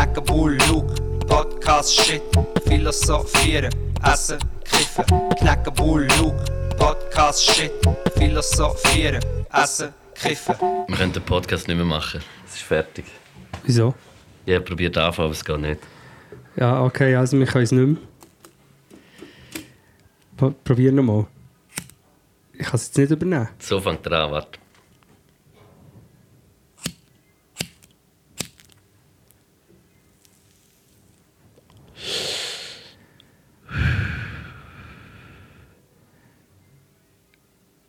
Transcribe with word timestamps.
Knacken, 0.00 0.24
Bull, 0.24 0.56
Luke, 0.70 0.94
Podcast, 1.26 1.94
Shit, 1.94 2.22
Philosophieren, 2.66 3.70
Essen, 4.02 4.38
Kiffen. 4.64 5.04
Knacken, 5.38 5.74
Bull, 5.74 6.08
Luke, 6.18 6.42
Podcast, 6.78 7.44
Shit, 7.44 7.70
Philosophieren, 8.16 9.22
Essen, 9.52 9.92
Kiffen. 10.14 10.54
Wir 10.88 10.96
können 10.96 11.12
den 11.12 11.22
Podcast 11.22 11.68
nicht 11.68 11.76
mehr 11.76 11.84
machen. 11.84 12.22
Es 12.46 12.54
ist 12.54 12.62
fertig. 12.62 13.04
Wieso? 13.64 13.92
Ich 14.46 14.54
habe 14.54 14.64
probiert 14.64 14.96
anfangen, 14.96 15.26
aber 15.26 15.34
es 15.34 15.44
geht 15.44 15.58
nicht. 15.60 15.80
Ja, 16.56 16.82
okay, 16.82 17.14
also 17.16 17.38
wir 17.38 17.44
können 17.44 17.64
es 17.64 17.72
nicht 17.72 17.86
mehr. 17.86 17.96
Pro- 20.38 20.54
Probier 20.64 20.92
nochmal. 20.92 21.26
Ich 22.54 22.60
kann 22.64 22.76
es 22.76 22.86
jetzt 22.86 22.96
nicht 22.96 23.10
übernehmen. 23.10 23.48
So 23.58 23.78
fängt 23.78 24.06
er 24.06 24.12
an, 24.24 24.30
warte. 24.30 24.59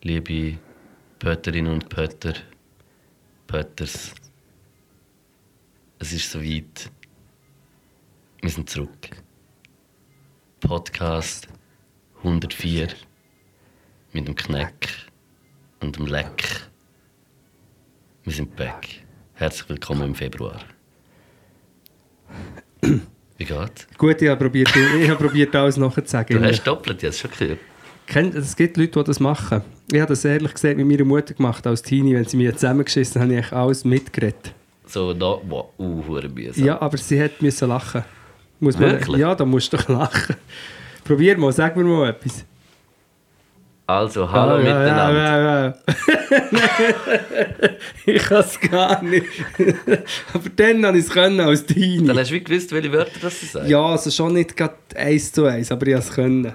Liebe 0.04 0.58
Pötterinnen 1.20 1.74
und 1.74 1.88
Pötter, 1.88 2.34
Pötters, 3.46 4.12
es 6.00 6.12
ist 6.12 6.28
soweit. 6.28 6.90
Wir 8.40 8.50
sind 8.50 8.68
zurück. 8.68 9.10
Podcast 10.58 11.46
104 12.18 12.88
mit 14.12 14.26
dem 14.26 14.34
Kneck 14.34 14.88
und 15.80 15.96
dem 15.96 16.06
Leck. 16.06 16.68
Wir 18.24 18.32
sind 18.32 18.56
back. 18.56 19.04
Herzlich 19.34 19.68
willkommen 19.68 20.02
im 20.02 20.14
Februar. 20.16 20.64
Wie 22.80 23.44
geht's? 23.44 23.86
Gut, 23.96 24.20
ich 24.20 24.28
habe 24.28 24.40
probiert, 24.40 24.74
ich 24.74 25.08
habe 25.08 25.28
probiert 25.28 25.54
alles 25.54 25.76
nachzusagen. 25.76 26.40
Du 26.40 26.44
hast 26.44 26.64
doppelt 26.64 27.04
jetzt 27.04 27.20
schon 27.20 27.30
gehört. 27.30 27.60
Kennt- 28.06 28.34
Es 28.34 28.56
gibt 28.56 28.76
Leute, 28.76 28.98
die 29.00 29.04
das 29.04 29.20
machen. 29.20 29.62
Ich 29.90 30.00
habe 30.00 30.08
das 30.10 30.24
ehrlich 30.24 30.52
gesagt 30.54 30.76
mit 30.76 30.86
meiner 30.86 31.04
Mutter 31.04 31.34
gemacht 31.34 31.66
als 31.66 31.82
Teenie. 31.82 32.14
Wenn 32.14 32.24
sie 32.24 32.36
mir 32.36 32.54
zusammengeschissen 32.54 33.20
haben, 33.20 33.30
habe 33.30 33.40
ich 33.40 33.52
alles 33.52 33.84
mitgeredet. 33.84 34.52
So, 34.86 35.12
da, 35.14 35.38
wow, 35.48 35.66
uh. 35.78 36.02
Ja, 36.56 36.80
aber 36.80 36.96
sie 36.98 37.22
hat 37.22 37.40
müssen 37.40 37.68
lachen. 37.68 38.04
Muss 38.60 38.78
man, 38.78 38.90
Wirklich? 38.92 39.18
Ja, 39.20 39.34
da 39.34 39.44
musst 39.44 39.72
du 39.72 39.76
doch 39.76 39.88
lachen. 39.88 40.36
Probier 41.04 41.36
mal, 41.38 41.52
sag 41.52 41.76
mir 41.76 41.84
mal 41.84 42.10
etwas. 42.10 42.44
Also, 43.86 44.30
hallo 44.30 44.54
Ah, 44.54 44.58
ja, 44.58 44.64
miteinander. 44.64 45.12
Ja, 45.18 45.38
ja, 45.38 45.64
ja. 45.66 45.74
ich 48.06 48.22
kann 48.22 48.40
es 48.40 48.60
gar 48.60 49.02
nicht. 49.02 49.26
aber 50.32 50.48
dann 50.54 50.86
habe 50.86 50.98
ich 50.98 51.04
es 51.06 51.10
können 51.10 51.40
als 51.40 51.66
Teenie. 51.66 52.06
Dann 52.06 52.18
hast 52.18 52.30
du 52.30 52.34
wie 52.34 52.44
gewusst, 52.44 52.70
welche 52.72 52.92
Wörter 52.92 53.18
das 53.20 53.52
sagen. 53.52 53.68
Ja, 53.68 53.84
also 53.84 54.10
schon 54.10 54.34
nicht 54.34 54.56
gerade 54.56 54.74
eins 54.94 55.32
zu 55.32 55.44
eins, 55.44 55.72
aber 55.72 55.86
ich 55.88 55.94
habe 55.94 56.04
es 56.04 56.10
können. 56.12 56.52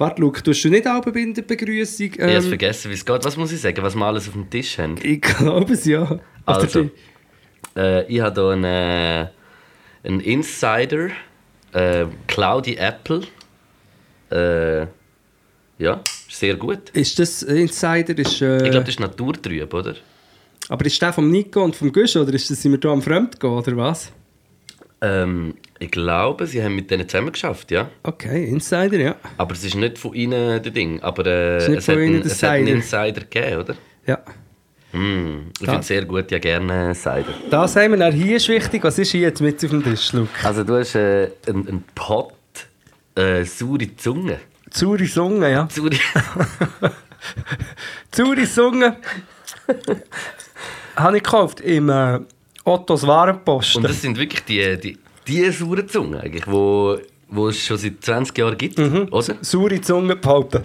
Warte, 0.00 0.22
Luke, 0.22 0.42
tust 0.42 0.64
du 0.64 0.70
nicht 0.70 0.88
auch 0.88 1.02
bei 1.02 1.10
der 1.10 1.42
Begrüßung? 1.42 2.06
Ich 2.06 2.18
habe 2.18 2.32
Ähm, 2.32 2.42
vergessen, 2.42 2.90
wie 2.90 2.94
es 2.94 3.04
geht. 3.04 3.22
Was 3.22 3.36
muss 3.36 3.52
ich 3.52 3.60
sagen, 3.60 3.82
was 3.82 3.94
wir 3.94 4.06
alles 4.06 4.28
auf 4.28 4.32
dem 4.32 4.48
Tisch 4.48 4.78
haben? 4.78 4.96
ich 5.02 5.20
glaube 5.20 5.74
es, 5.74 5.84
ja. 5.84 6.18
Also, 6.46 6.88
äh, 7.76 8.06
ich 8.10 8.18
habe 8.20 8.40
hier 8.40 8.50
einen, 8.50 8.64
äh, 8.64 9.28
einen 10.08 10.20
Insider, 10.20 11.10
äh, 11.74 12.06
Cloudy 12.26 12.76
Apple. 12.76 13.20
Äh, 14.30 14.86
ja, 15.78 16.00
sehr 16.30 16.56
gut. 16.56 16.88
Ist 16.94 17.18
das 17.18 17.42
Insider? 17.42 18.18
Ist, 18.18 18.40
äh, 18.40 18.56
Ich 18.56 18.70
glaube, 18.70 18.80
das 18.86 18.88
ist 18.94 19.00
naturtrüb, 19.00 19.74
oder? 19.74 19.96
aber 20.70 20.86
ist 20.86 21.02
der 21.02 21.12
vom 21.12 21.30
Nico 21.30 21.62
und 21.62 21.76
vom 21.76 21.92
Gusch 21.92 22.16
oder 22.16 22.32
ist 22.32 22.48
das, 22.48 22.62
sind 22.62 22.72
wir 22.72 22.78
da 22.78 22.90
am 22.90 23.02
Fremdgehen 23.02 23.52
oder 23.52 23.76
was? 23.76 24.12
Ähm, 25.02 25.54
ich 25.78 25.90
glaube, 25.90 26.46
sie 26.46 26.62
haben 26.62 26.74
mit 26.74 26.90
denen 26.90 27.08
zusammen 27.08 27.32
geschafft, 27.32 27.70
ja. 27.70 27.88
Okay, 28.02 28.44
Insider, 28.44 28.98
ja. 28.98 29.16
Aber 29.38 29.54
es 29.54 29.64
ist 29.64 29.74
nicht 29.74 29.98
von 29.98 30.14
ihnen 30.14 30.62
das 30.62 30.72
Ding. 30.72 31.00
Aber 31.02 31.24
äh, 31.26 31.56
ist 31.56 31.68
nicht 31.68 31.78
es, 31.78 31.84
von 31.86 31.94
hat 31.94 32.00
ihnen 32.02 32.14
einen, 32.16 32.26
es 32.26 32.42
hat 32.42 32.50
einen. 32.50 32.66
Insider 32.68 33.20
gegeben, 33.20 33.60
oder? 33.60 33.74
ja. 34.06 34.18
Mm, 34.92 35.52
ich 35.52 35.66
finde 35.66 35.80
es 35.80 35.86
sehr 35.86 36.04
gut, 36.04 36.30
ja 36.32 36.38
gerne 36.38 36.94
Cider. 36.94 37.32
Das 37.48 37.76
haben 37.76 37.92
wir 37.92 37.98
dann 37.98 38.12
hier 38.12 38.36
ist 38.36 38.48
wichtig. 38.48 38.82
Was 38.82 38.98
ist 38.98 39.12
hier 39.12 39.20
jetzt 39.20 39.40
mit 39.40 39.64
auf 39.64 39.70
dem 39.70 39.84
Tisch, 39.84 40.12
Luke? 40.12 40.30
Also 40.42 40.64
du 40.64 40.78
hast 40.78 40.96
äh, 40.96 41.30
einen, 41.46 41.68
einen 41.68 41.84
Pot 41.94 42.34
äh, 43.14 43.44
saure 43.44 43.96
Zunge. 43.96 44.40
Zuri 44.70 45.06
Sunge, 45.06 45.50
ja. 45.50 45.68
Saure... 45.70 45.90
Zuri 48.10 48.46
Sunge 48.46 48.96
habe 50.96 51.16
ich 51.16 51.22
gekauft 51.22 51.60
im 51.60 51.88
äh, 51.88 52.20
Ottos 52.70 53.06
Warenposten. 53.06 53.82
Und 53.82 53.90
das 53.90 54.00
sind 54.00 54.16
wirklich 54.18 54.44
die, 54.44 54.78
die, 54.78 54.98
die 55.26 55.50
sauren 55.50 55.88
Zungen, 55.88 56.20
eigentlich, 56.20 56.46
wo, 56.46 56.96
wo 57.28 57.48
es 57.48 57.58
schon 57.64 57.76
seit 57.78 58.02
20 58.02 58.36
Jahren 58.38 58.56
gibt, 58.58 58.78
Mhm. 58.78 59.08
oder? 59.10 59.34
Saure 59.42 59.80
Zunge 59.80 60.16
behalten. 60.16 60.62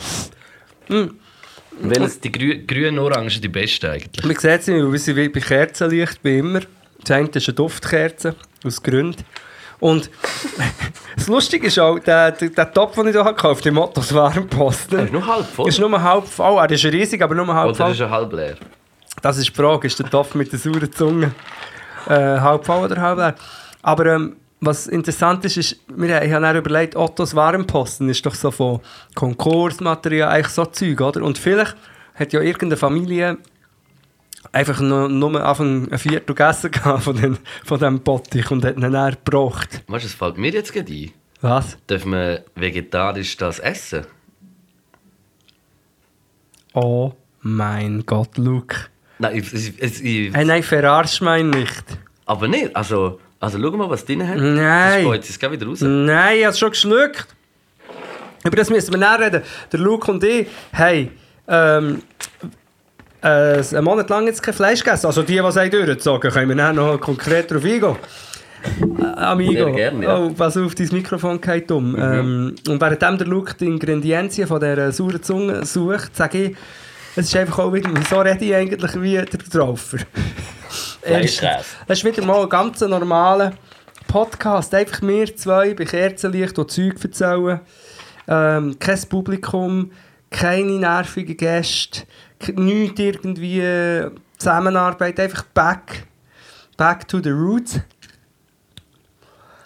Welches 1.82 2.20
die 2.22 2.32
grü 2.32 2.66
grünen 2.66 3.00
Orangen 3.00 3.30
die 3.42 3.48
beste 3.50 3.92
eigentlich? 3.92 4.24
Man 4.26 4.36
sieht 4.38 4.62
es 4.62 4.68
nicht, 4.68 4.84
weil 4.86 4.98
sie 4.98 5.16
wie 5.16 5.30
bei 5.30 5.40
Kerzenlicht 5.42 6.20
wie 6.24 6.38
immer. 6.40 6.62
Das 7.02 7.12
eine 7.12 7.28
ist 7.30 7.48
eine 7.48 7.56
Duftkerze, 7.56 8.36
aus 8.64 8.82
Gründen. 8.82 9.24
Und 9.80 10.10
das 11.18 11.28
Lustige 11.28 11.68
ist 11.68 11.78
auch, 11.80 12.00
der, 12.00 12.32
der, 12.32 12.50
der 12.50 12.74
Topf, 12.74 12.96
den 12.96 13.08
ich 13.08 13.14
hier 13.14 13.24
gekauft 13.26 13.60
habe, 13.62 13.70
im 13.70 13.78
Ottos 13.78 14.14
Warenposten, 14.14 15.00
Er 15.00 15.04
ist 15.06 15.12
nur 15.14 15.28
halb 15.28 15.46
voll. 15.46 15.68
ist 15.68 15.80
nur 15.80 16.02
halb 16.02 16.26
voll. 16.28 16.58
Er 16.60 16.72
ist 16.72 16.86
riesig, 16.86 17.22
aber 17.22 17.36
nur 17.36 17.54
halb 17.54 17.70
Oder 17.70 17.76
voll. 17.76 17.92
ist 17.92 18.00
er 18.00 18.10
halb 18.10 18.32
leer? 18.32 18.56
Das 19.22 19.38
ist 19.38 19.50
die 19.50 19.54
Frage, 19.54 19.88
ist 19.88 20.00
der 20.00 20.10
Topf 20.10 20.34
mit 20.34 20.52
der 20.52 20.60
sauren 20.60 20.92
Zunge 20.94 21.32
äh, 22.08 22.40
halb 22.40 22.66
voll 22.66 22.86
oder 22.86 23.02
halb 23.02 23.18
leer? 23.18 23.36
Aber 23.82 24.06
ähm, 24.08 24.36
was 24.62 24.88
interessant 24.88 25.46
ist, 25.46 25.58
ist, 25.58 25.80
wir, 25.88 26.22
ich 26.24 26.32
habe 26.32 26.44
dann 26.44 26.58
überlegt, 26.58 26.96
Ottos 26.96 27.36
Warenposten 27.36 28.10
ist 28.10 28.26
doch 28.26 28.36
so 28.36 28.52
von 28.52 28.80
Konkursmaterial, 29.14 30.30
eigentlich 30.30 30.54
so 30.54 30.66
Zeug, 30.66 31.02
oder? 31.02 31.24
Und 31.24 31.38
vielleicht 31.38 31.76
hat 32.16 32.34
ja 32.34 32.42
irgendeine 32.42 32.78
Familie 32.78 33.38
einfach 34.52 34.80
nur, 34.80 35.10
nur 35.10 35.44
Anfang 35.44 35.92
ein 35.92 35.98
Viertel 36.00 36.34
gegessen 36.34 36.72
von, 37.00 37.16
den, 37.16 37.38
von 37.64 37.80
diesem 37.80 38.00
Bottich 38.00 38.50
und 38.52 38.64
hat 38.66 38.78
ihn 38.78 38.92
dann 38.92 39.12
gebraucht. 39.12 39.84
Weißt 39.88 40.06
du, 40.06 40.08
es 40.08 40.14
fällt 40.14 40.38
mir 40.38 40.52
jetzt 40.52 40.74
gerade 40.74 40.92
ein. 40.92 41.12
Was? 41.42 41.78
Dürfen 41.88 42.14
wir 42.14 42.46
vegetarisch 42.56 43.38
das 43.38 43.60
essen? 43.60 44.06
Oh 46.74 47.14
mein 47.42 48.06
Gott, 48.06 48.38
Luke. 48.38 48.88
Nein, 49.20 49.36
ich, 49.38 49.54
ich, 49.54 50.04
ich, 50.04 50.34
Hey, 50.34 50.46
nein, 50.46 50.64
verarsch 50.64 51.22
mich 51.22 51.44
nicht. 51.44 51.84
aber 52.26 52.48
nicht. 52.48 52.76
Also, 52.76 53.20
also 53.40 53.60
schau 53.62 53.72
mal, 53.78 53.90
was 53.90 54.06
drin 54.06 54.28
hat. 54.28 54.38
Nein. 54.38 55.06
Das 55.06 55.30
es 55.30 55.42
wieder 55.42 55.66
raus. 55.68 55.82
Nein, 55.82 56.40
ich 56.40 56.46
habe 56.46 56.56
schon 56.56 56.70
geschluckt. 56.72 57.28
Über 58.44 58.56
das 58.56 58.70
müssen 58.70 58.92
wir 58.92 59.00
nachher 59.00 59.26
reden. 59.28 59.42
Der 59.72 59.80
Luke 59.80 60.12
und 60.12 60.24
ich 60.24 60.48
haben 60.74 61.12
ähm, 61.48 62.02
äh, 63.22 63.28
einen 63.28 63.84
Monat 63.84 64.10
lang 64.10 64.28
jetzt 64.28 64.44
kein 64.44 64.54
Fleisch 64.54 64.84
gegessen. 64.84 65.08
Also 65.08 65.24
die, 65.24 65.34
die 65.34 65.40
es 65.40 65.56
durchgezogen 65.56 66.32
können 66.32 66.50
wir 66.50 66.56
nachher 66.56 66.74
noch 66.74 67.00
konkret 67.00 67.50
darauf 67.50 67.64
eingehen. 67.66 67.96
Äh, 69.00 69.04
Amigo, 69.20 69.72
gerne, 69.72 70.04
ja. 70.06 70.20
Mhm. 70.20 70.26
oh, 70.28 70.34
pass 70.36 70.58
auf, 70.58 70.76
dein 70.76 70.90
Mikrofon 70.92 71.40
geht 71.42 71.72
um. 71.72 71.96
Ähm, 71.96 72.56
und 72.68 72.82
währenddem 72.82 73.18
der 73.18 73.28
Luke 73.28 73.54
die 73.60 73.66
Ingredienzien 73.66 74.48
von 74.48 74.60
dieser 74.60 74.92
sauren 74.92 75.22
Zunge 75.24 75.66
sucht, 75.66 76.16
sage 76.16 76.44
ich, 76.44 76.58
es 77.16 77.28
ist 77.28 77.36
einfach 77.36 77.60
auch 77.60 77.74
wieder, 77.74 77.90
so 78.10 78.20
rede 78.20 78.44
ich 78.44 78.54
eigentlich 78.54 79.02
wie 79.02 79.14
der 79.14 79.26
Traufer. 79.28 80.00
Es 81.02 81.42
ist 81.88 82.04
wieder 82.04 82.26
mal 82.26 82.44
ein 82.44 82.50
ganz 82.50 82.82
normaler 82.82 83.54
Podcast. 84.08 84.74
Einfach 84.74 85.02
wir 85.02 85.36
zwei 85.36 85.74
bei 85.74 85.86
Kerzenlicht, 85.86 86.58
die 86.58 86.68
Zeug 86.68 87.04
erzählen. 87.04 87.62
Ähm, 88.28 88.78
kein 88.80 89.02
Publikum, 89.08 89.92
keine 90.30 90.80
nervigen 90.80 91.38
Gäste, 91.38 92.02
nichts 92.54 93.00
irgendwie 93.00 93.62
äh, 93.62 94.12
Zusammenarbeit. 94.38 95.20
Einfach 95.20 95.44
back, 95.54 96.06
back 96.76 97.08
to 97.08 97.22
the 97.22 97.30
roots. 97.30 97.80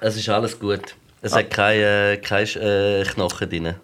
Es 0.02 0.18
ist 0.18 0.29
alles 0.29 0.59
gut. 0.59 0.96
Es 1.22 1.34
hat 1.34 1.50
keine, 1.50 2.20
keine 2.22 2.44
äh, 2.44 3.03
Knochen 3.06 3.50
drin. 3.50 3.76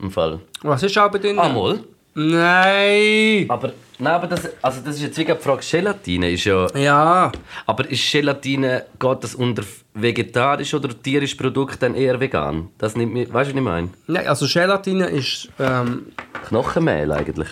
Im 0.00 0.10
Fall. 0.10 0.40
Was 0.62 0.82
ist 0.82 0.98
aber 0.98 1.18
drin? 1.18 1.38
Ah, 1.38 1.48
mal. 1.48 1.84
Nein! 2.14 3.46
Aber, 3.48 3.72
nein, 3.98 4.14
aber 4.14 4.26
das, 4.28 4.48
also 4.62 4.80
das 4.84 4.96
ist 4.96 5.02
jetzt 5.02 5.18
wie 5.18 5.24
die 5.24 5.34
Frage, 5.34 5.62
Gelatine 5.68 6.30
ist 6.30 6.44
ja... 6.44 6.66
Ja, 6.76 7.32
Aber 7.66 7.90
ist 7.90 8.10
Gelatine, 8.10 8.84
geht 8.98 9.24
das 9.24 9.34
unter 9.34 9.64
vegetarisch 9.94 10.72
oder 10.74 10.90
tierisches 11.02 11.36
Produkt 11.36 11.82
dann 11.82 11.94
eher 11.96 12.18
vegan? 12.20 12.68
Das 12.78 12.94
nimmt 12.94 13.12
mir, 13.14 13.32
weißt 13.32 13.50
du, 13.50 13.54
was 13.54 13.58
ich 13.58 13.60
meine? 13.60 13.88
Nein, 14.06 14.28
also 14.28 14.46
Gelatine 14.46 15.06
ist. 15.06 15.48
Ähm, 15.58 16.06
Knochenmehl 16.48 17.10
eigentlich. 17.10 17.48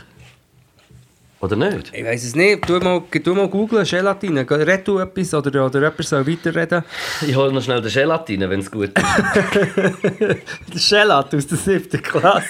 Oder 1.40 1.56
nicht? 1.56 1.92
ich 1.92 2.04
weiß 2.04 2.22
es 2.22 2.36
nicht. 2.36 2.64
Tu 2.64 2.78
mal, 2.78 3.02
tu 3.24 3.34
mal 3.34 3.48
googlen, 3.48 3.84
Gelatine. 3.84 4.48
Red 4.48 4.86
du 4.86 5.00
etwas 5.00 5.34
oder, 5.34 5.66
oder 5.66 5.80
jemand 5.80 6.04
soll 6.04 6.24
weiterreden. 6.24 6.84
Ich 7.26 7.34
hole 7.34 7.52
noch 7.52 7.62
schnell 7.62 7.82
den 7.82 7.90
Gelatine, 7.92 8.48
wenn 8.48 8.60
es 8.60 8.70
gut 8.70 8.90
ist. 8.96 10.88
Gelat 10.88 11.34
aus 11.34 11.46
der 11.48 11.58
siebten 11.58 12.00
Klasse. 12.00 12.46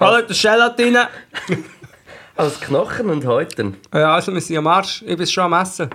Hallo, 0.00 0.22
der 0.22 0.36
Gelatine. 0.36 1.08
Als 2.36 2.60
Knochen 2.60 3.10
und 3.10 3.26
Häuten. 3.26 3.76
Ja, 3.92 4.14
also 4.14 4.32
wir 4.32 4.40
sind 4.40 4.56
am 4.56 4.66
Arsch. 4.66 5.02
Ich 5.06 5.16
bin 5.16 5.26
schon 5.26 5.44
am 5.44 5.52
Essen. 5.60 5.90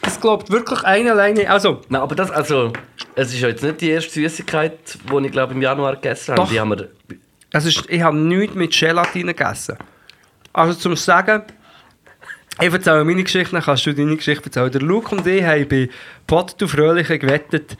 Das 0.00 0.20
glaubt 0.20 0.50
wirklich 0.50 0.82
einer 0.84 1.12
alleine. 1.12 1.48
Also, 1.48 1.80
Nein, 1.88 2.00
aber 2.00 2.14
das, 2.14 2.30
also, 2.30 2.72
es 3.14 3.32
ist 3.32 3.40
jetzt 3.40 3.62
nicht 3.62 3.80
die 3.80 3.90
erste 3.90 4.12
Süßigkeit, 4.12 4.98
die 5.10 5.26
ich 5.26 5.32
glaube 5.32 5.52
im 5.54 5.62
Januar 5.62 5.94
gegessen 5.96 6.32
habe. 6.32 6.42
Doch. 6.42 6.50
Die 6.50 6.58
haben 6.58 6.70
wir, 6.70 6.88
es 7.52 7.66
ist, 7.66 7.84
ich 7.88 8.02
habe 8.02 8.16
nichts 8.16 8.54
mit 8.56 8.72
Gelatine 8.72 9.34
gegessen. 9.34 9.76
Also 10.52 10.74
zum 10.74 10.96
Sagen, 10.96 11.42
ich 12.60 12.72
erzähle 12.72 13.04
meine 13.04 13.24
Geschichte, 13.24 13.52
dann 13.52 13.62
kannst 13.62 13.86
du 13.86 13.94
deine 13.94 14.16
Geschichte 14.16 14.44
erzählen. 14.46 14.70
Der 14.70 14.82
Luke 14.82 15.14
und 15.14 15.26
ich 15.26 15.42
haben 15.42 15.68
bei 15.68 15.88
Pot 16.26 16.54
du 16.58 16.66
Fröhliche 16.66 17.18
gewettet, 17.18 17.76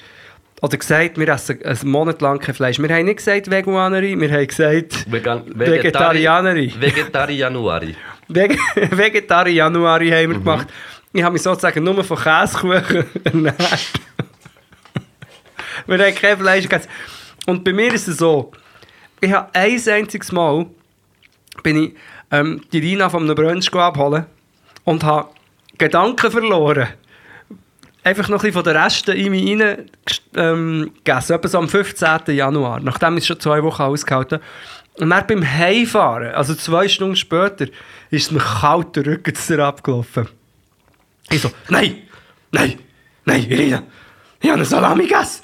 oder 0.62 0.76
gesagt, 0.76 1.19
wir 1.19 1.28
essen 1.28 1.60
einen 1.64 1.90
Monat 1.90 2.22
lang 2.22 2.38
kein 2.38 2.54
Fleisch. 2.54 2.78
Wir 2.78 2.88
haben 2.88 3.04
nicht 3.04 3.16
gesagt 3.16 3.50
Veganerie, 3.50 4.19
wir 4.19 4.30
haben 4.30 4.46
gesagt 4.46 5.10
Vegan 5.10 5.42
Vegetarianerie. 5.58 6.72
Vegetarianuari. 6.78 7.96
Veg 8.28 8.56
Vegetarianuari 8.90 10.08
haben 10.10 10.30
wir 10.30 10.38
gemacht. 10.38 10.69
Ich 11.12 11.22
habe 11.22 11.32
mich 11.32 11.42
sozusagen 11.42 11.82
nur 11.82 12.04
von 12.04 12.16
Käsekuchen 12.16 13.04
ernährt. 13.24 13.90
wir 15.86 15.98
haben 15.98 16.14
kein 16.14 16.38
Fleisch 16.38 16.62
gegessen. 16.62 16.88
Und 17.46 17.64
bei 17.64 17.72
mir 17.72 17.92
ist 17.92 18.06
es 18.06 18.19
so, 18.19 18.52
ich 19.20 19.32
habe 19.32 19.48
ein 19.52 19.80
einziges 19.88 20.30
Mal 20.30 20.66
bin 21.64 21.84
ich 21.84 21.94
ähm, 22.30 22.62
die 22.72 22.78
Rina 22.78 23.10
von 23.10 23.24
einem 23.24 23.34
Brunch 23.34 23.72
abholen 23.74 24.26
und 24.84 25.05
habe 25.05 25.31
Gedanken 25.79 26.31
verloren. 26.31 26.88
Einfach 28.05 28.29
noch 28.29 28.38
ein 28.43 28.50
bisschen 28.50 28.55
von 28.55 28.64
den 28.64 28.76
Resten 28.76 29.12
in 29.12 29.31
mich 29.31 29.61
rein 29.61 29.90
ähm, 30.34 30.90
so 31.20 31.58
am 31.58 31.69
15. 31.69 32.20
Januar. 32.29 32.81
Nachdem 32.81 33.17
ist 33.17 33.26
schon 33.26 33.38
zwei 33.38 33.62
Wochen 33.62 33.82
ausgehalten. 33.82 34.40
Und 34.99 35.11
dann 35.11 35.26
beim 35.26 35.44
Heimfahren, 35.44 36.34
also 36.34 36.55
zwei 36.55 36.88
Stunden 36.88 37.17
später, 37.17 37.67
ist 38.11 38.32
mir 38.32 38.40
kalt 38.40 38.96
der 38.96 39.06
Rücken 39.06 39.34
zu 39.34 39.64
abgelaufen. 39.64 40.29
Ich 41.31 41.40
so, 41.40 41.50
nein, 41.69 42.02
nein, 42.50 42.79
nein, 43.25 43.49
Irina, 43.49 43.84
ich 44.40 44.49
habe 44.49 44.56
eine 44.56 44.64
Salami 44.64 45.06
gegessen. 45.06 45.43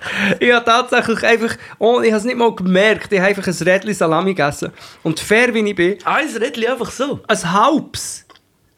Ich 0.18 0.30
habe, 0.30 0.44
ich 0.44 0.52
habe 0.52 0.64
tatsächlich 0.64 1.24
einfach, 1.24 1.56
oh, 1.78 2.00
ich 2.00 2.10
habe 2.10 2.18
es 2.18 2.24
nicht 2.24 2.36
mal 2.36 2.54
gemerkt, 2.54 3.12
ich 3.12 3.18
habe 3.18 3.28
einfach 3.28 3.46
ein 3.46 3.68
Rädchen 3.68 3.94
Salami 3.94 4.34
gegessen. 4.34 4.72
Und 5.02 5.20
fair 5.20 5.52
wie 5.54 5.60
ich 5.60 5.74
bin, 5.74 5.98
Eins 6.04 6.40
Rädchen 6.40 6.66
einfach 6.66 6.90
so. 6.90 7.20
ein 7.26 7.52
halbes. 7.52 8.24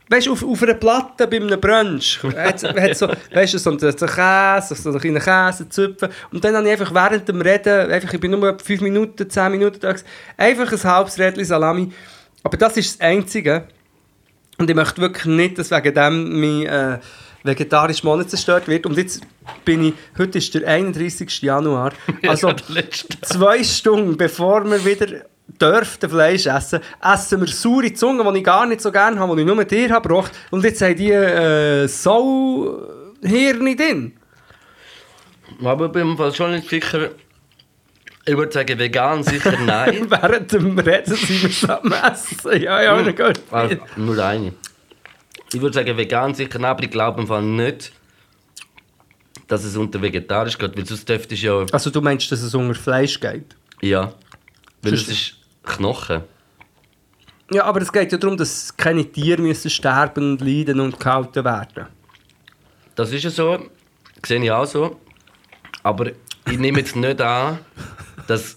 Weißt 0.08 0.26
du, 0.26 0.32
auf, 0.32 0.42
auf 0.42 0.62
einer 0.64 0.74
Platte 0.74 1.28
bei 1.28 1.36
einem 1.36 1.60
Brunch. 1.60 2.20
Hat, 2.36 2.64
hat 2.64 2.96
so, 2.96 3.08
weißt 3.32 3.54
du, 3.54 3.58
so 3.58 3.70
einen 3.70 3.78
Käse, 3.78 4.74
so 4.74 4.90
einen 4.90 4.98
kleinen 4.98 5.22
Käse, 5.22 5.68
Zupfen. 5.68 6.08
Und 6.32 6.42
dann 6.42 6.56
habe 6.56 6.66
ich 6.66 6.72
einfach 6.72 6.92
während 6.92 7.28
dem 7.28 7.40
Reden, 7.40 7.92
einfach, 7.92 8.12
ich 8.12 8.20
bin 8.20 8.32
nur 8.32 8.58
5 8.58 8.80
Minuten, 8.80 9.30
10 9.30 9.52
Minuten 9.52 9.78
da, 9.78 9.94
einfach 10.36 10.72
ein 10.72 10.82
halbes 10.82 11.16
Rädchen 11.16 11.44
Salami. 11.44 11.92
Aber 12.42 12.56
das 12.56 12.76
ist 12.76 12.98
das 12.98 13.06
Einzige. 13.06 13.68
Und 14.58 14.68
ich 14.68 14.74
möchte 14.74 15.00
wirklich 15.00 15.26
nicht, 15.26 15.58
dass 15.58 15.70
wegen 15.70 15.94
dem 15.94 16.40
mein 16.40 16.66
äh, 16.66 16.98
vegetarischer 17.42 18.06
Monat 18.06 18.30
zerstört 18.30 18.68
wird. 18.68 18.86
Und 18.86 18.96
jetzt 18.96 19.22
bin 19.64 19.84
ich, 19.84 19.94
heute 20.18 20.38
ist 20.38 20.54
der 20.54 20.66
31. 20.66 21.42
Januar. 21.42 21.92
Also 22.26 22.52
zwei 23.22 23.64
Stunden 23.64 24.16
bevor 24.16 24.64
wir 24.64 24.84
wieder 24.84 25.24
dürften 25.60 26.08
Fleisch 26.08 26.46
essen, 26.46 26.80
essen 27.02 27.40
wir 27.40 27.48
saure 27.48 27.92
Zungen, 27.92 28.32
die 28.32 28.38
ich 28.40 28.44
gar 28.44 28.66
nicht 28.66 28.80
so 28.80 28.92
gerne 28.92 29.18
habe, 29.18 29.34
die 29.34 29.42
ich 29.42 29.46
nur 29.46 29.56
mit 29.56 29.70
dir 29.70 29.90
habe 29.90 30.08
gebracht. 30.08 30.32
Und 30.50 30.64
jetzt 30.64 30.80
haben 30.82 30.96
die 30.96 31.10
äh, 31.10 31.86
Sauhirne 31.88 33.76
drin. 33.76 34.12
Aber 35.62 35.86
ich 35.86 35.92
bin 35.92 36.16
Fall 36.16 36.34
schon 36.34 36.52
nicht 36.52 36.68
sicher. 36.68 37.10
Ich 38.24 38.36
würde 38.36 38.52
sagen, 38.52 38.78
vegan 38.78 39.22
sicher 39.22 39.58
nein. 39.64 40.06
Während 40.08 40.52
dem 40.52 40.78
Reden 40.78 41.14
sind 41.14 41.42
wir 41.42 41.50
so 41.50 41.68
am 41.68 41.92
Essen. 41.92 42.62
Ja, 42.62 42.82
ja, 42.82 43.02
na 43.02 43.10
gut. 43.10 43.40
also, 43.50 43.76
nur 43.96 44.18
eine. 44.24 44.52
Ich 45.52 45.60
würde 45.60 45.74
sagen, 45.74 45.96
vegan 45.96 46.34
sicher 46.34 46.62
aber 46.64 46.82
ich 46.82 46.90
glaube 46.90 47.20
im 47.20 47.26
Fall 47.26 47.42
nicht, 47.42 47.92
dass 49.48 49.64
es 49.64 49.76
unter 49.76 50.00
vegetarisch 50.00 50.56
geht, 50.56 50.76
weil 50.76 50.86
sonst 50.86 51.08
dürfte 51.08 51.34
es 51.34 51.42
ja. 51.42 51.66
Also 51.72 51.90
du 51.90 52.00
meinst, 52.00 52.30
dass 52.30 52.42
es 52.42 52.54
unter 52.54 52.74
Fleisch 52.74 53.18
geht? 53.18 53.56
Ja. 53.82 54.14
Weil 54.82 54.94
es 54.94 55.08
ist 55.08 55.36
Knochen. 55.64 56.22
Ja, 57.52 57.64
aber 57.64 57.82
es 57.82 57.92
geht 57.92 58.12
ja 58.12 58.18
darum, 58.18 58.36
dass 58.36 58.76
keine 58.76 59.04
Tiere 59.04 59.42
müssen 59.42 59.70
sterben 59.70 60.32
und 60.32 60.40
leiden 60.40 60.78
und 60.78 61.00
gehalten 61.00 61.44
werden. 61.44 61.86
Das 62.94 63.10
ist 63.12 63.24
ja 63.24 63.30
so, 63.30 63.58
sehe 64.24 64.42
ich 64.42 64.50
auch 64.50 64.66
so. 64.66 65.00
Aber 65.82 66.12
ich 66.46 66.58
nehme 66.58 66.78
jetzt 66.78 66.94
nicht 66.94 67.20
an, 67.20 67.58
dass 68.28 68.54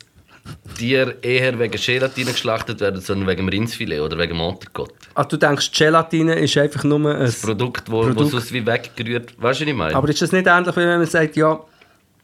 Tiere 0.78 1.16
eher 1.22 1.58
wegen 1.60 1.72
Gelatine 1.80 2.32
geschlachtet 2.32 2.80
werden, 2.82 3.00
sondern 3.00 3.28
wegen 3.28 3.48
Rindsfilet 3.48 4.00
oder 4.02 4.18
wegen 4.18 4.34
dem 4.38 4.42
Entrecote. 4.42 4.94
Ah, 5.16 5.24
du 5.24 5.38
denkst, 5.38 5.72
Gelatine 5.72 6.36
ist 6.36 6.58
einfach 6.58 6.84
nur 6.84 7.00
ein... 7.14 7.20
Das 7.22 7.42
Produkt, 7.42 7.90
wo, 7.90 8.02
Produkt. 8.02 8.20
wo 8.20 8.24
sonst 8.26 8.52
wie 8.52 8.66
weggerührt 8.66 9.34
Weißt 9.42 9.62
du, 9.62 9.66
was 9.66 9.70
ich 9.72 9.76
meine? 9.76 9.96
Aber 9.96 10.10
ist 10.10 10.22
das 10.22 10.32
nicht 10.32 10.48
ähnlich, 10.48 10.76
wie 10.76 10.82
wenn 10.82 10.98
man 10.98 11.06
sagt, 11.06 11.36
ja, 11.38 11.60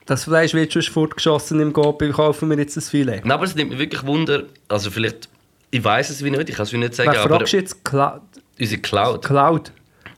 das 0.05 0.23
Fleisch 0.25 0.53
wird 0.53 0.73
schon 0.73 0.81
fortgeschossen 0.81 1.59
im 1.61 1.71
Gopi, 1.71 2.09
kaufen 2.09 2.49
wir 2.49 2.57
jetzt 2.57 2.75
ein 2.75 2.81
Filet? 2.81 3.21
Nein, 3.23 3.31
aber 3.31 3.45
es 3.45 3.55
nimmt 3.55 3.69
mich 3.69 3.79
wirklich 3.79 4.03
Wunder. 4.05 4.43
Also 4.67 4.89
vielleicht, 4.89 5.29
ich 5.71 5.83
weiß 5.83 6.09
es 6.09 6.23
wie 6.23 6.31
nicht, 6.31 6.49
ich 6.49 6.55
kann 6.55 6.63
es 6.63 6.73
wie 6.73 6.77
nicht 6.77 6.95
sagen, 6.95 7.11
Wer 7.13 7.21
aber 7.21 7.45
jetzt? 7.45 7.85
Cla 7.85 8.19
unsere 8.59 8.81
Cloud, 8.81 9.23
Cloud. 9.23 9.71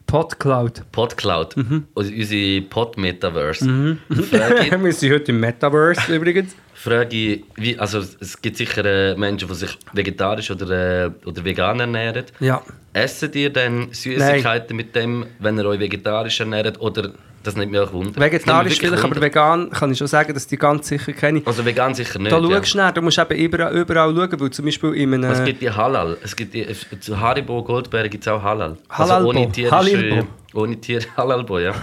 Podcloud. 0.07 0.81
Podcloud, 0.91 1.55
Mhm. 1.55 1.85
also 1.95 2.11
unsere 2.11 2.61
Pod-Metaverse, 2.63 3.97
ich- 4.09 4.71
wir 4.83 4.93
sind 4.93 5.13
heute 5.13 5.31
im 5.31 5.39
Metaverse 5.39 6.15
übrigens. 6.15 6.55
Frage 6.81 7.15
ich, 7.15 7.43
wie, 7.55 7.77
also 7.77 7.99
es 7.99 8.41
gibt 8.41 8.57
sicher 8.57 8.83
äh, 8.85 9.15
Menschen, 9.15 9.47
die 9.47 9.55
sich 9.55 9.77
vegetarisch 9.93 10.49
oder, 10.49 11.05
äh, 11.05 11.11
oder 11.25 11.45
vegan 11.45 11.79
ernähren. 11.79 12.25
Ja. 12.39 12.61
Essen 12.93 13.31
ihr 13.33 13.51
dann 13.51 13.89
Süßigkeiten 13.91 14.75
mit 14.75 14.95
dem, 14.95 15.25
wenn 15.39 15.57
ihr 15.59 15.65
euch 15.65 15.79
vegetarisch 15.79 16.39
ernährt? 16.39 16.81
Oder 16.81 17.11
das 17.43 17.55
nimmt 17.55 17.71
mich 17.71 17.81
auch 17.81 17.93
Wunder. 17.93 18.19
Vegetarisch 18.19 18.79
vielleicht, 18.79 19.03
aber 19.03 19.21
vegan 19.21 19.69
kann 19.69 19.91
ich 19.91 19.97
schon 19.97 20.07
sagen, 20.07 20.33
dass 20.33 20.47
die 20.47 20.57
ganz 20.57 20.87
sicher 20.87 21.13
keine... 21.13 21.41
Also 21.45 21.63
vegan 21.63 21.93
sicher 21.93 22.17
nicht. 22.19 22.31
Da 22.31 22.39
ja. 22.39 22.49
schaust 22.49 22.73
du 22.73 22.77
nach, 22.77 22.91
du 22.91 23.01
musst 23.01 23.19
eben 23.19 23.37
überall, 23.37 23.75
überall 23.75 24.15
schauen, 24.15 24.39
weil 24.39 24.49
zum 24.49 24.65
Beispiel 24.65 24.93
in 24.95 25.13
einem... 25.13 25.31
Es 25.31 25.43
gibt 25.43 25.61
die 25.61 25.69
Halal. 25.69 26.17
Es 26.23 26.35
gibt 26.35 26.53
die, 26.53 26.67
zu 26.99 27.19
Haribo 27.19 27.63
Goldbeere 27.63 28.09
gibt 28.09 28.23
es 28.23 28.27
auch 28.27 28.41
Halal. 28.41 28.77
Halalbo. 28.89 29.29
Also 29.29 29.39
ohne 29.39 29.51
tierische... 29.51 29.75
Halilbo. 29.75 30.27
Ohne 30.53 30.81
Tier... 30.81 31.01
Halalbo, 31.17 31.59
ja. 31.59 31.73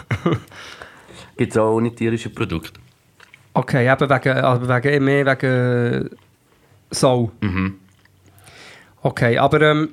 gibt 1.36 1.52
es 1.52 1.58
auch 1.58 1.72
ohne 1.72 1.94
tierische 1.94 2.30
Produkte. 2.30 2.80
Okay, 3.58 3.92
eben 3.92 4.08
wegen, 4.08 4.38
aber 4.38 4.82
wegen, 4.84 5.04
mehr 5.04 5.26
wegen 5.26 6.10
Sau. 6.92 7.32
Mhm. 7.40 7.74
Okay, 9.02 9.36
aber 9.36 9.60
ähm, 9.62 9.88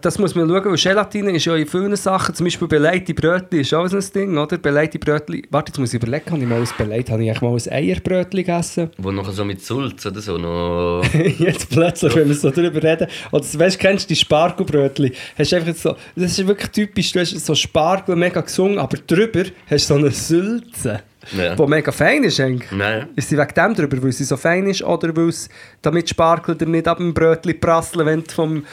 das 0.00 0.16
muss 0.20 0.36
man 0.36 0.48
schauen, 0.48 0.64
weil 0.64 0.76
Gelatine 0.76 1.32
ist 1.32 1.44
ja 1.44 1.56
in 1.56 1.66
vielen 1.66 1.96
Sachen, 1.96 2.36
zum 2.36 2.44
Beispiel 2.44 2.68
belegte 2.68 3.14
Brötchen 3.14 3.58
ist 3.58 3.74
auch 3.74 3.88
so 3.88 3.96
ein 3.96 4.04
Ding, 4.14 4.38
oder? 4.38 4.58
Belegte 4.58 5.00
Brötchen, 5.00 5.42
warte, 5.50 5.70
jetzt 5.70 5.78
muss 5.80 5.92
ich 5.92 6.00
überlegen, 6.00 6.30
habe 6.30 6.40
ich 6.40 6.48
mal 6.48 6.60
ein 6.60 6.68
beleidigt, 6.78 7.10
habe 7.10 7.24
ich 7.24 7.30
eigentlich 7.30 7.42
mal 7.42 7.52
ein 7.52 7.72
Eierbrötchen 7.72 8.44
gegessen? 8.44 8.90
Wo 8.98 9.10
noch 9.10 9.28
so 9.32 9.44
mit 9.44 9.64
Sulz 9.64 10.06
oder 10.06 10.20
so 10.20 10.38
noch... 10.38 11.02
jetzt 11.40 11.68
plötzlich, 11.68 12.14
wenn 12.14 12.28
wir 12.28 12.34
so 12.36 12.52
drüber 12.52 12.80
reden, 12.80 13.08
oder 13.32 13.44
du 13.44 13.58
weißt, 13.58 13.76
kennst 13.80 14.04
du 14.04 14.14
die 14.14 14.20
Spargelbrötchen, 14.20 15.10
hast 15.36 15.50
du 15.50 15.56
einfach 15.56 15.68
jetzt 15.68 15.82
so, 15.82 15.96
das 16.14 16.38
ist 16.38 16.46
wirklich 16.46 16.70
typisch, 16.70 17.10
du 17.10 17.18
hast 17.18 17.44
so 17.44 17.56
Spargel 17.56 18.14
mega 18.14 18.40
gesungen, 18.40 18.78
aber 18.78 18.98
drüber 19.04 19.42
hast 19.68 19.90
du 19.90 19.94
so 19.94 20.00
eine 20.00 20.12
Sülze, 20.12 21.02
Ja. 21.32 21.54
die 21.54 21.66
mega 21.66 21.92
fein 21.92 22.24
ist 22.24 22.38
eigentlich. 22.40 22.70
Nein. 22.70 23.08
Ist 23.16 23.28
sie 23.28 23.38
wegen 23.38 23.54
dem 23.54 23.74
drüber, 23.74 24.02
weil 24.02 24.12
sie 24.12 24.24
so 24.24 24.36
fein 24.36 24.66
ist 24.66 24.82
oder 24.82 25.14
weil 25.16 25.28
es, 25.28 25.48
damit 25.82 26.08
Spargel 26.08 26.54
dir 26.56 26.66
nicht 26.66 26.86
ab 26.88 26.98
dem 26.98 27.14
Brötchen 27.14 27.58
prasseln, 27.58 28.06
wenn 28.06 28.22
du 28.24 28.30
vom, 28.32 28.64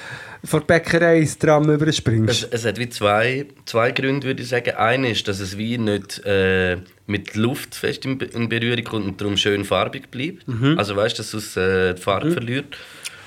von 0.43 0.59
der 0.59 0.65
Bäckerei 0.67 1.19
ins 1.19 1.37
Tram 1.37 1.69
Es, 1.69 1.75
überspringst? 1.81 2.47
es 2.51 2.65
hat 2.65 2.77
wie 2.77 2.89
zwei, 2.89 3.45
zwei 3.65 3.91
Gründe, 3.91 4.27
würde 4.27 4.43
ich 4.43 4.49
sagen. 4.49 4.75
Einer 4.75 5.09
ist, 5.09 5.27
dass 5.27 5.39
es 5.39 5.57
wie 5.57 5.77
nicht 5.77 6.23
äh, 6.25 6.77
mit 7.07 7.35
Luft 7.35 7.75
fest 7.75 8.05
in, 8.05 8.19
in 8.19 8.49
Berührung 8.49 8.83
kommt 8.83 9.05
und 9.05 9.21
darum 9.21 9.37
schön 9.37 9.63
farbig 9.65 10.11
bleibt. 10.11 10.47
Mhm. 10.47 10.77
Also 10.77 10.95
weißt 10.95 11.17
du, 11.17 11.23
dass 11.23 11.33
es 11.33 11.57
äh, 11.57 11.93
die 11.95 12.01
Farbe 12.01 12.31
verliert. 12.31 12.77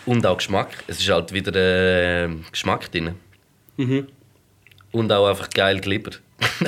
Und 0.05 0.25
auch 0.25 0.37
Geschmack. 0.37 0.69
Es 0.87 1.01
ist 1.01 1.09
halt 1.11 1.33
wieder 1.33 1.53
äh, 1.55 2.29
Geschmack 2.53 2.93
drin. 2.93 3.15
Mhm. 3.77 4.07
Und 4.93 5.13
auch 5.13 5.29
einfach 5.29 5.51
geil 5.51 5.81
geliefert. 5.81 6.21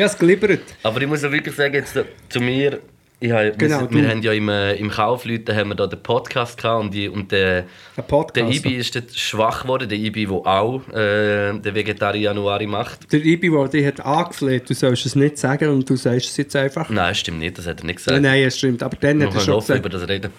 Ja, 0.00 0.06
es 0.06 0.16
glibbert. 0.16 0.62
Aber 0.82 1.02
ich 1.02 1.06
muss 1.06 1.22
auch 1.24 1.30
wirklich 1.30 1.54
sagen, 1.54 1.74
jetzt 1.74 1.94
äh, 1.94 2.04
zu 2.30 2.40
mir, 2.40 2.78
ich 3.18 3.30
habe, 3.30 3.52
Genau, 3.58 3.82
wir, 3.82 3.90
wir 3.90 4.08
haben 4.08 4.22
ja 4.22 4.32
im, 4.32 4.48
äh, 4.48 4.72
im 4.76 4.88
Kaufleuten 4.88 5.54
haben 5.54 5.68
wir 5.68 5.74
da 5.74 5.86
den 5.86 6.02
Podcast 6.02 6.56
gehabt 6.56 6.84
und, 6.84 6.94
die, 6.94 7.06
und 7.06 7.30
der, 7.30 7.58
Ein 7.58 7.64
der 7.98 8.02
Podcast. 8.04 8.50
Ibi 8.64 8.76
ist 8.76 8.96
dort 8.96 9.14
schwach 9.14 9.60
geworden, 9.60 9.90
der 9.90 9.98
Ibi, 9.98 10.24
der 10.24 10.36
auch 10.36 10.88
äh, 10.88 11.52
den 11.52 11.74
Vegetarier 11.74 12.22
Januari 12.22 12.66
macht. 12.66 13.12
Der 13.12 13.22
Ibi, 13.22 13.50
der 13.50 13.68
dich 13.68 13.84
hat 13.84 14.00
angefleht, 14.00 14.70
du 14.70 14.72
sollst 14.72 15.04
es 15.04 15.14
nicht 15.16 15.36
sagen 15.36 15.68
und 15.68 15.90
du 15.90 15.96
sagst 15.96 16.30
es 16.30 16.36
jetzt 16.38 16.56
einfach. 16.56 16.88
Nein, 16.88 17.14
stimmt 17.14 17.40
nicht, 17.40 17.58
das 17.58 17.66
hat 17.66 17.80
er 17.80 17.84
nicht 17.84 17.96
gesagt. 17.96 18.22
Nein, 18.22 18.22
nein, 18.22 18.44
es 18.44 18.56
stimmt. 18.56 18.82
Aber 18.82 18.96
dann 18.96 19.20
Wir 19.20 19.26
hat 19.26 19.34
er 19.34 19.40
schon 19.42 19.60
gesagt, 19.60 19.80
über 19.80 19.90
das 19.90 20.08
reden. 20.08 20.32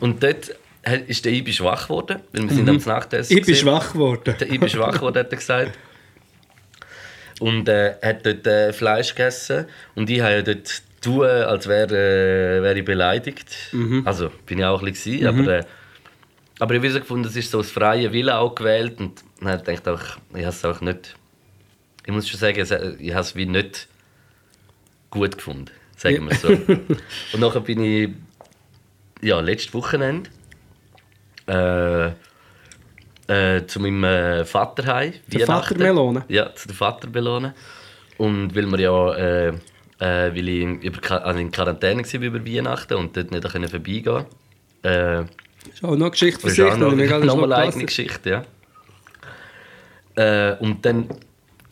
Und 0.00 0.22
dort 0.22 0.56
ist 1.08 1.26
der 1.26 1.32
Ibi 1.32 1.52
schwach 1.52 1.88
geworden, 1.88 2.20
weil 2.32 2.44
wir 2.44 2.56
sind 2.56 2.70
am 2.70 2.76
Nachtessen. 2.76 3.36
ich 3.36 3.44
bin 3.44 3.54
gewesen. 3.54 3.68
schwach 3.68 3.92
geworden. 3.92 4.34
Der 4.40 4.50
Ibi 4.50 4.66
schwach 4.70 4.94
geworden, 4.94 5.18
hat 5.18 5.30
er 5.30 5.36
gesagt. 5.36 5.78
Und 7.40 7.68
äh, 7.68 7.94
hat 8.02 8.24
dort 8.24 8.46
äh, 8.46 8.72
Fleisch 8.72 9.14
gegessen. 9.14 9.66
Und 9.94 10.08
ich 10.08 10.20
habe 10.20 10.32
ja 10.36 10.42
dort 10.42 10.82
tun, 11.02 11.22
als 11.24 11.66
wäre 11.68 12.58
äh, 12.58 12.62
wär 12.62 12.76
ich 12.76 12.84
beleidigt. 12.84 13.54
Mhm. 13.72 14.02
Also 14.06 14.30
bin 14.46 14.58
ich 14.58 14.64
auch 14.64 14.80
ein 14.82 14.90
bisschen, 14.92 15.20
gewesen, 15.20 15.40
aber, 15.40 15.52
äh, 15.58 15.64
aber 16.58 16.74
ich 16.74 16.80
habe 16.80 16.90
so 16.90 17.00
gefunden, 17.00 17.28
es 17.28 17.36
ist 17.36 17.50
so 17.50 17.58
das 17.58 17.70
freie 17.70 18.12
Wille 18.12 18.36
auch 18.38 18.54
gewählt 18.54 18.98
und 18.98 19.22
dann 19.40 19.50
habe 19.50 19.72
ich 19.72 19.86
auch, 19.86 20.00
ich 20.30 20.44
habe 20.44 20.48
es 20.48 20.64
auch 20.64 20.80
nicht, 20.80 21.14
ich 22.06 22.12
muss 22.12 22.26
schon 22.28 22.40
sagen, 22.40 22.58
es- 22.60 22.70
ich 22.70 23.12
habe 23.12 23.20
es 23.20 23.36
wie 23.36 23.44
nicht 23.46 23.88
gut 25.10 25.36
gefunden, 25.36 25.70
sagen 25.98 26.26
wir 26.28 26.34
so. 26.36 26.48
und 27.34 27.40
nachher 27.40 27.60
bin 27.60 27.80
ich, 27.84 28.10
ja, 29.20 29.38
letztes 29.40 29.74
Wochenende 29.74 30.30
äh, 31.46 32.12
äh, 33.28 33.66
zu 33.66 33.80
meinem 33.80 34.04
äh, 34.04 34.44
Vater 34.44 34.94
heim. 34.94 35.14
Der 35.26 35.48
Weihnachten. 35.48 35.74
Vater 35.74 35.78
Melone? 35.78 36.24
Ja, 36.28 36.54
zu 36.54 36.68
der 36.68 36.76
Vater 36.76 37.08
Melone. 37.08 37.54
Und 38.18 38.54
weil 38.54 38.66
wir 38.66 38.80
ja, 38.80 39.14
äh, 39.14 39.48
äh, 39.48 40.34
weil 40.34 40.48
ich 40.48 40.62
in, 40.62 40.80
über, 40.80 41.24
also 41.24 41.38
in 41.38 41.50
Quarantäne 41.50 42.02
war 42.04 42.20
über 42.20 42.46
Weihnachten 42.46 42.94
und 42.94 43.16
dort 43.16 43.30
nicht 43.30 43.50
konnte 43.50 43.68
vorbeigehen 43.68 44.24
äh, 44.82 45.20
Ist 45.20 45.82
auch 45.82 45.90
noch 45.90 45.92
eine 45.92 46.10
Geschichte 46.10 46.40
für 46.40 46.50
sich. 46.50 46.58
ist 46.58 46.72
auch 46.72 46.76
noch, 46.76 46.92
noch 46.92 47.24
noch 47.24 47.42
eine 47.42 47.56
eigene. 47.56 47.84
Geschichte, 47.86 48.30
ja. 48.30 48.44
Äh, 50.16 50.56
und 50.60 50.84
dann 50.84 51.08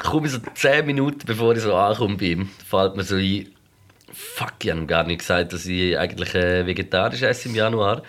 komme 0.03 0.27
ich 0.27 0.33
so 0.33 0.39
10 0.55 0.85
Minuten 0.87 1.21
bevor 1.27 1.55
ich 1.55 1.63
so 1.63 1.75
ankomme 1.75 2.17
bei 2.17 2.27
ihm, 2.27 2.49
fällt 2.69 2.97
mir 2.97 3.05
so 3.05 3.17
ein, 3.17 3.49
fuck, 4.13 4.53
ich 4.63 4.71
habe 4.71 4.81
ihm 4.81 4.87
gar 4.87 5.05
nicht 5.05 5.21
gesagt, 5.21 5.53
dass 5.53 5.67
ich 5.67 5.99
eigentlich 5.99 6.35
äh, 6.35 6.67
vegetarisch 6.67 7.23
esse 7.23 7.49
im 7.49 7.55
Januar. 7.55 8.03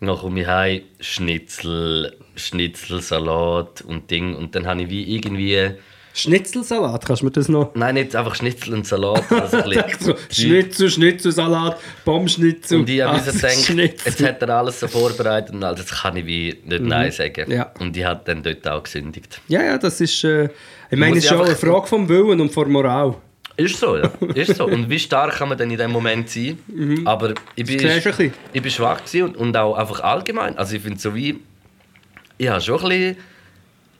Dann 0.00 0.16
komme 0.16 0.40
ich 0.40 0.46
heim, 0.46 0.80
Schnitzel, 0.98 2.16
Schnitzelsalat 2.34 3.82
und 3.82 4.10
Ding. 4.10 4.34
Und 4.34 4.54
dann 4.54 4.66
habe 4.66 4.82
ich 4.82 4.90
wie 4.90 5.14
irgendwie... 5.14 5.72
Schnitzelsalat, 6.12 7.06
kannst 7.06 7.22
du 7.22 7.26
mir 7.26 7.32
das 7.32 7.48
noch... 7.48 7.74
Nein, 7.74 7.94
nicht 7.94 8.16
einfach 8.16 8.34
Schnitzel 8.34 8.74
und 8.74 8.86
Salat. 8.86 9.30
Also 9.30 9.58
so, 10.00 10.14
Schnitzel, 10.30 10.90
Schnitzelsalat, 10.90 11.78
Bombschnitzel. 12.04 12.80
Und 12.80 12.90
ich 12.90 13.00
habe 13.02 13.20
ah, 13.20 13.24
mir 13.24 13.32
so 13.32 13.38
gedacht, 13.38 14.06
jetzt 14.06 14.22
hat 14.22 14.42
er 14.42 14.48
alles 14.48 14.80
so 14.80 14.88
vorbereitet 14.88 15.54
und 15.54 15.62
alles, 15.62 15.80
jetzt 15.80 15.92
kann 15.92 16.16
ich 16.16 16.26
wie 16.26 16.58
nicht 16.64 16.82
Nein 16.82 17.12
sagen. 17.12 17.44
Mhm. 17.46 17.54
Ja. 17.54 17.72
Und 17.78 17.96
ich 17.96 18.04
habe 18.04 18.22
dann 18.24 18.42
dort 18.42 18.66
auch 18.66 18.82
gesündigt. 18.82 19.40
Ja, 19.48 19.62
ja, 19.62 19.78
das 19.78 20.00
ist... 20.00 20.24
Äh, 20.24 20.48
ich 20.90 20.98
meine, 20.98 21.18
es 21.18 21.24
ist 21.24 21.32
auch 21.32 21.44
eine 21.44 21.54
Frage 21.54 21.86
vom 21.86 22.08
Willen 22.08 22.40
und 22.40 22.50
von 22.50 22.70
Moral. 22.72 23.14
Ist 23.64 23.78
so, 23.78 23.96
ja. 23.96 24.10
Ist 24.34 24.56
so. 24.56 24.66
Und 24.66 24.88
wie 24.88 24.98
stark 24.98 25.36
kann 25.38 25.48
man 25.48 25.58
denn 25.58 25.70
in 25.70 25.78
dem 25.78 25.90
Moment 25.90 26.28
sein? 26.28 26.58
Aber 27.04 27.34
ich 27.56 27.64
bin, 27.66 27.76
Mhm. 27.76 28.02
Bisschen. 28.02 28.32
ich 28.52 28.62
bin 28.62 28.70
schwach 28.70 29.00
und, 29.14 29.36
und 29.36 29.56
auch 29.56 29.74
einfach 29.74 30.00
allgemein. 30.00 30.56
Also 30.58 30.76
ich 30.76 30.82
finde 30.82 30.98
so 30.98 31.14
wie, 31.14 31.38
ich 32.38 32.48
habe 32.48 32.60
schon 32.60 32.80
ein 32.82 32.88
bisschen 32.88 33.16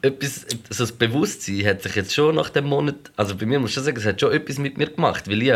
etwas, 0.02 0.46
so 0.70 0.84
das 0.84 0.92
Bewusstsein 0.92 1.64
hat 1.66 1.82
sich 1.82 1.94
jetzt 1.94 2.14
schon 2.14 2.34
nach 2.34 2.48
dem 2.50 2.64
Monat, 2.66 2.96
also 3.16 3.36
bei 3.36 3.44
mir 3.46 3.58
muss 3.60 3.70
ich 3.70 3.74
schon 3.74 3.84
sagen, 3.84 3.98
es 3.98 4.06
hat 4.06 4.20
schon 4.20 4.32
etwas 4.32 4.58
mit 4.58 4.78
mir 4.78 4.86
gemacht, 4.86 5.28
weil 5.28 5.42
ich, 5.42 5.48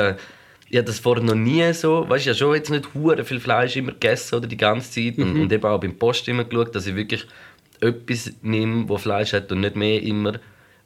ich 0.69 0.77
habe 0.77 0.85
das 0.87 0.99
vorher 0.99 1.25
noch 1.25 1.35
nie 1.35 1.73
so, 1.73 2.07
weißt 2.09 2.27
du, 2.27 2.31
ich 2.31 2.37
habe 2.37 2.39
schon 2.39 2.55
jetzt 2.55 2.71
nicht 2.71 2.89
hure 2.95 3.25
viel 3.25 3.41
Fleisch 3.41 3.77
immer 3.77 3.93
gegessen 3.93 4.35
oder 4.37 4.47
die 4.47 4.57
ganze 4.59 4.91
Zeit 4.91 5.17
und, 5.19 5.41
und 5.41 5.53
eben 5.53 5.65
auch 5.65 5.81
beim 5.81 5.97
Post 5.97 6.29
immer 6.29 6.45
geschaut, 6.45 6.75
dass 6.75 6.87
ich 6.87 6.95
wirklich 6.95 7.25
etwas 7.81 8.33
nehme, 8.43 8.87
wo 8.89 8.99
Fleisch 8.99 9.33
hat 9.33 9.51
und 9.51 9.61
nicht 9.61 9.77
mehr 9.77 10.03
immer 10.03 10.35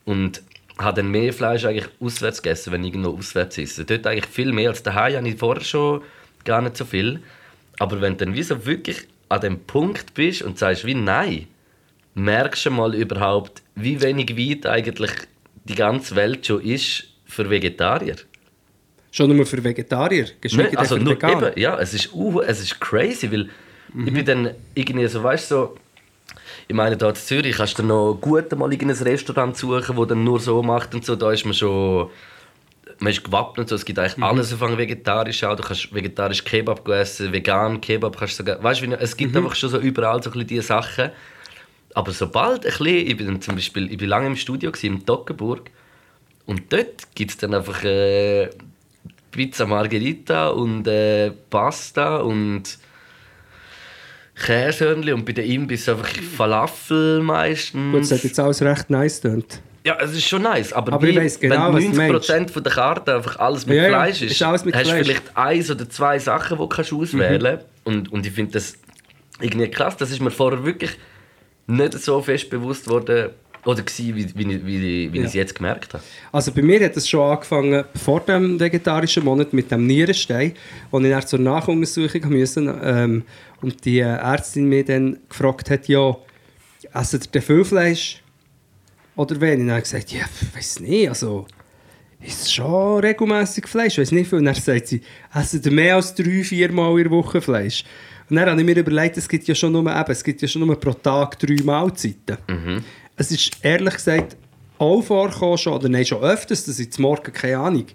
und 0.05 0.41
habe 0.79 1.03
dann 1.03 1.11
mehr 1.11 1.33
Fleisch 1.33 1.65
eigentlich 1.65 1.89
auswärts 2.01 2.43
gegessen, 2.43 2.73
wenn 2.73 2.85
ich 2.85 2.95
irgendwo 2.95 3.17
auswärts 3.17 3.59
esse. 3.59 3.85
Dort 3.85 4.07
eigentlich 4.07 4.27
viel 4.27 4.53
mehr 4.53 4.71
als 4.71 4.83
daheim 4.83 5.17
habe 5.17 5.29
ich 5.29 5.39
vorher 5.39 5.65
schon 5.65 6.03
gar 6.45 6.61
nicht 6.63 6.77
so 6.77 6.85
viel. 6.85 7.21
Aber 7.79 8.01
wenn 8.01 8.17
du 8.17 8.25
dann 8.25 8.35
wie 8.35 8.43
so 8.43 8.65
wirklich 8.67 9.07
an 9.29 9.41
dem 9.41 9.61
Punkt 9.61 10.15
bist 10.15 10.43
und 10.43 10.59
sagst 10.59 10.85
wie 10.85 10.95
nein, 10.95 11.47
merkst 12.15 12.67
du 12.67 12.71
mal 12.71 12.95
überhaupt, 12.95 13.63
wie 13.75 14.01
wenig 14.01 14.37
weit 14.37 14.67
eigentlich 14.67 15.13
die 15.65 15.75
ganze 15.75 16.17
Welt 16.17 16.47
schon 16.47 16.61
ist 16.63 17.05
für 17.27 17.49
Vegetarier. 17.49 18.17
Schon 19.11 19.35
nur 19.35 19.47
für 19.47 19.63
Vegetarier, 19.63 20.27
geschweige 20.41 20.71
Ne? 20.71 20.71
denn 20.71 20.79
Also 20.79 20.97
für 20.97 21.03
nur, 21.03 21.23
eben, 21.23 21.59
ja, 21.59 21.79
es 21.79 21.95
ist, 21.95 22.13
uh, 22.13 22.41
es 22.41 22.61
ist 22.61 22.81
crazy, 22.81 23.31
weil 23.31 23.49
ich 24.07 24.13
bin 24.13 24.25
dann 24.25 24.51
irgendwie 24.75 25.07
so, 25.09 25.23
weißt 25.23 25.51
du, 25.51 25.55
so, 25.55 25.77
ich 26.69 26.75
meine, 26.75 26.97
da 26.99 27.09
in 27.09 27.15
Zürich 27.15 27.57
kannst 27.57 27.79
du 27.79 27.83
noch 27.83 28.19
gut 28.21 28.55
mal 28.57 28.71
irgendein 28.71 29.03
Restaurant 29.03 29.57
suchen, 29.57 29.97
das 29.97 30.07
dann 30.07 30.23
nur 30.23 30.39
so 30.39 30.63
macht 30.63 30.95
und 30.95 31.05
so, 31.05 31.17
da 31.17 31.33
ist 31.33 31.47
man 31.47 31.55
schon, 31.55 32.11
man 32.99 33.11
ist 33.11 33.25
gewappnet, 33.25 33.65
und 33.65 33.69
so. 33.69 33.75
es 33.75 33.85
gibt 33.87 33.99
eigentlich 33.99 34.23
alles 34.23 34.53
auf 34.53 34.61
vegetarisch 34.61 35.43
auch, 35.45 35.57
du 35.57 35.63
kannst 35.63 35.95
vegetarisch 35.95 36.45
Kebab 36.45 36.87
essen, 36.89 37.33
vegan 37.33 37.81
Kebab 37.81 38.19
kannst 38.19 38.39
du 38.39 38.45
sogar, 38.45 38.63
weißt 38.63 38.83
du, 38.83 38.93
es 39.01 39.17
gibt 39.17 39.35
einfach 39.35 39.55
schon 39.55 39.71
so 39.71 39.79
überall 39.79 40.23
so 40.23 40.29
ein 40.29 40.35
bisschen 40.35 40.47
diese 40.47 40.63
Sachen, 40.63 41.11
aber 41.95 42.13
sobald 42.13 42.67
ein 42.67 42.71
bisschen, 42.71 42.87
ich 42.87 43.17
bin 43.17 43.41
zum 43.41 43.55
Beispiel, 43.55 43.91
ich 43.91 43.97
bin 43.97 44.09
lange 44.09 44.27
im 44.27 44.37
Studio 44.37 44.71
gewesen, 44.71 44.97
im 44.97 45.07
Toggenburg. 45.07 45.71
Und 46.47 46.73
dort 46.73 47.15
gibt 47.15 47.33
es 47.33 47.37
dann 47.39 47.55
einfach 47.55 47.83
äh, 47.83 48.51
Pizza 49.31 49.67
Margherita 49.67 50.49
und 50.49 50.87
äh, 50.87 51.31
Pasta 51.51 52.19
und 52.19 52.79
Käsehörnchen 54.45 55.15
und 55.15 55.25
bei 55.25 55.33
den 55.33 55.51
Imbiss 55.51 55.89
einfach 55.89 56.09
Falafel 56.37 57.21
meistens. 57.23 57.93
Gut, 57.93 58.01
das 58.03 58.13
hat 58.13 58.25
jetzt 58.25 58.39
alles 58.41 58.63
recht 58.63 58.91
nice 58.91 59.21
tönt. 59.21 59.61
Ja, 59.85 59.97
es 60.03 60.13
ist 60.13 60.29
schon 60.29 60.43
nice, 60.43 60.73
aber, 60.73 60.93
Aber 60.93 61.07
ich 61.07 61.17
weiss 61.17 61.39
genau, 61.41 61.73
wenn 61.75 61.93
du 61.93 61.99
90% 62.19 62.51
von 62.51 62.63
der 62.63 62.73
Karte 62.73 63.15
einfach 63.17 63.39
alles 63.39 63.65
mit 63.65 63.77
Ja, 63.77 63.85
ja, 63.85 63.89
Fleisch 63.89 64.23
ist, 64.23 64.33
ist 64.33 64.43
alles 64.43 64.65
mit 64.65 64.75
hast 64.75 64.91
du. 64.91 64.95
Mhm. 64.95 64.99
vielleicht 65.05 65.37
eins 65.37 65.71
oder 65.71 65.89
zwei 65.89 66.19
Sachen, 66.19 66.57
die 66.59 66.63
du 66.63 66.69
kannst 66.69 66.93
auswählen 66.93 67.59
und, 67.85 68.13
und 68.13 68.27
ich 68.27 68.33
finde 68.33 68.53
das 68.53 68.75
irgendwie 69.41 69.69
krass. 69.69 69.97
Das 69.97 70.11
ist 70.11 70.21
mir 70.21 70.31
vorher 70.31 70.65
wirklich 70.65 70.91
nicht 71.67 71.95
so 71.95 72.21
fest 72.21 72.51
bewusst 72.51 72.89
worden 72.89 73.31
oder 73.65 73.83
gewesen, 73.83 74.15
wie, 74.17 74.27
wie, 74.35 74.53
ich- 74.55 74.67
wie, 74.67 75.13
wie 75.13 75.19
ich 75.21 75.25
es 75.27 75.35
jetzt 75.35 75.55
gemerkt 75.55 75.95
habe. 75.95 76.03
Also 76.33 76.53
bei 76.53 76.63
mir 76.63 76.83
hat 76.85 76.97
es 76.97 77.09
schon 77.09 77.21
angefangen 77.31 77.85
vor 78.05 78.21
dem 78.21 78.59
vegetarischen 78.59 79.25
Monat 79.25 79.53
mit 79.53 79.71
dem 79.71 79.87
Nierenstein, 79.87 80.53
wo 80.91 80.99
ich 81.01 81.11
dann 81.11 81.27
zur 81.27 81.39
Nachuntersuchung 81.39 82.29
müssen 82.29 82.73
ähm, 82.83 83.23
und 83.61 83.85
die 83.85 84.01
Ärztin 84.01 84.67
mir 84.67 84.85
dann 84.85 85.19
gefragt 85.29 85.71
hat, 85.71 85.89
ja, 85.89 86.17
essen 86.95 87.21
ihr 87.33 87.43
viel 87.43 87.65
Fleisch 87.65 88.23
oder 89.17 89.41
wenig? 89.41 89.61
Und 89.61 89.67
dann 89.67 89.77
habe 89.77 89.79
ich 89.81 89.85
gesagt, 89.85 90.13
ja, 90.13 90.25
ich 90.41 90.57
weiß 90.57 90.81
nicht, 90.81 91.09
also 91.09 91.47
ist 92.21 92.53
schon 92.53 93.01
regelmäßig 93.01 93.67
Fleisch, 93.67 93.95
ich 93.95 94.03
weiß 94.03 94.13
nicht 94.13 94.29
viel. 94.29 94.39
Und 94.39 94.47
dann 94.47 94.55
sagt 94.55 94.89
sie, 94.89 95.03
essen 95.35 95.63
ihr 95.65 95.73
mehr 95.73 95.97
als 95.97 96.15
drei, 96.15 96.43
vier 96.43 96.73
Mal 96.73 96.91
in 96.99 97.05
der 97.05 97.11
Woche 97.11 97.41
Fleisch? 97.41 97.85
Und 98.29 98.37
dann 98.37 98.51
habe 98.51 98.61
ich 98.61 98.67
mir 98.67 98.77
überlegt, 98.77 99.17
es 99.17 99.29
gibt 99.29 99.47
ja 99.49 99.55
schon 99.55 99.73
nur, 99.73 99.83
eben, 99.83 100.11
es 100.11 100.23
gibt 100.23 100.43
ja 100.43 100.49
schon 100.49 100.67
nur 100.67 100.79
pro 100.79 100.93
Tag 100.93 101.39
drei 101.39 101.57
Mahlzeiten. 101.65 102.37
Es 103.17 103.31
ist 103.31 103.53
ehrlich 103.63 103.95
gesagt 103.95 104.37
auch 104.79 105.03
vorgekommen 105.03 105.59
schon, 105.59 105.73
oder 105.73 105.89
nein, 105.89 106.05
schon 106.05 106.23
öfters, 106.23 106.65
dass 106.65 106.79
ich 106.79 106.93
zum 106.93 107.03
Morgen, 107.03 107.33
keine 107.33 107.59
Ahnung, 107.59 107.87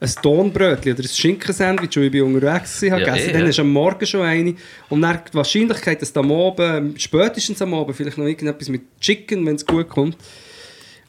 ein 0.00 0.10
Tonbrötchen 0.22 0.94
oder 0.94 1.02
ein 1.02 1.08
Schinkensandwich, 1.08 1.90
das 1.90 2.02
ich 2.02 2.10
bin 2.10 2.22
unterwegs 2.22 2.82
war, 2.82 2.88
Ja, 2.88 2.98
gegessen 2.98 3.28
eh, 3.28 3.32
Dann 3.32 3.42
ja. 3.42 3.48
ist 3.48 3.58
am 3.58 3.70
Morgen 3.70 4.06
schon 4.06 4.22
eine. 4.22 4.54
Und 4.88 5.02
dann 5.02 5.20
die 5.30 5.34
Wahrscheinlichkeit, 5.34 6.00
dass 6.00 6.16
am 6.16 6.32
Abend, 6.32 7.00
spätestens 7.00 7.60
am 7.60 7.74
Abend, 7.74 7.94
vielleicht 7.94 8.16
noch 8.16 8.24
irgendetwas 8.24 8.68
mit 8.70 8.82
Chicken, 8.98 9.44
wenn 9.44 9.56
es 9.56 9.66
gut 9.66 9.88
kommt. 9.88 10.16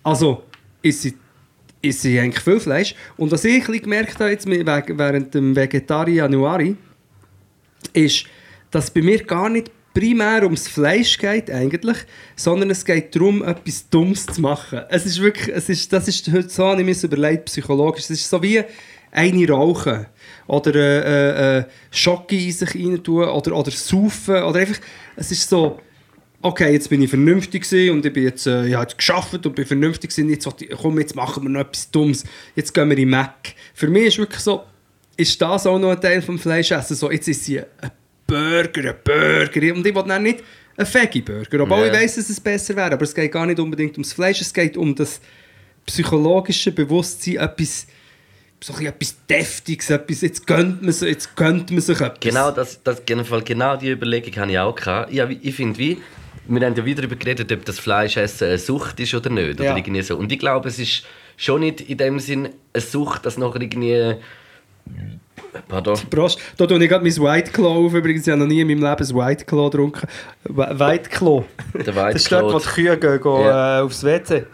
Also, 0.04 0.44
ist 0.82 1.04
sie, 1.04 1.14
ist 1.82 2.02
sie 2.02 2.20
eigentlich 2.20 2.44
viel 2.44 2.60
Fleisch. 2.60 2.94
Und 3.16 3.32
was 3.32 3.46
ich 3.46 3.66
gemerkt 3.66 4.20
habe 4.20 4.32
jetzt 4.32 4.46
während 4.48 5.34
dem 5.34 5.56
Vegetarier 5.56 6.24
Januari, 6.24 6.76
ist, 7.94 8.26
dass 8.72 8.92
bei 8.92 9.02
mir 9.02 9.24
gar 9.24 9.50
nicht 9.50 9.72
primär 9.94 10.44
ums 10.44 10.68
Fleisch 10.68 11.18
geht 11.18 11.50
eigentlich, 11.50 11.98
sondern 12.36 12.70
es 12.70 12.86
geht 12.86 13.16
darum, 13.16 13.44
etwas 13.44 13.90
Dummes 13.90 14.26
zu 14.26 14.42
machen. 14.42 14.82
Es 14.90 15.06
ist 15.06 15.22
wirklich, 15.22 15.54
es 15.56 15.70
ist, 15.70 15.92
das 15.92 16.08
ist 16.08 16.32
heute 16.32 16.50
so, 16.50 16.74
ich 16.74 16.86
mir 16.86 17.04
überlegt, 17.04 17.46
psychologisch, 17.46 18.04
es 18.06 18.12
ist 18.12 18.30
so 18.30 18.42
wie 18.42 18.64
eine 19.12 19.50
rauchen. 19.50 20.06
Oder 20.48 20.76
äh, 20.76 21.58
äh, 21.60 21.64
Schocke 21.92 22.38
in 22.38 22.52
sich 22.52 22.76
rein 22.76 23.04
tun 23.04 23.26
oder, 23.26 23.56
oder 23.56 23.72
saufen. 23.72 24.42
Oder 24.44 24.60
einfach, 24.60 24.80
es 25.16 25.32
ist 25.32 25.50
so, 25.50 25.80
okay, 26.42 26.74
jetzt 26.74 26.90
bin 26.90 27.02
ich 27.02 27.10
vernünftig 27.10 27.64
und 27.92 28.06
ich 28.06 28.14
bin 28.14 28.24
jetzt, 28.24 28.48
äh, 28.48 28.68
ich 28.68 28.74
habe 28.74 28.84
jetzt 28.84 28.98
geschafft 28.98 29.46
und 29.46 29.56
bin 29.56 29.66
vernünftig 29.66 30.10
gewesen, 30.10 30.30
jetzt, 30.30 30.48
komm, 30.82 31.00
jetzt 31.00 31.16
machen 31.16 31.44
wir 31.44 31.50
noch 31.50 31.62
etwas 31.62 31.92
Dummes, 31.92 32.24
jetzt 32.56 32.74
gehen 32.74 32.90
wir 32.90 32.98
in 32.98 33.10
Mac. 33.10 33.54
Für 33.74 33.88
mich 33.88 34.08
ist 34.08 34.18
wirklich 34.18 34.42
so, 34.42 34.64
ist 35.18 35.42
das 35.42 35.68
auch 35.68 35.78
noch 35.78 35.92
ein 35.92 36.02
Teil 36.02 36.22
vom 36.22 36.40
Fleischessen, 36.40 36.96
so, 36.96 37.12
jetzt 37.12 37.28
ist 37.28 37.46
sie 37.46 37.60
ein 37.60 37.92
Burger, 38.32 38.90
ein 38.90 38.96
Burger 39.04 39.76
und 39.76 39.86
ich 39.86 39.96
will 39.96 40.04
dann 40.08 40.24
nicht 40.24 40.44
einen 40.78 40.88
Veggie-Burger, 40.94 41.60
obwohl 41.64 41.80
Ja. 41.80 41.86
ich 41.88 41.94
weiss, 41.94 42.16
dass 42.16 42.30
es 42.30 42.40
besser 42.40 42.76
wäre, 42.76 42.94
aber 42.94 43.04
es 43.04 43.14
geht 43.14 43.32
gar 43.32 43.46
nicht 43.46 43.60
unbedingt 43.60 43.94
ums 43.94 44.14
Fleisch, 44.14 44.42
es 44.42 44.54
geht 44.54 44.78
um 44.78 44.96
das 44.96 45.20
psychologische 45.86 46.72
Bewusstsein, 46.72 47.38
etwas, 47.38 47.88
so 48.64 48.74
ein 48.76 48.86
etwas 48.86 49.18
Deftiges, 49.28 49.90
etwas, 49.90 50.22
jetzt 50.22 50.46
gönnt 50.48 50.82
man 50.82 50.92
sich, 50.92 51.10
jetzt 51.10 51.36
gönnt 51.36 51.72
man 51.72 51.82
sich 51.82 52.00
etwas. 52.00 52.20
Genau, 52.20 52.52
das, 52.52 52.82
das, 52.84 53.02
genau, 53.06 53.76
die 53.78 53.90
Überlegung 53.92 54.36
habe 54.38 54.52
ich 54.52 54.60
auch 54.60 54.76
gehabt. 54.76 55.12
Ja, 55.12 55.28
ich 55.30 55.56
finde, 55.56 55.78
wie, 55.80 55.98
wir 56.48 56.66
haben 56.66 56.76
ja 56.76 56.86
wieder 56.86 57.02
darüber 57.02 57.16
geredet, 57.16 57.52
ob 57.52 57.66
das 57.66 57.80
Fleischessen 57.80 58.48
eine 58.48 58.58
Sucht 58.58 59.00
ist 59.00 59.14
oder 59.14 59.30
nicht. 59.30 59.56
Oder 59.60 59.66
Ja. 59.66 59.78
irgendwie 59.78 60.02
so. 60.02 60.16
Und 60.18 60.32
ich 60.32 60.40
glaube, 60.40 60.70
es 60.70 60.80
ist 60.80 61.04
schon 61.38 61.62
nicht 61.62 61.82
in 61.82 61.98
dem 61.98 62.20
Sinn 62.20 62.50
eine 62.74 62.82
Sucht, 62.82 63.26
dass 63.26 63.38
nachher 63.38 63.62
irgendwie... 63.62 64.16
Pardon. 65.68 65.98
Prost. 66.10 66.40
Da 66.58 66.66
tue 66.66 66.82
ich 66.84 66.90
gerade 66.90 67.04
mein 67.04 67.16
White 67.18 67.52
Claw 67.52 67.86
auf. 67.86 67.94
Übrigens, 67.94 68.26
ich 68.26 68.32
habe 68.32 68.40
noch 68.42 68.48
nie 68.48 68.62
in 68.62 68.68
meinem 68.68 68.80
Leben 68.84 69.10
ein 69.10 69.16
White 69.16 69.46
Claw 69.46 69.70
getrunken. 69.70 70.08
Wh- 70.46 70.80
White 70.80 71.10
Claw. 71.10 71.44
Der 71.74 71.96
White 71.96 72.14
Das 72.14 72.22
ist 72.24 72.32
dort, 72.32 72.44
wo 72.46 72.58
Claw. 72.58 72.60
die 72.62 72.68
Kühe 72.70 72.98
gehen, 72.98 73.22
gehen 73.22 73.42
Ja. 73.42 73.80
äh, 73.80 73.82
aufs 73.84 74.04
WC. 74.04 74.46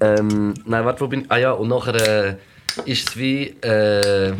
Ähm, 0.00 0.54
nein, 0.64 0.84
warte, 0.84 1.00
wo 1.02 1.08
bin 1.08 1.20
ich? 1.22 1.26
Ah 1.30 1.36
ja, 1.38 1.52
und 1.52 1.68
nachher 1.68 1.94
äh, 2.30 2.36
ist 2.90 3.08
es 3.10 3.16
wie... 3.16 3.48
Äh, 3.60 4.32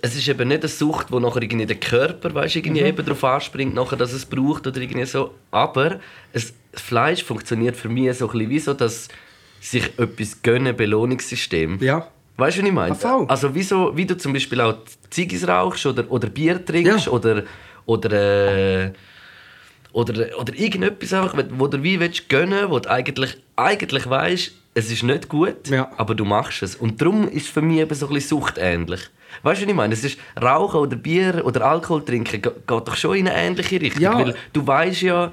es 0.00 0.14
ist 0.16 0.28
eben 0.28 0.48
nicht 0.48 0.60
eine 0.60 0.68
Sucht, 0.68 1.10
wo 1.10 1.18
nachher 1.18 1.40
irgendwie 1.42 1.64
der 1.66 1.76
Körper 1.76 2.34
weißt, 2.34 2.56
irgendwie 2.56 2.82
Mhm. 2.82 2.88
eben 2.88 3.04
darauf 3.06 3.24
anspringt, 3.24 3.74
nachher, 3.74 3.96
dass 3.96 4.12
es 4.12 4.26
braucht 4.26 4.66
oder 4.66 4.78
irgendwie 4.80 5.06
so. 5.06 5.32
Aber 5.50 5.98
es, 6.32 6.52
das 6.72 6.82
Fleisch 6.82 7.24
funktioniert 7.24 7.74
für 7.76 7.88
mich 7.88 8.12
so 8.18 8.26
ein 8.26 8.32
bisschen 8.32 8.50
wie 8.50 8.58
so, 8.58 8.74
dass 8.74 9.08
sich 9.60 9.84
etwas 9.98 10.42
gönnen 10.42 10.76
Belohnungssystem. 10.76 11.78
Ja. 11.80 12.08
Weißt 12.36 12.56
du, 12.58 12.62
was 12.62 12.68
ich 12.68 12.74
meine? 12.74 12.94
Voll. 12.94 13.26
Also 13.28 13.54
wie, 13.54 13.62
so, 13.62 13.96
wie 13.96 14.06
du 14.06 14.16
zum 14.16 14.32
Beispiel 14.32 14.60
auch 14.60 14.74
Ziggis 15.10 15.46
rauchst 15.46 15.86
oder, 15.86 16.10
oder 16.10 16.28
Bier 16.28 16.64
trinkst 16.64 17.06
Ja. 17.06 17.12
oder, 17.12 17.44
oder, 17.86 18.10
äh, 18.86 18.92
oder, 19.92 20.38
oder 20.40 20.54
irgendetwas 20.54 21.12
einfach, 21.12 21.36
wo 21.50 21.68
du 21.68 21.82
wie 21.82 22.00
willst 22.00 22.28
gönnen, 22.28 22.68
wo 22.70 22.78
du 22.80 22.90
eigentlich, 22.90 23.36
eigentlich 23.56 24.08
weißt, 24.10 24.52
es 24.76 24.90
ist 24.90 25.04
nicht 25.04 25.28
gut, 25.28 25.68
Ja. 25.68 25.90
aber 25.96 26.16
du 26.16 26.24
machst 26.24 26.62
es. 26.64 26.74
Und 26.74 27.00
darum 27.00 27.28
ist 27.28 27.42
es 27.44 27.48
für 27.48 27.62
mich 27.62 27.78
eben 27.78 27.94
so 27.94 28.08
ein 28.08 28.14
bisschen 28.14 28.40
suchtähnlich. 28.40 29.00
Weißt 29.42 29.60
du, 29.60 29.64
was 29.66 29.70
ich 29.70 29.74
meine? 29.76 29.94
Es 29.94 30.02
ist 30.02 30.18
Rauchen 30.40 30.80
oder 30.80 30.96
Bier 30.96 31.42
oder 31.44 31.64
Alkohol 31.66 32.04
trinken 32.04 32.42
ge- 32.42 32.52
geht 32.66 32.88
doch 32.88 32.96
schon 32.96 33.16
in 33.16 33.28
eine 33.28 33.36
ähnliche 33.38 33.80
Richtung. 33.80 34.02
Ja. 34.02 34.18
Weil 34.18 34.34
du 34.52 34.66
weißt 34.66 35.02
ja, 35.02 35.30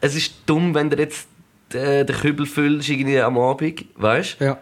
es 0.00 0.14
ist 0.14 0.34
dumm, 0.46 0.74
wenn 0.74 0.88
du 0.88 0.96
jetzt 0.96 1.28
äh, 1.74 2.04
den 2.04 2.16
Kübel 2.16 2.46
füllst 2.46 2.88
irgendwie 2.88 3.20
am 3.20 3.36
Abend, 3.38 3.84
weißt 3.96 4.40
du? 4.40 4.44
Ja. 4.46 4.58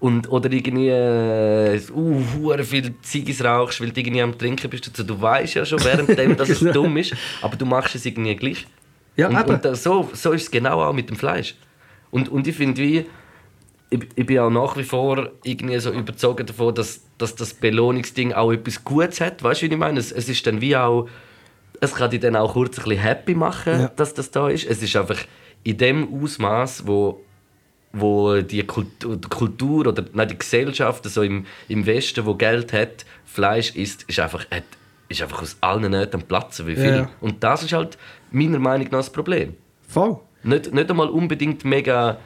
Und, 0.00 0.30
oder 0.30 0.50
irgendwie 0.50 0.88
äh, 0.88 1.78
uh, 1.94 2.62
viel 2.62 2.94
Ziggis 3.02 3.44
rauchst, 3.44 3.80
weil 3.82 3.90
du 3.90 4.00
irgendwie 4.00 4.22
am 4.22 4.36
Trinken 4.36 4.70
bist. 4.70 4.88
Also, 4.88 5.02
du 5.04 5.20
weißt 5.20 5.54
ja 5.54 5.64
schon 5.66 5.84
währenddem, 5.84 6.36
dass 6.36 6.48
es 6.48 6.58
Genau. 6.60 6.72
dumm 6.72 6.96
ist, 6.96 7.14
aber 7.42 7.56
du 7.56 7.66
machst 7.66 7.94
es 7.94 8.06
irgendwie 8.06 8.34
gleich. 8.34 8.66
Ja, 9.16 9.28
und, 9.28 9.38
eben. 9.38 9.50
und 9.68 9.76
so, 9.76 10.08
so 10.14 10.32
ist 10.32 10.44
es 10.44 10.50
genau 10.50 10.82
auch 10.82 10.94
mit 10.94 11.10
dem 11.10 11.16
Fleisch. 11.16 11.54
Und, 12.10 12.30
und 12.30 12.46
ich 12.46 12.56
finde, 12.56 12.80
wie 12.80 13.04
ich, 13.90 14.00
ich 14.14 14.24
bin 14.24 14.38
auch 14.38 14.50
nach 14.50 14.76
wie 14.78 14.84
vor 14.84 15.30
irgendwie 15.44 15.78
so 15.80 15.90
überzeugt 15.92 16.48
davon, 16.48 16.74
dass, 16.74 17.02
dass 17.18 17.34
das 17.34 17.52
Belohnungsding 17.52 18.32
auch 18.32 18.52
etwas 18.52 18.82
Gutes 18.84 19.20
hat. 19.20 19.42
Weißt 19.42 19.60
du, 19.62 19.66
wie 19.68 19.72
ich 19.72 19.78
meine? 19.78 19.98
Es, 20.00 20.12
es 20.12 20.28
ist 20.28 20.46
dann 20.46 20.60
wie 20.62 20.76
auch, 20.76 21.08
es 21.80 21.94
kann 21.94 22.10
dich 22.10 22.20
dann 22.20 22.36
auch 22.36 22.52
kurz 22.54 22.78
ein 22.78 22.84
bisschen 22.84 23.00
happy 23.02 23.34
machen, 23.34 23.80
Ja. 23.80 23.88
dass 23.96 24.14
das 24.14 24.30
da 24.30 24.48
ist. 24.48 24.64
Es 24.64 24.82
ist 24.82 24.96
einfach 24.96 25.18
in 25.64 25.76
dem 25.76 26.22
Ausmaß, 26.22 26.86
wo 26.86 27.20
wo 27.92 28.40
die 28.40 28.64
Kultur, 28.64 29.86
oder 29.86 30.04
nein, 30.12 30.28
die 30.28 30.38
Gesellschaft 30.38 31.04
so 31.04 31.22
im, 31.22 31.46
im 31.68 31.86
Westen, 31.86 32.24
wo 32.24 32.34
Geld 32.34 32.72
hat, 32.72 33.04
Fleisch 33.24 33.74
isst, 33.74 34.04
ist 34.04 34.20
einfach, 34.20 34.46
hat, 34.50 34.64
ist 35.08 35.22
einfach 35.22 35.42
aus 35.42 35.56
allen 35.60 35.90
Nähten 35.90 36.22
platzen, 36.22 36.66
wie 36.66 36.76
viel. 36.76 36.96
Ja. 36.96 37.10
Und 37.20 37.42
das 37.42 37.62
ist 37.62 37.72
halt 37.72 37.98
meiner 38.30 38.58
Meinung 38.58 38.86
nach 38.86 38.98
das 38.98 39.10
Problem. 39.10 39.54
Voll. 39.88 40.18
Nicht, 40.42 40.72
nicht 40.72 40.90
einmal 40.90 41.08
unbedingt 41.08 41.64
mega 41.64 42.18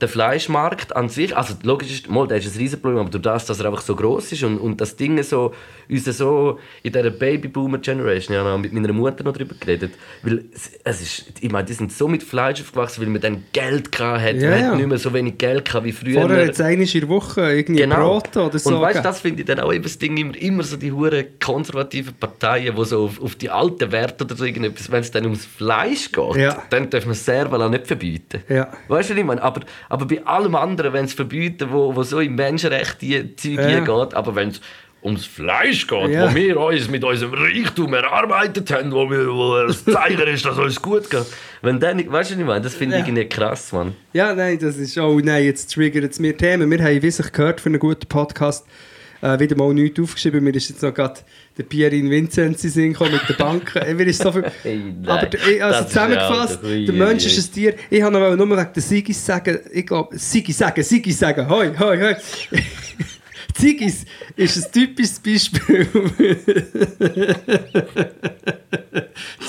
der 0.00 0.08
Fleischmarkt 0.08 0.94
an 0.96 1.08
sich, 1.08 1.36
also 1.36 1.54
logisch 1.62 1.90
ist, 1.90 2.08
mal, 2.10 2.26
der 2.26 2.38
ist 2.38 2.54
ein 2.54 2.58
Riesenproblem, 2.58 3.00
aber 3.00 3.10
durch 3.10 3.22
das, 3.22 3.46
dass 3.46 3.60
er 3.60 3.66
einfach 3.66 3.82
so 3.82 3.94
groß 3.94 4.32
ist 4.32 4.42
und, 4.42 4.58
und 4.58 4.80
das 4.80 4.96
Ding 4.96 5.22
so, 5.22 5.52
uns 5.88 6.04
so 6.04 6.58
in 6.82 6.92
dieser 6.92 7.10
Babyboomer-Generation, 7.10 8.34
ich 8.36 8.42
habe 8.42 8.58
mit 8.58 8.72
meiner 8.72 8.92
Mutter 8.92 9.24
noch 9.24 9.32
darüber 9.32 9.54
geredet, 9.58 9.92
weil 10.22 10.44
es, 10.54 10.70
es 10.84 11.00
ist, 11.02 11.24
ich 11.40 11.50
meine, 11.50 11.64
die 11.66 11.72
sind 11.74 11.92
so 11.92 12.08
mit 12.08 12.22
Fleisch 12.22 12.60
aufgewachsen, 12.60 13.02
weil 13.02 13.08
man 13.10 13.20
dann 13.20 13.44
Geld 13.52 13.92
gehabt 13.92 14.22
hat, 14.22 14.34
Ja, 14.36 14.50
man 14.50 14.60
ja. 14.60 14.66
hat 14.70 14.76
nicht 14.76 14.86
mehr 14.88 14.98
so 14.98 15.12
wenig 15.12 15.38
Geld 15.38 15.64
gehabt 15.66 15.84
wie 15.84 15.92
früher. 15.92 16.20
Vorher 16.22 16.46
jetzt 16.46 16.60
einmal 16.60 16.86
in 16.86 17.00
der 17.00 17.08
Woche 17.08 17.40
irgendwie 17.52 17.86
Brot 17.86 18.36
oder 18.36 18.58
so. 18.58 18.70
Und 18.74 18.80
weißt 18.80 18.98
du, 19.00 19.02
das 19.02 19.20
finde 19.20 19.40
ich 19.40 19.46
dann 19.46 19.60
auch 19.60 19.72
eben 19.72 19.82
das 19.82 19.98
Ding 19.98 20.16
immer, 20.16 20.36
immer 20.36 20.62
so 20.62 20.76
die 20.76 20.92
hure 20.92 21.24
konservativen 21.44 22.14
Parteien, 22.14 22.74
die 22.76 22.84
so 22.84 23.04
auf, 23.04 23.20
auf 23.20 23.34
die 23.34 23.50
alten 23.50 23.92
Werte 23.92 24.24
oder 24.24 24.36
so 24.36 24.44
irgendetwas, 24.44 24.90
wenn 24.90 25.00
es 25.00 25.10
dann 25.10 25.24
ums 25.24 25.44
Fleisch 25.44 26.10
geht, 26.12 26.36
Ja. 26.36 26.62
dann 26.70 26.88
dürfen 26.90 27.08
wir 27.08 27.12
es 27.12 27.50
wohl 27.50 27.62
auch 27.62 27.70
nicht 27.70 27.86
verbieten. 27.86 28.42
Ja. 28.48 28.68
Weißt 28.88 29.10
du, 29.10 29.14
was 29.14 29.20
ich 29.20 29.24
meine? 29.26 29.42
Aber, 29.42 29.60
aber 29.90 30.06
bei 30.06 30.24
allem 30.24 30.54
anderen, 30.54 30.94
wenn 30.94 31.04
es 31.04 31.12
verbieten, 31.12 31.68
wo, 31.70 31.94
wo 31.94 32.02
so 32.02 32.20
im 32.20 32.34
Menschenrecht 32.36 33.02
die 33.02 33.36
Zeug 33.36 33.58
Ja. 33.58 33.80
geht, 33.80 34.14
aber 34.14 34.34
wenn 34.34 34.48
es 34.48 34.60
ums 35.02 35.24
Fleisch 35.26 35.86
geht, 35.86 36.10
Ja. 36.10 36.30
wo 36.30 36.34
wir 36.34 36.58
uns 36.60 36.88
mit 36.90 37.02
unserem 37.04 37.32
Reichtum 37.34 37.92
erarbeitet 37.94 38.70
haben, 38.70 38.92
wo, 38.92 39.10
wir, 39.10 39.26
wo 39.28 39.66
das 39.66 39.84
Zeichen 39.86 40.20
ist, 40.28 40.44
dass 40.44 40.58
uns 40.58 40.80
gut 40.80 41.08
geht. 41.10 41.24
Wenn 41.62 41.80
dann, 41.80 41.98
weißt 41.98 42.30
du, 42.30 42.34
was 42.34 42.40
ich 42.40 42.46
meine? 42.46 42.60
Das 42.62 42.74
finde 42.74 42.96
ich 42.96 43.02
Ja. 43.02 43.06
irgendwie 43.08 43.28
krass, 43.28 43.72
Mann. 43.72 43.94
Ja, 44.12 44.34
nein, 44.34 44.58
das 44.58 44.76
ist. 44.76 44.96
Oh 44.98 45.18
nein, 45.22 45.44
jetzt 45.44 45.72
triggert 45.74 46.10
es 46.10 46.18
mir 46.18 46.36
Themen. 46.36 46.70
Wir 46.70 46.82
haben, 46.82 47.02
wie 47.02 47.10
sich 47.10 47.32
gehört, 47.32 47.60
für 47.60 47.68
einen 47.70 47.78
guten 47.78 48.06
Podcast 48.08 48.66
äh, 49.22 49.38
wieder 49.38 49.56
mal 49.56 49.72
nichts 49.74 50.00
aufgeschrieben. 50.00 50.42
Mir 50.44 50.54
ist 50.54 50.68
jetzt 50.70 50.82
noch 50.82 50.92
gerade 50.94 51.20
der 51.60 51.66
Pierin 51.68 52.08
Vincenzi 52.10 52.70
gekommen 52.92 53.12
mit 53.12 53.28
den 53.28 53.36
Banken. 53.36 53.96
Mir 53.96 54.06
ist 54.06 54.22
so 54.22 54.32
viel... 54.32 54.44
Hey, 54.62 54.80
Aber 55.06 55.26
der- 55.26 55.66
also 55.66 55.88
zusammengefasst, 55.88 56.64
ui, 56.64 56.86
der 56.86 56.94
Mensch 56.94 57.26
ist 57.26 57.50
ein 57.50 57.54
Tier. 57.54 57.74
Ich 57.90 58.02
noch 58.10 58.34
nur 58.34 58.48
wegen 58.56 58.72
der 58.74 58.82
Sigis 58.82 59.24
sagen, 59.26 59.58
ich 59.70 59.86
glaube, 59.86 60.18
Sigis 60.18 60.56
sagen, 60.56 60.82
Sigis 60.82 61.18
sagen, 61.18 61.46
hoi, 61.48 61.70
hoi, 61.78 61.98
hoi. 62.00 62.16
Sigis 63.58 64.04
ist 64.36 64.56
ein 64.56 64.72
typisches 64.72 65.18
Beispiel. 65.18 65.86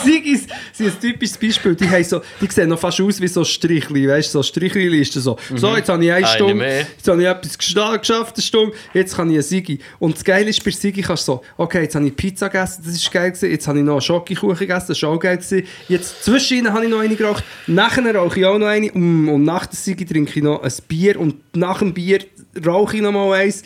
Sigis 0.04 0.48
sind 0.74 0.88
ein 0.88 1.00
typisches 1.00 1.38
Beispiel. 1.38 1.76
Die, 1.76 1.90
haben 1.90 2.04
so, 2.04 2.22
die 2.40 2.48
sehen 2.48 2.70
noch 2.70 2.80
fast 2.80 3.00
aus 3.02 3.22
wie 3.22 3.28
so 3.28 3.44
Strichli. 3.44 4.08
Weißt 4.08 4.34
du, 4.34 4.40
so 4.40 4.44
Strichli-Listen. 4.44 5.22
So. 5.22 5.38
so, 5.56 5.76
jetzt 5.76 5.90
habe 5.90 6.04
ich 6.04 6.12
eine 6.12 6.28
Stunde, 6.28 6.88
jetzt 6.96 7.08
habe 7.08 7.22
ich 7.22 7.28
etwas 7.28 7.58
geschafft, 7.58 8.36
eine 8.36 8.44
Stunde, 8.44 8.76
jetzt 8.94 9.16
kann 9.16 9.30
ich 9.30 9.36
eine 9.36 9.44
Sigi. 9.44 9.80
Und 10.00 10.16
das 10.16 10.24
Geile 10.24 10.50
ist, 10.50 10.64
bei 10.64 10.72
Sigi 10.72 11.02
kannst 11.02 11.28
du 11.28 11.34
so, 11.34 11.42
okay, 11.58 11.84
jetzt 11.84 11.96
habe 11.96 12.08
ich 12.08 12.16
Pizza 12.16 12.50
gegessen, 12.50 12.84
das 12.86 12.96
ist 12.96 13.12
geil 13.12 13.32
gewesen, 13.32 13.52
jetzt 13.52 13.68
habe 13.68 13.80
ich 13.80 13.86
noch 13.86 13.94
einen 13.94 14.02
Schokokuchen 14.02 14.58
gegessen, 14.58 14.88
das 14.90 14.98
ist 14.98 15.04
auch 15.04 15.20
geil 15.20 15.38
gewesen. 15.38 15.68
Jetzt 15.88 16.24
zwischen 16.24 16.60
ihnen 16.60 16.74
habe 16.74 16.86
ich 16.86 16.92
noch 16.92 17.00
eine 17.00 17.16
geraucht, 17.16 17.44
nachher 17.68 18.16
rauche 18.16 18.40
ich 18.40 18.46
auch 18.46 18.58
noch 18.58 18.68
eine 18.68 18.92
mm, 18.92 19.30
und 19.30 19.44
nach 19.44 19.66
der 19.66 19.78
Sigi 19.78 20.06
trinke 20.06 20.32
ich 20.36 20.44
noch 20.44 20.64
ein 20.64 20.74
Bier 20.88 21.20
und 21.20 21.56
nach 21.56 21.80
dem 21.80 21.94
Bier 21.94 22.20
rauche 22.66 22.98
ich 22.98 23.02
noch 23.02 23.12
mal 23.12 23.32
eins. 23.34 23.64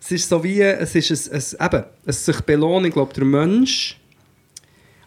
Es 0.00 0.10
ist 0.10 0.28
so 0.28 0.42
wie, 0.42 0.60
es 0.60 0.94
ist 0.94 1.30
ein, 1.32 1.40
ein, 1.60 1.66
eben, 1.74 1.84
es 2.06 2.24
sich 2.24 2.40
belohnen, 2.40 2.86
ich 2.88 2.92
glaube, 2.94 3.14
der 3.14 3.24
Mensch. 3.24 3.98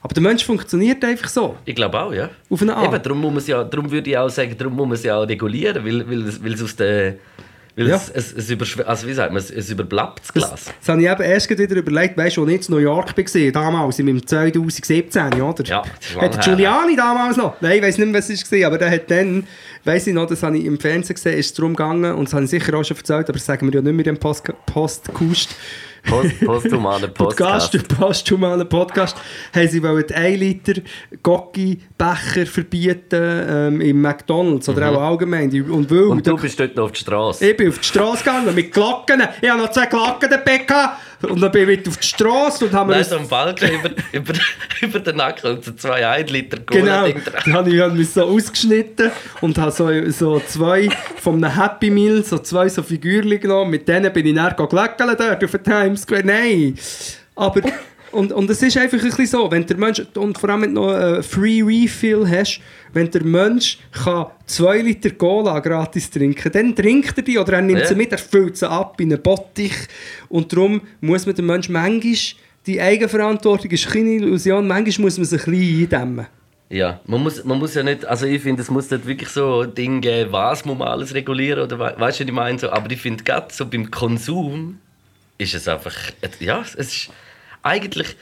Aber 0.02 0.14
der 0.14 0.22
Mensch 0.24 0.46
funktioniert 0.46 1.04
einfach 1.04 1.28
so, 1.28 1.58
Ich 1.66 1.76
glaube 1.76 2.00
auch, 2.00 2.14
ja. 2.14 2.30
auf 2.50 2.62
eine 2.62 2.76
Art. 2.76 2.94
Eben, 2.94 3.04
darum, 3.04 3.20
muss 3.22 3.34
man's 3.34 3.48
ja, 3.48 3.64
darum 3.64 3.90
würde 3.92 4.10
ich 4.10 4.18
auch 4.18 4.30
sagen, 4.30 4.56
darum 4.58 4.76
muss 4.76 4.88
man 4.88 4.98
sie 4.98 5.12
auch 5.12 5.28
regulieren, 5.28 5.84
weil, 5.84 6.08
weil, 6.10 6.28
es- 6.28 6.44
weil 6.44 6.54
es 6.54 6.62
aus 6.64 6.76
der... 6.76 7.16
Weil 7.78 7.90
Ja. 7.90 7.96
es, 7.98 8.10
es, 8.34 8.50
es, 8.50 8.80
also 8.86 9.08
wie 9.08 9.14
sagt 9.14 9.32
man, 9.34 9.38
es, 9.42 9.52
es 9.52 9.70
überbleibt 9.70 10.20
das 10.22 10.28
Das, 10.34 10.34
Glas. 10.50 10.66
das 10.80 10.90
habe 10.90 11.02
ich 11.02 11.10
eben 11.10 11.22
erst 11.24 11.50
wieder 11.50 11.76
überlegt, 11.76 12.18
weißt 12.18 12.38
du, 12.38 12.44
als 12.46 12.52
ich 12.54 12.70
in 12.70 12.76
New 12.76 12.80
York 12.82 13.18
war, 13.18 13.52
damals, 13.52 14.00
im 14.00 14.26
2017, 14.26 15.42
oder? 15.42 15.64
Ja, 15.66 15.84
das 15.84 16.16
Hat 16.16 16.34
der 16.36 16.44
her. 16.44 16.54
Giuliani 16.56 16.96
damals 16.96 17.36
noch? 17.38 17.60
Nein, 17.60 17.78
ich 17.78 17.84
weiß 17.84 17.98
nicht 17.98 18.08
mehr, 18.12 18.20
was 18.20 18.30
es 18.30 18.50
war, 18.50 18.68
aber 18.68 18.78
der 18.78 18.92
hat 18.92 19.12
dann, 19.12 19.46
weiss 19.84 20.08
ich 20.08 20.14
noch, 20.14 20.26
das 20.28 20.42
habe 20.44 20.58
ich 20.58 20.64
im 20.66 20.80
Fernsehen 20.80 21.16
gesehen, 21.16 21.38
ist 21.38 21.48
es 21.48 21.54
darum 21.54 21.76
gegangen, 21.76 22.14
und 22.16 22.26
das 22.30 22.34
habe 22.34 22.46
ich 22.46 22.50
sicher 22.50 22.74
auch 22.76 22.84
schon 22.86 22.96
erzählt, 22.98 23.26
aber 23.26 23.34
das 23.34 23.46
sagen 23.46 23.68
wir 23.68 23.74
ja 23.76 23.82
nicht 23.82 23.94
mehr 23.94 24.08
im 24.08 24.18
Post 24.18 24.44
Postkust. 24.66 25.14
Post, 25.14 25.56
posthumaner 26.46 27.08
Podcast, 27.08 27.72
Podcast. 27.72 27.98
posthumanen 28.00 28.68
Podcast, 28.70 29.18
haben 29.54 29.68
sie 29.68 29.82
wollen 29.84 30.06
1 30.12 30.40
Liter 30.40 30.82
Gocki-Becher 31.24 32.46
verbieten 32.46 33.46
ähm, 33.50 33.82
im 33.82 34.02
McDonalds 34.02 34.70
oder 34.70 34.92
auch 34.92 35.02
allgemein. 35.02 35.50
Die- 35.50 35.62
Und, 35.62 35.90
weil, 35.92 35.98
Mhm. 36.06 36.12
Und 36.12 36.28
du 36.28 36.36
da- 36.36 36.42
bist 36.42 36.60
dort 36.60 36.76
noch 36.76 36.86
auf 36.86 36.92
der 36.92 37.00
Straße. 37.00 37.48
ich 37.50 37.58
bin 37.58 37.70
auf 37.70 37.80
die 37.80 37.86
Straße 37.86 38.24
gegangen 38.24 38.54
mit 38.56 38.72
Glocken. 38.72 39.22
Ich 39.42 39.50
habe 39.50 39.62
noch 39.62 39.72
zwei 39.72 39.86
Glocken 39.88 40.30
dabei 40.30 40.60
gehabt. 40.60 40.98
Und 41.22 41.42
dann 41.42 41.52
bin 41.52 41.70
ich 41.70 41.88
auf 41.88 41.98
die 41.98 42.08
Straße 42.08 42.66
und 42.66 42.74
haben 42.74 42.90
wir 42.90 42.98
Nein, 42.98 43.06
so 43.06 43.18
ein 43.18 43.28
Balken 43.28 43.70
über, 43.72 43.90
über, 44.12 44.34
über 44.82 45.00
den 45.00 45.16
Nacken 45.18 45.52
und 45.52 45.64
so 45.64 45.72
zwei 45.74 46.08
1 46.08 46.32
Liter 46.32 46.58
Genau, 46.58 47.02
Cola-Ding 47.02 47.22
dann 47.46 47.54
habe 47.54 47.70
ich 47.70 47.82
hab 47.82 47.94
mich 47.94 48.10
so 48.10 48.24
ausgeschnitten 48.24 49.12
und 49.42 49.58
habe 49.58 49.72
so, 49.72 50.10
so 50.12 50.40
zwei 50.42 50.90
von 51.18 51.44
einem 51.44 51.56
Happy 51.56 51.90
Meal, 51.90 52.24
so 52.24 52.38
zwei 52.40 52.70
so 52.70 52.84
Figürchen 52.84 53.40
genommen. 53.40 53.72
Mit 53.72 53.88
denen 53.88 54.12
bin 54.12 54.26
ich 54.26 54.36
dann 54.36 54.56
glöckeln 54.56 55.16
dort 55.18 55.44
auf 55.44 55.52
der 55.52 55.64
Times 55.64 56.02
Square. 56.02 56.24
Nein! 56.24 56.78
Aber, 57.36 57.62
und, 58.16 58.32
und 58.32 58.50
es 58.50 58.62
ist 58.64 58.78
einfach 58.78 58.98
ein 58.98 59.04
bisschen 59.04 59.28
so, 59.28 59.52
wenn 59.52 59.66
der 59.66 59.78
Mensch, 59.78 60.02
und 60.16 60.38
vor 60.38 60.50
allem 60.50 60.64
wenn 60.64 60.76
du 60.76 60.82
noch 60.82 60.94
einen 60.94 61.22
Free 61.24 61.62
Refill 61.62 62.28
hast, 62.30 62.60
wenn 62.94 63.12
der 63.12 63.24
Mensch 63.24 63.78
kann 63.92 64.28
zwei 64.46 64.80
Liter 64.82 65.12
Cola 65.12 65.60
gratis 65.60 66.10
trinken 66.10 66.52
dann 66.52 66.76
trinkt 66.76 67.18
er 67.18 67.24
die 67.24 67.38
oder 67.38 67.54
er 67.54 67.62
nimmt 67.62 67.82
Ja. 67.82 67.86
sie 67.88 67.96
mit, 67.96 68.12
er 68.12 68.18
füllt 68.18 68.58
sie 68.58 68.70
ab 68.70 69.00
in 69.00 69.12
einen 69.14 69.22
Bottich. 69.22 69.74
Und 70.30 70.52
darum 70.52 70.82
muss 71.02 71.26
man 71.26 71.36
den 71.36 71.46
Mensch 71.46 71.70
manchmal, 71.70 72.16
die 72.66 72.82
Eigenverantwortung 72.82 73.70
ist 73.72 73.88
keine 73.88 74.12
Illusion, 74.12 74.68
manchmal 74.68 75.06
muss 75.06 75.18
man 75.18 75.26
sich 75.26 75.46
ein 75.46 75.52
bisschen 75.52 75.82
eindämmen. 75.84 76.28
Ja, 76.70 77.00
man 77.06 77.22
muss, 77.22 77.44
man 77.44 77.60
muss 77.60 77.76
ja 77.76 77.84
nicht, 77.84 78.06
also 78.06 78.26
ich 78.26 78.42
finde, 78.42 78.64
es 78.64 78.72
muss 78.72 78.90
nicht 78.90 79.06
wirklich 79.06 79.30
so 79.30 79.66
Dinge 79.66 80.00
geben, 80.02 80.32
was 80.32 80.66
muss 80.66 80.78
man 80.78 80.88
alles 80.88 81.14
regulieren 81.14 81.64
oder 81.64 81.78
we 81.78 81.94
weißt 81.98 82.20
du, 82.20 82.24
was 82.24 82.28
ich 82.30 82.32
meine? 82.34 82.58
So, 82.58 82.72
aber 82.72 82.90
ich 82.90 83.00
finde 83.00 83.24
gerade 83.24 83.48
so 83.54 83.68
beim 83.68 83.92
Konsum 83.92 84.80
ist 85.38 85.54
es 85.54 85.68
einfach, 85.68 85.94
ja, 86.40 86.62
es 86.62 86.74
ist 86.74 87.10
eigentlich, 87.66 88.16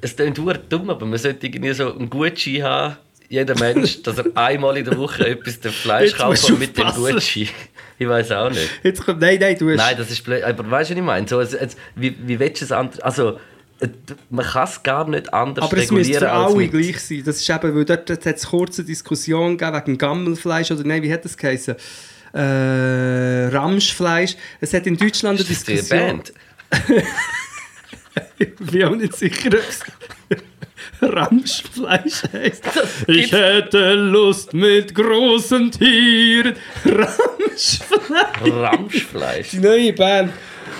es 0.00 0.16
klingt 0.16 0.38
dumm, 0.38 0.90
aber 0.90 1.04
man 1.04 1.18
sollte 1.18 1.46
irgendwie 1.46 1.72
so 1.72 1.92
einen 1.92 2.08
Gutschein 2.08 2.62
haben, 2.62 2.96
jeder 3.28 3.58
Mensch, 3.58 4.02
dass 4.04 4.18
er 4.18 4.26
einmal 4.36 4.76
in 4.76 4.84
der 4.84 4.96
Woche 4.96 5.26
etwas 5.26 5.60
der 5.60 5.72
Fleisch 5.72 6.14
kauft 6.14 6.48
mit 6.58 6.78
dem. 6.78 6.88
Gutschein. 6.88 7.48
Ich 7.98 8.06
weiß 8.06 8.30
auch 8.32 8.50
nicht. 8.50 8.68
Jetzt 8.82 9.06
kommt, 9.06 9.22
nein, 9.22 9.38
nein, 9.40 9.56
du 9.58 9.70
hast... 9.70 9.78
Nein, 9.78 9.96
das 9.96 10.10
ist 10.10 10.22
blöd. 10.22 10.44
Aber 10.44 10.70
weißt 10.70 10.90
du, 10.90 10.94
was 10.94 10.98
ich 10.98 11.02
meine? 11.02 11.26
So, 11.26 11.40
es, 11.40 11.56
wie, 11.94 12.14
wie 12.26 12.38
willst 12.38 12.60
du 12.60 12.66
es 12.66 12.72
anders... 12.72 13.00
Also, 13.00 13.40
äh, 13.80 13.88
man 14.28 14.44
kann 14.44 14.64
es 14.64 14.82
gar 14.82 15.08
nicht 15.08 15.32
anders 15.32 15.64
aber 15.64 15.78
es 15.78 15.90
müsste 15.90 16.18
für 16.18 16.30
alle 16.30 16.68
gleich 16.68 17.00
sein. 17.00 17.22
Das 17.24 17.36
ist 17.40 17.48
eben, 17.48 17.74
weil 17.74 17.86
dort, 17.86 18.10
hat 18.10 18.26
es 18.26 18.48
kurze 18.48 18.84
Diskussion 18.84 19.56
gegeben 19.56 19.82
wegen 19.86 19.96
Gammelfleisch 19.96 20.70
oder 20.72 20.84
nein, 20.84 21.02
wie 21.02 21.10
hat 21.10 21.24
das 21.24 21.38
geheißen? 21.38 21.74
Äh, 22.34 23.46
Ramschfleisch. 23.56 24.36
Es 24.60 24.74
hat 24.74 24.86
in 24.86 24.98
Deutschland 24.98 25.40
eine 25.40 25.48
Ist 25.48 25.50
das 25.50 25.64
die 25.64 25.72
Diskussion... 25.72 26.06
Band? 26.06 26.34
Ich 28.38 28.54
bin 28.56 28.84
auch 28.84 28.96
nicht 28.96 29.16
sicher, 29.16 29.48
ob 29.48 29.54
es 29.54 29.80
Ramschfleisch 31.00 32.22
heisst. 32.32 32.64
Ich 33.06 33.30
hätte 33.32 33.94
Lust 33.94 34.54
mit 34.54 34.94
großen 34.94 35.70
Tieren. 35.70 36.56
Ramschfleisch. 36.84 37.80
Ramschfleisch. 38.52 39.50
Die 39.50 39.58
neue 39.58 39.92
Band. 39.92 40.32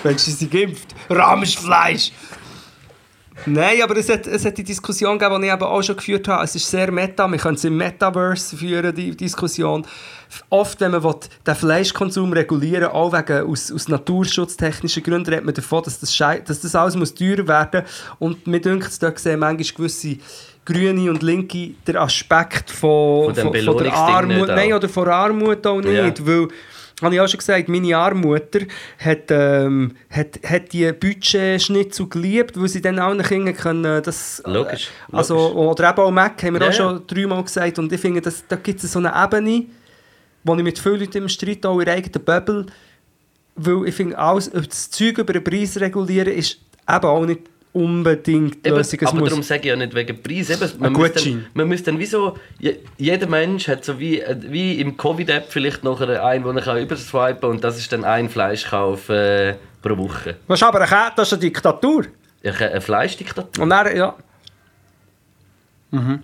Mensch, 0.04 0.22
sie 0.22 0.32
sind 0.32 0.50
geimpft. 0.50 0.94
Ramschfleisch. 1.10 2.12
Nein, 3.44 3.82
aber 3.82 3.96
es 3.96 4.08
hat, 4.08 4.26
es 4.26 4.44
hat 4.44 4.56
die 4.56 4.64
Diskussion 4.64 5.18
gegeben, 5.18 5.40
die 5.40 5.48
ich 5.48 5.52
eben 5.52 5.62
auch 5.62 5.82
schon 5.82 5.96
geführt 5.96 6.26
habe. 6.28 6.44
Es 6.44 6.54
ist 6.54 6.68
sehr 6.68 6.90
meta. 6.90 7.28
Wir 7.28 7.38
können 7.38 7.56
es 7.56 7.64
im 7.64 7.76
Metaverse 7.76 8.56
führen, 8.56 8.94
die 8.94 9.16
Diskussion. 9.16 9.86
Oft, 10.50 10.80
wenn 10.80 10.90
man 10.92 11.02
will, 11.02 11.14
den 11.46 11.54
Fleischkonsum 11.54 12.32
regulieren 12.32 12.86
auch 12.88 13.12
wegen, 13.12 13.46
aus, 13.50 13.72
aus 13.72 13.88
naturschutztechnischen 13.88 15.02
Gründen, 15.02 15.30
redet 15.30 15.44
man 15.44 15.54
davon, 15.54 15.82
dass 15.84 16.00
das, 16.00 16.14
Schei 16.14 16.40
dass 16.40 16.60
das 16.60 16.74
alles 16.74 16.96
muss 16.96 17.14
teurer 17.14 17.46
werden 17.48 17.82
muss. 17.82 17.90
Und 18.18 18.46
mir 18.46 18.60
denkt 18.60 19.02
dort 19.02 19.18
sehen 19.18 19.40
manchmal 19.40 19.76
gewisse 19.76 20.16
Grüne 20.64 21.10
und 21.10 21.22
Linke 21.22 21.70
den 21.86 21.96
Aspekt 21.96 22.70
von, 22.70 23.34
Von 23.34 23.52
von, 23.52 23.54
von 23.64 23.78
der 23.84 23.92
Armut, 23.94 24.34
nicht 24.36 24.50
auch. 24.50 24.56
nein, 24.56 24.72
oder 24.72 24.88
von 24.88 25.08
Armut 25.08 25.66
auch 25.66 25.80
nicht, 25.80 26.18
Ja. 26.18 26.26
weil 26.26 26.48
habe 27.02 27.14
ich 27.14 27.20
auch 27.20 27.28
schon 27.28 27.38
gesagt, 27.38 27.68
meine 27.68 27.94
Armutter 27.96 28.60
hat, 28.98 29.24
ähm, 29.28 29.92
hat, 30.10 30.40
hat 30.48 30.72
die 30.72 30.90
Budgetschnitzel 30.92 32.08
geliebt, 32.08 32.58
weil 32.60 32.68
sie 32.68 32.80
dann 32.80 32.98
allen 32.98 33.22
Kindern 33.22 33.54
können, 33.54 34.02
das... 34.02 34.40
äh, 34.40 34.50
Logisch, 34.50 34.88
Also, 35.12 35.34
logisch. 35.36 35.56
oder 35.56 35.90
eben 35.90 35.98
auch 36.00 36.10
Mac, 36.10 36.42
haben 36.42 36.54
wir 36.54 36.62
Ja, 36.62 36.68
auch 36.68 36.72
schon 36.72 37.06
dreimal 37.06 37.42
gesagt. 37.44 37.78
Und 37.78 37.92
ich 37.92 38.00
finde, 38.00 38.22
dass, 38.22 38.44
da 38.48 38.56
gibt 38.56 38.82
es 38.82 38.90
so 38.92 38.98
eine 38.98 39.12
Ebene, 39.14 39.66
wo 40.46 40.54
ich 40.54 40.62
mit 40.62 40.78
vielen 40.78 41.00
Leuten 41.00 41.18
im 41.18 41.28
Streit 41.28 41.66
auch 41.66 41.78
in 41.80 41.84
der 41.86 41.94
eigenen 41.94 42.24
Bubble, 42.24 42.66
weil 43.56 43.88
ich 43.88 43.94
finde, 43.94 44.16
alles, 44.16 44.50
das 44.50 44.90
Zeug 44.90 45.18
über 45.18 45.32
den 45.32 45.42
Preis 45.44 45.76
regulieren 45.80 46.32
ist 46.32 46.58
eben 46.88 47.04
auch 47.04 47.24
nicht 47.26 47.40
unbedingt 47.72 48.64
die 48.64 48.68
Eben, 48.68 48.76
Lösung. 48.78 48.98
Es 49.02 49.08
aber 49.08 49.18
muss- 49.18 49.28
darum 49.28 49.42
sage 49.42 49.60
ich 49.60 49.66
ja 49.66 49.76
nicht 49.76 49.94
wegen 49.94 50.22
Preis. 50.22 50.48
Eben, 50.50 50.62
Ein 50.62 50.78
man, 50.78 50.92
müsste 50.92 51.12
Gutschein. 51.14 51.32
dann, 51.32 51.46
man 51.54 51.68
müsste 51.68 51.90
dann 51.90 51.98
wie 52.00 52.06
so, 52.06 52.38
je- 52.58 52.78
jeder 52.96 53.26
Mensch 53.26 53.68
hat 53.68 53.84
so 53.84 53.98
wie, 53.98 54.20
äh, 54.20 54.36
wie 54.50 54.80
im 54.80 54.96
Covid-App 54.96 55.46
vielleicht 55.52 55.84
noch 55.84 56.00
einen, 56.00 56.44
wo 56.44 56.50
er 56.52 56.62
kann 56.62 56.78
überswipen 56.80 57.50
und 57.50 57.64
das 57.64 57.76
ist 57.78 57.92
dann 57.92 58.04
ein 58.04 58.28
Fleischkauf 58.30 59.08
äh, 59.10 59.56
pro 59.82 59.96
Woche. 59.98 60.36
Was 60.46 60.60
ist 60.60 60.66
aber 60.66 60.78
eine 60.80 60.88
Kette, 60.88 61.12
das 61.16 61.28
ist 61.28 61.32
eine 61.34 61.40
Diktatur. 61.40 62.04
Ja, 62.42 62.52
Eine 62.52 62.80
Fleischdiktatur. 62.80 63.62
Und 63.64 63.70
dann, 63.70 63.94
ja... 63.96 64.14
Mhm. 65.90 66.22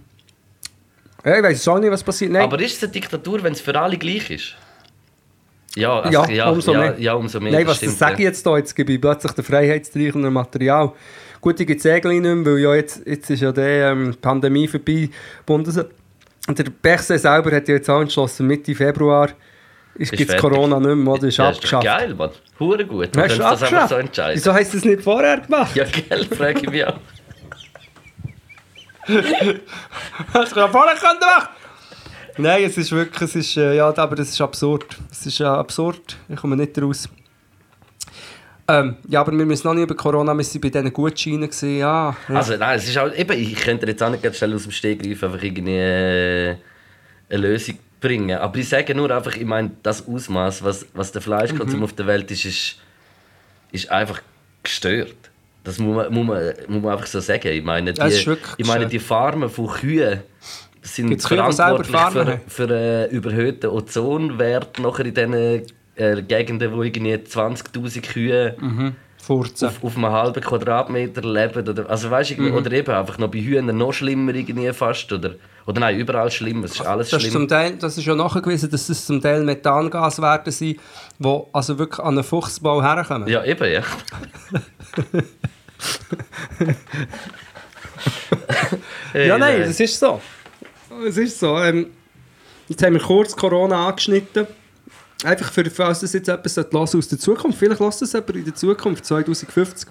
Ja, 1.24 1.36
ich 1.36 1.42
weiß 1.42 1.68
auch 1.68 1.78
nicht, 1.78 1.90
was 1.90 2.02
passiert. 2.02 2.32
Nein. 2.32 2.42
Aber 2.42 2.60
ist 2.60 2.76
es 2.76 2.82
eine 2.82 2.92
Diktatur, 2.92 3.42
wenn 3.42 3.52
es 3.52 3.60
für 3.60 3.78
alle 3.78 3.96
gleich 3.96 4.30
ist? 4.30 4.56
Ja, 5.74 6.00
also, 6.00 6.24
ja, 6.24 6.30
ja, 6.30 6.50
umso 6.50 6.72
ja, 6.72 6.78
mehr. 6.78 6.94
Ja, 6.98 7.14
umso 7.14 7.40
mehr. 7.40 7.52
Nein, 7.52 7.66
was 7.66 7.74
das 7.74 7.78
stimmt, 7.78 7.98
sage 7.98 8.14
ich 8.14 8.20
ja. 8.20 8.26
jetzt 8.26 8.44
da? 8.44 8.56
Jetzt 8.56 8.74
gebe 8.74 8.92
ich 8.92 9.00
plötzlich 9.00 9.32
den 9.32 9.44
freiheitsstreichenden 9.44 10.32
Material. 10.32 10.92
Gut, 11.40 11.58
ich 11.60 11.66
gibt 11.66 11.84
es 11.84 11.84
nicht 11.84 12.04
mehr, 12.04 12.44
weil 12.44 12.58
ja 12.58 12.74
jetzt, 12.74 13.06
jetzt 13.06 13.30
ist 13.30 13.40
ja 13.40 13.52
die 13.52 13.60
ähm, 13.60 14.14
Pandemie 14.20 14.68
vorbei. 14.68 15.08
Bundes 15.46 15.78
und 16.48 16.58
der 16.58 16.64
Bechse 16.64 17.18
selber 17.18 17.54
hat 17.54 17.68
ja 17.68 17.74
jetzt 17.74 17.88
auch 17.88 18.00
entschlossen, 18.00 18.46
Mitte 18.46 18.74
Februar 18.74 19.28
gibt 19.96 20.30
es. 20.30 20.36
Corona 20.36 20.80
nicht 20.80 20.96
mehr, 20.96 21.12
oder? 21.12 21.28
Ist 21.28 21.36
Ja, 21.36 21.50
ist 21.50 21.56
abgeschafft. 21.56 21.84
geil, 21.84 22.14
Mann. 22.14 22.30
Hure 22.58 22.84
gut. 22.84 23.14
Ja, 23.14 23.22
ist 23.22 23.28
könnte 23.28 23.38
das 23.38 23.62
einfach 23.62 23.88
so 23.88 23.94
entscheiden. 23.96 24.36
Wieso 24.36 24.52
hast 24.52 24.72
du 24.72 24.76
das 24.78 24.84
nicht 24.84 25.02
vorher 25.02 25.38
gemacht? 25.38 25.76
Ja, 25.76 25.84
gell, 25.84 26.24
frage 26.24 26.60
ich 26.60 26.70
mich 26.70 26.86
auch. 26.86 26.98
Hast 30.34 30.54
du 30.56 30.60
ja 30.60 30.68
vorher 30.68 30.96
können 30.96 31.20
machen 31.20 31.48
Nein, 32.38 32.64
es 32.64 32.78
ist 32.78 32.92
wirklich, 32.92 33.22
es 33.22 33.34
ist, 33.36 33.56
äh, 33.58 33.76
ja, 33.76 33.88
aber 33.94 34.16
das 34.16 34.30
ist 34.30 34.40
absurd. 34.40 34.96
Es 35.10 35.26
ist 35.26 35.40
äh, 35.40 35.44
absurd, 35.44 36.16
ich 36.28 36.36
komme 36.36 36.56
nicht 36.56 36.80
raus. 36.80 37.08
Ähm, 38.68 38.96
ja, 39.08 39.20
aber 39.20 39.32
wir 39.36 39.44
müssen 39.44 39.66
noch 39.66 39.74
nicht 39.74 39.82
über 39.84 39.94
Corona, 39.94 40.32
wir 40.32 40.44
waren 40.44 40.60
bei 40.60 40.68
diesen 40.70 40.92
Gutscheinen. 40.92 41.42
gewesen, 41.42 41.78
Ja, 41.78 42.16
ja. 42.28 42.34
Also 42.34 42.56
nein, 42.56 42.78
es 42.78 42.88
ist 42.88 42.96
auch, 42.96 43.12
eben, 43.12 43.32
ich 43.38 43.56
könnte 43.56 43.86
jetzt 43.86 44.02
auch 44.02 44.08
nicht 44.10 44.36
schnell 44.36 44.54
aus 44.54 44.62
dem 44.62 44.72
Stegreif 44.72 45.22
einfach 45.22 45.42
irgendwie 45.42 45.76
äh, 45.76 46.56
eine 47.28 47.38
Lösung 47.42 47.78
bringen. 48.00 48.38
Aber 48.38 48.56
ich 48.56 48.68
sage 48.68 48.94
nur 48.94 49.10
einfach, 49.10 49.36
ich 49.36 49.44
meine, 49.44 49.72
das 49.82 50.06
Ausmaß, 50.06 50.62
was, 50.62 50.86
was 50.94 51.12
der 51.12 51.20
Fleischkonsum 51.20 51.80
Mhm. 51.80 51.84
auf 51.84 51.92
der 51.92 52.06
Welt 52.06 52.30
ist, 52.30 52.44
ist, 52.46 52.76
ist 53.72 53.90
einfach 53.90 54.22
gestört. 54.62 55.16
Das 55.64 55.78
muss 55.78 55.94
man, 55.96 56.12
muss, 56.12 56.26
man, 56.26 56.52
muss 56.68 56.82
man 56.82 56.92
einfach 56.92 57.06
so 57.06 57.20
sagen. 57.20 57.48
Ich 57.48 57.62
meine, 57.64 57.92
die, 57.92 58.00
ist 58.02 58.26
ich 58.56 58.66
meine, 58.66 58.86
die 58.86 58.98
Farmen 58.98 59.48
von 59.48 59.68
Kühen 59.68 60.20
sind 60.80 61.08
Gibt's 61.08 61.28
Kühe, 61.28 61.38
verantwortlich 61.38 61.96
Farmen 61.96 62.40
für, 62.48 62.66
für 62.66 62.74
einen 62.74 63.10
überhöhten 63.10 63.70
Ozonwert 63.70 64.80
nachher 64.80 65.06
in 65.06 65.14
diesen 65.14 65.34
äh, 65.94 66.22
Gegenden, 66.22 66.72
wo 66.74 66.82
irgendwie 66.82 67.14
20'000 67.14 68.00
Kühe 68.02 68.56
Furzen. 69.18 69.68
auf, 69.68 69.84
auf 69.84 69.96
einem 69.96 70.10
halben 70.10 70.40
Quadratmeter 70.42 71.22
leben. 71.22 71.68
Oder, 71.68 71.88
also 71.88 72.10
weißt, 72.10 72.36
Mhm. 72.38 72.54
oder 72.54 72.72
eben 72.72 72.92
einfach 72.92 73.18
noch 73.18 73.28
bei 73.30 73.38
Hühnern 73.38 73.76
noch 73.76 73.92
schlimmer 73.92 74.34
irgendwie 74.34 74.72
fast. 74.72 75.12
Oder, 75.12 75.36
oder 75.64 75.78
nein, 75.78 75.96
überall 75.96 76.28
schlimmer. 76.32 76.64
Es 76.64 76.72
ist 76.72 76.80
alles 76.80 77.10
Das 77.10 77.18
ist, 77.22 77.28
schlimm. 77.30 77.42
zum 77.42 77.48
Teil, 77.48 77.76
das 77.76 77.96
ist 77.96 78.04
ja 78.04 78.16
nachgewiesen, 78.16 78.68
dass 78.68 78.88
es 78.88 79.06
zum 79.06 79.20
Teil 79.20 79.44
Methangaswerte 79.44 80.50
sind, 80.50 80.80
die 81.20 81.40
also 81.52 81.78
wirklich 81.78 82.00
an 82.00 82.14
einen 82.18 82.24
Fuchsbau 82.24 82.82
herkommen. 82.82 83.28
Ja, 83.28 83.44
eben, 83.44 83.72
ja. 83.72 83.82
Ja, 89.14 89.38
nein, 89.38 89.60
das 89.60 89.78
ist 89.80 89.98
so. 89.98 90.20
Es 91.06 91.16
ist 91.16 91.38
so. 91.38 91.58
Ähm, 91.58 91.90
jetzt 92.68 92.82
haben 92.82 92.94
wir 92.94 93.00
kurz 93.00 93.36
Corona 93.36 93.88
angeschnitten. 93.88 94.46
Einfach 95.24 95.52
für, 95.52 95.68
falls 95.70 96.00
das 96.00 96.12
jetzt 96.14 96.28
etwas 96.28 96.56
hören 96.56 96.76
aus 96.76 97.08
der 97.08 97.18
Zukunft. 97.18 97.58
Vielleicht 97.58 97.80
lässt 97.80 98.02
es 98.02 98.12
jemand 98.12 98.36
in 98.36 98.44
der 98.44 98.54
Zukunft, 98.54 99.04
2050. 99.04 99.88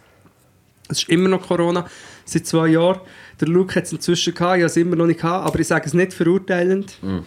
Es 0.90 1.00
ist 1.00 1.10
immer 1.10 1.30
noch 1.30 1.48
Corona, 1.48 1.88
seit 2.26 2.46
zwei 2.48 2.68
Jahren. 2.70 3.00
Der 3.42 3.48
Luke 3.48 3.76
hat 3.76 3.86
es 3.86 3.92
inzwischen 3.92 4.36
gehabt, 4.36 4.58
ich 4.58 4.62
habe 4.62 4.68
es 4.68 4.78
immer 4.78 4.96
noch 4.96 5.08
nicht 5.08 5.20
gehabt, 5.20 5.48
aber 5.48 5.60
ich 5.60 5.68
sage 5.68 5.88
es 5.88 5.96
nicht 5.96 6.14
verurteilend. 6.14 6.94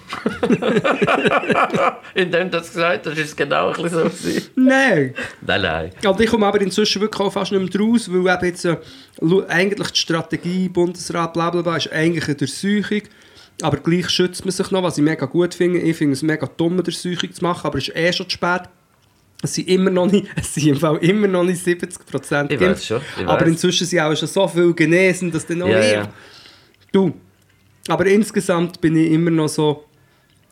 Indem 2.14 2.50
du 2.50 2.58
das 2.58 2.72
gesagt 2.72 3.06
hast, 3.06 3.18
ist 3.18 3.30
es 3.30 3.36
genau 3.36 3.72
ein 3.72 3.82
bisschen 3.82 4.10
so. 4.10 4.40
Nein! 4.54 5.12
Nein, 5.40 5.62
nein. 5.62 5.90
Aber 6.04 6.20
ich 6.20 6.30
komme 6.30 6.46
aber 6.46 6.60
inzwischen 6.60 7.02
wirklich 7.02 7.20
auch 7.20 7.32
fast 7.32 7.50
nicht 7.50 7.74
mehr 7.74 7.82
raus, 7.84 8.08
weil 8.12 8.32
eben 8.32 8.46
jetzt, 8.46 8.64
äh, 8.64 8.76
eigentlich 9.48 9.90
die 9.90 9.98
Strategie, 9.98 10.68
Bundesrat, 10.68 11.32
bla 11.32 11.50
bla 11.50 11.62
bla, 11.62 11.76
ist 11.76 11.92
eigentlich 11.92 12.26
eine 12.26 12.36
Durchsuchung. 12.36 13.02
Aber 13.62 13.78
gleich 13.78 14.08
schützt 14.08 14.44
man 14.44 14.52
sich 14.52 14.70
noch, 14.70 14.84
was 14.84 14.98
ich 14.98 15.04
mega 15.04 15.26
gut 15.26 15.54
finde. 15.54 15.80
Ich 15.80 15.96
finde 15.96 16.12
es 16.12 16.22
mega 16.22 16.48
dumm, 16.56 16.74
eine 16.74 16.84
Durchsuchung 16.84 17.32
zu 17.32 17.42
machen, 17.42 17.66
aber 17.66 17.78
es 17.78 17.88
ist 17.88 17.96
eh 17.96 18.12
schon 18.12 18.28
zu 18.28 18.34
spät. 18.34 18.62
Es 19.44 19.54
sind 19.54 19.68
immer 19.68 19.90
noch 19.90 20.10
nicht, 20.10 20.26
es 20.36 20.54
sind 20.54 20.68
im 20.68 20.76
Fall 20.76 20.96
immer 20.98 21.28
noch 21.28 21.44
nicht 21.44 21.62
70 21.62 22.06
Prozent 22.06 22.50
Ich 22.52 22.58
weiß 22.60 22.86
schon, 22.86 23.00
ich 23.20 23.26
Aber 23.26 23.40
weiss. 23.42 23.48
inzwischen 23.48 23.86
sind 23.86 24.00
auch 24.00 24.16
schon 24.16 24.28
so 24.28 24.48
viele 24.48 24.72
genesen, 24.72 25.30
dass 25.30 25.46
dann 25.46 25.58
noch 25.58 25.68
Ja, 25.68 25.78
mehr. 25.78 25.92
ja. 25.94 26.12
Du, 26.92 27.12
aber 27.88 28.06
insgesamt 28.06 28.80
bin 28.80 28.96
ich 28.96 29.10
immer 29.12 29.30
noch 29.30 29.48
so, 29.48 29.84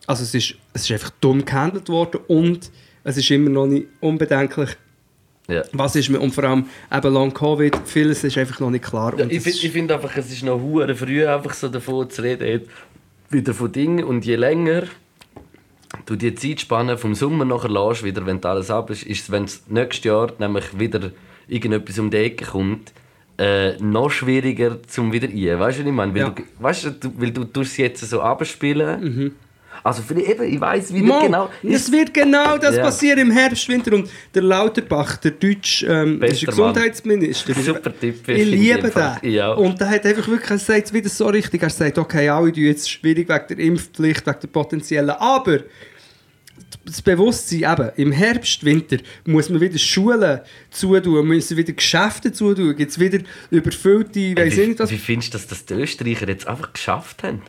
also 0.06 0.22
es 0.22 0.34
ist, 0.34 0.54
es 0.74 0.82
ist 0.82 0.92
einfach 0.92 1.10
dumm 1.20 1.44
gehandelt 1.44 1.88
worden 1.88 2.20
und 2.28 2.70
es 3.04 3.16
ist 3.16 3.30
immer 3.30 3.48
noch 3.50 3.66
nicht 3.66 3.86
unbedenklich, 4.00 4.70
Ja. 5.48 5.62
was 5.72 5.96
ist 5.96 6.10
mir, 6.10 6.20
und 6.20 6.34
vor 6.34 6.44
allem 6.44 6.66
eben 6.92 7.12
Long 7.14 7.32
Covid, 7.32 7.74
vieles 7.86 8.22
ist 8.24 8.36
einfach 8.36 8.60
noch 8.60 8.70
nicht 8.70 8.84
klar. 8.84 9.18
Ja, 9.18 9.24
ich 9.26 9.40
finde 9.42 9.58
ich 9.58 9.70
find 9.72 9.90
einfach, 9.90 10.14
es 10.16 10.30
ist 10.30 10.42
noch 10.44 10.60
hure 10.60 10.94
früh, 10.94 11.26
einfach 11.26 11.54
so 11.54 11.68
davon 11.68 12.10
zu 12.10 12.22
reden, 12.22 12.62
wieder 13.30 13.54
von 13.54 13.72
Dingen. 13.72 14.04
Und 14.04 14.26
je 14.26 14.36
länger 14.36 14.82
du 16.06 16.16
die 16.16 16.34
Zeitspanne 16.34 16.96
vom 16.98 17.14
Sommer 17.14 17.44
nachher 17.44 17.68
lässt, 17.70 18.04
wieder, 18.04 18.24
wenn 18.26 18.42
alles 18.44 18.70
ab 18.70 18.90
ist, 18.90 19.02
ist 19.04 19.22
es, 19.22 19.30
wenn 19.30 19.44
es 19.44 19.64
nächstes 19.68 20.04
Jahr 20.04 20.32
nämlich 20.38 20.78
wieder 20.78 21.10
irgendetwas 21.48 21.98
um 21.98 22.10
die 22.10 22.16
Ecke 22.18 22.44
kommt, 22.44 22.92
äh, 23.38 23.76
noch 23.78 24.10
schwieriger 24.10 24.82
zum 24.84 25.12
wieder 25.12 25.28
ein. 25.28 25.58
Weißt 25.58 25.78
du, 25.78 25.82
was 25.82 25.88
ich 25.88 25.92
meine? 25.94 26.14
Weil, 26.14 26.20
Ja. 26.20 26.28
Mhm. 26.30 26.34
du, 26.36 26.42
weißt 26.60 26.84
du, 26.84 26.90
du, 26.92 27.12
weil 27.16 27.30
du 27.30 27.44
tust 27.44 27.72
es 27.72 27.76
jetzt 27.78 28.00
so 28.08 28.20
abspielen. 28.20 29.32
Also 29.84 30.02
vielleicht 30.06 30.28
eben, 30.28 30.44
ich 30.44 30.60
weiß 30.60 30.94
wie 30.94 31.02
Mo, 31.02 31.20
genau. 31.22 31.50
es 31.62 31.90
wird 31.90 32.14
genau 32.14 32.56
das 32.58 32.76
Ja. 32.76 32.82
passieren 32.84 33.18
im 33.18 33.30
Herbst, 33.30 33.68
Winter. 33.68 33.92
Und 33.94 34.08
der 34.34 34.42
Lauterbach, 34.42 35.16
der 35.16 35.32
deutsche 35.32 35.86
ähm, 35.86 36.22
ist 36.22 36.44
Gesundheitsminister. 36.46 37.54
Super 37.60 37.92
Typ, 37.98 38.28
Ich 38.28 38.38
ich 38.38 38.46
liebe 38.46 38.90
den. 38.90 39.30
Ja. 39.32 39.52
Und 39.52 39.80
der 39.80 39.90
hat 39.90 40.06
einfach 40.06 40.28
wirklich, 40.28 40.50
er 40.50 40.58
sagt 40.58 40.86
es 40.86 40.92
wieder 40.92 41.08
so 41.08 41.26
richtig. 41.26 41.62
Er 41.62 41.70
sagt, 41.70 41.98
okay, 41.98 42.28
alle 42.28 42.52
tun 42.52 42.62
jetzt 42.64 42.90
schwierig 42.90 43.28
wegen 43.28 43.44
der 43.48 43.58
Impfpflicht, 43.58 44.26
wegen 44.26 44.38
der 44.40 44.48
potenziellen. 44.48 45.10
Aber 45.10 45.60
das 46.84 47.02
Bewusstsein 47.02 47.72
eben, 47.72 47.90
im 47.96 48.12
Herbst, 48.12 48.64
Winter 48.64 48.98
muss 49.24 49.48
man 49.50 49.60
wieder 49.60 49.78
Schulen 49.78 50.40
zutun, 50.70 51.26
müssen 51.26 51.56
wieder 51.56 51.72
Geschäfte 51.72 52.32
zutun, 52.32 52.74
gibt 52.76 52.90
es 52.90 52.98
wieder 52.98 53.18
überfüllte, 53.50 54.18
ich 54.18 54.36
weiß 54.36 54.56
wie, 54.56 54.66
nicht 54.68 54.80
was. 54.80 54.90
wie 54.90 54.96
findest 54.98 55.34
du, 55.34 55.38
dass 55.38 55.46
das 55.48 55.64
die 55.64 55.74
Österreicher 55.74 56.28
jetzt 56.28 56.46
einfach 56.46 56.72
geschafft 56.72 57.22
haben? 57.22 57.42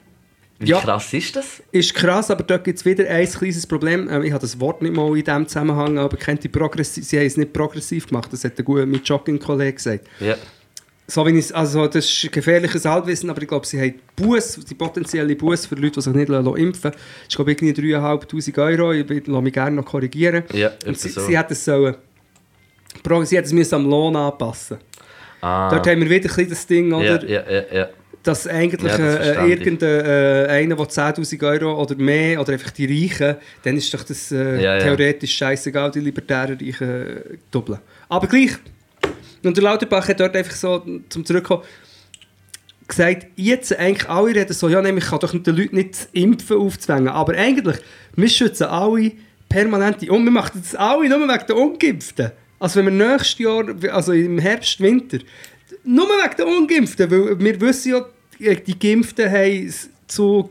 Wie 0.60 0.70
Ja. 0.70 0.80
krass 0.80 1.14
ist 1.14 1.36
das? 1.36 1.62
Ist 1.72 1.94
krass, 1.94 2.30
aber 2.32 2.44
dort 2.44 2.64
gibt 2.64 2.78
es 2.80 2.86
wieder 2.86 3.08
ein 3.10 3.28
kleines 3.28 3.68
Problem. 3.68 4.08
Ähm, 4.10 4.24
Ich 4.24 4.32
habe 4.32 4.42
das 4.42 4.60
Wort 4.60 4.82
nicht 4.82 4.96
mal 4.96 5.08
in 5.18 5.24
diesem 5.24 5.48
Zusammenhang, 5.48 5.98
aber 5.98 6.16
kennt 6.18 6.44
die 6.44 6.48
progressiv, 6.50 7.04
sie 7.06 7.18
haben 7.18 7.26
es 7.26 7.38
nicht 7.38 7.52
progressiv 7.54 8.08
gemacht. 8.08 8.32
Das 8.32 8.44
hat 8.44 8.58
der 8.58 8.64
gute 8.66 8.86
mein 8.86 9.02
Jogging-Kollege 9.04 9.74
gesagt. 9.74 10.08
Ja. 10.20 10.36
So 11.06 11.26
wie 11.28 11.38
ich 11.38 11.54
also 11.54 11.86
das 11.88 12.06
ist 12.06 12.32
gefährliches 12.32 12.86
Halbwissen, 12.86 13.30
aber 13.30 13.42
ich 13.42 13.48
glaube, 13.50 13.66
sie 13.68 13.78
haben 13.80 13.96
Buß, 14.16 14.62
die 14.70 14.74
potenzielle 14.74 15.36
Buß 15.36 15.66
für 15.66 15.76
Leute, 15.76 15.92
die 15.96 16.02
sich 16.02 16.14
nicht 16.14 16.30
lassen 16.30 16.56
impfen 16.56 16.92
lassen, 16.92 17.02
ist 17.28 17.36
glaube 17.36 17.52
ich 17.52 17.62
irgendwie 17.62 17.96
3'500 17.96 18.58
Euro. 18.80 18.94
Ich 18.94 19.28
lasse 19.28 19.42
mich 19.42 19.54
gerne 19.54 19.76
noch 19.76 19.86
korrigieren. 19.86 20.44
Ja, 20.54 20.72
Und 20.86 20.98
sie, 20.98 21.10
so. 21.10 21.20
sie 21.22 21.38
hat 21.38 21.52
es 21.52 21.66
sollen, 21.66 21.96
sie 23.26 23.38
hat 23.38 23.46
es 23.52 23.74
am 23.74 23.86
Lohn 23.90 24.16
anpassen. 24.16 24.78
Ah. 25.42 25.70
Dort 25.70 25.86
haben 25.88 26.00
wir 26.00 26.10
wieder 26.10 26.30
ein 26.38 26.50
das 26.50 26.66
Ding, 26.66 26.90
Ja, 26.92 26.98
oder? 26.98 27.30
ja, 27.30 27.44
ja, 27.52 27.64
ja. 27.74 27.90
Dass 28.24 28.48
eigentlich 28.48 28.82
Ja, 28.82 28.98
das 28.98 29.00
äh, 29.00 29.24
verstehe 29.24 29.46
ich. 29.46 29.60
irgendein 29.60 30.06
äh, 30.06 30.48
einer, 30.50 30.76
der 30.76 30.86
10'000 30.86 31.44
Euro 31.44 31.82
oder 31.82 31.96
mehr, 31.96 32.40
oder 32.40 32.54
einfach 32.54 32.72
die 32.72 32.86
Reichen, 32.86 33.36
dann 33.64 33.78
ist 33.78 33.94
doch 33.94 34.04
das 34.04 34.32
äh, 34.32 34.62
Ja, 34.62 34.78
ja. 34.78 34.80
theoretisch 34.80 35.36
scheißegal, 35.36 35.92
die 35.92 36.00
libertären 36.00 36.58
Reichen 36.58 36.90
äh, 36.90 37.22
doppeln. 37.52 37.80
Aber 38.10 38.28
gleich. 38.28 38.52
Und 39.44 39.58
der 39.58 39.64
Lauterbach 39.64 40.08
hat 40.08 40.20
dort 40.22 40.36
einfach 40.36 40.56
so, 40.56 40.84
zum 41.10 41.26
Zurückkommen, 41.26 41.64
gesagt, 42.88 43.28
jetzt 43.36 43.78
eigentlich 43.78 44.10
alle 44.10 44.36
reden 44.36 44.54
so, 44.54 44.70
ja, 44.70 44.82
nämlich 44.82 45.06
kann 45.06 45.20
doch 45.20 45.32
den 45.32 45.56
Leuten 45.56 45.76
nicht 45.76 46.08
Impfen 46.14 46.58
aufzwängen. 46.58 47.10
Aber 47.10 47.34
eigentlich, 47.34 47.78
wir 48.16 48.30
schützen 48.30 48.68
alle 48.68 49.12
permanent 49.50 50.02
die 50.02 50.10
und 50.10 50.24
wir 50.24 50.32
machen 50.32 50.62
das 50.64 50.76
alle 50.76 51.08
nur 51.10 51.20
wegen 51.28 51.46
der 51.48 51.56
Ungeimpften. 51.58 52.32
Also 52.60 52.80
wenn 52.80 52.98
wir 52.98 53.08
nächstes 53.08 53.40
Jahr, 53.40 53.66
also 53.94 54.14
im 54.14 54.40
Herbst, 54.40 54.80
Winter, 54.80 55.20
nur 55.84 56.08
wegen 56.08 56.38
der 56.38 56.48
Ungeimpften, 56.48 57.12
weil 57.12 57.40
wir 57.40 57.62
wissen 57.62 57.92
ja, 57.92 58.06
die 58.40 58.80
Geimpften 58.80 59.32
haben 59.32 59.74
zu 60.08 60.50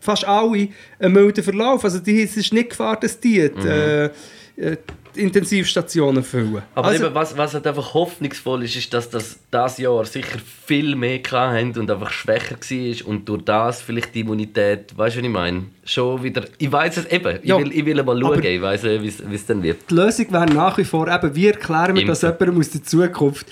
fast 0.00 0.24
alle 0.24 0.68
einen 0.98 1.12
milden 1.12 1.44
Verlauf. 1.44 1.84
Also 1.84 1.98
die, 1.98 2.22
es 2.22 2.36
ist 2.36 2.52
nicht 2.52 2.70
Gefahr, 2.70 2.98
dass 2.98 3.18
die 3.18 3.40
äh, 3.40 4.10
äh, 4.56 4.76
die 5.14 5.20
Intensivstationen 5.20 6.22
füllen. 6.22 6.62
Aber 6.74 6.88
also, 6.88 7.06
eben, 7.06 7.14
was, 7.14 7.36
was 7.36 7.54
halt 7.54 7.66
einfach 7.66 7.94
hoffnungsvoll 7.94 8.64
ist, 8.64 8.76
ist, 8.76 8.92
dass 8.94 9.10
das 9.10 9.38
das 9.50 9.78
Jahr 9.78 10.04
sicher 10.04 10.38
viel 10.66 10.96
mehr 10.96 11.20
hatten 11.30 11.78
und 11.78 11.90
einfach 11.90 12.10
schwächer 12.10 12.56
war 12.56 13.08
und 13.08 13.28
durch 13.28 13.44
das 13.44 13.82
vielleicht 13.82 14.14
die 14.14 14.20
Immunität, 14.20 14.96
weißt 14.96 15.16
du, 15.16 15.20
was 15.20 15.26
ich 15.26 15.32
meine? 15.32 15.64
Schon 15.84 16.22
wieder. 16.22 16.44
Ich 16.58 16.70
weiß 16.70 16.96
es 16.96 17.06
eben. 17.06 17.38
Ja. 17.42 17.58
Ich, 17.58 17.64
will, 17.64 17.72
ich 17.72 17.84
will 17.84 18.02
mal 18.02 18.20
schauen, 18.20 18.42
ich 18.42 18.62
weiß 18.62 18.84
wie 18.84 19.34
es 19.34 19.46
dann 19.46 19.62
wird. 19.62 19.90
die 19.90 19.94
Lösung 19.94 20.32
wäre 20.32 20.46
nach 20.46 20.78
wie 20.78 20.84
vor, 20.84 21.08
eben, 21.08 21.34
wie 21.34 21.48
erklären 21.48 21.94
wir 21.94 22.06
das 22.06 22.22
jemandem 22.22 22.58
aus 22.58 22.70
der 22.70 22.82
Zukunft? 22.82 23.46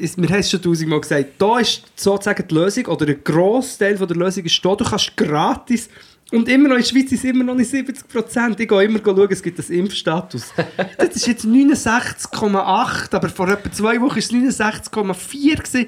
Ist, 0.00 0.20
wir 0.20 0.28
haben 0.28 0.40
es 0.40 0.50
schon 0.50 0.62
tausendmal 0.62 1.00
gesagt, 1.00 1.26
da 1.38 1.58
ist 1.58 1.82
sozusagen 1.94 2.46
die 2.48 2.54
Lösung, 2.54 2.86
oder 2.86 3.06
ein 3.06 3.22
Grossteil 3.22 3.96
von 3.96 4.08
der 4.08 4.16
Lösung 4.16 4.44
ist 4.44 4.64
da, 4.64 4.74
du 4.74 4.84
kannst 4.84 5.16
gratis, 5.16 5.88
und 6.32 6.48
immer 6.48 6.68
noch 6.68 6.76
in 6.76 6.82
der 6.82 6.88
Schweiz 6.88 7.10
ist 7.10 7.24
immer 7.24 7.42
noch 7.42 7.56
nicht 7.56 7.70
70 7.70 8.06
Prozent. 8.08 8.60
Ich 8.60 8.68
gehe 8.68 8.84
immer 8.84 9.00
schauen, 9.04 9.28
es 9.30 9.42
gibt 9.42 9.58
einen 9.58 9.78
Impfstatus. 9.80 10.52
das 10.96 11.16
ist 11.16 11.26
jetzt 11.26 11.44
69,8, 11.44 13.14
aber 13.14 13.28
vor 13.28 13.48
etwa 13.48 13.72
zwei 13.72 14.00
Wochen 14.00 14.10
war 14.10 14.18
es 14.18 14.30
69,4 14.30 15.56
gewesen. 15.56 15.86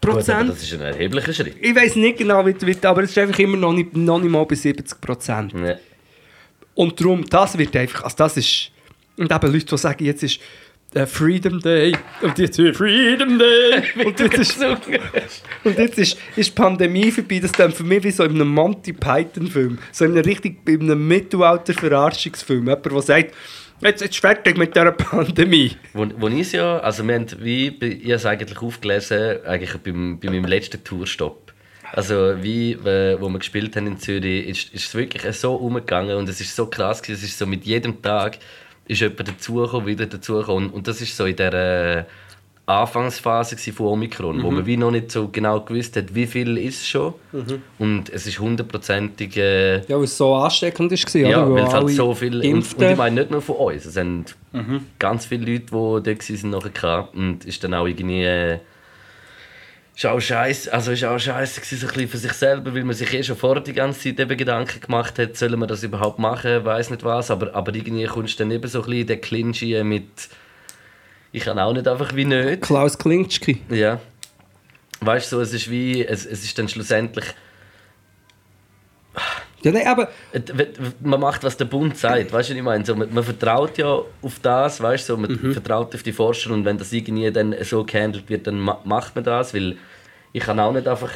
Gut, 0.00 0.10
aber 0.10 0.12
Prozent. 0.12 0.50
das 0.50 0.62
ist 0.62 0.74
ein 0.74 0.80
erheblicher 0.82 1.32
Schritt. 1.32 1.56
Ich 1.60 1.74
weiß 1.74 1.96
nicht 1.96 2.18
genau, 2.18 2.46
wie, 2.46 2.54
wie, 2.60 2.86
aber 2.86 3.02
es 3.02 3.10
ist 3.10 3.18
einfach 3.18 3.38
immer 3.38 3.56
noch 3.56 3.72
nicht, 3.72 3.96
noch 3.96 4.20
nicht 4.20 4.30
mal 4.30 4.44
bei 4.44 4.54
70 4.54 5.00
Prozent. 5.00 5.54
Ja. 5.54 5.76
Und 6.74 7.00
darum, 7.00 7.24
das 7.24 7.56
wird 7.58 7.74
einfach, 7.74 8.04
also 8.04 8.16
das 8.18 8.36
ist, 8.36 8.70
und 9.16 9.32
eben 9.32 9.52
Leute, 9.52 9.66
die 9.66 9.78
sagen, 9.78 10.04
jetzt 10.04 10.22
ist 10.22 10.38
äh, 10.94 11.06
Freedom 11.06 11.60
Day, 11.60 11.96
und 12.22 12.38
jetzt 12.38 12.58
ist 12.58 12.76
Freedom 12.76 13.38
Day, 13.38 13.82
und 14.04 14.18
jetzt 14.18 14.38
ist, 14.38 14.64
und 15.64 15.78
jetzt 15.78 15.98
ist, 15.98 16.18
ist 16.36 16.50
die 16.50 16.54
Pandemie 16.54 17.10
vorbei, 17.10 17.40
das 17.40 17.50
ist 17.50 17.58
dann 17.58 17.72
für 17.72 17.84
mich 17.84 18.02
wie 18.04 18.10
so 18.10 18.24
in 18.24 18.32
einem 18.32 18.48
Monty 18.48 18.92
Python 18.92 19.48
Film, 19.48 19.78
so 19.92 20.04
in 20.04 20.12
einem 20.12 20.24
richtig, 20.24 20.66
in 20.66 20.82
einem 20.82 21.06
Mittelalter-Verarschungsfilm, 21.06 22.66
jemand, 22.66 22.86
der 22.86 23.02
sagt, 23.02 23.34
jetzt 23.80 24.02
ist 24.02 24.16
fertig 24.16 24.56
mit 24.56 24.74
dieser 24.74 24.92
Pandemie. 24.92 25.76
Wo, 25.92 26.06
wo 26.16 26.28
es 26.28 26.52
ja, 26.52 26.78
also 26.78 27.06
wir 27.06 27.14
haben, 27.14 27.26
wie, 27.40 27.68
ich 27.68 28.04
habe 28.04 28.12
es 28.14 28.26
eigentlich 28.26 28.62
aufgelesen, 28.62 29.44
eigentlich 29.44 29.76
beim, 29.78 30.18
bei 30.18 30.30
meinem 30.30 30.46
letzten 30.46 30.82
Tourstopp. 30.82 31.52
Also 31.92 32.34
wie, 32.42 32.72
äh, 32.72 33.18
wo 33.18 33.28
wir 33.30 33.38
gespielt 33.38 33.74
haben 33.76 33.86
in 33.86 33.98
Zürich, 33.98 34.46
ist, 34.46 34.74
ist 34.74 34.88
es 34.88 34.94
wirklich 34.94 35.36
so 35.36 35.54
umgegangen 35.54 36.16
und 36.16 36.28
es 36.28 36.40
ist 36.40 36.54
so 36.54 36.66
krass 36.66 37.02
gewesen, 37.02 37.18
es 37.18 37.30
ist 37.30 37.38
so 37.38 37.46
mit 37.46 37.64
jedem 37.64 38.02
Tag 38.02 38.38
ist 38.88 39.00
jemand 39.00 39.28
dazugekommen, 39.28 39.86
wieder 39.86 40.06
dazugekommen 40.06 40.68
und, 40.68 40.74
und 40.74 40.88
das 40.88 41.00
ist 41.00 41.16
so 41.16 41.26
in 41.26 41.36
der 41.36 41.54
äh, 41.54 42.04
Anfangsphase 42.66 43.56
von 43.72 43.86
Omikron, 43.86 44.42
wo 44.42 44.50
man 44.50 44.66
wie 44.66 44.76
noch 44.76 44.90
nicht 44.90 45.10
so 45.10 45.28
genau 45.28 45.60
gewusst 45.60 45.96
hat, 45.96 46.14
wie 46.14 46.26
viel 46.26 46.58
ist 46.58 46.82
es 46.82 46.88
schon 46.88 47.14
und 47.78 48.10
es 48.10 48.26
ist 48.26 48.38
hundertprozentig 48.40 49.36
äh, 49.38 49.76
Ja, 49.86 49.96
weil 49.96 50.04
es 50.04 50.16
so 50.16 50.34
ansteckend 50.34 50.92
war, 50.92 51.20
ja, 51.20 51.46
oder? 51.46 51.54
weil 51.54 51.64
es 51.64 51.72
halt 51.72 51.90
so 51.90 52.14
viel. 52.14 52.36
Und, 52.36 52.74
und 52.76 52.82
ich 52.82 52.96
meine 52.96 53.20
nicht 53.20 53.30
nur 53.30 53.40
von 53.40 53.56
uns. 53.56 53.86
Es 53.86 53.94
sind 53.94 54.36
ganz 54.98 55.24
viele 55.24 55.50
Leute, 55.50 55.64
die 55.64 55.70
dort 55.70 56.06
waren 56.28 56.50
nachher 56.50 56.70
gehabt. 56.70 57.14
Und 57.14 57.44
ist 57.46 57.64
dann 57.64 57.72
auch 57.72 57.86
irgendwie. 57.86 58.24
Äh, 58.24 58.58
ist 59.98 60.06
auch 60.06 60.20
scheiße, 60.20 60.72
also 60.72 60.92
ist 60.92 61.04
auch 61.04 61.18
scheiße 61.18 61.60
so 61.60 61.86
ein 61.86 61.92
bisschen 61.92 62.08
für 62.08 62.18
sich 62.18 62.32
selber, 62.32 62.72
weil 62.72 62.84
man 62.84 62.94
sich 62.94 63.12
eh 63.12 63.22
schon 63.24 63.36
vorher 63.36 63.64
die 63.64 63.72
ganze 63.72 64.00
Zeit 64.00 64.20
eben 64.20 64.36
Gedanken 64.36 64.80
gemacht 64.80 65.18
hat, 65.18 65.36
sollen 65.36 65.58
wir 65.58 65.66
das 65.66 65.82
überhaupt 65.82 66.20
machen, 66.20 66.64
weiß 66.64 66.90
nicht 66.90 67.02
was, 67.02 67.32
aber, 67.32 67.52
aber 67.52 67.74
irgendwie 67.74 68.04
kommst 68.04 68.38
du 68.38 68.44
dann 68.44 68.52
eben 68.52 68.68
so 68.68 68.78
ein 68.78 68.84
bisschen 68.84 69.00
in 69.00 69.06
den 69.08 69.20
Clinch 69.20 69.62
mit 69.82 70.28
ich 71.32 71.44
kann 71.44 71.58
auch 71.58 71.72
nicht 71.72 71.86
einfach 71.86 72.14
wie 72.14 72.24
nicht. 72.24 72.62
Klaus 72.62 72.96
Klinitschki. 72.96 73.60
Ja. 73.70 74.00
Weißt 75.00 75.30
du, 75.32 75.36
so, 75.36 75.42
es 75.42 75.52
ist 75.52 75.70
wie, 75.70 76.04
es, 76.04 76.24
es 76.24 76.42
ist 76.42 76.56
dann 76.58 76.68
schlussendlich 76.68 77.26
Ja, 79.62 79.72
nein, 79.72 79.86
aber 79.86 80.08
Äh, 80.32 80.40
man 81.00 81.20
macht, 81.20 81.42
was 81.42 81.56
der 81.56 81.64
Bund 81.64 81.96
sagt, 81.96 82.32
weißt 82.32 82.50
du, 82.50 82.52
was 82.54 82.58
ich 82.58 82.62
meine? 82.62 82.84
So, 82.84 82.94
man, 82.94 83.12
man 83.12 83.24
vertraut 83.24 83.76
ja 83.78 83.86
auf 84.22 84.38
das, 84.40 84.80
weißt 84.80 85.08
du, 85.08 85.14
so, 85.14 85.20
man 85.20 85.52
vertraut 85.52 85.94
auf 85.94 86.02
die 86.02 86.12
Forscher 86.12 86.52
und 86.52 86.64
wenn 86.64 86.78
das 86.78 86.92
irgendwie 86.92 87.30
dann 87.30 87.54
so 87.62 87.84
gehandelt 87.84 88.28
wird, 88.28 88.46
dann 88.46 88.60
ma 88.60 88.80
macht 88.84 89.14
man 89.14 89.24
das, 89.24 89.54
weil 89.54 89.76
ich 90.32 90.42
kann 90.42 90.60
auch 90.60 90.72
nicht 90.72 90.86
einfach, 90.86 91.10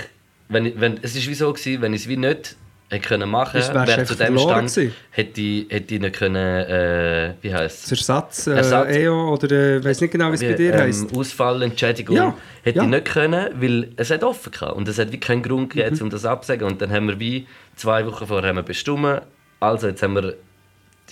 wenn, 0.49 0.81
wenn 0.81 0.99
es 1.03 1.15
ist 1.15 1.29
wie 1.29 1.35
so 1.35 1.53
gewesen, 1.53 1.83
wenn 1.83 1.93
ich 1.95 2.03
es 2.03 2.09
wie 2.09 2.17
nicht 2.17 2.57
hätte 2.93 3.09
können 3.09 3.29
machen, 3.31 3.55
wärst 3.55 3.75
wäre 3.75 4.05
zu 4.05 4.15
dem 4.15 4.39
Stand, 4.39 4.69
gewesen. 4.69 4.95
hätte 5.11 5.41
ich, 5.41 5.67
hätte 5.71 5.95
ich 5.95 6.01
nicht 6.01 6.15
können, 6.17 6.37
äh, 6.37 7.35
wie 7.41 7.53
heißt 7.55 7.83
das 7.85 7.91
Ersatz, 7.93 8.47
äh, 8.47 8.55
Ersatz. 8.55 8.95
EO 8.97 9.33
oder 9.33 9.51
äh, 9.51 9.85
weiß 9.85 10.01
nicht 10.01 10.11
genau, 10.13 10.31
wie 10.31 10.35
es 10.35 10.41
bei 10.43 10.53
dir 10.53 10.75
heisst. 10.75 11.11
ähm, 11.13 11.19
Ausfall, 11.19 11.63
Entschädigung, 11.63 12.17
Ja, 12.17 12.37
hätte 12.63 12.79
ja. 12.79 12.85
ich 12.85 12.91
nicht 12.91 13.05
können, 13.07 13.49
weil 13.61 13.89
es 13.97 14.11
hat 14.11 14.23
offen 14.23 14.53
gehabt 14.53 14.77
und 14.77 14.87
es 14.89 14.99
hat 14.99 15.11
wie 15.11 15.19
keinen 15.21 15.43
Grund 15.43 15.71
gegeben, 15.71 15.97
Mhm. 15.97 16.03
um 16.03 16.11
das 16.11 16.25
abzusagen. 16.25 16.67
Und 16.67 16.81
dann 16.83 16.91
haben 16.93 17.09
wir 17.09 17.19
wie 17.19 17.47
zwei 17.77 18.07
Wochen 18.07 18.27
vorher 18.27 18.51
haben 18.51 18.57
wir 18.57 18.63
bestimmt, 18.63 19.23
also 19.61 19.89
jetzt 19.89 20.03
haben 20.03 20.15
wir, 20.15 20.35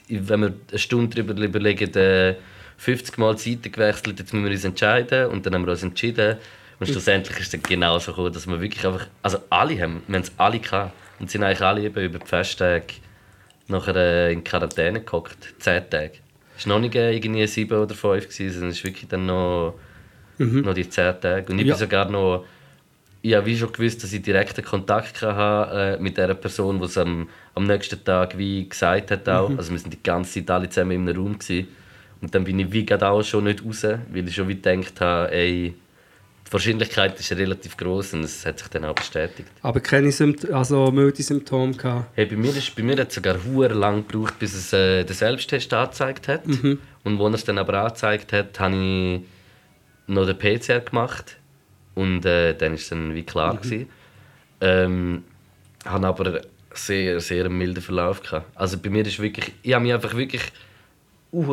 wenn 0.09 0.41
wir 0.41 0.53
eine 0.71 0.79
Stunde 0.79 1.23
darüber 1.23 1.43
überlegen, 1.43 1.93
äh, 1.97 2.35
50 2.77 3.19
Mal 3.19 3.35
die 3.37 3.55
Seite 3.55 3.71
gewechselt, 3.71 4.19
jetzt 4.19 4.33
müssen 4.33 4.45
wir 4.45 4.53
uns 4.53 4.65
entscheiden 4.65 5.27
und 5.29 5.45
dann 5.45 5.55
haben 5.55 5.65
wir 5.67 5.73
uns 5.73 5.83
entschieden. 5.83 6.37
Und 6.79 6.87
schlussendlich 6.89 7.37
ist 7.39 7.45
es 7.47 7.51
dann 7.51 7.63
genau 7.63 7.99
so 7.99 8.11
gekommen, 8.13 8.33
dass 8.33 8.47
wir 8.47 8.59
wirklich 8.61 8.87
einfach, 8.87 9.07
also 9.23 9.39
alle 9.51 9.79
haben, 9.83 10.03
wir 10.07 10.17
haben 10.17 10.23
es 10.23 10.33
alle 10.39 10.59
gehabt 10.59 10.93
und 11.21 11.31
sind 11.31 11.43
eigentlich 11.45 11.61
alle 11.61 11.83
eben 11.83 12.03
über 12.03 12.19
die 12.19 12.27
Festtage 12.27 12.95
nachher 13.69 14.31
in 14.31 14.43
Quarantäne 14.43 15.01
gehockt, 15.03 15.55
10 15.59 15.89
Tage. 15.91 16.13
Es 16.59 16.67
war 16.67 16.75
noch 16.75 16.81
nicht 16.81 16.95
äh, 16.97 17.13
irgendwie 17.15 17.47
7 17.47 17.79
oder 17.79 17.95
5, 17.95 18.25
gewesen, 18.29 18.51
sondern 18.53 18.71
es 18.71 18.79
ist 18.79 18.85
wirklich 18.85 19.09
dann 19.09 19.27
noch, 19.27 19.75
noch 20.39 20.75
die 20.75 20.89
10 20.89 21.21
Tage. 21.21 21.53
Und 21.53 21.59
ich 21.61 21.67
Ja. 21.67 21.75
bin 21.75 21.79
sogar 21.79 22.11
noch, 22.11 22.45
ich 23.23 23.35
habe 23.35 23.47
wie 23.47 23.57
schon 23.57 23.73
gewusst, 23.73 24.03
dass 24.03 24.13
ich 24.13 24.23
direkten 24.23 24.65
Kontakt 24.65 25.21
hatte 25.23 25.97
äh, 25.99 26.03
mit 26.03 26.17
der 26.17 26.35
Person, 26.35 26.79
die 26.79 26.87
es 26.87 26.97
am, 26.99 27.29
am 27.55 27.65
nächsten 27.65 28.03
Tag 28.03 28.37
wie 28.37 28.69
gesagt 28.69 29.11
hat 29.11 29.29
auch. 29.29 29.51
Also 29.59 29.71
wir 29.73 29.79
sind 29.79 29.93
die 29.93 30.03
ganze 30.03 30.41
Zeit 30.41 30.51
alle 30.51 30.69
zusammen 30.69 30.93
in 30.93 31.09
einem 31.09 31.17
Raum 31.17 31.39
gewesen. 31.39 31.69
Und 32.23 32.35
dann 32.35 32.45
bin 32.45 32.59
ich 32.59 32.73
wie 32.73 32.85
gerade 32.85 33.09
auch 33.09 33.23
schon 33.23 33.45
nicht 33.45 33.65
raus, 33.65 33.85
weil 33.85 34.27
ich 34.29 34.35
schon 34.35 34.49
wie 34.49 34.57
gedacht 34.57 35.01
habe, 35.01 35.31
ey, 35.33 35.75
die 36.51 36.55
Wahrscheinlichkeit 36.55 37.21
ist 37.21 37.31
relativ 37.31 37.77
groß 37.77 38.15
und 38.15 38.25
es 38.25 38.45
hat 38.45 38.59
sich 38.59 38.67
dann 38.67 38.85
auch 38.85 38.95
bestätigt. 38.97 39.49
Aber 39.63 39.79
keine 39.79 40.11
Symptome, 40.11 40.53
also 40.57 40.91
milde 40.91 41.23
Symptome 41.23 41.75
gehabt. 41.75 42.11
Hey, 42.17 42.27
bei 42.27 42.35
mir, 42.35 42.57
ist, 42.57 42.75
bei 42.75 42.83
mir 42.83 42.97
hat 42.97 43.11
es 43.11 43.15
sogar 43.15 43.37
hure 43.45 43.73
lang 43.73 44.05
gebraucht, 44.05 44.37
bis 44.41 44.55
es 44.55 44.73
äh, 44.73 45.05
den 45.05 45.15
Selbsttest 45.15 45.73
angezeigt 45.73 46.27
hat. 46.27 46.43
Und 47.05 47.21
als 47.21 47.31
er 47.31 47.35
es 47.35 47.45
dann 47.45 47.59
aber 47.59 47.75
angezeigt 47.75 48.33
hat, 48.33 48.59
habe 48.59 48.75
ich 48.75 49.21
noch 50.09 50.27
den 50.27 50.39
PCR 50.39 50.81
gemacht. 50.81 51.37
Und 51.95 52.25
äh, 52.25 52.55
dann 52.57 52.73
war 52.73 52.79
es 52.79 52.89
dann 52.89 53.15
wie 53.15 53.23
klar. 53.23 53.57
Gewesen. 53.57 53.89
Ähm, 54.61 55.23
habe 55.85 56.07
aber 56.09 56.41
sehr, 56.75 57.21
sehr 57.21 57.45
einen 57.45 57.59
milden 57.59 57.83
Verlauf 57.83 58.23
gehabt. 58.23 58.47
Also 58.57 58.77
bei 58.77 58.91
mir 58.91 59.07
ist 59.07 59.21
wirklich, 59.21 59.53
ich 59.63 59.73
habe 59.73 59.85
mich 59.85 59.95
einfach 59.95 60.17
wirklich 60.17 60.43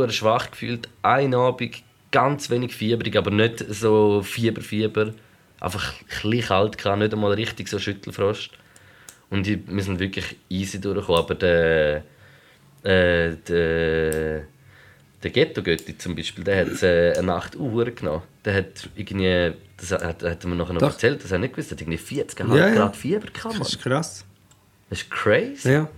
schwach 0.09 0.49
gefühlt. 0.49 0.89
Ein 1.03 1.35
Abend 1.35 1.83
ganz 2.11 2.49
wenig 2.49 2.75
fiebrig, 2.75 3.15
aber 3.17 3.31
nicht 3.31 3.65
so 3.69 4.21
Fieber, 4.21 4.61
Fieber. 4.61 5.13
Einfach 5.59 5.93
ein 5.93 6.05
bisschen 6.05 6.47
kalt 6.47 6.77
gehabt, 6.77 6.99
nicht 6.99 7.13
einmal 7.13 7.33
richtig 7.33 7.67
so 7.67 7.79
Schüttelfrost. 7.79 8.51
Und 9.29 9.47
ich, 9.47 9.59
wir 9.67 9.83
sind 9.83 9.99
wirklich 9.99 10.37
easy 10.49 10.79
durchgekommen. 10.79 11.21
Aber 11.21 11.35
der, 11.35 12.03
äh, 12.83 13.35
der, 13.47 14.43
der 15.23 15.31
Ghetto-Götti 15.31 15.97
zum 15.97 16.15
Beispiel, 16.15 16.43
der 16.43 16.65
hat 16.65 16.83
äh, 16.83 17.13
eine 17.17 17.27
Nacht 17.27 17.55
Uhr 17.55 17.85
genommen. 17.91 18.23
Der 18.45 18.53
hat 18.53 18.89
irgendwie, 18.95 19.53
das 19.75 19.91
hat, 19.91 20.23
hat 20.23 20.43
er 20.43 20.47
mir 20.47 20.55
nachher 20.55 20.73
noch 20.73 20.81
Doch. 20.81 20.91
erzählt, 20.91 21.23
das 21.23 21.31
hat 21.31 21.33
er 21.33 21.39
nicht 21.39 21.53
gewusst, 21.55 21.71
er 21.71 21.75
hat 21.75 21.81
irgendwie 21.81 21.97
40 21.97 22.39
Ja, 22.39 22.55
ja. 22.55 22.75
Grad 22.75 22.95
Fieber 22.95 23.27
gehabt. 23.27 23.59
Das 23.59 23.69
ist 23.69 23.81
krass. 23.81 24.25
Das 24.89 25.01
ist 25.01 25.11
crazy. 25.11 25.71
Ja. 25.71 25.89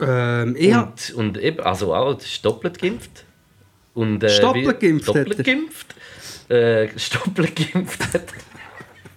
Ähm, 0.00 0.56
ich 0.58 0.74
Und, 0.74 1.14
und 1.14 1.38
eben, 1.38 1.60
also 1.60 1.94
auch, 1.94 2.14
das 2.14 2.26
ist 2.26 2.44
doppelt 2.44 2.78
geimpft. 2.78 3.24
Und, 3.98 4.22
äh, 4.22 4.28
wie- 4.54 4.86
geimpft 4.86 5.08
hat 5.08 5.16
er. 5.38 5.44
Geimpft. 5.44 5.94
Äh, 6.48 6.86
doppelt 7.14 7.56
geimpft 7.56 8.00
hat 8.14 8.24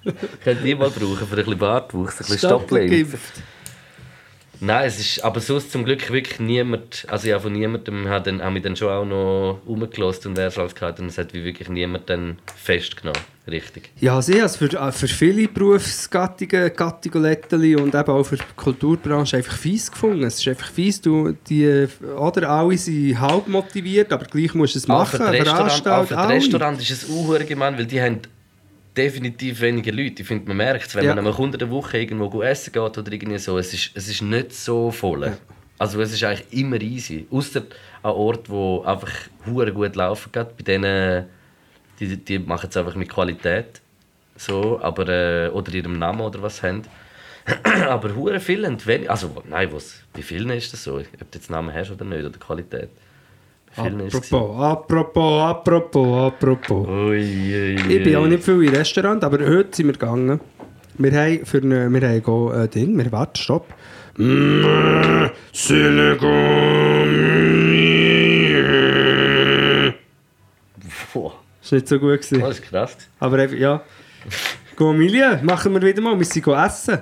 er. 0.06 0.14
Könnt 0.44 0.66
ihr 0.66 0.76
mal 0.76 0.90
brauchen 0.90 1.18
für 1.18 1.24
ein 1.26 1.36
bisschen 1.46 1.58
Bartwuchs, 1.60 2.16
ein 2.16 2.18
bisschen 2.26 2.38
Stoppeln. 2.40 2.90
geimpft. 2.90 3.34
Nein, 4.60 4.88
es 4.88 5.00
ist, 5.00 5.24
aber 5.24 5.40
sonst 5.40 5.72
zum 5.72 5.86
Glück 5.86 6.12
wirklich 6.12 6.40
niemand, 6.40 7.06
also 7.10 7.28
habe 7.34 7.44
von 7.44 7.52
niemandem, 7.54 8.08
habe 8.08 8.26
dann, 8.26 8.42
dann 8.62 8.76
schon 8.76 8.90
auch 8.90 9.06
noch 9.06 9.60
rumgelassen 9.68 10.30
und 10.30 10.38
gehabt 10.76 11.00
und 11.00 11.08
es 11.08 11.18
hat 11.18 11.34
wie 11.34 11.44
wirklich 11.44 11.68
niemand 11.70 12.10
dann 12.10 12.38
festgenommen, 12.56 13.22
richtig. 13.48 13.92
Ja, 14.00 14.22
sie 14.22 14.42
also 14.42 14.58
für, 14.66 14.80
äh, 14.80 14.92
für 14.92 15.08
viele 15.08 15.48
Berufsgattungen, 15.48 16.72
Gattungen 16.76 17.76
und 17.78 17.96
eben 17.96 18.10
auch 18.12 18.24
für 18.24 18.38
die 18.38 18.44
Kulturbranche 18.56 19.38
einfach 19.38 19.58
fies 19.58 19.92
gefunden. 19.92 20.24
Es 20.24 20.40
ist 20.40 20.48
einfach 20.48 20.70
fies, 20.72 21.02
du, 21.02 21.34
die, 21.48 21.88
oder 22.18 22.50
alle 22.50 22.78
sind 22.78 23.20
halb 23.20 23.48
motiviert, 23.48 24.12
aber 24.14 24.26
gleich 24.26 24.54
musst 24.54 24.76
du 24.76 24.80
es 24.80 24.90
Auch 24.90 25.00
machen. 25.00 25.20
für 25.26 25.44
das 25.44 25.66
Restaurant, 25.66 26.14
auch. 26.14 26.30
Restaurant 26.30 26.82
ist 26.82 26.92
es 26.92 27.10
auch 27.10 27.46
gemein, 27.46 27.78
weil 27.78 27.86
die 27.86 28.02
haben 28.02 28.20
definitiv 28.96 29.62
weniger 29.62 29.92
Leute. 29.92 30.22
Ich 30.22 30.28
finde, 30.28 30.48
man 30.48 30.58
merkt 30.58 30.88
es, 30.88 30.96
wenn 30.96 31.04
Ja. 31.06 31.16
man 31.16 31.20
einmal 31.26 31.40
unter 31.40 31.58
der 31.58 31.70
Woche 31.70 31.98
irgendwo 32.00 32.42
essen 32.42 32.72
geht 32.74 32.98
oder 32.98 33.12
irgendwie 33.12 33.38
so, 33.38 33.58
es 33.58 33.74
ist, 33.74 33.92
es 33.94 34.08
ist 34.10 34.22
nicht 34.22 34.54
so 34.54 34.92
voll. 34.92 35.32
Also 35.78 36.00
es 36.02 36.14
ist 36.14 36.24
eigentlich 36.24 36.46
immer 36.52 36.80
easy. 36.82 37.26
Außer 37.32 37.64
an 38.04 38.12
Orten, 38.12 38.50
wo 38.52 38.82
einfach 38.84 39.10
gut 39.46 39.96
laufen 39.96 40.32
geht. 40.32 40.58
Bei 40.58 40.64
denen, 40.64 41.26
die, 42.08 42.18
die 42.18 42.40
machen 42.40 42.70
es 42.70 42.78
einfach 42.78 42.96
mit 42.96 43.10
Qualität. 43.10 43.82
So, 44.36 44.80
aber, 44.82 45.08
äh, 45.08 45.50
oder 45.50 45.74
ihrem 45.74 46.00
Namen 46.00 46.22
oder 46.22 46.42
was 46.42 46.64
haben. 46.64 46.82
aber 47.88 48.16
hure 48.16 48.40
viele 48.40 48.68
haben 48.68 48.84
wenig, 48.86 49.10
also 49.10 49.32
nein, 49.50 49.70
was, 49.72 50.02
bei 50.14 50.22
vielen 50.22 50.50
ist 50.52 50.74
das 50.74 50.84
so, 50.84 50.98
ob 50.98 51.32
du 51.32 51.38
jetzt 51.38 51.50
Namen 51.50 51.74
hast 51.74 51.92
oder 51.92 52.06
nicht, 52.06 52.26
oder 52.26 52.38
Qualität. 52.38 52.90
Apropos, 53.76 54.60
apropos, 54.60 55.42
apropos, 55.42 56.34
apropos. 56.34 56.88
Ui, 56.88 57.20
ui, 57.20 57.96
Ich 57.96 58.04
bin 58.04 58.16
auch 58.18 58.24
ui. 58.24 58.30
nicht 58.30 58.44
viel 58.44 58.62
im 58.64 58.74
Restaurant, 58.74 59.24
aber 59.24 59.40
heute 59.46 59.76
sind 59.76 59.88
wir 59.88 59.94
gegangen. 59.94 60.42
Wir 60.98 61.12
haben 61.14 61.46
für 61.46 61.60
eine, 61.60 61.90
wir 61.90 62.08
haben 62.08 62.22
go, 62.22 62.52
äh, 62.52 62.68
Ding, 62.68 62.98
wir 62.98 63.12
warten, 63.12 63.38
stopp. 63.38 63.74
Mm, 64.18 65.30
Silicon. 65.54 67.21
Das 71.72 71.78
war 71.78 71.78
nicht 71.78 71.88
so 71.88 72.00
gut. 72.00 72.22
Gewesen. 72.22 72.42
das 72.42 72.60
ist 72.60 72.64
krass. 72.64 72.98
Aber 73.20 73.50
ja. 73.54 73.82
Gomilie, 74.76 75.40
machen 75.42 75.74
wir 75.74 75.82
wieder 75.82 76.02
mal. 76.02 76.18
Wir 76.18 76.26
sind 76.26 76.46
essen. 76.48 77.02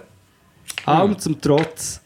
Allem 0.86 1.18
zum 1.18 1.42
Trotz 1.42 2.02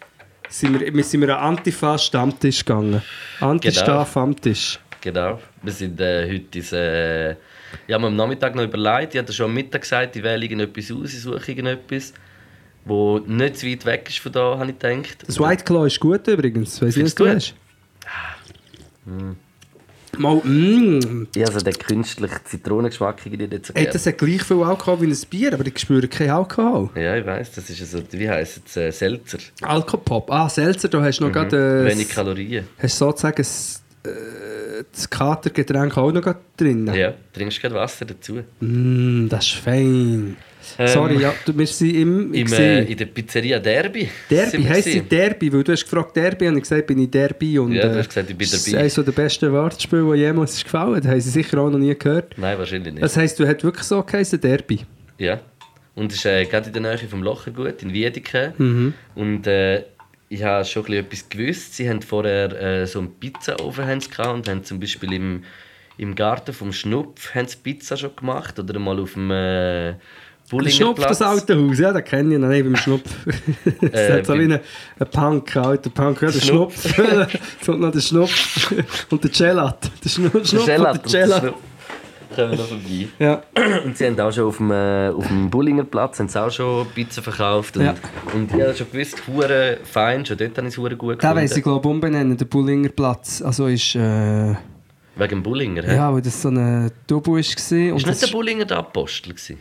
sind 0.48 0.80
wir, 0.80 0.94
wir 0.94 1.04
sind 1.04 1.22
wir 1.22 1.38
an 1.38 1.58
Antifa-Stammtisch 1.58 2.64
gegangen. 2.64 3.02
Anti-Staff-Stammtisch. 3.42 4.80
Genau. 5.02 5.42
Wir 5.62 5.74
sind 5.74 6.00
äh, 6.00 6.26
heute 6.26 6.58
ins, 6.58 6.72
äh, 6.72 7.32
ja, 7.32 7.36
wir 7.88 7.96
haben 7.96 8.06
am 8.06 8.16
Nachmittag 8.16 8.56
noch 8.56 8.64
überlegt. 8.64 9.14
Ich 9.14 9.20
hatte 9.20 9.34
schon 9.34 9.48
am 9.48 9.54
Mittag 9.56 9.82
gesagt, 9.82 10.16
ich 10.16 10.24
wähle 10.24 10.42
irgendetwas 10.42 10.90
aus, 10.90 11.14
ich 11.14 11.22
suche 11.22 11.52
irgendetwas, 11.52 12.14
wo 12.86 13.20
nicht 13.20 13.58
zu 13.58 13.68
weit 13.68 13.86
weg 13.86 14.08
ist 14.08 14.20
von 14.20 14.32
da, 14.32 14.58
habe 14.58 14.72
ich 14.72 14.80
gedacht. 14.80 15.18
Das 15.28 15.38
White 15.38 15.66
Claw 15.66 15.86
ist 15.86 16.00
gut 16.00 16.26
übrigens. 16.30 16.82
Weiss 16.82 16.96
nicht, 16.96 17.06
was 17.08 17.16
du 17.16 17.26
du 17.26 17.36
hast. 17.36 17.56
Mal, 20.18 20.36
mm, 20.36 21.28
Ja, 21.36 21.48
also 21.48 21.60
der 21.60 21.74
künstliche 21.74 22.44
Zitronengeschmack 22.44 23.26
irgendwie 23.26 23.48
nicht 23.48 23.66
so 23.66 23.74
ey, 23.74 23.82
gerne. 23.84 23.94
das 23.94 24.06
hat 24.06 24.18
gleich 24.18 24.44
viel 24.44 24.62
Alkohol 24.62 25.02
wie 25.02 25.08
ein 25.12 25.18
Bier, 25.30 25.54
aber 25.54 25.66
ich 25.66 25.80
spüre 25.80 26.08
keinen 26.08 26.30
Alkohol. 26.32 26.90
Ja, 26.96 27.16
ich 27.18 27.26
weiß, 27.26 27.52
das 27.54 27.70
ist 27.70 27.80
ja 27.80 27.86
so, 27.86 28.00
wie 28.12 28.30
heisst 28.30 28.62
es, 28.68 28.78
äh, 28.78 28.92
Seltzer. 28.92 29.40
Alkopop. 29.62 30.32
Ah, 30.32 30.48
Seltzer, 30.50 30.88
da 30.90 31.02
hast 31.04 31.18
du 31.20 31.24
noch 31.24 31.30
Mhm. 31.30 31.34
gerade... 31.34 31.82
Äh, 31.88 31.92
Wenig 31.92 32.10
Kalorien. 32.10 32.66
hast 32.78 33.02
du 33.02 33.06
sozusagen 33.06 33.36
das, 33.38 33.82
äh, 34.06 34.10
das 34.92 35.10
Katergetränk 35.10 35.98
auch 35.98 36.12
noch 36.12 36.36
drin. 36.58 36.92
Ja, 36.94 37.14
trinkst 37.34 37.62
gerade 37.62 37.76
Wasser 37.76 38.06
dazu. 38.06 38.40
Mm, 38.60 39.28
das 39.30 39.46
ist 39.48 39.56
fein. 39.56 40.38
Ähm, 40.78 40.88
Sorry, 40.88 41.22
ja, 41.22 41.34
du, 41.46 41.58
wir 41.58 41.68
sind 41.68 41.96
im... 41.96 42.34
Im, 42.34 42.54
äh, 42.54 42.84
in 42.84 42.98
der 42.98 43.06
Pizzeria 43.06 43.60
Derby. 43.60 44.10
Derby, 44.30 44.64
heisst 44.64 44.90
sie. 44.90 45.02
Derby? 45.02 45.52
Weil 45.54 45.64
du 45.64 45.72
hast 45.72 45.84
gefragt 45.84 46.16
Derby 46.16 46.48
und 46.48 46.58
ich 46.58 46.64
gesagt, 46.64 46.88
bin 46.88 47.00
ich 47.00 47.10
Derby. 47.12 47.60
Und, 47.60 47.74
Ja, 47.74 47.88
du 47.88 47.96
äh, 47.96 48.00
hast 48.00 48.10
gesagt, 48.10 48.30
ich 48.30 48.38
bin 48.38 48.48
Das 48.48 48.56
ist 48.60 48.68
Derby. 48.68 48.80
eines 48.80 48.96
der 48.96 49.12
besten 49.12 49.52
Wortspiele, 49.52 50.14
die 50.14 50.20
jemals 50.20 50.54
ist 50.54 50.64
gefallen. 50.64 51.02
Das 51.02 51.12
haben 51.12 51.22
sie 51.22 51.30
sicher 51.30 51.58
auch 51.60 51.70
noch 51.70 51.80
nie 51.80 51.96
gehört. 51.98 52.38
Nein, 52.38 52.58
wahrscheinlich 52.58 52.94
nicht. 52.94 53.04
Das 53.04 53.16
heisst, 53.18 53.40
du 53.40 53.48
hast 53.48 53.64
wirklich 53.64 53.86
so 53.86 54.02
geheißen, 54.02 54.40
Derby. 54.40 54.82
Ja. 55.18 55.40
Und 55.96 56.12
es 56.12 56.18
ist 56.20 56.26
äh, 56.26 56.46
gerade 56.46 56.68
in 56.68 56.74
der 56.74 56.82
Nähe 56.82 57.08
vom 57.08 57.22
Lochergut 57.22 57.84
in 57.84 57.94
Wiedeke. 57.94 58.54
Mhm. 58.58 58.94
Und 59.16 59.46
äh, 59.46 59.84
ich 60.30 60.44
habe 60.44 60.66
schon 60.66 60.84
ein 60.86 61.06
bisschen 61.06 61.06
etwas 61.06 61.30
gewusst. 61.30 61.76
Sie 61.76 61.88
haben 61.88 62.02
vorher 62.02 62.52
äh, 62.60 62.88
so 62.88 63.00
einen 63.00 63.14
Pizzaofen 63.20 63.86
und 63.90 64.50
haben 64.50 64.64
zum 64.64 64.80
Beispiel 64.80 65.14
im, 65.14 65.44
im 65.98 66.16
Garten 66.16 66.54
vom 66.54 66.74
Schnupf 66.74 67.36
haben 67.36 67.48
Pizza 67.62 67.96
schon 67.96 68.16
gemacht 68.16 68.58
oder 68.58 68.80
mal 68.80 69.00
auf 69.00 69.14
dem 69.14 69.30
äh, 69.30 69.94
Schnupf, 70.68 71.00
das 71.00 71.22
alte 71.22 71.56
Haus, 71.58 71.80
ja, 71.80 71.92
das 71.92 72.04
kenne 72.04 72.36
ich 72.36 72.40
noch 72.40 72.48
nicht 72.50 72.64
beim 72.64 72.76
Schnupf. 72.76 73.10
das 73.82 73.92
Äh, 73.92 74.14
hat 74.20 74.26
so 74.26 74.34
wie 74.36 74.44
ein, 74.44 74.52
ein 74.54 75.08
Punk, 75.12 75.56
alter 75.56 75.90
Punk. 75.90 76.22
Ja, 76.22 76.30
der 76.32 76.40
Schnupf. 76.40 76.94
Schnupf. 76.94 77.34
Jetzt 77.34 77.40
kommt 77.66 77.80
noch 77.82 77.92
der 77.92 78.02
Schnupf 78.02 78.74
und 79.10 79.24
der 79.24 79.32
Gelat. 79.32 79.92
Der 80.04 80.10
Schnu 80.10 80.30
Schnupf 80.44 80.66
Der 80.66 80.78
und 80.78 80.84
der 80.84 80.92
und 80.92 81.04
Gelat. 81.12 81.42
Schnupf. 81.42 81.56
Kommen 82.36 82.50
wir 82.52 82.58
noch 82.58 82.66
vorbei. 82.68 83.08
Ja. 83.20 83.44
Und 83.86 83.96
sie 83.98 84.06
haben 84.08 84.20
auch 84.20 84.32
schon 84.32 84.46
auf 84.46 84.58
dem, 84.58 84.72
äh, 84.72 85.10
auf 85.10 85.28
dem 85.28 85.50
Bullingerplatz 85.52 86.20
haben 86.20 86.28
sie 86.28 86.42
auch 86.42 86.50
schon 86.52 86.88
Pizza 86.96 87.22
verkauft. 87.22 87.78
Und, 87.78 87.84
Ja. 87.86 87.94
und 88.34 88.52
ich 88.54 88.62
habe 88.62 88.74
schon 88.74 88.88
gewusst, 88.92 89.22
hure 89.28 89.78
fein, 89.84 90.26
schon 90.26 90.38
dort 90.38 90.58
habe 90.58 90.68
ich 90.68 90.74
es 90.74 90.78
hure 90.80 90.96
gut 90.98 91.14
Den 91.14 91.18
gefunden. 91.20 91.38
weiss 91.44 91.56
ich, 91.58 91.64
glaube 91.64 91.88
ich, 91.88 91.92
umbenennen, 91.94 92.36
der 92.36 92.46
Bullinger 92.46 92.90
Platz. 92.90 93.42
Also 93.42 93.68
ist... 93.68 93.96
Äh, 93.96 94.00
Wegen 95.16 95.30
dem 95.30 95.44
Bullinger. 95.44 95.84
hä? 95.84 95.96
ja, 95.96 96.12
weil 96.12 96.22
das 96.24 96.42
so 96.42 96.50
ein 96.50 96.90
Double 97.06 97.34
war. 97.34 97.38
Und 97.38 97.44
Ist 97.44 97.68
das 97.70 97.92
nicht 98.08 98.22
der 98.24 98.32
Bullinger 98.36 98.66
der 98.66 98.78
Apostel? 98.80 99.30
Gewesen? 99.34 99.60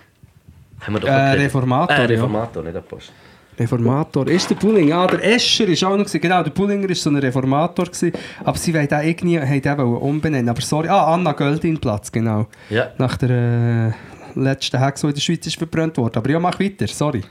Haben 0.83 0.95
wir 0.95 1.01
doch 1.01 1.09
Äh. 1.09 1.33
Reformator, 1.33 1.97
Äh, 1.97 2.01
ja. 2.01 2.07
Reformator, 2.07 2.62
nicht 2.62 2.77
Apostel. 2.77 3.12
Reformator. 3.59 4.29
Ist 4.29 4.49
der 4.51 4.55
Bullinger? 4.55 4.97
Ah, 4.97 5.07
der 5.07 5.25
Escher 5.25 5.68
ist 5.68 5.85
auch 5.85 5.90
noch. 5.90 5.99
Gewesen. 5.99 6.21
Genau, 6.21 6.42
der 6.42 6.51
Bullinger 6.51 6.88
war 6.88 6.95
so 6.95 7.11
ein 7.11 7.16
Reformator. 7.16 7.87
Gewesen. 7.87 8.12
Aber 8.45 8.57
sie 8.57 8.73
wollen 8.75 8.88
den 8.88 9.01
irgendwie 9.03 9.38
haben 9.38 9.62
den 9.62 9.79
umbenennen. 9.81 10.49
Aber 10.49 10.61
sorry. 10.62 10.88
Ah, 10.88 11.12
Anna 11.14 11.33
Göldin-Platz, 11.33 12.11
genau. 12.11 12.47
Ja. 12.71 12.92
Nach 12.99 13.16
der 13.18 13.31
äh, 13.31 14.38
letzten 14.40 14.83
Hexe, 14.83 15.07
die 15.07 15.11
in 15.11 15.14
der 15.14 15.21
Schweiz 15.21 15.47
ist 15.47 15.59
verbrannt 15.59 15.97
worden. 15.99 16.16
Aber 16.16 16.31
ja, 16.31 16.38
mach 16.40 16.59
weiter, 16.59 16.87
sorry. 16.88 17.23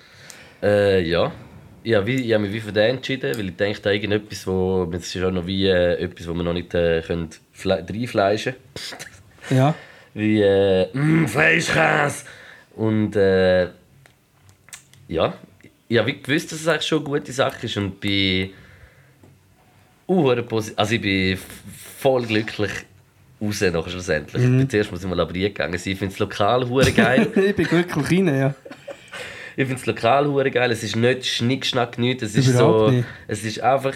Äh, 0.61 1.01
ja. 1.01 1.31
Habe, 1.95 2.05
wie, 2.05 2.15
ich 2.21 2.33
habe 2.33 2.43
mich 2.43 2.53
wie 2.53 2.59
für 2.59 2.71
den 2.71 2.97
entschieden, 2.97 3.35
weil 3.35 3.49
ich 3.49 3.55
denke, 3.55 3.81
da 3.81 3.89
irgendetwas, 3.89 4.45
wo, 4.45 4.85
das 4.85 5.15
ist 5.15 5.23
auch 5.23 5.31
noch 5.31 5.47
wie 5.47 5.65
äh, 5.65 5.95
etwas, 6.03 6.27
wo 6.27 6.33
wir 6.35 6.43
noch 6.43 6.53
nicht 6.53 6.73
äh, 6.75 7.01
können 7.01 7.29
fle 7.51 7.83
reinfleischen 7.89 8.53
Ja. 9.49 9.73
Wie 10.13 10.41
äh, 10.41 10.87
mm, 10.95 11.25
Fleischkäse. 11.25 12.25
Und 12.75 13.15
äh, 13.15 13.69
ja, 15.07 15.33
ich 15.87 15.97
habe 15.97 16.13
gewusst, 16.13 16.51
dass 16.51 16.61
es 16.61 16.67
eigentlich 16.67 16.87
schon 16.87 16.99
eine 16.99 17.19
gute 17.19 17.31
Sache 17.31 17.65
ist 17.65 17.77
und 17.77 17.99
bin 17.99 18.51
uh, 20.07 20.29
also 20.75 20.95
ich 20.95 21.01
bin 21.01 21.37
voll 21.99 22.25
glücklich 22.25 22.71
raus 23.41 23.61
nachher 23.61 23.89
schlussendlich. 23.89 24.41
Mhm. 24.41 24.69
Zuerst 24.69 24.91
muss 24.91 25.03
ich 25.03 25.09
mal 25.09 25.19
aber 25.19 25.33
gegangen 25.33 25.77
sein. 25.77 25.93
Ich 25.93 25.99
finde 25.99 26.13
das 26.13 26.19
Lokal 26.19 26.67
hure 26.69 26.91
geil. 26.91 27.27
ich 27.35 27.55
bin 27.55 27.65
glücklich 27.65 28.11
rein, 28.11 28.27
ja. 28.27 28.55
Ich 29.57 29.65
finde 29.67 29.75
das 29.75 29.85
Lokal 29.85 30.27
hure 30.27 30.49
geil. 30.51 30.71
Es 30.71 30.83
ist 30.83 30.95
nicht 30.95 31.25
schnickschnack 31.25 31.97
nichts. 31.97 32.23
Es 32.23 32.35
ist 32.35 32.47
Überhaupt 32.47 32.79
so, 32.79 32.91
nicht. 32.91 33.05
es 33.27 33.43
ist 33.43 33.59
einfach 33.61 33.95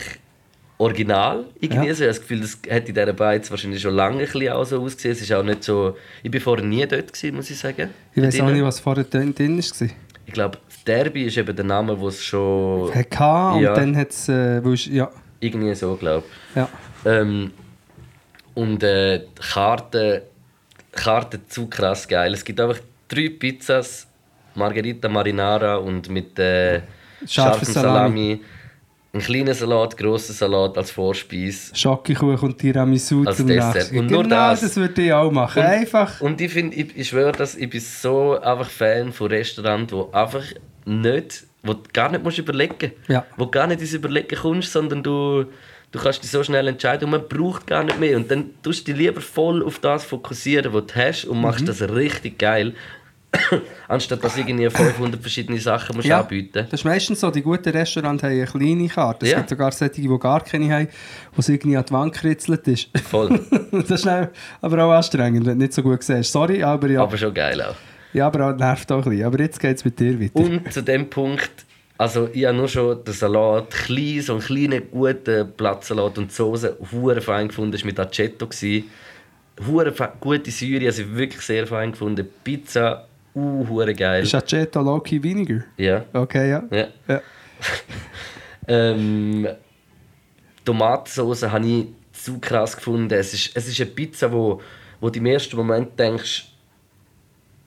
original 0.78 1.46
irgendwie. 1.60 1.88
Ja. 1.88 1.92
Ich 1.94 2.00
habe 2.00 2.08
das 2.08 2.22
Gefühl, 2.22 2.42
das 2.42 2.58
hat 2.70 2.88
in 2.90 2.96
dieser 2.96 3.14
Beiz 3.14 3.50
wahrscheinlich 3.50 3.82
schon 3.82 3.96
lange 3.96 4.20
ein 4.20 4.26
bisschen 4.26 4.50
auch 4.52 4.66
so 4.66 4.82
ausgesehen. 4.82 5.14
Es 5.14 5.22
ist 5.22 5.32
auch 5.34 5.44
nicht 5.44 5.64
so. 5.64 5.96
Ich 6.24 6.32
bin 6.32 6.42
vorher 6.42 6.66
nie 6.66 6.86
dort 6.86 7.14
gewesen, 7.14 7.36
muss 7.36 7.50
ich 7.50 7.58
sagen. 7.58 7.90
Ich 8.14 8.22
weiß 8.22 8.42
auch 8.42 8.50
nicht, 8.50 8.64
was 8.64 8.80
vorher 8.80 9.04
drin 9.06 9.34
war. 9.38 9.88
Ich 10.28 10.34
glaube, 10.34 10.58
Derby 10.86 11.24
ist 11.24 11.38
eben 11.38 11.56
der 11.56 11.66
Name, 11.66 12.00
wo 12.00 12.08
es 12.08 12.24
schon 12.24 12.90
und 12.90 13.62
Ja. 13.62 13.74
dann 13.74 13.96
hat 13.96 14.10
es. 14.12 14.30
Äh, 14.30 14.62
ja. 14.92 15.10
irgendwie 15.40 15.74
so 15.76 15.96
glaube. 15.96 16.26
ja. 16.56 16.68
Ähm, 17.06 17.52
und 18.56 18.82
äh, 18.84 19.20
die 19.20 19.42
Karte, 19.54 20.24
Karte 20.92 21.46
zu 21.48 21.68
krass 21.68 22.08
geil. 22.08 22.34
Es 22.34 22.44
gibt 22.44 22.60
einfach 22.60 22.80
drei 23.08 23.30
Pizzas, 23.30 24.08
Margherita 24.56 25.10
Marinara 25.10 25.76
und 25.76 26.10
mit 26.10 26.40
äh, 26.40 26.82
Scharfe 27.28 27.66
scharfem 27.66 27.74
Salami. 27.74 27.74
Salami. 27.74 28.42
Ein 29.16 29.22
kleiner 29.22 29.54
Salat, 29.54 29.96
grosser 29.96 30.34
Salat 30.34 30.78
als 30.78 30.92
Vorspeise. 30.92 31.74
Schokokuchen 31.74 32.50
und 32.50 32.58
Tiramisu 32.58 33.24
Als 33.26 33.38
zum 33.38 33.48
Dessert. 33.48 33.76
Nachtisch. 33.76 33.98
Und 33.98 34.12
nur 34.12 34.24
genau 34.24 34.36
das. 34.50 34.60
das 34.60 34.76
würde 34.76 35.02
ich 35.02 35.14
auch 35.14 35.32
machen. 35.32 35.60
Und- 35.64 35.70
Einfach. 35.70 36.20
Und 36.20 36.42
ich 36.42 36.52
finde, 36.52 36.76
ich, 36.76 36.98
ich 36.98 37.08
schwöre, 37.08 37.32
dass 37.32 37.56
ich 37.56 37.70
bin 37.70 37.80
so 37.80 38.38
einfach 38.38 38.70
Fan 38.70 39.14
von 39.14 39.28
Restaurants, 39.28 39.94
wo 39.94 40.10
einfach 40.12 40.44
nicht, 40.84 41.46
wo 41.64 41.74
du 41.74 41.82
gar 41.94 42.12
nicht 42.12 42.26
musst 42.26 42.40
überlegen, 42.40 42.92
Ja. 43.08 43.26
wo 43.38 43.46
du 43.46 43.52
gar 43.52 43.68
nicht 43.68 43.80
ins 43.80 43.94
Überlegen 43.94 44.36
kommst, 44.38 44.74
sondern 44.74 45.02
du, 45.02 45.46
du 45.92 46.00
kannst 46.00 46.22
dich 46.22 46.30
so 46.32 46.44
schnell 46.44 46.68
entscheiden 46.68 47.06
und 47.06 47.12
man 47.12 47.28
braucht 47.30 47.68
gar 47.68 47.86
nicht 47.86 47.98
mehr. 47.98 48.18
Und 48.18 48.30
dann 48.30 48.50
tust 48.64 48.86
du 48.86 48.92
dich 48.92 49.02
lieber 49.02 49.22
voll 49.22 49.64
auf 49.64 49.80
das 49.80 50.04
fokussieren, 50.04 50.74
was 50.74 50.88
du 50.88 50.96
hast 50.96 51.24
und 51.24 51.40
machst 51.40 51.62
Mhm. 51.62 51.68
das 51.68 51.82
richtig 51.90 52.38
geil, 52.38 52.74
anstatt 53.88 54.24
dass 54.24 54.38
irgendwie 54.38 54.70
500 54.70 55.22
verschiedene 55.22 55.60
Sachen 55.60 55.96
musst 55.96 56.08
Ja, 56.08 56.22
anbieten. 56.22 56.68
das 56.70 56.80
ist 56.82 56.84
meistens 56.86 57.20
so, 57.20 57.32
die 57.32 57.42
guten 57.42 57.70
Restaurants 57.70 58.24
haben 58.24 58.32
eine 58.32 58.46
kleine 58.46 58.88
Karte. 58.88 59.26
Es 59.26 59.32
Ja. 59.32 59.38
gibt 59.40 59.50
sogar 59.50 59.72
solche, 59.72 60.02
die 60.02 60.20
gar 60.20 60.44
keine 60.44 60.74
haben, 60.74 60.88
wo 61.34 61.40
es 61.40 61.50
irgendwie 61.50 61.78
an 61.78 61.86
die 61.88 61.94
Wand 61.94 62.14
gekritzelt 62.14 62.68
ist. 62.68 62.90
Voll, 63.10 63.40
das 63.72 63.90
ist 63.92 64.08
aber 64.62 64.84
auch 64.86 64.92
anstrengend, 64.92 65.46
wenn 65.46 65.58
du 65.60 65.64
nicht 65.66 65.74
so 65.74 65.82
gut 65.84 66.04
siehst. 66.04 66.32
Sorry, 66.32 66.64
aber 66.64 66.90
ja, 66.90 67.02
aber 67.04 67.18
schon 67.18 67.34
geil 67.34 67.62
auch. 67.62 67.76
ja 68.14 68.28
aber 68.28 68.50
auch 68.52 68.58
nervt 68.58 68.92
auch 68.92 69.04
ein 69.06 69.10
bisschen. 69.10 69.26
Aber 69.26 69.40
jetzt 69.40 69.60
geht 69.60 69.78
es 69.78 69.86
mit 69.86 70.00
dir 70.00 70.20
weiter. 70.20 70.36
Und 70.36 70.72
zu 70.74 70.82
dem 70.82 71.10
Punkt 71.10 71.52
Also 71.98 72.28
ich 72.34 72.44
habe 72.46 72.58
nur 72.58 72.68
schon 72.68 73.04
den 73.06 73.14
Salat 73.14 73.70
klein, 73.72 74.22
so 74.22 74.34
einen 74.34 74.42
kleinen, 74.42 74.84
guten 74.92 75.50
Blattsalat 75.56 76.18
und 76.18 76.30
die 76.30 76.36
Soße 76.36 76.78
hure 76.92 77.22
fein 77.22 77.48
gefunden. 77.48 77.72
Das 77.72 77.82
war 77.82 77.86
mit 77.88 78.00
Aceto. 78.00 78.50
Hure 79.66 79.94
gute 80.20 80.52
Säure, 80.52 80.88
also 80.88 81.04
wirklich 81.16 81.42
sehr 81.42 81.66
fein 81.66 81.92
gefunden. 81.92 82.28
Pizza, 82.44 83.08
uh, 83.36 83.94
geil. 83.96 84.24
Ist 84.24 84.36
Aceto 84.36 84.82
Loki 84.82 85.22
weniger? 85.22 85.64
Ja, 85.78 86.06
Okay, 86.14 86.50
ja. 86.50 86.64
ja. 86.72 86.88
ja. 87.08 87.22
Ähm, 88.68 89.48
Tomatensauce 90.64 91.44
habe 91.44 91.68
ich 91.68 91.86
zu 92.12 92.40
krass 92.40 92.76
gefunden. 92.76 93.14
Es 93.14 93.34
ist, 93.34 93.56
es 93.56 93.68
ist 93.68 93.80
eine 93.80 93.92
Pizza, 93.92 94.32
wo, 94.32 94.60
wo 95.00 95.10
du 95.10 95.20
im 95.20 95.26
ersten 95.28 95.56
Moment 95.56 96.00
denkst, 96.00 96.48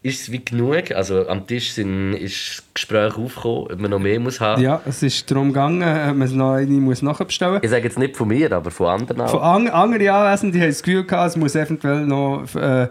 ist 0.02 0.22
es 0.22 0.32
wie 0.32 0.44
genug? 0.44 0.92
Also 0.92 1.28
am 1.28 1.46
Tisch 1.46 1.72
sind, 1.72 2.14
ist 2.14 2.58
das 2.58 2.64
Gespräch 2.74 3.16
aufgekommen, 3.16 3.72
ob 3.72 3.78
man 3.78 3.90
noch 3.90 3.98
mehr 3.98 4.18
muss 4.20 4.40
haben. 4.40 4.62
Ja, 4.62 4.80
es 4.86 5.02
ist 5.02 5.30
darum 5.30 5.48
gegangen, 5.48 5.82
ob 5.82 6.16
man 6.16 6.36
noch 6.36 6.52
eine 6.52 6.72
muss 6.72 7.02
nachbestellen 7.02 7.60
Ich 7.62 7.70
sage 7.70 7.84
jetzt 7.84 7.98
nicht 7.98 8.16
von 8.16 8.28
mir, 8.28 8.50
aber 8.52 8.70
von 8.70 8.86
anderen 8.86 9.20
auch. 9.20 9.30
Von 9.30 9.40
an, 9.40 9.68
anderen 9.68 10.08
Anwesenden 10.08 10.60
haben 10.60 10.68
das 10.68 10.82
Gefühl 10.82 11.04
gehabt, 11.04 11.30
es 11.30 11.36
muss 11.36 11.54
eventuell 11.54 12.06
noch, 12.06 12.44
äh, 12.54 12.88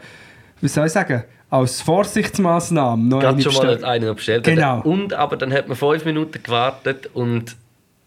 wie 0.61 0.67
soll 0.67 0.87
ich 0.87 0.93
sagen, 0.93 1.23
als 1.49 1.81
Vorsichtsmaßnahme 1.81 3.03
noch 3.03 3.19
Gerade 3.21 3.41
schon 3.41 3.53
mal 3.53 3.59
bestellen. 3.61 3.83
einen 3.85 4.15
bestellt. 4.15 4.43
Genau. 4.43 4.81
Und 4.81 5.13
aber 5.13 5.37
dann 5.37 5.53
hat 5.53 5.67
man 5.67 5.77
fünf 5.77 6.03
Minuten 6.05 6.41
gewartet 6.43 7.09
und 7.13 7.55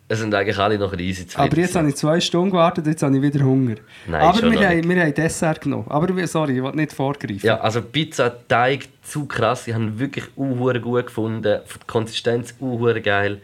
es 0.09 0.19
sind 0.19 0.35
eigentlich 0.35 0.59
alle 0.59 0.77
noch 0.77 0.93
easy 0.99 1.27
zufrieden. 1.27 1.53
Aber 1.53 1.61
jetzt 1.61 1.77
habe 1.77 1.89
ich 1.89 1.95
zwei 1.95 2.21
Stunden 2.21 2.51
gewartet, 2.51 2.87
jetzt 2.87 3.03
habe 3.03 3.17
ich 3.17 3.23
wieder 3.23 3.45
Hunger. 3.45 3.77
Nein, 4.09 4.21
Aber 4.21 4.51
wir 4.51 4.69
haben, 4.69 4.89
wir 4.89 5.03
haben 5.03 5.15
Dessert 5.15 5.61
genommen. 5.61 5.87
Aber 5.89 6.15
wir- 6.17 6.27
sorry, 6.27 6.57
ich 6.59 6.63
will 6.63 6.73
nicht 6.73 6.93
vorgreifen. 6.93 7.41
Ja, 7.47 7.61
also 7.61 7.81
Pizza, 7.81 8.35
Teig, 8.49 8.89
zu 9.05 9.27
krass. 9.27 9.69
Ich 9.69 9.75
habe 9.75 9.85
ihn 9.85 9.99
wirklich 9.99 10.25
uhuere 10.37 10.81
gut 10.81 11.07
gefunden. 11.07 11.61
Die 11.65 11.87
Konsistenz 11.87 12.55
uhuere 12.61 13.01
geil. 13.01 13.41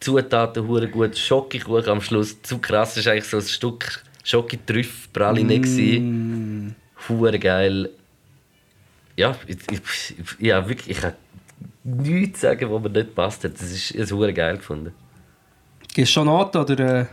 Zutaten 0.00 0.66
hure 0.66 0.88
gut. 0.88 1.18
Schokokuchen 1.18 1.88
am 1.90 2.00
Schluss, 2.00 2.40
zu 2.42 2.58
krass. 2.58 2.94
Das 2.94 3.04
war 3.04 3.12
eigentlich 3.12 3.24
so 3.26 3.36
ein 3.36 3.42
Stück 3.42 4.02
Schokitrüff, 4.24 5.12
Praline. 5.12 5.58
Mm. 5.58 6.74
Hure 7.08 7.38
geil. 7.38 7.90
Ja, 9.18 9.34
ich, 9.48 9.56
ich, 9.72 9.80
ich, 9.80 10.24
ja, 10.38 10.68
wirklich, 10.68 10.96
ich 10.96 11.00
kann 11.02 11.14
nichts 11.82 12.40
sagen, 12.42 12.70
was 12.70 12.82
mir 12.82 12.90
nicht 12.90 13.16
passt 13.16 13.42
hat. 13.42 13.54
Das 13.54 13.62
ist 13.62 13.92
es 13.92 14.12
hure 14.12 14.32
geil 14.32 14.58
gefunden. 14.58 14.92
Gehst 15.92 16.10
du 16.10 16.12
schon 16.12 16.26
Noten 16.26 16.58
oder... 16.58 17.00
Äh, 17.00 17.06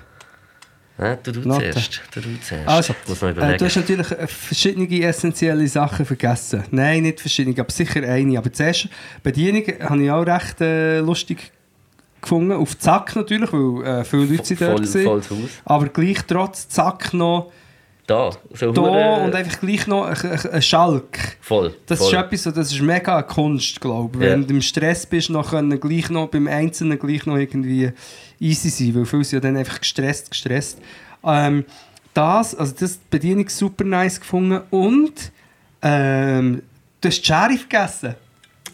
Ja, 0.99 1.15
du, 1.15 1.31
du 1.31 1.39
Noten. 1.39 1.71
zuerst. 1.71 2.01
Du, 2.13 2.21
du 2.21 2.39
zuerst. 2.41 2.67
Also, 2.67 2.95
Muss 3.07 3.21
man 3.21 3.35
äh, 3.39 3.57
du 3.57 3.65
hast 3.65 3.75
natürlich 3.77 4.11
äh, 4.11 4.27
verschiedene 4.27 5.03
essentielle 5.03 5.67
Sachen 5.67 6.05
vergessen. 6.05 6.63
Nein, 6.69 7.01
nicht 7.03 7.21
verschiedene, 7.21 7.59
aber 7.59 7.71
sicher 7.71 8.03
eine. 8.03 8.37
Aber 8.37 8.53
zuerst, 8.53 8.87
Bedienung 9.23 9.63
habe 9.79 10.03
ich 10.03 10.11
auch 10.11 10.27
recht 10.27 10.61
äh, 10.61 10.99
lustig 10.99 11.51
gefunden. 12.21 12.51
Auf 12.51 12.77
Zack 12.77 13.15
natürlich, 13.15 13.51
weil 13.51 13.83
äh, 13.83 14.05
viele 14.05 14.25
Leute 14.25 14.45
sind 14.45 14.61
dort 14.61 14.87
Voll, 14.87 15.05
waren. 15.05 15.23
volles 15.23 15.29
Haus. 15.31 15.49
Aber 15.65 15.87
gleich 15.89 16.19
trotz 16.27 16.69
Zack 16.69 17.15
noch 17.15 17.51
Da, 18.07 18.29
so 18.53 18.71
da 18.71 18.81
hure- 18.81 19.23
und 19.23 19.33
einfach 19.33 19.59
gleich 19.59 19.87
noch 19.87 20.05
ein, 20.05 20.61
Schalk. 20.61 21.37
Voll. 21.41 21.73
Das 21.87 21.97
voll. 21.99 22.09
ist 22.09 22.13
etwas, 22.13 22.43
das 22.53 22.71
ist 22.71 22.81
mega 22.81 23.15
eine 23.17 23.23
Kunst, 23.25 23.81
glaube 23.81 24.17
ich. 24.17 24.29
Wenn 24.29 24.45
du 24.45 24.53
im 24.53 24.61
Stress 24.61 25.07
bist, 25.07 25.31
noch 25.31 25.49
können 25.49 25.79
gleich 25.79 26.09
noch 26.11 26.27
beim 26.27 26.47
Einzelnen 26.47 26.99
gleich 26.99 27.25
noch 27.25 27.37
irgendwie 27.37 27.91
easy 28.39 28.69
sein, 28.69 28.93
weil 28.95 29.05
viele 29.05 29.23
sind 29.23 29.43
ja 29.43 29.49
dann 29.49 29.57
einfach 29.57 29.79
gestresst, 29.79 30.29
gestresst. 30.29 30.77
Ähm, 31.23 31.65
das, 32.13 32.53
also 32.53 32.73
das 32.79 32.93
die 32.99 33.05
Bedienung 33.09 33.49
super 33.49 33.83
nice 33.83 34.19
gefunden 34.19 34.61
und 34.69 35.31
ähm, 35.81 36.61
du 37.01 37.07
hast 37.09 37.25
Sherry 37.25 37.57
vergessen. 37.57 38.15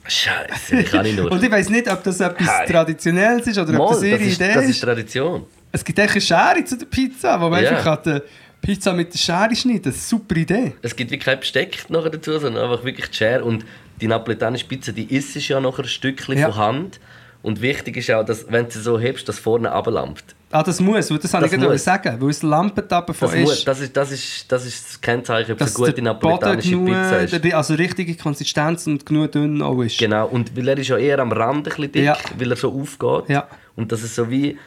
Scheiße, 0.07 0.75
ich 0.77 0.91
kann 0.91 1.03
nicht 1.03 1.15
nur. 1.17 1.31
Und 1.31 1.43
ich 1.43 1.51
weiß 1.51 1.69
nicht, 1.69 1.87
ob 1.89 2.03
das 2.03 2.19
etwas 2.19 2.47
Hi. 2.47 2.65
Traditionelles 2.67 3.45
ist 3.45 3.57
oder 3.59 3.71
ob 3.73 3.77
Mal, 3.77 3.93
das 3.93 4.03
ihre 4.03 4.17
das, 4.17 4.27
ist, 4.27 4.35
Idee 4.35 4.53
das 4.55 4.63
ist. 4.65 4.69
ist 4.71 4.81
Tradition. 4.81 5.45
Es 5.71 5.85
gibt 5.85 5.99
echt 5.99 6.11
eine 6.11 6.21
Schere 6.21 6.65
zu 6.65 6.75
der 6.77 6.85
Pizza, 6.87 7.39
wo 7.39 7.49
man 7.49 7.63
Ja. 7.63 7.69
einfach 7.77 8.03
kann 8.03 8.21
Pizza 8.61 8.93
mit 8.93 9.13
der 9.13 9.17
Schere 9.17 9.55
schneiden 9.55 9.83
Das 9.83 9.95
ist 9.95 10.13
eine 10.13 10.19
super 10.21 10.35
Idee. 10.35 10.73
Es 10.81 10.95
gibt 10.95 11.11
wie 11.11 11.17
kein 11.17 11.39
Besteck 11.39 11.89
nachher 11.89 12.09
dazu, 12.11 12.37
sondern 12.39 12.63
einfach 12.69 12.83
wirklich 12.85 13.09
die 13.09 13.17
Schere. 13.17 13.43
Und 13.43 13.65
die 13.99 14.07
napoletanische 14.07 14.65
Pizza, 14.65 14.91
die 14.91 15.03
isst 15.13 15.35
ja 15.47 15.59
nachher 15.59 15.83
ein 15.83 15.87
Stückchen 15.87 16.37
Ja. 16.37 16.51
von 16.51 16.57
Hand. 16.57 16.99
Und 17.43 17.59
wichtig 17.61 17.97
ist 17.97 18.11
auch, 18.11 18.23
dass, 18.23 18.45
wenn 18.51 18.65
du 18.65 18.71
sie 18.71 18.81
so 18.81 18.99
hebst, 18.99 19.27
dass 19.27 19.39
vorne 19.39 19.67
runterlampt. 19.71 20.35
Ah, 20.51 20.61
das 20.61 20.79
muss, 20.79 21.09
weil 21.09 21.17
das, 21.17 21.33
habe 21.33 21.45
Das 21.45 21.53
ich 21.53 21.59
gerade 21.59 21.77
sagen, 21.79 22.17
weil 22.21 22.29
es 22.29 22.43
Lampen 22.43 22.83
aber 22.91 23.13
von 23.15 23.31
Das, 23.31 23.39
muss, 23.39 23.53
ist. 23.59 23.67
das, 23.67 23.79
ist, 23.79 23.97
das, 23.97 24.11
ist, 24.11 24.51
das 24.51 24.65
ist 24.65 24.85
das 24.89 25.01
Kennzeichen, 25.01 25.53
ob 25.53 25.61
es 25.61 25.67
dass 25.73 25.75
eine 25.77 25.85
gute 25.87 25.93
der 25.95 26.03
napoletanische 26.03 26.71
Boden 26.75 26.85
Pizza 26.87 27.17
ist. 27.19 27.41
genug, 27.41 27.53
also 27.55 27.73
richtige 27.75 28.15
Konsistenz 28.15 28.85
und 28.85 29.05
genug 29.05 29.31
dünn 29.31 29.61
auch 29.63 29.81
ist. 29.81 29.97
Genau, 29.97 30.27
und 30.27 30.55
weil 30.55 30.67
er 30.67 30.77
ist 30.77 30.89
ja 30.89 30.97
eher 30.97 31.17
am 31.19 31.31
Rand 31.31 31.57
ein 31.59 31.63
bisschen 31.63 31.91
dick, 31.93 32.03
Ja. 32.03 32.17
weil 32.37 32.51
er 32.51 32.57
so 32.57 32.71
aufgeht. 32.79 33.29
Ja. 33.29 33.47
Und 33.75 33.91
dass 33.91 34.03
es 34.03 34.13
so 34.13 34.29
wie 34.29 34.57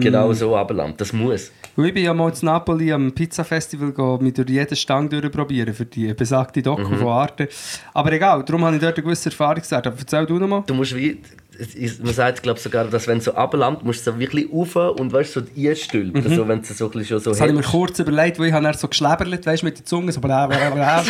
genau 0.00 0.32
so 0.32 0.56
runterlampt. 0.56 1.00
Das 1.00 1.12
muss. 1.12 1.52
Weil 1.76 1.86
ich 1.86 1.94
bin 1.94 2.04
ja 2.04 2.12
mal 2.14 2.30
in 2.30 2.36
Napoli 2.46 2.92
am 2.92 3.12
Pizza-Festival 3.12 3.92
go, 3.92 4.18
mich 4.20 4.34
durch 4.34 4.50
jeden 4.50 4.76
Stang 4.76 5.08
durchprobieren 5.08 5.72
für 5.72 5.86
die 5.86 6.12
besagte 6.14 6.62
Doku 6.62 6.82
Mhm. 6.82 6.96
von 6.98 7.08
Arte. 7.08 7.48
Aber 7.94 8.12
egal, 8.12 8.44
darum 8.44 8.64
habe 8.64 8.76
ich 8.76 8.82
dort 8.82 8.96
eine 8.96 9.04
gewisse 9.04 9.30
Erfahrung 9.30 9.60
gesagt. 9.62 9.86
Aber 9.86 9.96
erzähl 9.98 10.26
du 10.26 10.38
nochmal. 10.38 10.64
Du 10.66 10.74
musst 10.74 10.94
wie, 10.94 11.18
ist- 11.58 12.02
man 12.04 12.12
sagt 12.14 12.42
glaube 12.42 12.58
sogar, 12.60 12.84
dass 12.86 13.06
wenn 13.06 13.18
es 13.18 13.24
so 13.24 13.32
runterlampt, 13.32 13.84
musst 13.84 14.06
du 14.06 14.12
so 14.12 14.18
wirklich 14.18 14.48
rauf 14.52 14.74
und 14.76 15.12
weißt, 15.12 15.32
so 15.32 15.40
einstülpen. 15.56 16.24
Also 16.24 16.48
wenn 16.48 16.62
du 16.62 16.72
so 16.72 16.90
ein 16.90 17.04
schon 17.04 17.20
so 17.20 17.30
Mhm. 17.30 17.32
Das 17.34 17.40
habe 17.40 17.50
ich 17.50 17.56
mir 17.56 17.62
kurz 17.62 17.98
überlegt, 17.98 18.38
weil 18.38 18.46
ich 18.48 18.52
habe 18.52 18.72
so 18.74 18.88
geschleberlet, 18.88 19.46
weißt, 19.46 19.62
mit 19.62 19.78
der 19.78 19.84
Zunge, 19.84 20.12
so 20.12 20.20
bla 20.20 20.46
bla 20.46 20.70
bla. 20.70 21.04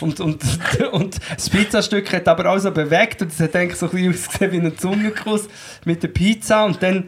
Und, 0.00 0.20
und, 0.20 0.42
und 0.92 1.16
das 1.34 1.50
Pizzastück 1.50 2.12
hat 2.12 2.28
aber 2.28 2.50
auch 2.50 2.58
so 2.58 2.70
bewegt 2.70 3.22
und 3.22 3.30
es 3.32 3.40
hat 3.40 3.54
eigentlich 3.56 3.78
so 3.78 3.86
ein 3.86 3.92
bisschen 3.92 4.10
ausgesehen 4.14 4.52
wie 4.52 4.56
ein 4.66 4.78
Zungenkuss 4.78 5.48
mit 5.84 6.02
der 6.02 6.08
Pizza 6.08 6.64
und 6.64 6.82
dann, 6.82 7.04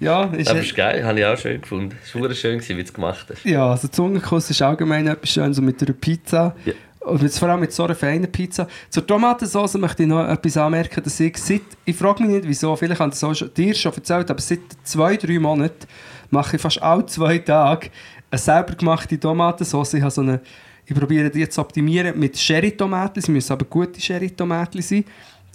ja, 0.00 0.24
ist 0.36 0.48
Aber 0.50 0.60
ist 0.60 0.74
geil, 0.74 1.04
habe 1.04 1.18
ich 1.20 1.24
auch 1.26 1.38
schön 1.38 1.60
gefunden. 1.60 1.96
Es 2.04 2.14
war 2.14 2.32
schön, 2.34 2.60
wie 2.60 2.74
du 2.74 2.80
es 2.80 2.92
gemacht 2.92 3.26
hast. 3.30 3.44
Ja, 3.44 3.70
also 3.70 3.88
Zungenkuss 3.88 4.50
ist 4.50 4.60
allgemein 4.62 5.06
etwas 5.06 5.30
Schönes 5.30 5.58
und 5.58 5.64
mit 5.64 5.80
einer 5.82 5.92
Pizza. 5.92 6.54
Ja. 6.64 6.72
Und 7.04 7.22
jetzt 7.22 7.38
vor 7.38 7.48
allem 7.48 7.60
mit 7.60 7.72
so 7.72 7.84
einer 7.84 7.94
feinen 7.94 8.30
Pizza. 8.30 8.68
Zur 8.88 9.06
Tomatensauce 9.06 9.74
möchte 9.74 10.04
ich 10.04 10.08
noch 10.08 10.28
etwas 10.28 10.56
anmerken, 10.56 11.02
dass 11.02 11.18
ich 11.18 11.36
seit, 11.36 11.62
ich 11.84 11.96
frage 11.96 12.22
mich 12.22 12.32
nicht 12.32 12.48
wieso, 12.48 12.76
vielleicht 12.76 13.00
habe 13.00 13.12
ich 13.12 13.18
schon, 13.18 13.50
dir 13.54 13.74
schon 13.74 13.92
erzählt, 13.92 14.30
aber 14.30 14.40
seit 14.40 14.60
zwei, 14.84 15.16
drei 15.16 15.38
Monaten 15.38 15.86
mache 16.30 16.56
ich 16.56 16.62
fast 16.62 16.80
alle 16.80 17.04
zwei 17.06 17.38
Tage 17.38 17.90
eine 18.30 18.38
selber 18.38 18.74
gemachte 18.74 19.18
Tomatensauce. 19.18 19.94
Ich 19.94 20.02
habe 20.02 20.10
so 20.10 20.20
eine, 20.20 20.40
ich 20.86 20.94
probiere 20.94 21.28
die 21.28 21.48
zu 21.48 21.60
optimieren 21.60 22.18
mit 22.18 22.38
Sherry-Tomaten, 22.38 23.20
sie 23.20 23.32
müssen 23.32 23.52
aber 23.52 23.64
gute 23.64 24.00
Sherry-Tomaten 24.00 24.80
sein. 24.80 25.04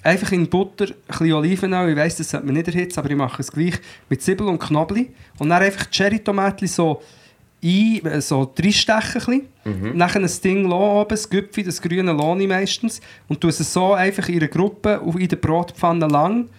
Einfach 0.03 0.31
in 0.31 0.47
Butter, 0.49 0.85
ein 0.85 0.93
bisschen 1.07 1.33
Olivenöl, 1.33 1.89
ich 1.89 1.95
weiss, 1.95 2.17
das 2.17 2.29
sollte 2.29 2.45
man 2.45 2.55
nicht 2.55 2.67
erhitzen, 2.67 2.99
aber 2.99 3.09
ich 3.09 3.15
mache 3.15 3.41
es 3.41 3.51
gleich 3.51 3.75
mit 4.09 4.21
Zwiebeln 4.21 4.49
und 4.49 4.59
Knoblauch. 4.59 5.05
Und 5.39 5.49
dann 5.49 5.61
einfach 5.61 5.85
die 5.85 5.95
Sherry-Tomaten 5.95 6.67
so 6.67 7.01
ein, 7.63 8.05
äh, 8.05 8.21
so 8.21 8.53
reinstechen. 8.57 9.47
Mhm. 9.65 9.97
Nachher 9.97 10.21
ein 10.21 10.29
Ding 10.43 10.71
oben, 10.71 11.09
das 11.09 11.29
Gipfel, 11.29 11.63
das 11.63 11.81
grüne 11.81 12.11
lohne 12.11 12.47
meistens. 12.47 13.01
Und 13.27 13.41
tue 13.41 13.49
es 13.49 13.73
so 13.73 13.93
einfach 13.93 14.27
in 14.29 14.37
einer 14.37 14.47
Gruppe 14.47 15.01
in 15.17 15.27
der 15.27 15.35
Brotpfanne 15.37 16.07
lang, 16.07 16.49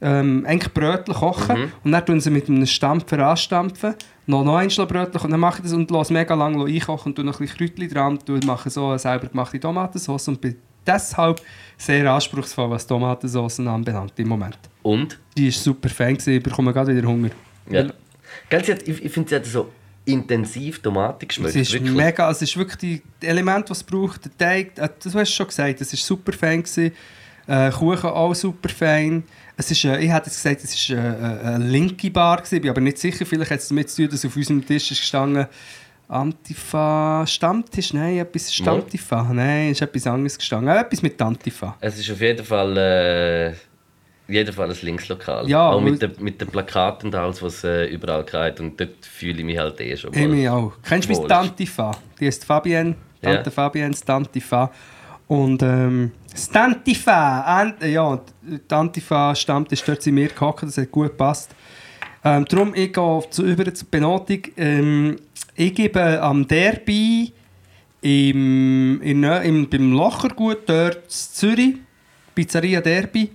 ähm, 0.00 0.44
eigentlich 0.46 0.72
Brötchen 0.72 1.14
kochen. 1.14 1.72
Und 1.82 1.92
dann 1.92 2.04
tun 2.04 2.20
sie 2.20 2.30
mit 2.30 2.48
einem 2.48 2.66
Stampfer 2.66 3.18
anstampfen. 3.26 3.94
Noch, 4.26 4.44
noch 4.44 4.56
ein 4.56 4.68
Brötchen 4.68 5.20
und 5.20 5.30
dann 5.30 5.40
mache 5.40 5.58
ich 5.58 5.64
das 5.64 5.72
und 5.74 5.90
lasse 5.90 6.12
mega 6.12 6.34
lange 6.34 6.64
einkochen 6.64 7.10
und 7.10 7.16
tue 7.16 7.24
noch 7.24 7.40
ein 7.40 7.46
bisschen 7.46 7.68
Kräutchen 7.68 7.88
dran 7.90 8.18
und 8.26 8.46
mache 8.46 8.70
so 8.70 8.88
eine 8.88 8.98
selber 8.98 9.26
gemachte 9.26 9.60
Tomatensauce 9.60 10.28
und 10.28 10.40
bin 10.40 10.56
deshalb 10.86 11.42
sehr 11.76 12.10
anspruchsvoll, 12.10 12.70
was 12.70 12.86
Tomatensauce 12.86 13.60
anbelangt 13.60 14.14
im 14.16 14.28
Moment. 14.28 14.58
Und? 14.82 15.18
Die 15.36 15.48
ist 15.48 15.62
super 15.62 15.90
fein 15.90 16.14
gewesen, 16.14 16.36
ich 16.38 16.42
bekomme 16.42 16.72
gerade 16.72 16.96
wieder 16.96 17.06
Hunger. 17.06 17.30
Ja. 17.70 17.86
Gell, 18.48 18.78
ich 18.86 19.04
ich 19.04 19.12
finde, 19.12 19.28
sie 19.28 19.36
hat 19.36 19.46
so 19.46 19.68
intensiv 20.04 20.80
Tomatik 20.80 21.30
geschmeckt. 21.30 21.54
Es 21.56 21.62
ist 21.62 21.72
wirklich. 21.72 21.92
mega, 21.92 22.30
es 22.30 22.42
ist 22.42 22.56
wirklich 22.56 22.76
die 22.78 23.02
die 23.22 23.26
Elemente, 23.26 23.66
die 23.66 23.72
es 23.72 23.82
braucht. 23.82 24.24
Der 24.24 24.36
Teig, 24.36 24.78
äh, 24.78 24.88
das 25.02 25.14
hast 25.14 25.30
du 25.30 25.34
schon 25.34 25.46
gesagt, 25.46 25.80
es 25.80 25.92
ist 25.92 26.04
super 26.04 26.32
fein 26.32 26.62
gewesen. 26.62 26.92
Äh, 27.46 27.70
Kuchen 27.70 28.10
auch 28.10 28.34
super 28.34 28.68
fein. 28.68 29.24
Es 29.56 29.70
ist, 29.70 29.84
äh, 29.84 29.98
ich 30.00 30.10
hätte 30.10 30.26
jetzt 30.26 30.42
gesagt, 30.42 30.64
es 30.64 30.90
war 30.90 30.96
äh, 30.98 31.54
eine 31.54 31.66
linke 31.66 32.10
Bar, 32.10 32.38
gewesen, 32.38 32.60
bin 32.60 32.70
aber 32.70 32.80
nicht 32.80 32.98
sicher. 32.98 33.26
Vielleicht 33.26 33.50
hat 33.50 33.60
es 33.60 33.68
damit 33.68 33.90
zu 33.90 34.02
tun, 34.02 34.10
dass 34.10 34.24
auf 34.24 34.36
unserem 34.36 34.66
Tisch 34.66 34.90
ist 34.90 35.00
gestanden 35.00 35.46
Antifa 36.08 37.24
Stammtisch? 37.26 37.94
Nein, 37.94 38.18
etwas 38.18 38.52
Stammtifa. 38.52 39.22
Nein, 39.32 39.70
ist 39.70 39.80
etwas 39.80 40.06
anderes 40.06 40.38
gestanden. 40.38 40.68
Äh, 40.68 40.80
etwas 40.80 41.02
mit 41.02 41.20
Antifa. 41.20 41.76
Es 41.80 41.98
ist 41.98 42.10
auf 42.10 42.20
jeden 42.20 42.44
Fall, 42.44 43.56
jeden 44.28 44.54
Fall 44.54 44.70
ein 44.70 44.76
Linkslokal. 44.80 45.48
Ja, 45.48 45.70
auch 45.70 45.80
mit, 45.80 46.00
den, 46.00 46.12
mit 46.18 46.40
den 46.40 46.48
Plakaten 46.48 47.08
und 47.08 47.14
alles, 47.14 47.42
was 47.42 47.62
äh, 47.64 47.86
überall 47.86 48.24
geht. 48.24 48.60
Und 48.60 48.80
dort 48.80 49.04
fühle 49.04 49.38
ich 49.38 49.44
mich 49.44 49.58
halt 49.58 49.80
eh 49.80 49.96
schon 49.96 50.14
Ich 50.14 50.26
mich 50.26 50.48
auch. 50.48 50.72
Kennst 50.82 51.08
du 51.08 51.14
meine 51.14 51.28
Tantifa? 51.28 51.92
Die 52.18 52.26
heißt 52.26 52.44
Fabienne. 52.44 52.96
Tante 53.20 53.50
Fabienne 53.50 53.94
Stantifa. 53.94 54.70
Und 55.26 55.62
ähm, 55.62 56.12
Stantifa! 56.34 57.40
An 57.40 57.74
ja, 57.80 58.20
die 58.42 58.74
Antifa 58.74 59.34
stammt, 59.34 59.72
ist 59.72 59.86
dort 59.88 60.06
in 60.06 60.14
mir 60.14 60.28
gehockt, 60.28 60.64
das 60.64 60.78
hat 60.78 60.90
gut 60.90 61.08
gepasst. 61.08 61.54
Ähm, 62.24 62.44
darum, 62.46 62.74
ich 62.74 62.92
gehe 62.92 63.22
zu, 63.30 63.44
über 63.44 63.72
zur 63.72 63.88
Benotung. 63.90 64.40
Ähm, 64.56 65.16
ich 65.54 65.74
gebe 65.74 66.20
am 66.20 66.46
Derby 66.46 67.32
im, 68.00 69.00
in, 69.02 69.22
im, 69.22 69.68
beim 69.68 69.92
Lochergut 69.92 70.60
dort 70.66 70.96
in 70.96 71.02
Zürich, 71.08 71.74
Pizzeria 72.34 72.80
Derby, 72.80 73.30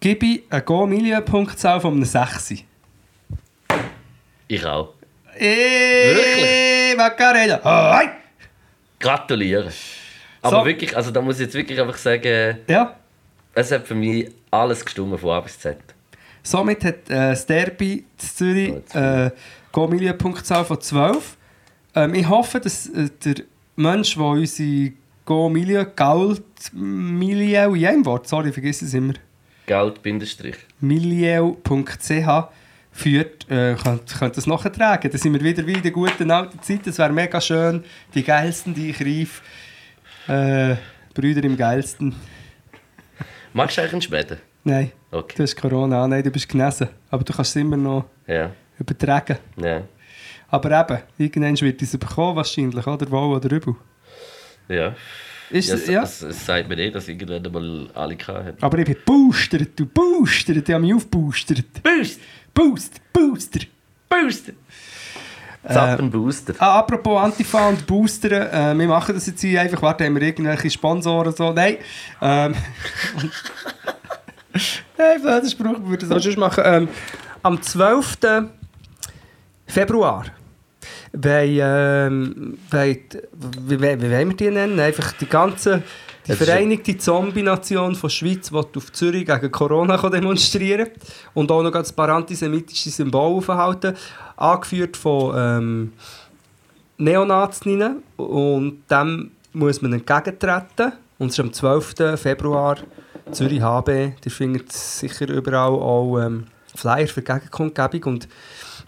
gebe 0.00 0.26
ich 0.26 0.42
eine 0.50 0.62
Go-Million-Punktzahl 0.62 1.80
von 1.80 1.94
einem 1.94 2.04
6. 2.04 2.54
Ich 4.48 4.64
auch. 4.64 4.94
Ey, 5.36 6.94
Macarena! 6.96 7.60
Oh, 7.64 7.98
hey. 7.98 8.08
Gratuliere. 8.98 9.70
Aber 10.42 10.60
So. 10.60 10.64
wirklich, 10.66 10.96
also 10.96 11.10
da 11.10 11.20
muss 11.20 11.36
ich 11.36 11.46
jetzt 11.46 11.54
wirklich 11.54 11.80
einfach 11.80 11.96
sagen, 11.96 12.58
Ja, 12.68 12.96
es 13.54 13.70
hat 13.72 13.86
für 13.86 13.94
mich 13.94 14.30
alles 14.50 14.84
gestimmt 14.84 15.18
von 15.20 15.30
A 15.30 15.40
bis 15.40 15.58
Z. 15.58 15.76
somit 16.42 16.84
hat 16.84 17.10
äh, 17.10 17.30
das 17.30 17.44
Derby 17.46 17.92
in 17.94 18.04
Zürich 18.18 18.74
äh, 18.94 19.30
Go-Million-Punktzahl 19.72 20.64
von 20.64 20.80
12. 20.80 21.36
Ähm, 21.94 22.14
ich 22.14 22.28
hoffe, 22.28 22.60
dass 22.60 22.86
äh, 22.88 23.08
der 23.24 23.44
Mensch, 23.76 24.14
der 24.16 24.24
unsere 24.24 24.92
Go-Million, 25.24 25.86
Geld, 25.94 26.42
Million, 26.72 27.74
in 27.76 27.86
einem 27.86 28.06
Wort, 28.06 28.26
sorry, 28.28 28.48
ich 28.48 28.54
vergesse 28.54 28.86
es 28.86 28.94
immer, 28.94 29.14
Geld, 29.68 30.02
Bindestrich. 30.02 30.56
milieu.ch 30.80 32.48
führt, 32.90 33.48
äh, 33.48 33.76
könnt, 33.76 34.18
könnt 34.18 34.36
das 34.36 34.46
nachtragen. 34.48 35.08
Da 35.10 35.16
sind 35.18 35.32
wir 35.32 35.40
wieder 35.40 35.64
wie 35.66 35.74
in 35.74 35.82
der 35.82 35.92
guten 35.92 36.30
alten 36.32 36.60
Zeit. 36.62 36.84
Das 36.86 36.98
wäre 36.98 37.12
mega 37.12 37.40
schön. 37.40 37.84
Die 38.14 38.24
geilsten, 38.24 38.74
die 38.74 38.90
ich 38.90 38.98
rief. 39.00 39.42
Äh, 40.26 40.74
Brüder 41.14 41.44
im 41.44 41.56
geilsten. 41.56 42.14
Magst 43.52 43.76
du 43.76 43.82
eigentlich 43.82 43.92
einen 43.92 44.02
Schweden? 44.02 44.38
Nein, 44.64 44.90
Okay. 45.12 45.34
du 45.36 45.42
hast 45.44 45.56
Corona. 45.56 46.02
Ah, 46.04 46.08
Nein, 46.08 46.22
du 46.24 46.30
bist 46.30 46.48
genesen. 46.48 46.88
Aber 47.10 47.22
du 47.24 47.32
kannst 47.32 47.50
es 47.54 47.62
immer 47.62 47.76
noch 47.76 48.06
Ja. 48.26 48.50
übertragen. 48.80 49.38
Ja. 49.56 49.82
Aber 50.48 50.70
eben, 50.80 51.02
irgendwann 51.18 51.60
wird 51.60 51.80
es 51.82 51.96
bekommen, 51.96 52.36
wahrscheinlich, 52.36 52.86
oder? 52.86 53.10
Wohl 53.10 53.36
oder 53.36 53.50
übel. 53.54 53.74
Ja. 54.68 54.94
Ist 55.50 55.68
ja, 55.68 55.74
es, 55.74 55.86
ja. 55.86 56.02
Es, 56.02 56.22
es 56.22 56.46
sagt 56.46 56.68
mir 56.68 56.78
eh, 56.78 56.90
dass 56.90 57.08
irgendwann 57.08 57.44
einmal 57.44 57.88
alle 57.94 58.16
hatten. 58.18 58.62
Aber 58.62 58.78
ich 58.78 58.84
bin 58.84 58.96
boostert, 59.04 59.70
du 59.76 59.86
boostert, 59.86 60.68
ich 60.68 60.74
habe 60.74 60.84
mich 60.84 60.94
aufboostert. 60.94 61.64
Boost! 61.82 62.20
Boost, 62.52 63.00
Booster. 63.12 63.60
Booster! 64.08 64.52
Zappen 65.66 66.10
Booster. 66.10 66.54
Ah, 66.58 66.78
apropos 66.78 67.20
Antifa 67.20 67.68
und 67.68 67.86
Boostern, 67.86 68.32
äh, 68.32 68.78
wir 68.78 68.88
machen 68.88 69.14
das 69.14 69.26
jetzt 69.26 69.40
hier 69.40 69.60
einfach, 69.60 69.82
warte, 69.82 70.04
haben 70.04 70.14
wir 70.14 70.22
irgendwelche 70.22 70.70
Sponsoren 70.70 71.20
oder 71.20 71.32
so? 71.32 71.52
Nein. 71.52 71.76
Ähm, 72.22 72.54
Nein, 74.96 75.22
blöder 75.22 75.48
Spruch, 75.48 75.78
wir 75.78 75.88
würden 75.88 76.08
das 76.08 76.18
auch 76.18 76.22
sonst 76.22 76.38
machen. 76.38 76.62
Ähm, 76.66 76.88
am 77.42 77.60
12. 77.60 78.18
Februar 79.66 80.24
wollen, 81.12 81.58
ähm, 81.60 82.58
wie, 82.70 83.00
wie, 83.66 83.80
wie 83.80 83.82
wollen 83.82 84.30
wir 84.30 84.36
die 84.36 84.50
nennen? 84.50 84.78
Einfach 84.78 85.12
die 85.12 85.26
ganze 85.26 85.82
die 86.28 86.34
Vereinigte 86.34 86.98
Zombie-Nation 86.98 87.94
von 87.94 88.10
Schweiz, 88.10 88.50
die 88.50 88.54
auf 88.54 88.92
Zürich 88.92 89.24
gegen 89.24 89.50
Corona 89.50 89.96
demonstrieren 90.10 90.88
und 91.32 91.50
auch 91.50 91.62
noch 91.62 91.72
ganz 91.72 91.90
paar 91.90 92.10
antisemitische 92.10 92.90
Symbole 92.90 93.36
aufhalten, 93.36 93.96
angeführt 94.36 94.96
von 94.98 95.34
ähm, 95.34 95.92
Neonazinnen 96.98 98.02
und 98.18 98.82
dem 98.90 99.30
muss 99.54 99.80
man 99.80 99.94
entgegentreten 99.94 100.92
und 101.18 101.28
es 101.28 101.38
ist 101.38 101.40
am 101.40 101.52
12. 101.52 102.20
Februar 102.20 102.76
Zürich 103.30 103.62
HB, 103.62 103.88
ihr 104.22 104.30
findet 104.30 104.70
sicher 104.70 105.28
überall 105.28 105.72
auch 105.72 106.18
ähm, 106.18 106.46
Flyer 106.74 107.08
für 107.08 107.22
Gegenkundgebung 107.22 108.14
und 108.14 108.28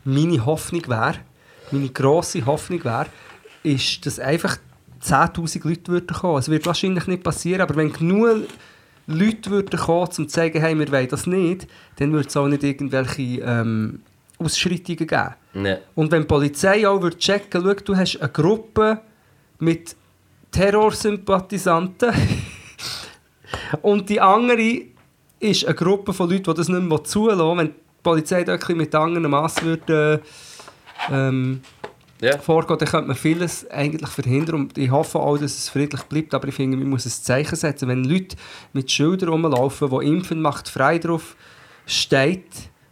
meine 0.04 0.44
Hoffnung 0.44 0.86
wäre, 0.88 1.14
meine 1.72 1.88
grosse 1.88 2.44
Hoffnung 2.44 2.84
wäre, 2.84 3.06
ist, 3.62 4.04
dass 4.06 4.18
einfach 4.18 4.56
10'000 5.02 5.66
Leute 5.66 5.92
würden 5.92 6.14
kommen. 6.14 6.38
Es 6.38 6.48
wird 6.48 6.66
wahrscheinlich 6.66 7.06
nicht 7.06 7.22
passieren, 7.22 7.62
aber 7.62 7.76
wenn 7.76 7.92
genug 7.92 8.42
Leute 9.06 9.50
würden 9.50 9.78
kommen, 9.78 10.06
um 10.06 10.10
zu 10.10 10.26
zeigen, 10.26 10.60
hey, 10.60 10.78
wir 10.78 10.90
wollen 10.92 11.08
das 11.08 11.26
nicht, 11.26 11.66
dann 11.96 12.12
würde 12.12 12.28
es 12.28 12.36
auch 12.36 12.46
nicht 12.46 12.62
irgendwelche 12.62 13.40
ähm, 13.42 14.02
Ausschreitungen 14.38 15.06
geben. 15.06 15.34
Nee. 15.54 15.76
Und 15.94 16.10
wenn 16.12 16.22
die 16.22 16.28
Polizei 16.28 16.86
auch 16.86 17.00
würde 17.00 17.18
checken 17.18 17.64
würde, 17.64 17.82
du 17.82 17.96
hast 17.96 18.20
eine 18.20 18.30
Gruppe 18.30 19.00
mit 19.58 19.96
Terrorsympathisanten 20.50 22.12
und 23.82 24.08
die 24.08 24.20
andere 24.20 24.82
ist 25.38 25.64
eine 25.64 25.74
Gruppe 25.74 26.12
von 26.12 26.30
Leuten, 26.30 26.44
die 26.44 26.54
das 26.54 26.68
nicht 26.68 26.82
mehr 26.82 27.04
zulassen 27.04 27.58
wenn 27.58 27.68
die 27.68 27.74
Polizei 28.02 28.44
da 28.44 28.58
mit 28.74 28.94
anderen 28.94 29.30
Massen 29.30 29.64
würde 29.64 30.20
äh, 30.22 30.26
ähm, 31.10 31.60
Ja. 32.20 32.38
vorgehen, 32.38 32.78
dann 32.78 32.88
könnte 32.88 33.08
man 33.08 33.16
vieles 33.16 33.68
eigentlich 33.70 34.10
verhindern 34.10 34.56
und 34.56 34.78
ich 34.78 34.90
hoffe 34.90 35.18
auch, 35.18 35.38
dass 35.38 35.56
es 35.56 35.68
friedlich 35.68 36.02
bleibt, 36.02 36.34
aber 36.34 36.48
ich 36.48 36.54
finde, 36.54 36.76
man 36.76 36.88
muss 36.88 37.06
ein 37.06 37.10
Zeichen 37.10 37.56
setzen. 37.56 37.88
Wenn 37.88 38.04
Leute 38.04 38.36
mit 38.72 38.90
Schildern 38.90 39.30
rumlaufen, 39.30 39.90
wo 39.90 40.00
Impfen 40.00 40.42
macht 40.42 40.68
frei 40.68 40.98
drauf 40.98 41.36
steht 41.86 42.44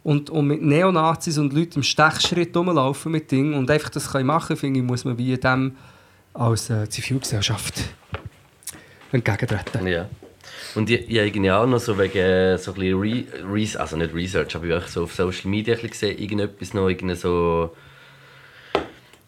und, 0.03 0.29
und 0.29 0.47
mit 0.47 0.61
Neonazis 0.61 1.37
und 1.37 1.53
Leuten 1.53 1.75
im 1.75 1.83
Stechschritt 1.83 2.55
rumlaufen 2.55 3.11
mit 3.11 3.29
Dingen 3.31 3.53
und 3.53 3.69
einfach 3.69 3.89
das 3.89 4.11
können 4.11 4.27
machen 4.27 4.57
finde 4.57 4.79
ich, 4.79 4.85
muss 4.85 5.05
man 5.05 5.17
wie 5.17 5.37
dem 5.37 5.75
als 6.33 6.69
äh, 6.69 6.89
Zivilgesellschaft 6.89 7.83
entgegentreten. 9.11 9.87
Ja. 9.87 10.09
Und 10.75 10.89
ich, 10.89 11.09
ich 11.09 11.17
habe 11.17 11.27
irgendwie 11.27 11.51
auch 11.51 11.65
noch 11.65 11.79
so 11.79 11.97
wegen 11.97 12.17
äh, 12.17 12.57
so 12.57 12.71
ein 12.71 12.79
bisschen 12.79 12.99
Re, 12.99 13.25
Re, 13.51 13.79
also 13.79 13.97
nicht 13.97 14.13
Research, 14.13 14.55
aber 14.55 14.65
ich 14.65 14.73
habe 14.73 14.87
so 14.87 15.03
auf 15.03 15.13
Social 15.13 15.49
Media 15.49 15.75
ein 15.75 15.81
bisschen 15.81 15.91
gesehen, 15.91 16.19
irgendetwas 16.19 16.73
noch, 16.73 16.87
irgendeine 16.87 17.15
so 17.15 17.75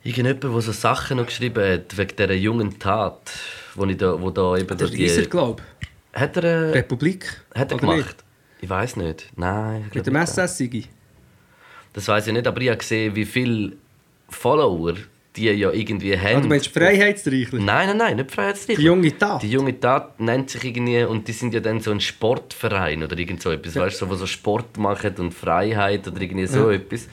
irgendjemand, 0.04 0.44
der 0.44 0.62
so 0.62 0.72
Sachen 0.72 1.18
noch 1.18 1.26
geschrieben 1.26 1.64
hat, 1.64 1.98
wegen 1.98 2.16
dieser 2.16 2.34
jungen 2.34 2.80
Tat, 2.80 3.32
wo, 3.76 3.86
ich 3.86 3.98
da, 3.98 4.20
wo 4.22 4.30
da 4.30 4.58
eben 4.58 4.68
Der 4.68 4.78
da 4.78 4.86
Rieser, 4.86 5.24
glaube 5.24 5.64
Hat 6.14 6.38
er, 6.38 6.44
äh, 6.44 6.70
Republik. 6.72 7.42
hat 7.56 7.72
er 7.72 7.78
gemacht? 7.78 7.98
nicht? 7.98 8.24
Ich 8.62 8.70
weiß 8.70 8.96
nicht. 8.98 9.30
Nein, 9.36 9.90
Mit 9.94 10.06
dem. 10.06 10.16
SS-Sigi. 10.16 10.86
Das 11.94 12.08
weiß 12.08 12.28
ich 12.28 12.34
nicht, 12.34 12.48
aber 12.48 12.62
ich 12.62 12.70
habe 12.70 12.78
gesehen, 12.78 13.16
wie 13.16 13.26
viele 13.26 13.74
Follower 14.30 14.96
die 15.36 15.46
ja 15.46 15.72
irgendwie 15.72 16.18
haben. 16.18 16.38
Ah, 16.38 16.42
du 16.42 16.48
meinst 16.50 16.68
Freiheitsreichler? 16.68 17.60
Nein, 17.60 17.88
nein, 17.88 17.98
nein, 17.98 18.16
nicht 18.18 18.32
Freiheitsreich. 18.32 18.76
Die 18.76 18.84
junge 18.84 19.18
Tat? 19.18 19.42
Die 19.42 19.50
junge 19.50 19.80
Tat 19.80 20.20
nennt 20.20 20.50
sich 20.50 20.64
irgendwie, 20.64 21.04
und 21.04 21.28
die 21.28 21.32
sind 21.32 21.54
ja 21.54 21.62
dann 21.62 21.80
so 21.80 21.92
ein 21.92 22.02
Sportverein 22.02 23.02
oder 23.04 23.18
irgend 23.18 23.42
so 23.42 23.50
etwas, 23.52 23.76
weißt 23.76 24.02
du, 24.02 24.06
so, 24.06 24.12
wo 24.12 24.16
so 24.16 24.26
Sport 24.28 24.78
machen 24.78 25.16
und 25.20 25.34
Freiheit 25.34 26.06
oder 26.08 26.20
irgendwie 26.20 26.48
so 26.48 26.70
etwas, 26.70 27.08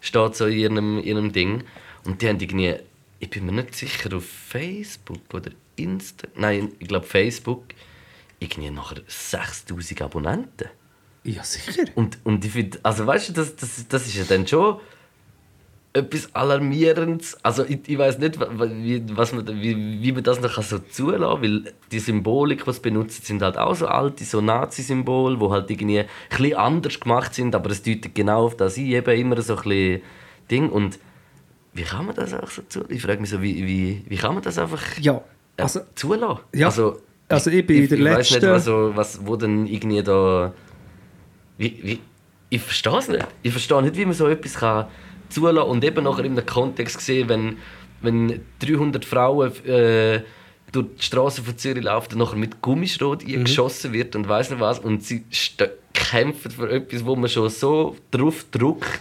steht 0.00 0.36
so 0.36 0.46
in 0.46 0.58
ihrem, 0.58 0.98
ihrem 0.98 1.32
Ding. 1.32 1.64
Und 2.04 2.20
die 2.20 2.28
haben 2.28 2.40
irgendwie, 2.40 2.74
ich 3.20 3.30
bin 3.30 3.46
mir 3.46 3.52
nicht 3.52 3.74
sicher, 3.74 4.16
auf 4.16 4.24
Facebook 4.24 5.32
oder 5.32 5.50
Insta, 5.76 6.28
nein, 6.36 6.72
ich 6.78 6.88
glaube 6.88 7.06
Facebook, 7.06 7.64
irgendwie 8.38 8.70
nachher 8.70 9.02
6000 9.06 10.02
Abonnenten. 10.02 10.68
Ja, 11.24 11.44
sicher. 11.44 11.84
Und, 11.94 12.18
und 12.24 12.44
ich 12.44 12.50
finde, 12.50 12.80
also 12.82 13.06
weißt 13.06 13.30
du, 13.30 13.32
das, 13.34 13.54
das, 13.56 13.86
das 13.88 14.06
ist 14.06 14.16
ja 14.16 14.24
dann 14.24 14.46
schon 14.46 14.80
etwas 15.92 16.34
Alarmierendes. 16.34 17.36
Also 17.44 17.64
ich, 17.64 17.80
ich 17.86 17.98
weiß 17.98 18.18
nicht, 18.18 18.40
wie, 18.40 19.04
was 19.16 19.32
man, 19.32 19.46
wie, 19.46 20.02
wie 20.02 20.12
man 20.12 20.22
das 20.24 20.40
noch 20.40 20.60
so 20.62 20.78
zulassen 20.78 21.22
kann, 21.22 21.42
weil 21.42 21.74
die 21.90 21.98
Symbolik, 21.98 22.64
die 22.64 22.72
sie 22.72 22.80
benutzen, 22.80 23.22
sind 23.22 23.42
halt 23.42 23.58
auch 23.58 23.74
so 23.74 23.86
alte, 23.86 24.24
so 24.24 24.40
Nazi-Symbole, 24.40 25.38
die 25.38 25.48
halt 25.48 25.70
irgendwie 25.70 26.00
ein 26.00 26.06
bisschen 26.30 26.56
anders 26.56 26.98
gemacht 26.98 27.34
sind, 27.34 27.54
aber 27.54 27.70
es 27.70 27.82
deutet 27.82 28.14
genau 28.14 28.46
auf 28.46 28.56
das 28.56 28.78
ein, 28.78 28.86
eben 28.86 29.18
immer 29.18 29.40
so 29.42 29.56
ein 29.56 29.62
bisschen 29.62 30.02
Ding. 30.50 30.70
Und 30.70 30.98
wie 31.74 31.82
kann 31.82 32.06
man 32.06 32.14
das 32.14 32.34
auch 32.34 32.48
so 32.50 32.62
zulassen? 32.68 32.94
Ich 32.94 33.02
frage 33.02 33.20
mich 33.20 33.30
so, 33.30 33.40
wie, 33.42 33.66
wie, 33.66 34.04
wie 34.08 34.16
kann 34.16 34.34
man 34.34 34.42
das 34.42 34.58
einfach 34.58 34.82
Ja, 35.00 35.22
äh, 35.56 35.62
also 35.62 35.80
zulassen? 35.94 36.40
Ja. 36.54 36.66
Also, 36.66 37.00
Also 37.28 37.50
ich 37.50 37.66
bin 37.66 37.88
der 37.88 37.98
ich 37.98 38.04
weiss 38.04 38.18
nicht, 38.30 38.42
Letzte- 38.42 38.50
was, 38.52 38.64
so, 38.64 38.92
was, 38.94 39.26
wo 39.26 39.36
denn 39.36 39.66
irgendwie 39.66 40.02
da... 40.02 40.52
Wie, 41.58 41.78
wie, 41.82 42.00
ich 42.50 42.60
verstehe 42.60 42.98
es 42.98 43.08
nicht. 43.08 43.26
Ich 43.42 43.52
verstehe 43.52 43.80
nicht, 43.82 43.96
wie 43.96 44.04
man 44.04 44.14
so 44.14 44.26
etwas 44.28 44.54
kann 44.54 44.86
zulassen 45.30 45.70
und 45.70 45.82
eben 45.84 46.04
nachher 46.04 46.24
in 46.24 46.32
einem 46.32 46.44
Kontext 46.44 47.00
sehen, 47.00 47.28
wenn, 47.30 47.56
wenn 48.02 48.40
300 48.58 49.04
Frauen 49.04 49.50
äh, 49.64 50.20
durch 50.72 50.86
die 50.98 51.02
Straße 51.04 51.42
von 51.42 51.56
Zürich 51.56 51.84
laufen 51.84 52.12
und 52.14 52.18
nachher 52.18 52.36
mit 52.36 52.60
Gummischrot 52.60 53.26
Mhm. 53.26 53.44
geschossen 53.44 53.92
wird 53.94 54.14
und 54.16 54.28
weiß 54.28 54.50
nicht 54.50 54.60
was 54.60 54.78
und 54.78 55.02
sie 55.02 55.24
kämpfen 55.94 56.50
für 56.50 56.70
etwas, 56.70 57.04
wo 57.06 57.16
man 57.16 57.30
schon 57.30 57.48
so 57.48 57.96
drauf 58.10 58.44
drückt. 58.50 59.00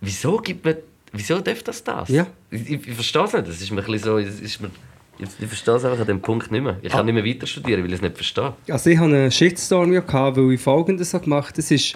Wieso 0.00 0.36
gibt 0.38 0.64
man... 0.64 0.76
Wieso 1.14 1.40
darf 1.40 1.62
das 1.62 1.82
das? 1.84 2.08
Ja. 2.08 2.26
Ich, 2.50 2.70
ich, 2.70 2.94
verstehe 2.94 3.22
es 3.24 3.32
nicht. 3.32 3.46
Das 3.48 3.60
ist 3.60 3.70
mir 3.70 3.80
ein 3.80 3.86
bisschen 3.86 4.02
so... 4.02 4.18
Ist 4.18 4.60
mir, 4.60 4.70
ich, 5.18 5.28
ich 5.40 5.46
verstehe 5.46 5.74
es 5.76 5.84
einfach 5.84 6.00
an 6.00 6.06
dem 6.08 6.20
Punkt 6.20 6.50
nicht 6.50 6.60
mehr. 6.62 6.76
Ich 6.82 6.90
kann 6.90 7.00
Ah. 7.00 7.04
nicht 7.04 7.14
mehr 7.14 7.24
weiter 7.24 7.46
studieren, 7.46 7.82
weil 7.82 7.88
ich 7.90 7.94
es 7.94 8.02
nicht 8.02 8.16
verstehe. 8.16 8.52
Also 8.68 8.90
ich 8.90 8.98
hatte 8.98 9.14
einen 9.14 9.30
Shitstorm, 9.30 9.92
gehabt, 9.92 10.36
weil 10.36 10.52
ich 10.52 10.60
Folgendes 10.60 11.12
gemacht 11.12 11.46
habe. 11.50 11.56
Das 11.56 11.70
ist 11.70 11.94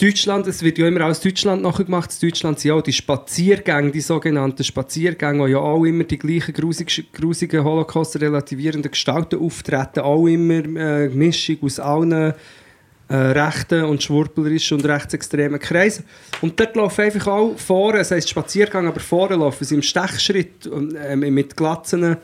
in 0.00 0.08
Deutschland, 0.08 0.46
es 0.48 0.62
wird 0.62 0.78
ja 0.78 0.88
immer 0.88 1.06
aus 1.06 1.20
Deutschland 1.20 1.62
nachgemacht. 1.62 2.12
In 2.20 2.28
Deutschland 2.28 2.58
sind 2.58 2.68
ja 2.68 2.74
auch 2.74 2.82
die 2.82 2.92
Spaziergänge, 2.92 3.92
die 3.92 4.00
sogenannten 4.00 4.64
Spaziergänge, 4.64 5.46
die 5.46 5.52
ja 5.52 5.58
auch 5.58 5.84
immer 5.84 6.04
die 6.04 6.18
gleichen 6.18 6.52
grusig, 6.52 7.06
grusigen 7.14 7.64
Holocaust-relativierenden 7.64 8.90
Gestalten 8.90 9.38
auftreten. 9.40 10.00
Auch 10.00 10.26
immer 10.26 10.64
äh, 10.78 11.08
Mischung 11.08 11.58
aus 11.62 11.78
allen 11.78 12.34
äh, 13.08 13.14
rechten 13.14 13.84
und 13.84 14.02
schwurblerischen 14.02 14.78
und 14.78 14.86
rechtsextremen 14.86 15.60
Kreisen. 15.60 16.04
Und 16.40 16.58
dort 16.58 16.74
laufen 16.76 17.02
einfach 17.02 17.26
auch 17.28 17.58
vorne, 17.58 18.00
es 18.00 18.10
heisst 18.10 18.28
Spaziergang, 18.28 18.86
aber 18.86 19.00
vorne 19.00 19.36
laufen 19.36 19.64
sie 19.64 19.76
im 19.76 19.82
Stechschritt 19.82 20.66
und, 20.66 20.94
äh, 20.94 21.16
mit 21.16 21.56
Glatzen 21.56 22.16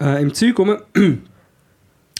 äh, 0.00 0.22
im 0.22 0.32
Zeug 0.32 0.58
rum. 0.58 0.76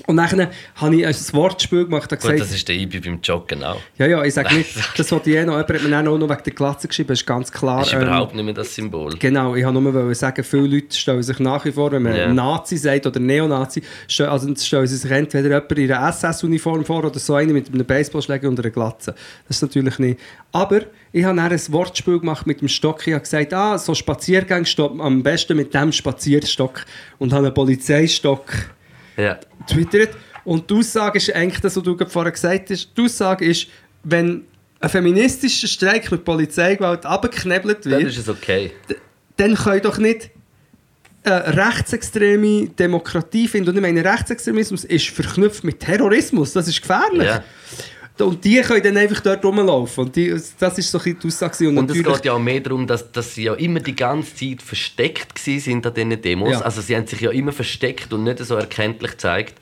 Und 0.09 0.17
dann 0.17 0.49
habe 0.75 0.97
ich 0.97 1.07
ein 1.07 1.15
Wortspiel 1.33 1.85
gemacht 1.85 2.11
Gut, 2.11 2.19
gesagt, 2.19 2.41
das 2.41 2.53
ist 2.53 2.67
der 2.69 2.75
Ibi 2.75 2.99
beim 2.99 3.21
Joggen 3.23 3.63
auch. 3.63 3.81
ja, 3.97 4.07
ja, 4.07 4.25
ich 4.25 4.35
sage 4.35 4.53
nicht, 4.57 4.71
das 4.97 5.13
wollte 5.13 5.31
ich 5.31 5.37
eh 5.37 5.45
noch, 5.45 5.53
jemand 5.53 5.71
hat 5.73 5.83
mir 5.85 5.99
auch 5.99 6.19
noch 6.19 6.29
wegen 6.29 6.43
der 6.45 6.53
Glatze 6.53 6.89
geschrieben, 6.89 7.13
ist 7.13 7.25
ganz 7.25 7.53
klar. 7.53 7.79
Das 7.79 7.89
ist 7.89 7.95
ähm, 7.95 8.03
überhaupt 8.03 8.35
nicht 8.35 8.45
mehr 8.45 8.55
das 8.55 8.75
Symbol. 8.75 9.15
Genau, 9.21 9.55
ich 9.55 9.65
wollte 9.65 9.81
nur 9.81 10.15
sagen, 10.17 10.43
viele 10.43 10.67
Leute 10.67 10.97
stellen 10.97 11.23
sich 11.23 11.39
nach 11.39 11.65
wie 11.65 11.71
vor, 11.71 11.93
wenn 11.93 12.03
man 12.03 12.17
Ja. 12.17 12.33
Nazi 12.33 12.77
sagt 12.77 13.07
oder 13.07 13.21
Neonazi, 13.21 13.83
also 14.19 14.53
stellen 14.57 14.87
sie 14.89 14.97
sich 14.97 15.11
entweder 15.11 15.49
jemand 15.49 15.73
in 15.79 15.93
einer 15.93 16.09
SS-Uniform 16.09 16.85
vor 16.85 17.05
oder 17.05 17.21
so 17.21 17.37
einen 17.37 17.53
mit 17.53 17.73
einem 17.73 17.87
Baseballschläger 17.87 18.49
und 18.49 18.59
einer 18.59 18.71
Glatze. 18.71 19.15
Das 19.47 19.59
ist 19.59 19.63
natürlich 19.63 20.01
nicht. 20.01 20.19
Aber 20.51 20.81
ich 21.13 21.25
habe 21.25 21.37
dann 21.37 21.53
ein 21.53 21.61
Wortspiel 21.69 22.19
gemacht 22.19 22.49
mit 22.49 22.61
dem 22.61 22.69
Stock. 22.69 23.07
Ich 23.07 23.13
habe 23.13 23.23
gesagt, 23.23 23.55
ah, 23.55 23.79
so 23.79 23.95
Spaziergang 23.95 24.65
stoppt 24.65 25.01
am 25.01 25.23
besten 25.23 25.57
mit 25.57 25.73
dem 25.73 25.93
Spazierstock 25.93 26.85
und 27.19 27.33
habe 27.33 27.47
einen 27.47 27.55
Polizeistock 27.55 28.74
Ja. 29.17 29.39
twittert. 29.67 30.17
Und 30.45 30.71
die 30.71 30.75
Aussage 30.75 31.19
ist 31.19 31.35
eigentlich 31.35 31.61
das, 31.61 31.77
was 31.77 31.83
du 31.83 31.97
vorher 32.07 32.33
gesagt 32.33 32.71
hast. 32.71 32.91
Die 32.97 33.03
Aussage 33.03 33.45
ist, 33.45 33.69
wenn 34.03 34.45
ein 34.81 34.89
feministischer 34.91 35.67
Streik 35.67 36.11
mit 36.11 36.25
Polizeigewalt 36.25 37.07
abgeknebelt 37.07 37.87
Dann 37.87 37.93
wird, 37.93 38.03
ist 38.05 38.19
es 38.19 38.29
okay. 38.29 38.73
dann 39.37 39.55
können 39.55 39.83
doch 39.83 39.99
nicht 39.99 40.31
eine 41.25 41.57
rechtsextreme 41.57 42.69
Demokratie 42.69 43.49
finden. 43.49 43.71
Und 43.71 43.77
ich 43.77 43.83
meine, 43.83 44.05
Rechtsextremismus 44.05 44.85
ist 44.85 45.09
verknüpft 45.09 45.65
mit 45.65 45.81
Terrorismus. 45.81 46.53
Das 46.53 46.69
ist 46.69 46.83
gefährlich. 46.83 47.25
Ja. 47.25 47.43
Und 48.19 48.45
die 48.45 48.61
können 48.61 48.83
dann 48.83 48.97
einfach 48.97 49.21
dort 49.21 49.45
rumlaufen. 49.45 50.05
Und 50.05 50.15
die, 50.17 50.31
das 50.61 50.79
ist 50.79 50.91
so 50.91 50.99
ein 51.01 51.19
die 51.21 51.27
Aussage. 51.27 51.69
Und, 51.69 51.79
Und 51.79 51.91
es 51.91 52.01
geht 52.03 52.25
ja 52.25 52.33
auch 52.33 52.39
mehr 52.39 52.61
darum, 52.61 52.87
dass, 52.87 53.11
dass 53.11 53.35
sie 53.35 53.45
ja 53.45 53.55
immer 53.55 53.81
die 53.81 53.97
ganze 53.97 54.37
Zeit 54.37 54.63
versteckt 54.63 55.37
sind 55.39 55.85
an 55.85 55.93
diesen 55.95 56.23
Demos. 56.23 56.51
Ja. 56.53 56.61
Also 56.61 56.81
sie 56.81 56.95
haben 56.95 57.07
sich 57.09 57.21
ja 57.21 57.31
immer 57.33 57.51
versteckt 57.53 58.13
und 58.13 58.23
nicht 58.23 58.39
so 58.39 58.55
erkenntlich 58.55 59.13
gezeigt. 59.13 59.55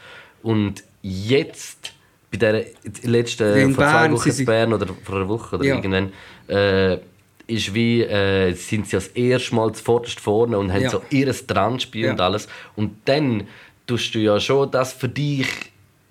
Und 0.43 0.85
jetzt, 1.01 1.93
bei 2.31 2.37
der 2.37 2.67
letzten, 3.05 3.57
in 3.57 3.75
vor 3.75 3.85
zwei 3.85 3.93
Bern, 4.09 4.13
Wochen 4.13 4.29
in 4.31 4.45
Bern 4.45 4.73
oder 4.75 4.87
vor 5.03 5.17
einer 5.17 5.29
Woche 5.29 5.57
oder 5.57 5.65
Ja. 5.65 5.77
irgendwann, 5.77 6.13
äh, 6.49 6.99
ist 7.47 7.75
wie, 7.75 8.03
äh, 8.03 8.53
sind 8.53 8.87
sie 8.87 8.97
das 8.97 9.09
erste 9.09 9.55
Mal 9.55 9.73
zuvorderst 9.73 10.21
vorne 10.21 10.59
und 10.59 10.73
haben 10.73 10.83
Ja. 10.83 10.91
so 10.91 11.03
ihres 11.11 11.47
Trandspiel 11.47 12.05
Ja. 12.07 12.13
und 12.13 12.21
alles. 12.21 12.49
Und 12.77 12.97
dann 13.07 13.47
tust 13.87 14.15
du 14.15 14.19
ja 14.19 14.39
schon 14.39 14.71
das 14.71 14.93
für 14.93 15.09
dich 15.09 15.47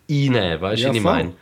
einnehmen, 0.10 0.60
weißt 0.60 0.80
du, 0.82 0.84
Ja, 0.86 0.90
was 0.90 0.98
ich 0.98 1.04
meine? 1.04 1.34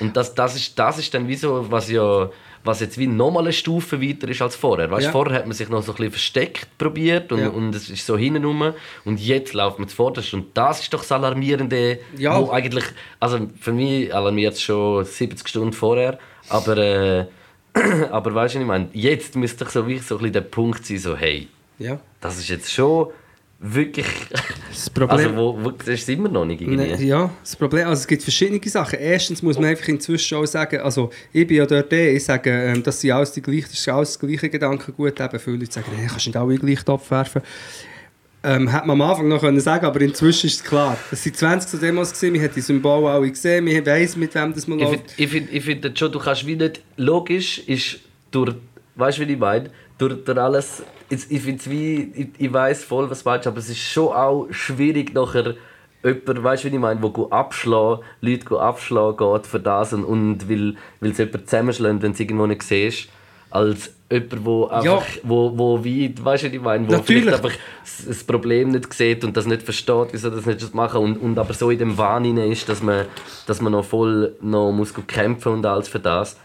Und 0.00 0.16
das, 0.16 0.34
das, 0.34 0.56
ist, 0.56 0.78
das 0.78 0.98
ist 0.98 1.12
dann 1.14 1.26
wie 1.28 1.36
so, 1.36 1.70
was 1.70 1.90
ja 1.90 2.30
was 2.66 2.80
jetzt 2.80 2.98
wie 2.98 3.06
nochmal 3.06 3.44
eine 3.44 3.52
Stufe 3.52 4.02
weiter 4.02 4.28
ist 4.28 4.42
als 4.42 4.56
vorher. 4.56 4.90
Weißt, 4.90 5.04
Ja. 5.06 5.12
Vorher 5.12 5.38
hat 5.38 5.46
man 5.46 5.54
sich 5.54 5.68
noch 5.68 5.82
so 5.82 5.92
ein 5.92 5.96
bisschen 5.96 6.10
versteckt 6.12 6.66
probiert 6.78 7.30
und, 7.30 7.38
Ja. 7.40 7.48
und 7.50 7.72
es 7.74 7.88
ist 7.88 8.04
so 8.04 8.18
hinten 8.18 8.44
rum 8.44 8.72
und 9.04 9.20
jetzt 9.20 9.54
läuft 9.54 9.78
man 9.78 9.88
zuvorderst 9.88 10.34
und 10.34 10.46
das 10.56 10.80
ist 10.80 10.92
doch 10.92 11.00
das 11.00 11.12
Alarmierende, 11.12 12.00
Ja. 12.18 12.40
wo 12.40 12.50
eigentlich, 12.50 12.84
also 13.20 13.48
für 13.60 13.72
mich 13.72 14.12
alarmiert 14.12 14.54
es 14.54 14.62
schon 14.62 15.04
70 15.04 15.46
Stunden 15.48 15.72
vorher, 15.72 16.18
aber, 16.48 16.76
äh, 16.76 17.26
aber 18.10 18.34
weißt 18.34 18.56
du, 18.56 18.60
ich 18.60 18.66
meine, 18.66 18.88
jetzt 18.92 19.36
müsste 19.36 19.64
doch 19.64 19.70
so, 19.70 19.86
wie 19.86 19.98
so 19.98 20.16
ein 20.16 20.18
bisschen 20.18 20.32
der 20.32 20.40
Punkt 20.40 20.84
sein, 20.84 20.98
so 20.98 21.16
hey, 21.16 21.48
ja. 21.78 22.00
das 22.20 22.36
ist 22.38 22.48
jetzt 22.48 22.72
schon 22.72 23.08
wirklich, 23.58 24.06
Das 24.70 24.90
Problem, 24.90 25.10
also 25.10 25.36
wo, 25.36 25.64
wo, 25.64 25.70
das 25.70 25.88
ist 25.88 26.08
immer 26.08 26.28
noch 26.28 26.44
nicht 26.44 26.60
irgendwie. 26.60 26.76
Ne, 26.76 27.02
ja, 27.02 27.30
das 27.42 27.56
Problem, 27.56 27.88
also 27.88 28.00
es 28.00 28.06
gibt 28.06 28.22
verschiedene 28.22 28.60
Sachen. 28.68 28.98
Erstens 28.98 29.42
muss 29.42 29.56
man 29.56 29.66
einfach 29.66 29.88
inzwischen 29.88 30.36
auch 30.36 30.46
sagen, 30.46 30.80
also 30.80 31.10
ich 31.32 31.46
bin 31.46 31.56
ja 31.56 31.66
dort 31.66 31.92
eh, 31.92 32.16
ich 32.16 32.24
sage, 32.24 32.50
ähm, 32.50 32.82
das 32.82 33.00
sind 33.00 33.12
alles 33.12 33.32
die 33.32 33.42
gleichen, 33.42 33.68
das 33.70 33.78
ist 33.80 33.88
alles 33.88 34.12
das 34.12 34.18
gleiche 34.18 34.48
Gedankengut. 34.50 35.18
Eben 35.20 35.38
viele 35.38 35.56
Leute 35.56 35.72
sagen, 35.72 35.86
nee, 35.96 36.06
kannst 36.06 36.26
nicht 36.26 36.36
alle 36.36 36.56
gleichen 36.56 36.84
Topf 36.84 37.10
werfen. 37.10 37.42
Ähm, 38.42 38.68
hätte 38.68 38.86
man 38.86 39.00
am 39.00 39.10
Anfang 39.10 39.26
noch 39.26 39.40
können 39.40 39.58
sagen 39.58 39.86
aber 39.86 40.00
inzwischen 40.02 40.46
ist 40.46 40.56
es 40.56 40.64
klar. 40.64 40.96
Es 41.10 41.26
waren 41.26 41.34
20 41.34 41.70
so 41.70 41.78
Demos, 41.78 42.12
gewesen, 42.12 42.32
man 42.34 42.42
hat 42.44 42.54
die 42.54 42.60
Symbole 42.60 43.10
alle 43.10 43.28
gesehen, 43.28 43.64
man 43.64 43.84
weiss, 43.84 44.14
mit 44.16 44.34
wem 44.36 44.52
das 44.52 44.68
man 44.68 44.78
Ich 44.78 44.84
läuft. 44.84 45.10
finde 45.10 45.16
ich 45.16 45.30
find, 45.30 45.52
ich 45.52 45.64
find 45.64 45.98
schon, 45.98 46.12
du 46.12 46.18
kannst 46.20 46.46
wie 46.46 46.54
nicht, 46.54 46.80
logisch 46.96 47.58
ist 47.66 47.98
durch, 48.30 48.54
weißt 48.94 49.18
du 49.18 49.26
wie 49.26 49.32
ich 49.32 49.38
meine, 49.38 49.70
durch, 49.98 50.22
durch 50.24 50.38
alles, 50.38 50.82
ich, 51.08 51.30
ich 51.30 51.42
finde 51.42 51.58
es 51.60 51.70
wie, 51.70 52.12
ich, 52.14 52.28
ich 52.38 52.52
weiß 52.52 52.84
voll, 52.84 53.08
was 53.10 53.22
du 53.22 53.28
meinst, 53.30 53.46
aber 53.46 53.58
es 53.58 53.68
ist 53.68 53.78
schon 53.78 54.08
auch 54.08 54.46
schwierig 54.50 55.14
nachher, 55.14 55.54
jemand, 56.04 56.42
weißt 56.44 56.64
du 56.64 56.70
wie 56.70 56.74
ich 56.74 56.80
meine, 56.80 57.02
wo 57.02 57.10
go 57.10 57.28
abschlagen, 57.30 58.04
Leute 58.20 58.60
abschlagen 58.60 59.16
geht 59.16 59.46
für 59.46 59.60
das 59.60 59.92
und, 59.92 60.04
und 60.04 60.48
will, 60.48 60.76
will 61.00 61.10
es 61.12 61.18
jemand 61.18 61.48
zusammenschlagen, 61.48 62.02
wenn 62.02 62.10
du 62.12 62.14
es 62.14 62.20
irgendwo 62.20 62.46
nicht 62.46 62.62
siehst, 62.62 63.08
als 63.50 63.92
jemand, 64.10 64.44
wo 64.44 64.66
einfach, 64.66 64.84
Ja. 64.84 65.02
wo, 65.22 65.56
wo 65.56 65.82
wie, 65.84 66.14
weißt 66.20 66.44
du 66.44 66.48
ich 66.48 66.60
meine, 66.60 66.86
wo 66.88 66.92
Natürlich. 66.92 67.24
vielleicht 67.24 67.44
einfach 67.44 67.58
das 68.06 68.24
Problem 68.24 68.70
nicht 68.70 68.92
sieht 68.92 69.24
und 69.24 69.36
das 69.36 69.46
nicht 69.46 69.62
versteht, 69.62 70.08
wieso 70.12 70.30
das 70.30 70.46
nicht 70.46 70.74
machen 70.74 71.00
und, 71.02 71.16
und 71.18 71.38
aber 71.38 71.54
so 71.54 71.70
in 71.70 71.78
dem 71.78 71.96
Wahn 71.98 72.24
ist, 72.36 72.68
dass 72.68 72.82
man, 72.82 73.06
dass 73.46 73.60
man 73.60 73.72
noch 73.72 73.84
voll 73.84 74.34
noch 74.40 74.72
muss 74.72 74.92
kämpfen 75.06 75.52
und 75.52 75.66
alles 75.66 75.88
für 75.88 76.00
das. 76.00 76.36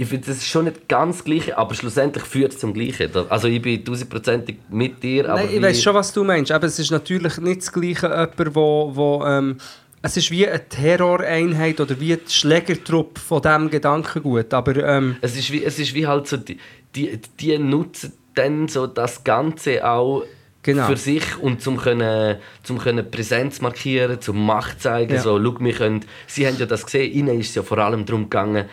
Ich 0.00 0.08
finde, 0.08 0.28
das 0.28 0.38
ist 0.38 0.46
schon 0.46 0.64
nicht 0.64 0.88
ganz 0.88 1.18
das 1.18 1.24
Gleiche, 1.26 1.58
aber 1.58 1.74
schlussendlich 1.74 2.24
führt 2.24 2.54
es 2.54 2.58
zum 2.58 2.72
Gleichen. 2.72 3.10
Also 3.28 3.48
ich 3.48 3.60
bin 3.60 3.84
tausendprozentig 3.84 4.56
mit 4.70 5.02
dir, 5.02 5.24
Nein, 5.24 5.50
ich 5.52 5.60
weiß 5.60 5.82
schon, 5.82 5.92
was 5.94 6.10
du 6.10 6.24
meinst. 6.24 6.50
Aber 6.52 6.66
es 6.66 6.78
ist 6.78 6.90
natürlich 6.90 7.36
nicht 7.36 7.60
das 7.60 7.70
Gleiche, 7.70 8.06
jemand, 8.06 8.54
wo, 8.54 8.92
wo 8.94 9.22
ähm, 9.26 9.58
es 10.00 10.16
ist 10.16 10.30
wie 10.30 10.48
eine 10.48 10.66
Terroreinheit 10.66 11.82
oder 11.82 12.00
wie 12.00 12.16
die 12.16 12.32
Schlägertruppe 12.32 13.20
von 13.20 13.42
diesem 13.42 13.68
Gedankengut. 13.68 14.54
Aber 14.54 14.74
ähm, 14.76 15.16
Es 15.20 15.36
ist 15.36 15.52
wie, 15.52 15.62
es 15.62 15.78
ist 15.78 15.92
wie 15.92 16.06
halt 16.06 16.26
so, 16.28 16.38
die, 16.38 16.56
die, 16.94 17.20
die 17.38 17.58
nutzen 17.58 18.14
dann 18.34 18.68
so 18.68 18.86
das 18.86 19.22
Ganze 19.22 19.86
auch 19.86 20.24
Genau. 20.62 20.86
für 20.86 20.96
sich 20.98 21.38
und 21.38 21.62
zum 21.62 21.78
können, 21.78 22.36
zum 22.62 22.78
können 22.78 23.10
Präsenz 23.10 23.62
markieren, 23.62 24.20
zum 24.20 24.44
Macht 24.44 24.82
zeigen. 24.82 25.14
Ja. 25.14 25.20
So, 25.20 25.42
schau, 25.42 25.56
wir 25.58 25.72
können, 25.72 26.04
sie 26.26 26.46
haben 26.46 26.58
ja 26.58 26.66
das 26.66 26.84
gesehen, 26.84 27.10
ihnen 27.12 27.40
ist 27.40 27.50
es 27.50 27.54
ja 27.54 27.62
vor 27.62 27.78
allem 27.78 28.04
darum 28.04 28.24
gegangen, 28.24 28.66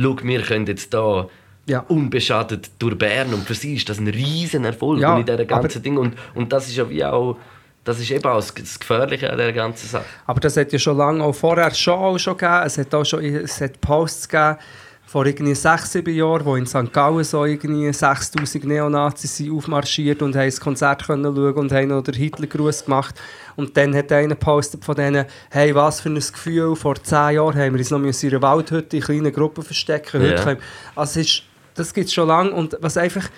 schau, 0.00 0.16
wir 0.22 0.42
können 0.42 0.66
jetzt 0.66 0.92
da 0.94 1.26
Ja. 1.66 1.80
unbeschadet 1.88 2.70
durch 2.78 2.96
Bern 2.96 3.34
und 3.34 3.44
für 3.46 3.54
sie 3.54 3.74
ist 3.74 3.88
das 3.88 3.98
ein 3.98 4.08
riesen 4.08 4.64
Erfolg 4.64 5.00
Ja, 5.00 5.18
in 5.18 5.26
dieser 5.26 5.44
ganzen 5.44 5.82
Ding 5.82 5.96
und, 5.98 6.14
und 6.34 6.52
das 6.52 6.68
ist 6.68 6.76
ja 6.76 6.88
wie 6.88 7.04
auch 7.04 7.36
das 7.84 8.00
ist 8.00 8.10
eben 8.10 8.24
auch 8.26 8.36
das 8.36 8.78
Gefährliche 8.78 9.30
an 9.30 9.38
dieser 9.38 9.52
ganzen 9.54 9.86
Sache. 9.88 10.04
Aber 10.26 10.40
das 10.40 10.56
hat 10.58 10.70
ja 10.72 10.78
schon 10.78 10.98
lange 10.98 11.24
auch 11.24 11.32
vorher 11.34 11.72
schon, 11.74 11.94
auch 11.94 12.18
schon 12.18 12.36
gegeben. 12.36 12.62
Es 12.66 12.76
hat 12.76 12.94
auch 12.94 13.04
schon 13.04 13.24
es 13.24 13.60
hat 13.62 13.80
Posts 13.80 14.28
gegeben, 14.28 14.56
vor 15.10 15.24
irgendwie 15.24 15.54
sechs, 15.54 15.92
sieben 15.92 16.14
Jahren, 16.14 16.44
wo 16.44 16.54
in 16.54 16.66
St. 16.66 16.92
Gallen 16.92 17.24
so 17.24 17.46
irgendwie 17.46 17.90
6000 17.90 18.64
Neonazis 18.64 19.38
sind 19.38 19.50
aufmarschiert 19.56 20.20
und 20.20 20.36
haben 20.36 20.44
das 20.44 20.60
Konzert 20.60 21.06
können 21.06 21.24
schauen 21.34 21.54
und 21.54 21.72
haben 21.72 21.88
noch 21.88 22.02
den 22.02 22.12
Hitlergruß 22.12 22.84
gemacht. 22.84 23.14
Und 23.56 23.74
dann 23.78 23.96
hat 23.96 24.12
einer 24.12 24.28
gepostet 24.34 24.84
von 24.84 24.94
denen, 24.96 25.24
hey, 25.50 25.74
was 25.74 26.02
für 26.02 26.10
ein 26.10 26.14
Gefühl, 26.16 26.76
vor 26.76 26.96
zehn 27.02 27.36
Jahren 27.36 27.54
haben 27.58 27.72
wir 27.72 27.78
uns 27.78 27.90
noch 27.90 28.00
in 28.00 28.30
einer 28.30 28.42
Waldhütte 28.42 28.98
in 28.98 29.02
kleinen 29.02 29.32
Gruppen 29.32 29.64
verstecken. 29.64 30.20
Heute 30.20 30.34
können- 30.44 30.60
Also 30.94 31.20
ist, 31.20 31.42
das 31.74 31.94
gibt 31.94 32.08
es 32.08 32.12
schon 32.12 32.28
lange 32.28 32.50
und 32.50 32.76
was 32.82 32.98
einfach, 32.98 33.30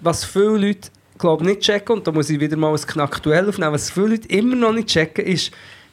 was 0.00 0.24
viele 0.24 0.58
Leute 0.58 0.90
glaube 1.18 1.44
nicht 1.44 1.60
checken, 1.62 1.96
und 1.96 2.06
da 2.06 2.12
muss 2.12 2.30
ich 2.30 2.38
wieder 2.38 2.56
mal 2.56 2.70
ein 2.72 2.76
Knacktuell 2.80 3.48
aufnehmen, 3.48 3.72
was 3.72 3.90
viele 3.90 4.08
Leute 4.10 4.28
immer 4.28 4.54
noch 4.54 4.72
nicht 4.72 4.88
checken, 4.90 5.24
ist, 5.26 5.50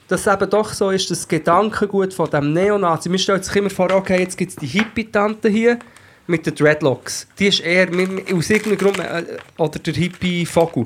dass 0.08 0.28
es 0.28 0.34
eben 0.34 0.50
doch 0.50 0.74
so 0.74 0.90
ist, 0.90 1.10
das 1.12 1.28
Gedankengut 1.28 2.14
von 2.14 2.30
dem 2.30 2.54
Neonazi. 2.54 3.12
Wir 3.12 3.20
stellen 3.20 3.42
sich 3.42 3.56
immer 3.56 3.70
vor, 3.70 3.92
okay, 3.92 4.20
jetzt 4.20 4.38
gibt 4.38 4.52
es 4.52 4.56
die 4.58 4.68
Hippie-Tante 4.68 5.50
hier 5.50 5.80
mit 6.28 6.46
den 6.46 6.56
Dreadlocks. 6.56 7.28
Die 7.38 7.48
ist 7.48 7.60
eher 7.60 7.88
aus 8.34 8.50
irgendeinem 8.50 8.78
Grund, 8.78 9.00
äh, 9.00 9.24
oder 9.58 9.80
der 9.80 9.94
Hippie-Vogel. 9.94 10.84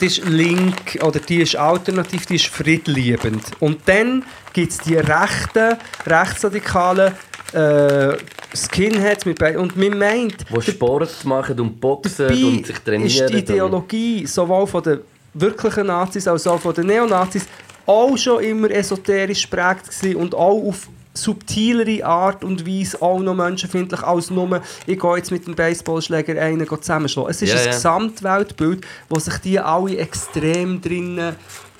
Die 0.00 0.06
ist 0.06 0.24
link, 0.28 0.98
oder 1.02 1.18
die 1.18 1.42
ist 1.42 1.56
alternativ, 1.56 2.26
die 2.26 2.36
ist 2.36 2.46
friedliebend. 2.46 3.42
Und 3.60 3.80
dann 3.86 4.24
gibt 4.52 4.72
es 4.72 4.78
die 4.78 4.96
rechten, 4.96 5.76
rechtsradikalen 6.06 7.12
äh, 7.52 8.16
Skinheads 8.54 9.24
mit 9.24 9.38
Be- 9.38 9.58
und 9.58 9.76
man 9.76 9.98
meint, 9.98 10.44
Wo 10.50 10.60
Sport 10.60 11.24
machen 11.24 11.58
und 11.58 11.80
boxen 11.80 12.28
und 12.44 12.66
sich 12.66 12.78
trainieren. 12.78 13.06
ist 13.06 13.28
die 13.28 13.38
Ideologie 13.38 14.26
sowohl 14.26 14.66
von 14.66 14.82
den 14.82 15.00
wirklichen 15.34 15.86
Nazis 15.86 16.26
als 16.26 16.46
auch 16.46 16.60
von 16.60 16.74
den 16.74 16.86
Neonazis 16.86 17.46
auch 17.86 18.16
schon 18.16 18.42
immer 18.42 18.70
esoterisch 18.70 19.48
geprägt 19.48 19.90
gewesen 19.90 20.16
und 20.16 20.34
auch 20.34 20.62
auf 20.68 20.88
subtilere 21.12 22.04
Art 22.04 22.44
und 22.44 22.66
Weise 22.66 23.00
auch 23.02 23.18
noch 23.18 23.34
menschenfindlich 23.34 24.02
als 24.02 24.30
nur 24.30 24.62
ich 24.86 24.98
gehe 24.98 25.16
jetzt 25.16 25.32
mit 25.32 25.46
dem 25.46 25.54
Baseballschläger 25.54 26.40
einen 26.40 26.68
zusammenschlagen. 26.68 27.30
Es 27.30 27.42
ist 27.42 27.52
Ja, 27.52 27.58
ein 27.58 27.66
ja. 27.66 27.72
Gesamtweltbild, 27.72 28.86
wo 29.08 29.18
sich 29.18 29.36
die 29.38 29.58
alle 29.58 29.98
extrem 29.98 30.80
drinnen 30.80 31.34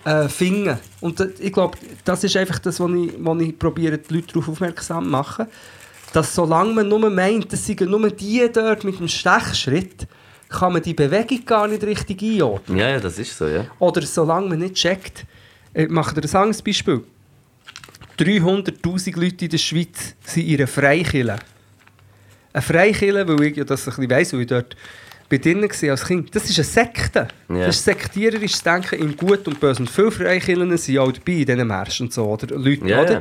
äh, 0.04 0.28
finden. 0.28 0.78
Und 1.00 1.24
ich 1.38 1.52
glaube, 1.52 1.78
das 2.04 2.24
ist 2.24 2.36
einfach 2.36 2.58
das, 2.58 2.80
was 2.80 2.90
ich, 2.90 3.12
was 3.18 3.40
ich 3.40 3.58
probiere, 3.58 3.98
die 3.98 4.14
Leute 4.14 4.26
darauf 4.28 4.48
aufmerksam 4.48 5.04
zu 5.04 5.10
machen 5.10 5.46
dass 6.12 6.34
solange 6.34 6.72
man 6.72 6.88
nur 6.88 7.10
meint, 7.10 7.52
das 7.52 7.66
seien 7.66 7.88
nur 7.90 8.10
die 8.10 8.48
dort 8.52 8.84
mit 8.84 8.98
dem 8.98 9.08
Stechschritt, 9.08 10.06
kann 10.48 10.72
man 10.72 10.82
die 10.82 10.94
Bewegung 10.94 11.44
gar 11.44 11.68
nicht 11.68 11.84
richtig 11.84 12.22
einordnen. 12.22 12.78
Ja, 12.78 12.88
ja, 12.88 13.00
das 13.00 13.18
ist 13.18 13.36
so, 13.38 13.46
ja. 13.46 13.66
Oder 13.78 14.02
solange 14.02 14.48
man 14.48 14.58
nicht 14.58 14.74
checkt, 14.74 15.24
äh, 15.74 15.84
ich 15.84 15.90
mache 15.90 16.20
dir 16.20 16.28
ein 16.28 16.36
anderes 16.36 16.62
Beispiel. 16.62 17.02
300'000 18.18 19.18
Leute 19.18 19.44
in 19.46 19.50
der 19.50 19.58
Schweiz 19.58 20.14
sind 20.24 20.46
in 20.46 20.56
einer 20.56 20.66
Freikirche. 20.66 21.38
Eine 22.52 22.62
Freikirche, 22.62 23.26
weil 23.26 23.42
ich 23.42 23.56
ja 23.56 23.64
das 23.64 23.86
ein 23.86 23.94
bisschen 23.94 24.10
weiss, 24.10 24.32
weil 24.32 24.40
ich 24.42 24.46
dort 24.48 24.76
drin 25.30 25.62
gewesen 25.62 25.90
als 25.90 26.04
Kind. 26.04 26.34
Das 26.34 26.44
ist 26.50 26.58
eine 26.58 26.64
Sekte. 26.64 27.28
Ja. 27.48 27.66
Das 27.66 27.76
ist 27.76 27.84
sektiererisches 27.84 28.62
Denken 28.62 28.98
in 28.98 29.16
Gut 29.16 29.46
und 29.46 29.60
Böse. 29.60 29.80
Und 29.80 29.90
viele 29.90 30.10
Freikirchen 30.10 30.76
sind 30.76 30.98
auch 30.98 31.12
dabei 31.12 31.32
in 31.32 31.46
diesen 31.46 31.66
Märschen 31.66 32.06
und 32.06 32.12
so, 32.12 32.26
oder 32.26 32.56
Leute, 32.56 32.86
Ja, 32.86 33.02
oder? 33.02 33.20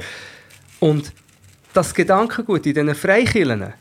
Und 0.80 1.14
das 1.74 1.94
Gedankengut 1.94 2.66
in 2.66 2.74
diesen 2.74 2.96
Freikirchen 2.96 3.74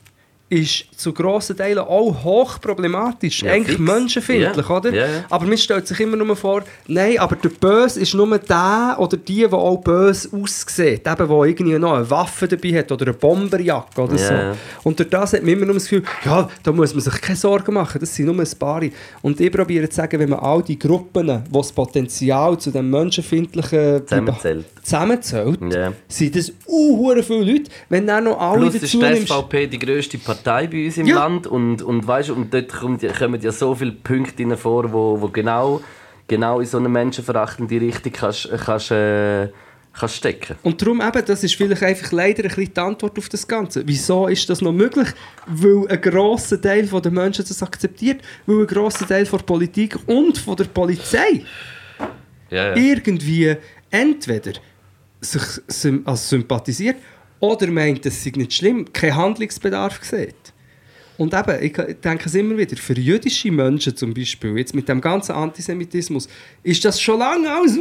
ist 0.51 0.87
zu 0.97 1.13
grossen 1.13 1.57
Teilen 1.57 1.79
auch 1.81 2.25
hochproblematisch. 2.25 3.43
Ja, 3.43 3.53
Eigentlich 3.53 3.77
fix. 3.77 3.91
menschenfeindlich, 3.93 4.69
Ja, 4.69 4.77
oder? 4.77 4.95
ja. 4.95 5.07
Aber 5.29 5.47
man 5.47 5.59
stellt 5.59 5.87
sich 5.87 6.01
immer 6.01 6.17
nur 6.17 6.35
vor, 6.37 6.65
nein, 6.87 7.19
aber 7.19 7.37
der 7.37 7.51
Böse 7.51 8.01
ist 8.01 8.15
nur 8.15 8.39
der 8.39 8.97
oder 8.99 9.17
die, 9.17 9.41
der 9.41 9.53
auch 9.53 9.77
böse 9.79 10.29
aussieht. 10.33 11.07
Eben, 11.07 11.29
der 11.29 11.45
irgendwie 11.45 11.79
noch 11.79 11.95
eine 11.95 12.11
Waffe 12.11 12.49
dabei 12.49 12.79
hat 12.79 12.91
oder 12.91 13.07
eine 13.07 13.15
Bomberjacke 13.15 14.01
oder 14.01 14.19
so. 14.19 14.35
Und 14.85 14.99
durch 14.99 15.11
das 15.11 15.35
hat 15.35 15.43
man 15.43 15.51
immer 15.53 15.67
nur 15.67 15.75
das 15.75 15.85
Gefühl, 15.85 16.03
ja, 16.25 16.49
da 16.63 16.73
muss 16.73 16.95
man 16.95 17.03
sich 17.03 17.21
keine 17.21 17.37
Sorgen 17.37 17.75
machen, 17.75 17.99
das 18.01 18.15
sind 18.15 18.27
nur 18.27 18.39
ein 18.39 18.49
paar. 18.59 18.83
Und 19.23 19.41
ich 19.41 19.53
probiere 19.53 19.89
zu 19.89 19.97
sagen, 19.97 20.19
wenn 20.19 20.31
man 20.31 20.39
all 20.39 20.63
die 20.63 20.79
Gruppen, 20.79 21.27
die 21.27 21.53
das 21.53 21.73
Potenzial 21.73 22.57
zu 22.59 22.71
dem 22.71 22.89
menschenfeindlichen 22.91 24.07
Zusammenzählt. 24.07 24.65
zusammenzählt, 24.83 25.59
sind 26.09 26.37
das 26.37 26.53
uh, 26.67 27.15
viele 27.23 27.45
Leute. 27.53 27.71
Wenn 27.89 28.07
dann 28.07 28.25
noch 28.25 28.41
alle 28.41 28.63
Plus 28.63 28.75
ist 28.77 28.85
dazu 28.85 28.99
die 29.01 29.05
nimmst... 29.05 29.29
SVP 29.29 29.67
die 29.67 29.79
grösste 29.79 30.19
Partei 30.19 30.38
bei 30.45 30.87
uns 30.87 30.97
im 30.97 31.07
Ja. 31.07 31.17
Land 31.17 31.47
und, 31.47 31.83
und, 31.83 32.07
weißt, 32.07 32.31
und 32.31 32.53
dort 32.53 32.73
kommt, 32.73 33.03
kommen 33.19 33.41
ja 33.41 33.53
so 33.53 33.75
viele 33.75 33.93
Punkte 33.93 34.43
rein 34.43 34.57
vor, 34.57 34.93
wo, 34.93 35.21
wo 35.21 35.29
genau, 35.29 35.81
genau 36.27 36.61
in 36.61 36.67
so 36.67 36.79
eine 36.79 36.89
menschenverachtende 36.89 37.81
Richtung 37.81 38.13
kannst, 38.13 38.49
kannst, 38.65 38.91
äh, 38.91 39.49
kannst 39.93 40.17
stecken. 40.17 40.57
Und 40.63 40.81
darum 40.81 41.01
eben, 41.01 41.25
das 41.25 41.45
ist 41.45 41.55
vielleicht 41.55 41.83
einfach 41.83 42.13
leider 42.13 42.45
ein 42.45 42.49
bisschen 42.49 42.75
die 42.75 42.81
Antwort 42.81 43.19
auf 43.19 43.29
das 43.29 43.47
Ganze. 43.47 43.83
Wieso 43.87 44.27
ist 44.29 44.49
das 44.49 44.61
noch 44.61 44.73
möglich? 44.73 45.09
Weil 45.47 45.89
ein 45.89 46.01
grosser 46.01 46.61
Teil 46.61 46.87
der 46.87 47.11
Menschen 47.11 47.45
das 47.47 47.63
akzeptiert, 47.63 48.23
weil 48.47 48.61
ein 48.61 48.67
grosser 48.67 49.07
Teil 49.07 49.25
der 49.25 49.39
Politik 49.39 49.97
und 50.07 50.39
von 50.39 50.57
der 50.57 50.65
Polizei 50.65 51.43
Ja, 52.51 52.69
ja. 52.69 52.77
irgendwie 52.77 53.57
entweder 53.91 54.53
sich 55.21 55.43
also 56.05 56.15
sympathisiert 56.15 56.97
oder 57.41 57.67
meint, 57.69 58.05
es 58.07 58.23
sei 58.25 58.33
nicht 58.37 58.53
schlimm, 58.53 58.93
keinen 58.93 59.17
Handlungsbedarf 59.17 60.03
sieht. 60.03 60.35
Und 61.17 61.35
eben, 61.35 61.63
ich 61.63 61.73
denke 61.73 62.27
es 62.27 62.35
immer 62.37 62.57
wieder, 62.57 62.77
für 62.77 62.93
jüdische 62.95 63.51
Menschen 63.51 63.97
zum 63.97 64.15
Beispiel, 64.15 64.57
jetzt 64.57 64.73
mit 64.75 64.89
dem 64.89 65.01
ganzen 65.01 65.33
Antisemitismus, 65.33 66.29
ist 66.63 66.85
das 66.85 67.01
schon 67.01 67.19
lange 67.19 67.51
alles 67.51 67.77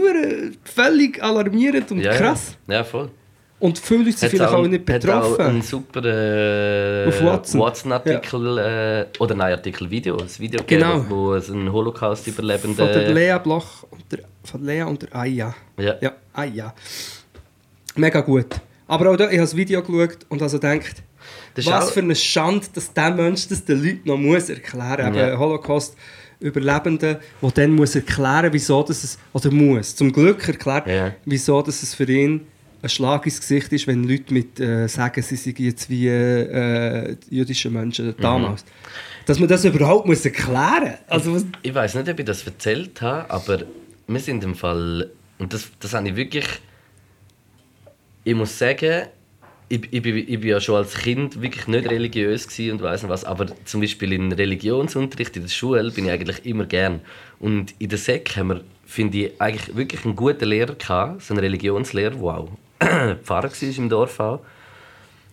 völlig 0.64 1.22
alarmierend 1.24 1.91
und 1.91 1.99
ja, 1.99 2.14
krass. 2.16 2.58
Ja, 2.68 2.74
ja 2.76 2.84
voll. 2.84 3.12
Und 3.60 3.78
viele 3.80 4.03
Leute 4.03 4.18
sind 4.18 4.30
vielleicht 4.30 4.53
auch, 4.53 4.68
nicht 4.68 4.89
hat 4.89 5.05
auch 5.10 5.22
betroffen. 5.36 5.45
einen 5.45 5.62
super 5.64 6.05
äh, 6.05 7.08
Auf 7.08 7.24
Watson. 7.24 7.60
Watson-Artikel, 7.62 8.58
äh, 8.60 9.05
oder 9.20 9.36
nein, 9.36 9.53
Artikel 9.53 9.89
Video, 9.89 10.18
ein 10.18 10.30
Video 10.38 10.62
Genau. 10.66 10.93
gegeben, 10.93 11.10
wo 11.10 11.34
es 11.34 11.49
einen 11.49 11.72
Holocaust-Überlebenden... 11.72 12.76
Von 12.76 12.88
der 12.88 13.12
Lea 13.14 13.38
Bloch 13.41 13.84
und 13.89 14.03
der, 14.12 14.20
von 14.43 14.64
Lea 14.64 14.84
und 14.84 15.01
der 15.03 15.16
Aya. 15.16 15.55
Ja. 15.80 15.95
Ja, 16.01 16.12
Aya. 16.34 16.74
Mega 17.95 18.22
gut. 18.22 18.62
Aber 18.88 19.11
auch 19.11 19.15
da, 19.17 19.25
ich 19.25 19.31
habe 19.31 19.41
das 19.41 19.55
Video 19.55 19.81
geschaut 19.83 20.19
und 20.29 20.41
also 20.41 20.59
gedacht, 20.59 21.03
was 21.55 21.67
auch- 21.67 21.91
für 21.91 21.99
eine 22.01 22.15
Schande, 22.15 22.65
dass 22.73 22.93
der 22.93 23.11
Mensch 23.11 23.47
das 23.47 23.65
den 23.65 23.83
Leuten 23.83 24.01
noch 24.07 24.17
muss 24.17 24.49
erklären 24.49 25.09
muss. 25.09 25.17
Ja. 25.17 25.27
Eben 25.29 25.39
Holocaust-Überlebenden, 25.39 27.17
der 27.41 27.51
dann 27.53 27.71
muss 27.71 27.95
erklären 27.95 28.51
wieso 28.53 28.83
das 28.83 29.03
es, 29.03 29.17
oder 29.33 29.51
muss, 29.51 29.95
zum 29.95 30.11
Glück 30.11 30.47
erklären, 30.47 30.83
Ja. 30.88 31.13
wieso 31.25 31.61
das 31.61 31.83
es 31.83 31.93
für 31.93 32.09
ihn 32.09 32.47
ein 32.81 32.89
Schlag 32.89 33.25
ins 33.25 33.39
Gesicht 33.39 33.73
ist, 33.73 33.88
wenn 33.88 34.03
Leute 34.07 34.31
mit 34.33 34.59
äh, 34.59 34.88
sagen, 34.88 35.21
sie 35.23 35.35
seien 35.35 35.55
jetzt 35.57 35.89
wie 35.89 36.07
äh, 36.07 37.15
die 37.29 37.38
jüdischen 37.38 37.73
Menschen 37.73 38.13
damals. 38.21 38.63
Mhm. 38.63 38.67
Dass 39.25 39.39
man 39.39 39.49
das 39.49 39.65
überhaupt 39.65 40.05
muss 40.05 40.23
erklären 40.23 40.83
muss. 40.91 40.99
Also, 41.07 41.33
was, 41.33 41.45
Ich 41.63 41.73
weiß 41.73 41.95
nicht, 41.95 42.07
ob 42.07 42.19
ich 42.19 42.25
das 42.25 42.43
erzählt 42.45 43.01
habe, 43.01 43.29
aber 43.31 43.63
wir 44.07 44.19
sind 44.19 44.43
im 44.43 44.55
Fall. 44.55 45.09
Und 45.39 45.53
das, 45.53 45.67
das 45.79 45.93
habe 45.95 46.07
ich 46.09 46.15
wirklich. 46.15 46.45
Ich 48.28 48.36
muss 48.36 48.59
sagen, 48.59 49.07
ich, 49.69 49.88
ich, 49.89 50.05
ich 50.05 50.39
bin 50.41 50.49
ja 50.49 50.59
schon 50.59 50.75
als 50.75 50.95
Kind 50.95 51.41
wirklich 51.41 51.65
nicht 51.67 51.89
religiös 51.89 52.45
und 52.59 52.82
weiß 52.82 53.03
nicht 53.03 53.09
was, 53.09 53.23
aber 53.23 53.45
zum 53.63 53.80
Beispiel 53.80 54.11
in 54.11 54.34
Religionsunterricht 54.34 55.38
in 55.38 55.43
der 55.43 55.49
Schule 55.49 55.89
bin 55.91 56.07
ich 56.07 56.11
eigentlich 56.11 56.45
immer 56.45 56.65
gern. 56.65 56.99
Und 57.39 57.73
in 57.80 57.88
der 57.88 57.97
Sek 57.97 58.36
haben 58.36 58.49
wir, 58.49 58.61
finde 58.86 59.17
ich, 59.17 59.41
eigentlich 59.41 59.78
wirklich 59.78 60.03
einen 60.03 60.17
guten 60.17 60.43
Lehrer 60.43 60.75
gehabt, 60.75 61.21
so 61.21 61.34
einen 61.34 61.39
Religionslehrer, 61.39 62.15
der 62.15 62.21
auch 62.21 62.49
Pfarrer 63.23 63.49
war 63.49 63.78
im 63.78 63.88
Dorf 63.88 64.19
auch. 64.19 64.41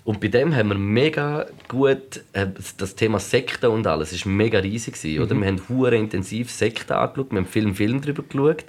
Und 0.05 0.20
bei 0.20 0.28
dem 0.28 0.55
haben 0.55 0.68
wir 0.68 0.78
mega 0.78 1.47
gut 1.66 2.22
äh, 2.32 2.47
das 2.76 2.95
Thema 2.95 3.18
Sekten 3.18 3.70
und 3.70 3.88
alles 3.88 4.12
ist 4.12 4.24
mega 4.24 4.61
riesig 4.61 4.95
gewesen, 4.95 5.20
oder? 5.20 5.34
Wir 5.34 5.49
haben 5.49 5.62
hure 5.68 5.97
intensiv 5.97 6.49
Sekten 6.53 6.92
angeschaut, 6.92 7.32
wir 7.32 7.38
haben 7.38 7.47
Film 7.47 7.74
Film 7.74 8.01
darüber 8.01 8.22
geschaut 8.22 8.64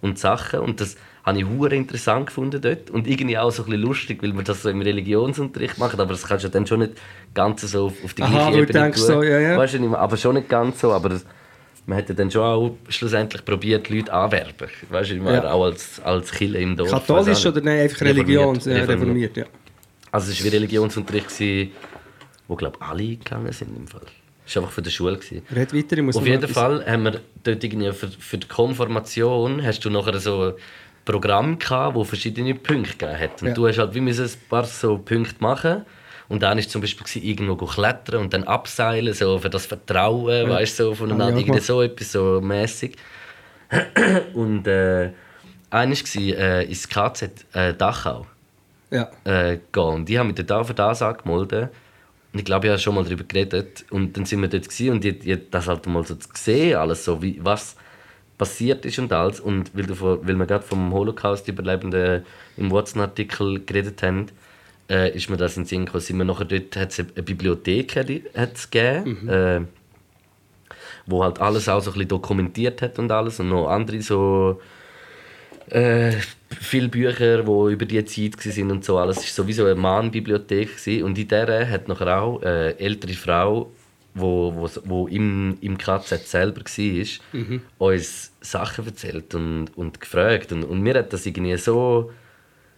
und 0.00 0.18
Sachen 0.18 0.60
und 0.60 0.80
das 0.80 0.96
habe 1.26 1.38
ich 1.40 1.44
hure 1.46 1.74
interessant 1.74 2.26
gefunden 2.28 2.60
dort 2.62 2.88
und 2.90 3.06
irgendwie 3.08 3.36
auch 3.36 3.50
so 3.50 3.64
ein 3.64 3.66
bisschen 3.70 3.82
lustig, 3.82 4.22
weil 4.22 4.32
wir 4.34 4.44
das 4.44 4.62
so 4.62 4.70
im 4.70 4.80
Religionsunterricht 4.80 5.76
machen, 5.76 5.98
aber 6.00 6.12
das 6.12 6.24
kannst 6.24 6.44
du 6.44 6.48
dann 6.48 6.66
schon 6.66 6.78
nicht 6.80 6.92
ganz 7.34 7.62
so 7.62 7.86
auf, 7.86 7.94
auf 8.04 8.14
die 8.14 8.22
Aha, 8.22 8.30
gleiche 8.30 8.52
du 8.52 8.62
Ebene 8.62 8.80
denkst 8.84 8.98
so, 9.00 9.22
ja, 9.22 9.40
ja. 9.40 9.58
Weißt 9.58 9.74
du, 9.74 9.94
aber 9.96 10.16
schon 10.16 10.36
nicht 10.36 10.48
ganz 10.48 10.80
so, 10.80 10.92
aber 10.92 11.08
das, 11.08 11.26
man 11.84 11.98
hat 11.98 12.08
ja 12.08 12.14
dann 12.14 12.30
schon 12.30 12.42
auch 12.42 12.76
schlussendlich 12.88 13.44
probiert, 13.44 13.90
Leute 13.90 14.12
anwerben. 14.12 14.68
Weißt 14.88 15.10
du, 15.10 15.14
ich 15.16 15.20
meine, 15.20 15.38
Ja. 15.38 15.52
auch 15.52 15.64
als, 15.64 16.00
als 16.04 16.30
Killer 16.30 16.60
im 16.60 16.76
Dorf. 16.76 16.90
Katholisch 16.90 17.44
auch 17.44 17.50
oder 17.50 17.60
nein, 17.60 17.80
einfach 17.80 18.00
Religion, 18.02 18.56
Reformiert, 18.56 18.66
ja, 18.66 18.72
reformiert. 18.72 19.00
reformiert, 19.00 19.36
ja. 19.36 19.44
Also 20.12 20.30
es 20.30 20.38
war 20.38 20.44
wie 20.52 20.56
Religionsunterricht, 20.56 21.28
gewesen, 21.28 21.72
wo 22.46 22.54
glaube 22.54 22.80
alle 22.80 23.02
gegangen 23.16 23.52
sind 23.52 23.76
im 23.76 23.88
Fall. 23.88 24.00
Es 24.46 24.54
war 24.54 24.62
einfach 24.62 24.74
von 24.74 24.84
der 24.84 24.90
Schule. 24.92 25.16
Gewesen. 25.16 25.42
Red 25.54 25.74
weiter, 25.74 25.96
ich 25.96 26.02
muss 26.04 26.16
Auf 26.16 26.24
jeden 26.26 26.46
Fall 26.48 26.86
haben 26.86 27.02
wir 27.02 27.20
dort 27.42 27.64
irgendwie 27.64 27.92
für, 27.92 28.06
für 28.08 28.38
die 28.38 28.46
Konformation 28.46 29.60
hast 29.64 29.84
du 29.84 29.90
nachher 29.90 30.16
so 30.20 30.54
Programm 31.06 31.58
gehabt, 31.58 31.94
wo 31.94 32.04
verschiedene 32.04 32.54
Punkte 32.54 32.92
gegeben 33.06 33.18
hat. 33.18 33.40
Und 33.42 33.48
Ja. 33.48 33.54
du 33.54 33.66
hast 33.66 33.78
halt 33.78 33.94
wie 33.94 34.00
müssen 34.00 34.26
ein 34.26 34.30
paar 34.50 34.64
so 34.64 34.98
Punkte 34.98 35.36
machen. 35.38 35.86
Und 36.28 36.42
dann 36.42 36.58
war 36.58 36.64
zum 36.68 36.80
Beispiel 36.82 37.24
irgendwo 37.24 37.54
klettern 37.66 38.20
und 38.22 38.34
dann 38.34 38.44
abseilen, 38.44 39.14
so 39.14 39.38
für 39.38 39.48
das 39.48 39.64
Vertrauen, 39.64 40.48
weißt 40.50 40.80
du, 40.80 40.84
so 40.84 40.94
voneinander, 40.94 41.28
ich 41.38 41.46
irgendwie 41.46 41.60
so 41.60 41.80
etwas 41.80 42.12
so 42.12 42.40
mäßig. 42.42 42.96
Und 44.34 44.66
äh, 44.66 45.10
eines 45.70 46.04
war 46.16 46.22
äh, 46.38 46.64
ins 46.64 46.88
KZ 46.88 47.44
äh, 47.52 47.74
Dachau 47.74 48.26
Ja. 48.90 49.10
äh, 49.24 49.58
gehen. 49.72 49.82
Und 49.82 50.08
die 50.08 50.18
haben 50.18 50.28
mich 50.28 50.36
dort 50.36 50.52
auch 50.52 50.66
für 50.66 50.74
das 50.74 51.02
angemeldet. 51.02 51.70
Und 52.32 52.38
ich 52.40 52.44
glaube, 52.44 52.66
ich 52.66 52.70
habe 52.70 52.80
schon 52.80 52.94
mal 52.94 53.04
darüber 53.04 53.24
geredet. 53.24 53.84
Und 53.90 54.16
dann 54.16 54.24
sind 54.24 54.40
wir 54.42 54.48
dort 54.48 54.64
gewesen 54.68 54.90
und 54.92 55.04
ich, 55.04 55.26
ich 55.26 55.38
das 55.50 55.66
halt 55.68 55.86
mal 55.86 56.04
so 56.04 56.16
gesehen, 56.16 56.76
alles 56.76 57.04
so, 57.04 57.20
wie, 57.22 57.38
was 57.42 57.76
passiert 58.38 58.84
ist 58.84 58.98
und 58.98 59.12
alles. 59.12 59.40
Und 59.40 59.74
weil, 59.74 59.86
du 59.86 59.94
von, 59.94 60.26
weil 60.26 60.34
wir 60.36 60.46
gerade 60.46 60.64
vom 60.64 60.92
Holocaust-Überlebenden 60.92 62.24
im 62.56 62.70
Watson-Artikel 62.70 63.64
geredet 63.64 64.02
haben, 64.02 64.26
äh, 64.90 65.14
ist 65.16 65.28
mir 65.30 65.36
das 65.36 65.56
in 65.56 65.62
den 65.62 65.68
Sinn 65.68 65.84
gekommen. 65.86 66.02
Sind 66.02 66.18
wir 66.18 66.24
nachher 66.24 66.44
dort, 66.44 66.76
hat 66.76 66.90
es 66.92 66.98
eine 67.00 67.22
Bibliothek 67.22 67.96
hat- 67.96 68.10
hat's 68.36 68.70
gegeben, 68.70 69.28
äh, 69.28 69.60
wo 71.06 71.22
halt 71.24 71.40
alles 71.40 71.68
auch 71.68 71.80
so 71.80 71.90
ein 71.90 71.94
bisschen 71.94 72.08
dokumentiert 72.08 72.82
hat 72.82 72.98
und 72.98 73.10
alles. 73.10 73.40
Und 73.40 73.48
noch 73.48 73.68
andere 73.68 74.02
so 74.02 74.60
äh, 75.68 76.12
viele 76.60 76.88
Bücher, 76.88 77.42
die 77.42 77.72
über 77.72 77.84
die 77.86 78.04
Zeit 78.04 78.44
waren 78.46 78.70
und 78.70 78.84
so 78.84 78.98
alles. 78.98 79.18
Es 79.18 79.24
war 79.38 79.44
sowieso 79.44 79.64
eine 79.64 79.74
Mahnbibliothek. 79.74 80.76
gewesen. 80.76 81.02
Und 81.04 81.18
in 81.18 81.28
der 81.28 81.68
hat 81.68 81.88
nachher 81.88 82.20
auch 82.22 82.42
eine 82.42 82.78
ältere 82.78 83.14
Frau, 83.14 83.72
wo, 84.16 84.54
wo, 84.54 84.68
wo 84.84 85.06
im, 85.08 85.58
im 85.60 85.76
KZ 85.76 86.26
selber 86.26 86.62
war, 86.62 87.06
uns 87.78 88.32
Sachen 88.40 88.86
erzählt 88.86 89.34
und, 89.34 89.68
und 89.76 90.00
gefragt. 90.00 90.52
Und, 90.52 90.64
und 90.64 90.80
mir 90.80 90.94
hat 90.94 91.12
das 91.12 91.26
irgendwie 91.26 91.56
so, 91.56 92.12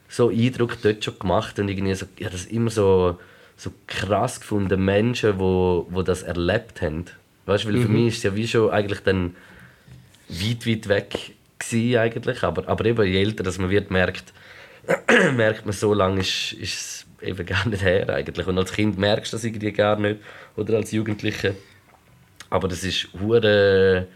so 0.08 0.30
Eindruck 0.30 0.82
dort 0.82 1.04
schon 1.04 1.18
gemacht. 1.18 1.58
Und 1.58 1.68
irgendwie 1.68 1.94
so, 1.94 2.06
ich 2.16 2.24
habe 2.24 2.32
das 2.32 2.46
immer 2.46 2.70
so, 2.70 3.18
so 3.56 3.72
krass 3.86 4.40
gefunden, 4.40 4.84
Menschen, 4.84 5.34
die 5.34 5.38
wo, 5.38 5.86
wo 5.90 6.02
das 6.02 6.22
erlebt 6.24 6.82
haben. 6.82 7.04
Weißt 7.46 7.64
du, 7.64 7.68
weil 7.68 7.80
für 7.82 7.88
mich 7.88 8.08
ist 8.08 8.16
es 8.18 8.22
ja 8.24 8.34
wie 8.34 8.46
schon 8.46 8.70
eigentlich 8.70 9.00
dann 9.00 9.36
weit, 10.28 10.66
weit 10.66 10.88
weg 10.88 11.34
gewesen 11.58 11.98
eigentlich. 11.98 12.42
Aber, 12.42 12.68
aber 12.68 12.84
eben, 12.84 13.06
je 13.06 13.22
älter 13.22 13.44
dass 13.44 13.58
man 13.58 13.70
wird, 13.70 13.90
merkt, 13.92 14.32
merkt 15.36 15.66
man, 15.66 15.72
so 15.72 15.94
lange 15.94 16.20
ist, 16.20 16.52
ist 16.52 16.74
es 16.74 17.06
eben 17.22 17.46
gar 17.46 17.66
nicht 17.68 17.82
her 17.82 18.08
eigentlich. 18.08 18.46
Und 18.46 18.58
als 18.58 18.72
Kind 18.72 18.98
merkst 18.98 19.32
du 19.32 19.36
das 19.36 19.44
irgendwie 19.44 19.72
gar 19.72 19.98
nicht. 19.98 20.20
Oder 20.58 20.76
als 20.76 20.92
Jugendliche. 20.92 21.54
Aber 22.50 22.68
das 22.68 22.82
ist 22.84 23.08
hure 23.20 24.06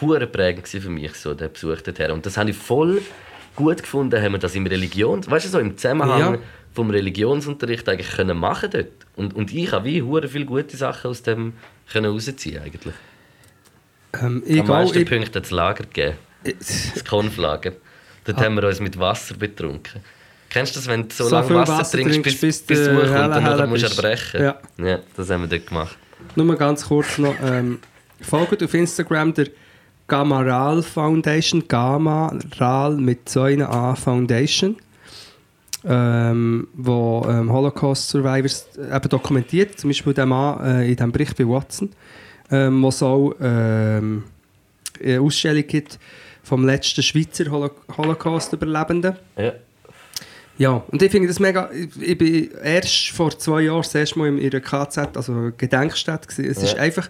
hure 0.00 0.26
prägend 0.26 0.66
für 0.66 0.90
mich, 0.90 1.14
so, 1.14 1.34
der 1.34 1.48
Besuch 1.48 1.80
dorthin. 1.82 2.10
Und 2.10 2.26
das 2.26 2.36
habe 2.36 2.50
ich 2.50 2.56
voll 2.56 3.00
gut 3.54 3.82
gefunden, 3.82 4.20
haben 4.20 4.32
wir 4.32 4.38
das 4.38 4.54
im 4.56 4.66
Religion, 4.66 5.24
weißt 5.30 5.46
du, 5.46 5.50
so 5.50 5.58
im 5.60 5.76
Zusammenhang 5.76 6.34
Ja. 6.34 6.38
vom 6.72 6.90
Religionsunterricht 6.90 7.88
eigentlich 7.88 8.10
können 8.10 8.36
machen 8.36 8.70
dort. 8.72 8.88
Und, 9.14 9.34
und 9.36 9.52
ich 9.54 9.70
habe 9.70 9.84
wie 9.84 10.02
hure 10.02 10.26
viele 10.28 10.44
gute 10.46 10.76
Sachen 10.76 11.10
aus 11.10 11.22
dem 11.22 11.52
können 11.92 12.10
rausziehen 12.10 12.60
eigentlich. 12.62 12.94
Ähm, 14.20 14.42
Am 14.60 14.66
meisten 14.66 14.98
ich, 14.98 15.08
Punkte 15.08 15.40
das 15.40 15.50
Lager 15.52 15.84
gegeben. 15.84 16.16
Das 16.42 17.04
Konflager. 17.04 17.72
Dort 18.24 18.38
Ah. 18.38 18.44
haben 18.44 18.56
wir 18.56 18.66
uns 18.66 18.80
mit 18.80 18.98
Wasser 18.98 19.36
betrunken. 19.36 20.00
Kennst 20.54 20.76
du 20.76 20.78
das, 20.78 20.86
wenn 20.86 21.08
du 21.08 21.12
so, 21.12 21.24
So 21.24 21.34
lange 21.34 21.52
Wasser, 21.52 21.78
Wasser 21.78 21.98
trinkst, 21.98 22.22
bis, 22.22 22.40
bis 22.40 22.62
bis 22.62 22.84
du 22.84 22.94
hochkommt 22.94 23.34
helle, 23.34 23.34
und 23.34 23.58
dann 23.58 23.68
musst 23.70 23.82
du 23.82 23.88
erbrechen? 23.88 24.40
Ja. 24.40 24.60
ja, 24.78 24.98
das 25.16 25.28
haben 25.28 25.42
wir 25.42 25.48
dort 25.48 25.66
gemacht. 25.66 25.98
nur 26.36 26.56
ganz 26.56 26.86
kurz 26.86 27.18
noch, 27.18 27.34
ähm, 27.42 27.80
folgt 28.20 28.62
auf 28.62 28.72
Instagram 28.72 29.34
der 29.34 29.48
Gamaral 30.06 30.84
Foundation, 30.84 31.66
Gamaral 31.66 32.94
mit 32.94 33.28
so 33.28 33.42
einer 33.42 33.68
A 33.68 33.96
Foundation, 33.96 34.76
ähm, 35.84 36.68
wo 36.74 37.26
ähm, 37.28 37.52
Holocaust 37.52 38.08
Survivors 38.10 38.68
eben 38.78 39.08
dokumentiert, 39.08 39.80
zum 39.80 39.90
Beispiel 39.90 40.14
der 40.14 40.26
Mann 40.26 40.64
äh, 40.64 40.88
in 40.88 40.94
diesem 40.94 41.10
Bericht 41.10 41.36
bei 41.36 41.48
Watson, 41.48 41.90
ähm, 42.52 42.80
wo 42.80 42.90
es 42.90 43.02
auch 43.02 43.34
ähm, 43.40 44.22
eine 45.02 45.20
Ausstellung 45.20 45.66
gibt 45.66 45.98
vom 46.44 46.64
letzten 46.64 47.02
Schweizer 47.02 47.50
Holo 47.50 47.72
Holocaust-Überlebenden. 47.96 49.16
Ja. 49.36 49.52
Ja, 50.56 50.84
und 50.88 51.02
ich 51.02 51.10
finde 51.10 51.28
das 51.28 51.40
mega. 51.40 51.68
Ich, 51.72 52.00
ich 52.00 52.18
bin 52.18 52.50
erst 52.62 53.08
vor 53.10 53.36
zwei 53.38 53.62
Jahren 53.62 53.82
das 53.82 53.94
erste 53.94 54.18
Mal 54.18 54.28
in 54.28 54.38
ihrer 54.38 54.60
KZ, 54.60 55.16
also 55.16 55.50
Gedenkstätte, 55.56 56.28
gewesen. 56.28 56.50
Es 56.50 56.62
ist 56.62 56.74
Ja. 56.74 56.82
einfach. 56.82 57.08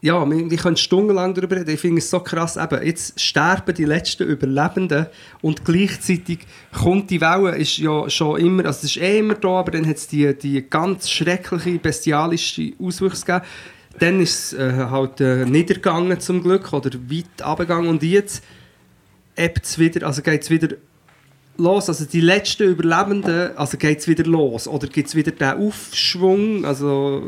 Ja, 0.00 0.24
wir, 0.30 0.48
wir 0.48 0.58
können 0.58 0.76
stundenlang 0.76 1.34
darüber 1.34 1.56
reden. 1.56 1.70
Ich 1.70 1.80
finde 1.80 1.98
es 1.98 2.08
so 2.08 2.20
krass. 2.20 2.56
Eben, 2.56 2.86
jetzt 2.86 3.20
sterben 3.20 3.74
die 3.74 3.84
letzten 3.84 4.28
Überlebenden 4.28 5.06
und 5.40 5.64
gleichzeitig 5.64 6.38
kommt 6.72 7.10
die 7.10 7.20
Welle, 7.20 7.56
ist 7.56 7.78
ja 7.78 8.08
schon 8.08 8.38
immer, 8.40 8.66
also 8.66 8.78
es 8.86 8.96
ist 8.96 9.02
eh 9.02 9.18
immer 9.18 9.34
da, 9.34 9.48
aber 9.48 9.72
dann 9.72 9.84
hat 9.88 9.96
es 9.96 10.06
die, 10.06 10.32
die 10.38 10.62
ganz 10.70 11.10
schreckliche, 11.10 11.80
bestialische 11.80 12.74
Auswüchse 12.80 13.26
gegeben. 13.26 13.44
Dann 13.98 14.20
ist 14.20 14.52
es 14.52 14.58
äh, 14.60 14.72
halt 14.88 15.20
äh, 15.20 15.44
niedergegangen 15.44 16.20
zum 16.20 16.44
Glück 16.44 16.72
oder 16.72 16.90
weit 17.10 17.42
abgegangen 17.42 17.88
und 17.90 18.00
jetzt 18.04 18.44
ebbt 19.34 19.64
es 19.64 19.80
wieder, 19.80 20.06
also 20.06 20.22
geht 20.22 20.42
es 20.42 20.50
wieder 20.50 20.76
los. 21.58 21.88
Also 21.88 22.06
die 22.06 22.20
letzten 22.20 22.68
Überlebenden, 22.68 23.56
also 23.56 23.76
geht 23.76 23.98
es 23.98 24.08
wieder 24.08 24.24
los. 24.24 24.66
Oder 24.66 24.86
gibt 24.86 25.08
es 25.08 25.14
wieder 25.14 25.32
den 25.32 25.66
Aufschwung, 25.66 26.64
also 26.64 27.22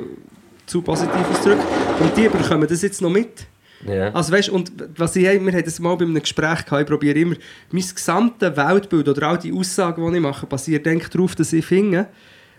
zu 0.67 0.83
positiv 0.83 1.29
ausgedrückt. 1.31 1.65
Und 2.01 2.17
die 2.17 2.29
bekommen 2.29 2.67
das 2.69 2.83
jetzt 2.83 3.03
noch 3.03 3.11
mit. 3.11 3.47
Ja. 3.87 4.11
Also 4.13 4.33
weißt, 4.33 4.51
und 4.51 4.73
was 4.97 5.17
ich, 5.17 5.25
wir 5.25 5.53
haben 5.53 5.65
das 5.65 5.81
mal 5.81 5.97
bei 5.97 6.05
einem 6.05 6.21
Gespräch 6.21 6.65
gehabt, 6.65 6.83
ich 6.83 6.87
probiere 6.87 7.19
immer, 7.19 7.37
mein 7.71 7.83
gesamtes 7.83 8.57
Weltbild 8.57 9.09
oder 9.09 9.29
all 9.29 9.39
die 9.39 9.53
Aussagen, 9.53 10.07
die 10.11 10.17
ich 10.17 10.23
mache, 10.23 10.47
basiert 10.47 10.87
darauf, 10.87 11.35
dass 11.35 11.53
ich 11.53 11.65
finde, 11.65 12.07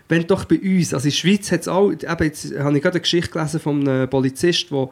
wenn 0.08 0.26
doch 0.26 0.44
bei 0.44 0.58
uns, 0.58 0.92
also 0.92 1.04
in 1.04 1.10
der 1.10 1.16
Schweiz 1.16 1.52
hat 1.52 1.60
es 1.60 1.68
auch, 1.68 1.90
eben 1.90 2.24
jetzt 2.24 2.58
habe 2.58 2.76
ich 2.76 2.82
gerade 2.82 2.94
eine 2.94 3.00
Geschichte 3.00 3.30
gelesen 3.30 3.60
von 3.60 3.88
einem 3.88 4.10
Polizist, 4.10 4.70
der, 4.70 4.90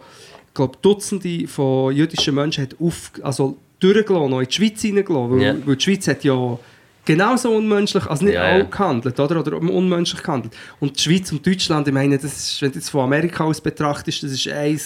glaube 0.54 0.78
Dutzende 0.80 1.46
von 1.48 1.94
jüdischen 1.94 2.34
Menschen 2.34 2.62
hat 2.62 2.76
auf, 2.80 3.12
also 3.22 3.58
durchgelassen, 3.80 4.30
noch 4.30 4.40
in 4.40 4.46
die 4.46 4.52
Schweiz 4.54 4.84
reingelassen, 4.84 5.30
weil, 5.30 5.42
Ja. 5.42 5.54
weil 5.66 5.76
die 5.76 5.82
Schweiz 5.84 6.06
hat 6.08 6.22
ja 6.24 6.58
genauso 7.04 7.50
unmenschlich, 7.50 8.06
also 8.06 8.24
nicht 8.24 8.34
Ja, 8.34 8.60
auch 8.62 8.70
gehandelt, 8.70 9.18
oder? 9.18 9.40
Oder 9.40 9.56
unmenschlich 9.56 10.22
gehandelt. 10.22 10.54
Und 10.78 10.96
die 10.96 11.02
Schweiz 11.02 11.32
und 11.32 11.44
Deutschland, 11.46 11.88
ich 11.88 11.94
meine, 11.94 12.16
das 12.18 12.24
ist, 12.36 12.62
wenn 12.62 12.70
du 12.70 12.78
jetzt 12.78 12.90
von 12.90 13.00
Amerika 13.02 13.44
aus 13.44 13.60
betrachtest, 13.60 14.22
das 14.22 14.32
ist 14.32 14.46
ein, 14.48 14.78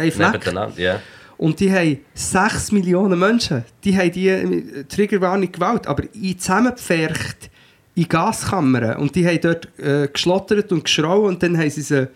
ein 0.00 0.12
Fleck. 0.12 0.52
Ja. 0.76 1.00
Und 1.38 1.58
die 1.58 1.72
haben 1.72 1.98
6 2.14 2.70
Millionen 2.72 3.18
Menschen, 3.18 3.64
die 3.82 3.96
haben 3.96 4.12
die 4.12 4.28
äh, 4.28 4.84
Triggerwarnung 4.84 5.50
gewählt, 5.50 5.86
aber 5.88 6.04
in 6.14 6.38
zusammengepfercht 6.38 7.50
in 7.94 8.08
Gaskammern. 8.08 8.96
Und 8.98 9.14
die 9.16 9.26
haben 9.26 9.40
dort 9.40 9.68
äh, 9.78 10.06
geschlottert 10.08 10.70
und 10.72 10.84
geschrauen 10.84 11.26
und 11.34 11.42
dann 11.42 11.58
haben 11.58 11.68
sie 11.70 11.82
sie 11.82 12.06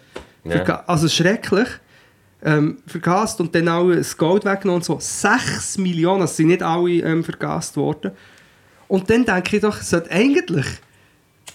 verga- 0.47 0.85
also 0.87 1.09
schrecklich 1.09 1.67
ähm, 2.43 2.79
vergast 2.87 3.41
und 3.41 3.55
dann 3.55 3.69
auch 3.69 3.91
das 3.91 4.17
Gold 4.17 4.45
weggenommen 4.45 4.83
so. 4.83 4.99
6 5.01 5.79
Millionen, 5.79 6.23
also 6.23 6.35
sind 6.35 6.49
nicht 6.49 6.63
alle 6.63 6.91
ähm, 6.91 7.25
vergast 7.25 7.77
worden. 7.77 8.13
Und 8.89 9.11
dann 9.11 9.25
denke 9.25 9.57
ich 9.57 9.63
doch, 9.63 9.81
es 9.81 9.91
sollte 9.91 10.11
eigentlich 10.11 10.67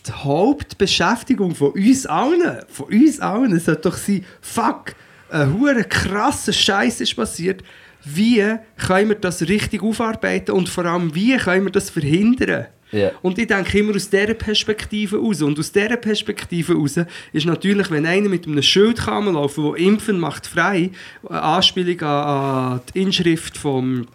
die 0.07 0.11
Hauptbeschäftigung 0.11 1.55
von 1.55 1.71
uns 1.71 2.05
allen, 2.05 2.59
von 2.67 2.87
uns 2.87 3.19
allen, 3.19 3.57
sollte 3.59 3.81
doch 3.81 3.97
sein, 3.97 4.25
fuck, 4.41 4.95
ein 5.29 5.53
hure 5.53 5.83
krasser 5.83 6.53
Scheiß 6.53 7.01
ist 7.01 7.15
passiert. 7.15 7.63
Wie 8.03 8.43
können 8.77 9.09
wir 9.09 9.15
das 9.15 9.43
richtig 9.43 9.83
aufarbeiten 9.83 10.51
und 10.51 10.69
vor 10.69 10.85
allem, 10.85 11.13
wie 11.13 11.37
können 11.37 11.65
wir 11.65 11.71
das 11.71 11.89
verhindern? 11.89 12.67
Ja. 12.91 13.11
Und 13.21 13.37
ich 13.39 13.47
denke 13.47 13.79
immer 13.79 13.95
aus 13.95 14.09
dieser 14.09 14.33
Perspektive 14.33 15.17
raus. 15.17 15.41
Und 15.41 15.57
aus 15.57 15.71
dieser 15.71 15.97
Perspektive 15.97 16.73
raus 16.73 16.99
ist 17.31 17.45
natürlich, 17.45 17.89
wenn 17.89 18.05
einer 18.05 18.29
mit 18.29 18.45
einem 18.45 18.61
Schild 18.61 18.97
kann 18.97 19.33
laufen 19.33 19.63
wo 19.63 19.73
Impfen 19.75 20.19
macht 20.19 20.47
frei, 20.47 20.91
eine 21.27 21.41
Anspielung 21.41 22.01
an, 22.01 22.81
die 22.93 23.01
Inschrift 23.01 23.57
vom 23.57 24.07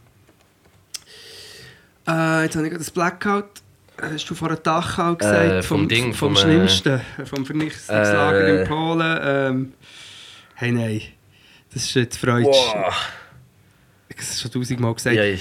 äh, 2.09 2.45
jetzt 2.45 2.55
habe 2.57 2.67
ich 2.67 2.71
gerade 2.71 2.85
das 2.85 2.91
Blackout. 2.91 3.49
Hast 4.01 4.29
du 4.29 4.35
vor 4.35 4.49
einem 4.49 4.63
Tag 4.63 4.99
auch 4.99 5.17
gesagt? 5.17 5.51
Äh, 5.51 5.63
vom 5.63 5.89
Ding, 5.89 6.13
vom, 6.13 6.35
vom, 6.35 6.37
äh, 6.37 6.39
Schlimmsten, 6.39 7.01
vom 7.25 7.47
Vernichtungslager 7.47 8.47
äh, 8.47 8.61
in 8.61 8.69
Polen. 8.69 9.19
Ähm, 9.23 9.73
hey, 10.55 10.71
nein. 10.71 11.03
Das 11.73 11.85
ist 11.85 11.95
jetzt 11.95 12.19
Freudsch. 12.19 12.47
Wow. 12.47 12.95
Ich 14.09 14.17
habe 14.17 14.23
es 14.23 14.41
schon 14.41 14.51
tausendmal 14.51 14.95
gesagt. 14.95 15.17
Äh, 15.17 15.39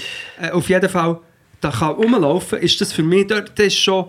auf 0.52 0.68
jeden 0.68 0.88
Fall, 0.88 1.20
da 1.60 1.70
kann 1.70 1.90
rumlaufen, 1.94 2.58
ist 2.58 2.80
das 2.80 2.92
für 2.92 3.02
mich 3.02 3.26
dort, 3.26 3.58
das 3.58 3.66
ist 3.66 3.78
schon 3.78 4.06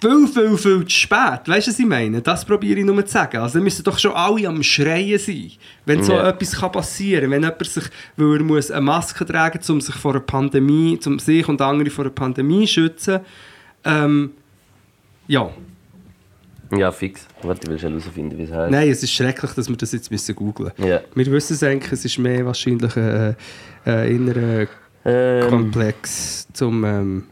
viel, 0.00 0.26
viel, 0.28 0.58
viel 0.58 0.84
zu 0.84 0.90
spät. 0.90 1.40
Weißt 1.46 1.66
du, 1.66 1.70
was 1.70 1.78
ich 1.78 1.86
meine? 1.86 2.20
Das 2.20 2.44
probiere 2.44 2.80
ich 2.80 2.84
nur 2.84 3.04
zu 3.06 3.12
sagen. 3.12 3.38
Also, 3.38 3.60
müssen 3.60 3.84
doch 3.84 3.98
schon 3.98 4.12
alle 4.12 4.48
am 4.48 4.62
Schreien 4.62 5.18
sein, 5.18 5.52
wenn 5.86 6.02
so 6.02 6.12
Ja. 6.12 6.28
etwas 6.28 6.52
kann 6.56 6.72
passieren 6.72 7.22
kann. 7.22 7.30
Wenn 7.30 7.42
jemand 7.42 7.66
sich, 7.66 7.84
weil 8.16 8.36
er 8.36 8.42
muss 8.42 8.70
eine 8.70 8.80
Maske 8.82 9.24
tragen 9.24 9.58
muss, 9.58 9.70
um 9.70 9.80
sich 9.80 9.94
vor 9.94 10.12
einer 10.12 10.20
Pandemie, 10.20 10.98
um 11.06 11.18
sich 11.18 11.48
und 11.48 11.60
andere 11.60 11.90
vor 11.90 12.04
einer 12.04 12.14
Pandemie 12.14 12.66
zu 12.66 12.74
schützen. 12.74 13.20
Ähm, 13.84 14.32
ja. 15.26 15.50
Ja, 16.78 16.92
fix. 16.92 17.26
Warte, 17.42 17.62
ich 17.64 17.68
will 17.68 17.78
schon 17.78 17.98
herausfinden, 17.98 18.38
wie 18.38 18.44
es 18.44 18.52
heißt. 18.52 18.70
Nein, 18.70 18.88
es 18.88 19.02
ist 19.02 19.12
schrecklich, 19.12 19.52
dass 19.52 19.68
wir 19.68 19.76
das 19.76 19.92
jetzt 19.92 20.10
müssen 20.10 20.34
googeln 20.34 20.72
müssen. 20.76 20.90
Ja. 20.90 21.00
Wir 21.14 21.26
wissen 21.26 21.54
es 21.54 21.62
eigentlich, 21.62 21.92
es 21.92 22.04
ist 22.04 22.18
mehr 22.18 22.44
wahrscheinlich 22.44 22.96
ein 22.96 23.36
äh, 23.86 24.14
innerer 24.14 24.66
Ähm, 25.04 25.48
Komplex 25.48 26.48
zum, 26.52 26.84
ähm, 26.84 27.24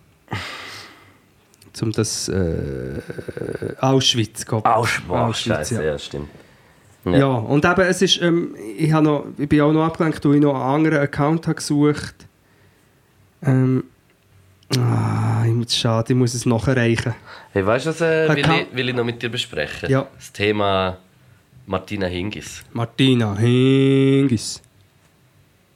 zum 1.73 1.93
das 1.93 2.29
äh, 2.29 3.01
Auschwitz 3.81 4.45
gehen. 4.45 4.65
Auschwitz, 4.65 5.39
scheiße, 5.39 5.75
ja. 5.77 5.83
ja. 5.83 5.99
stimmt. 5.99 6.29
Ja. 7.05 7.27
und 7.27 7.65
eben, 7.65 7.81
es 7.81 8.01
ist, 8.01 8.23
ähm, 8.23 8.55
ich, 8.77 8.93
habe 8.93 9.05
noch, 9.05 9.27
ich 9.37 9.49
bin 9.49 9.61
auch 9.63 9.73
noch 9.73 9.85
abgelenkt, 9.85 10.25
weil 10.25 10.37
ich 10.37 10.41
noch 10.41 10.55
einen 10.55 10.87
anderen 10.87 10.99
Account 10.99 11.47
habe 11.49 11.57
gesucht 11.57 12.29
ähm, 13.45 13.85
ah, 14.79 15.45
ich 15.47 15.53
muss- 15.53 15.77
Schade, 15.77 16.13
ich 16.13 16.19
muss 16.19 16.35
es 16.35 16.47
nachreichen. 16.47 17.15
Hey, 17.53 17.67
weißt 17.67 17.87
du, 17.87 17.91
was 17.91 18.01
äh, 18.01 18.29
will, 18.29 18.39
ich, 18.39 18.77
will 18.77 18.89
ich 18.89 18.95
noch 18.95 19.05
mit 19.05 19.23
dir 19.23 19.29
besprechen? 19.29 19.91
Ja. 19.91 20.07
Das 20.17 20.33
Thema 20.33 20.97
Martina 21.67 22.07
Hingis. 22.07 22.63
Martina 22.73 23.35
Hingis. 23.37 24.63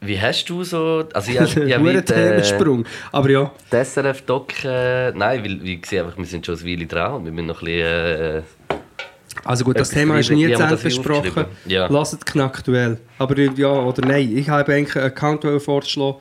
Wie 0.00 0.20
hast 0.20 0.48
du 0.48 0.62
so. 0.62 1.04
Also, 1.12 1.30
ich, 1.30 1.40
ich, 1.40 1.56
ich 1.56 1.74
Ein 1.74 1.82
mit, 1.82 2.10
äh, 2.10 2.14
Themensprung. 2.14 2.84
Aber 3.12 3.30
ja, 3.30 3.50
die 3.72 3.84
SRF-Doc. 3.84 4.64
Äh, 4.64 5.12
nein, 5.12 5.42
weil 5.44 5.66
ich 5.68 5.86
sehe 5.86 6.02
einfach, 6.04 6.16
wir 6.16 6.24
sind 6.24 6.44
schon 6.44 6.56
ein 6.56 6.64
Weile 6.64 6.86
dran 6.86 7.14
und 7.14 7.24
wir 7.24 7.32
müssen 7.32 7.46
noch 7.46 7.62
ein 7.62 7.66
bisschen. 7.66 8.36
Äh, 8.38 8.42
also 9.44 9.64
gut, 9.64 9.78
das 9.78 9.90
Thema 9.90 10.18
ist 10.18 10.30
nie 10.30 10.46
zu 10.46 10.54
habe 10.54 10.62
Ende 10.64 10.74
das 10.74 10.82
besprochen. 10.82 11.44
Ja. 11.66 11.86
Lasst 11.88 12.24
knacktuell. 12.24 12.98
Aber 13.18 13.38
ja 13.38 13.68
oder 13.68 14.06
nein, 14.06 14.36
ich 14.36 14.48
habe 14.48 14.72
eigentlich 14.72 14.96
einen 14.96 15.06
Account 15.06 15.44
vorgeschlagen, 15.62 16.16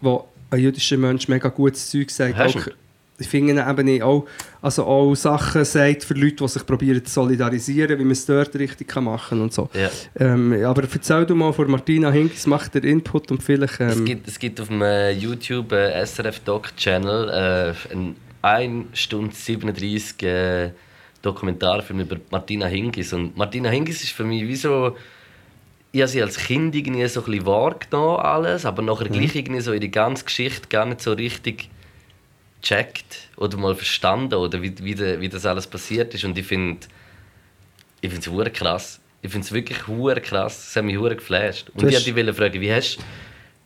wo 0.00 0.27
ein 0.50 0.60
jüdischer 0.60 0.96
Mensch 0.96 1.28
mega 1.28 1.48
gutes 1.48 1.90
Zeug 1.90 2.10
sagt. 2.10 2.38
Auch, 2.38 2.68
ich 3.20 3.28
finde 3.28 3.66
eben 3.68 4.02
auch, 4.02 4.26
also 4.62 4.84
auch 4.84 5.14
Sachen 5.14 5.64
sagt 5.64 6.04
für 6.04 6.14
Leute, 6.14 6.36
die 6.36 6.48
sich 6.48 6.64
probieren 6.64 7.04
zu 7.04 7.12
solidarisieren, 7.12 7.98
wie 7.98 8.04
man 8.04 8.12
es 8.12 8.24
dort 8.24 8.54
richtig 8.54 8.86
kann 8.86 9.04
machen 9.04 9.40
und 9.40 9.52
so. 9.52 9.68
ja. 9.74 9.90
Ähm, 10.18 10.64
aber 10.64 10.84
erzähl 10.84 11.26
du 11.26 11.34
mal 11.34 11.52
von 11.52 11.68
Martina 11.68 12.10
Hinkis, 12.12 12.46
macht 12.46 12.74
der 12.74 12.84
Input 12.84 13.32
und 13.32 13.42
vielleicht... 13.42 13.80
Es, 13.80 13.96
Ähm, 13.96 14.04
gibt, 14.04 14.28
es 14.28 14.38
gibt 14.38 14.60
auf 14.60 14.68
dem 14.68 14.82
äh, 14.82 15.10
YouTube 15.10 15.72
äh, 15.72 16.04
SRF 16.06 16.40
Doc 16.40 16.76
Channel 16.76 17.74
äh, 17.90 17.92
einen 17.92 18.16
1 18.42 18.86
Stunde 18.96 19.34
37 19.34 20.22
äh, 20.22 20.70
Dokumentarfilm 21.20 22.00
über 22.00 22.16
Martina 22.30 22.66
Hingis. 22.66 23.12
Und 23.12 23.36
Martina 23.36 23.68
Hingis 23.68 24.04
ist 24.04 24.12
für 24.12 24.24
mich 24.24 24.46
wie 24.46 24.56
so. 24.56 24.96
Ich 25.98 26.02
habe 26.02 26.12
sie 26.12 26.22
als 26.22 26.36
Kind 26.38 26.76
irgendwie 26.76 27.08
so 27.08 27.20
ein 27.20 27.26
bisschen 27.26 27.46
wahrgenommen, 27.46 28.20
alles, 28.20 28.64
aber 28.64 28.82
nachher 28.82 29.08
gleich 29.08 29.34
irgendwie 29.34 29.60
so 29.60 29.72
ihre 29.72 29.88
ganze 29.88 30.24
Geschichte 30.24 30.68
gar 30.68 30.86
nicht 30.86 31.00
so 31.00 31.12
richtig 31.12 31.70
gecheckt 32.62 33.28
oder 33.36 33.58
mal 33.58 33.74
verstanden 33.74 34.34
oder 34.34 34.62
wie, 34.62 34.72
wie, 34.80 34.94
de, 34.94 35.20
wie 35.20 35.28
das 35.28 35.44
alles 35.44 35.66
passiert 35.66 36.14
ist. 36.14 36.22
Und 36.22 36.38
ich 36.38 36.46
finde 36.46 36.86
ich 38.00 38.10
finde 38.10 38.20
es 38.20 38.32
hure 38.32 38.48
krass. 38.48 39.00
Ich 39.22 39.32
finde 39.32 39.44
es 39.44 39.50
wirklich 39.50 39.88
hure 39.88 40.20
krass. 40.20 40.68
Es 40.68 40.76
hat 40.76 40.84
mich 40.84 40.96
hure 40.96 41.16
geflasht. 41.16 41.70
Und 41.70 41.82
Du 41.82 41.88
ich 41.88 41.94
wollte 42.06 42.24
dich 42.24 42.36
fragen, 42.36 42.60
wie 42.60 42.72
hast, 42.72 42.98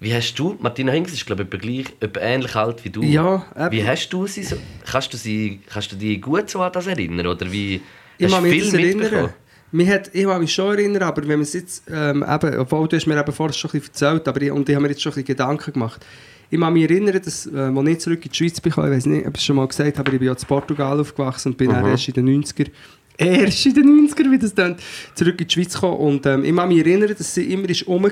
wie 0.01 0.15
hast 0.15 0.35
du, 0.37 0.57
Martina 0.59 0.91
Hingis 0.91 1.13
ist 1.13 1.27
glaube 1.27 1.43
ich 1.43 1.61
gleich, 1.61 1.85
etwa 2.01 2.21
ähnlich 2.21 2.57
alt 2.57 2.83
wie 2.83 2.89
du. 2.89 3.03
Ja, 3.03 3.45
eben. 3.55 3.73
Wie 3.73 3.87
hast 3.87 4.09
du 4.09 4.27
sie 4.27 4.43
so, 4.43 4.57
kannst 4.91 5.13
du 5.13 5.19
sie, 5.19 5.61
kannst 5.67 5.93
du 5.93 5.97
dich 5.97 6.23
gut 6.23 6.49
so 6.49 6.63
an 6.63 6.73
das 6.73 6.87
erinnern 6.87 7.27
oder 7.27 7.53
wie, 7.53 7.83
Ich 8.17 8.25
hast 8.25 8.39
du 8.39 8.41
mich 8.41 8.65
das 8.65 8.73
erinnern. 8.73 9.35
Mich 9.73 9.89
hat, 9.89 10.11
ich 10.13 10.25
kann 10.25 10.41
mich 10.41 10.53
schon 10.53 10.79
erinnern, 10.79 11.03
aber 11.03 11.23
wenn 11.23 11.39
man 11.39 11.43
es 11.43 11.55
jetzt, 11.55 11.85
ähm, 11.91 12.25
eben, 12.29 12.59
obwohl 12.59 12.87
du 12.89 12.97
hast 12.97 13.07
mir 13.07 13.19
eben 13.19 13.33
vorher 13.33 13.55
schon 13.55 13.71
ein 13.71 13.81
bisschen 13.81 13.95
erzählt, 13.95 14.29
aber 14.29 14.43
ich, 14.43 14.53
und 14.53 14.69
ich 14.69 14.75
habe 14.75 14.83
mir 14.83 14.91
jetzt 14.91 15.03
schon 15.03 15.13
ein 15.13 15.15
bisschen 15.15 15.27
Gedanken 15.27 15.73
gemacht. 15.73 16.05
Ich 16.51 16.61
kann 16.61 16.73
mich 16.75 16.85
erinnern, 16.85 17.21
dass, 17.25 17.47
äh, 17.47 17.57
als 17.57 17.89
ich 17.89 17.99
zurück 18.01 18.25
in 18.25 18.31
die 18.31 18.37
Schweiz 18.37 18.61
bin, 18.61 18.71
ich 18.71 18.77
weiß 18.77 19.07
nicht, 19.07 19.27
ob 19.27 19.35
ich 19.35 19.41
es 19.41 19.45
schon 19.45 19.57
mal 19.57 19.67
gesagt 19.67 19.99
habe, 19.99 20.01
aber 20.01 20.13
ich 20.13 20.19
bin 20.19 20.27
ja 20.27 20.35
in 20.35 20.47
Portugal 20.47 21.01
aufgewachsen 21.01 21.53
und 21.53 21.59
bin 21.59 21.71
dann 21.71 21.87
erst 21.87 22.09
in 22.09 22.15
den 22.15 22.43
90er 22.43 22.71
erst 23.17 23.67
in 23.67 23.75
den 23.75 24.09
90er, 24.09 24.31
wie 24.31 24.39
das 24.39 24.55
dann 24.55 24.77
zurück 25.15 25.41
in 25.41 25.47
die 25.47 25.53
Schweiz 25.53 25.79
kam. 25.79 25.95
Und 25.95 26.27
ähm, 26.27 26.45
ich 26.45 26.55
kann 26.55 26.69
mich 26.69 26.79
erinnern, 26.79 27.15
dass 27.17 27.35
sie 27.35 27.53
immer 27.53 27.69
ist 27.69 27.87
rum 27.87 28.05
war. 28.05 28.11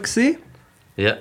Ja. 0.96 1.16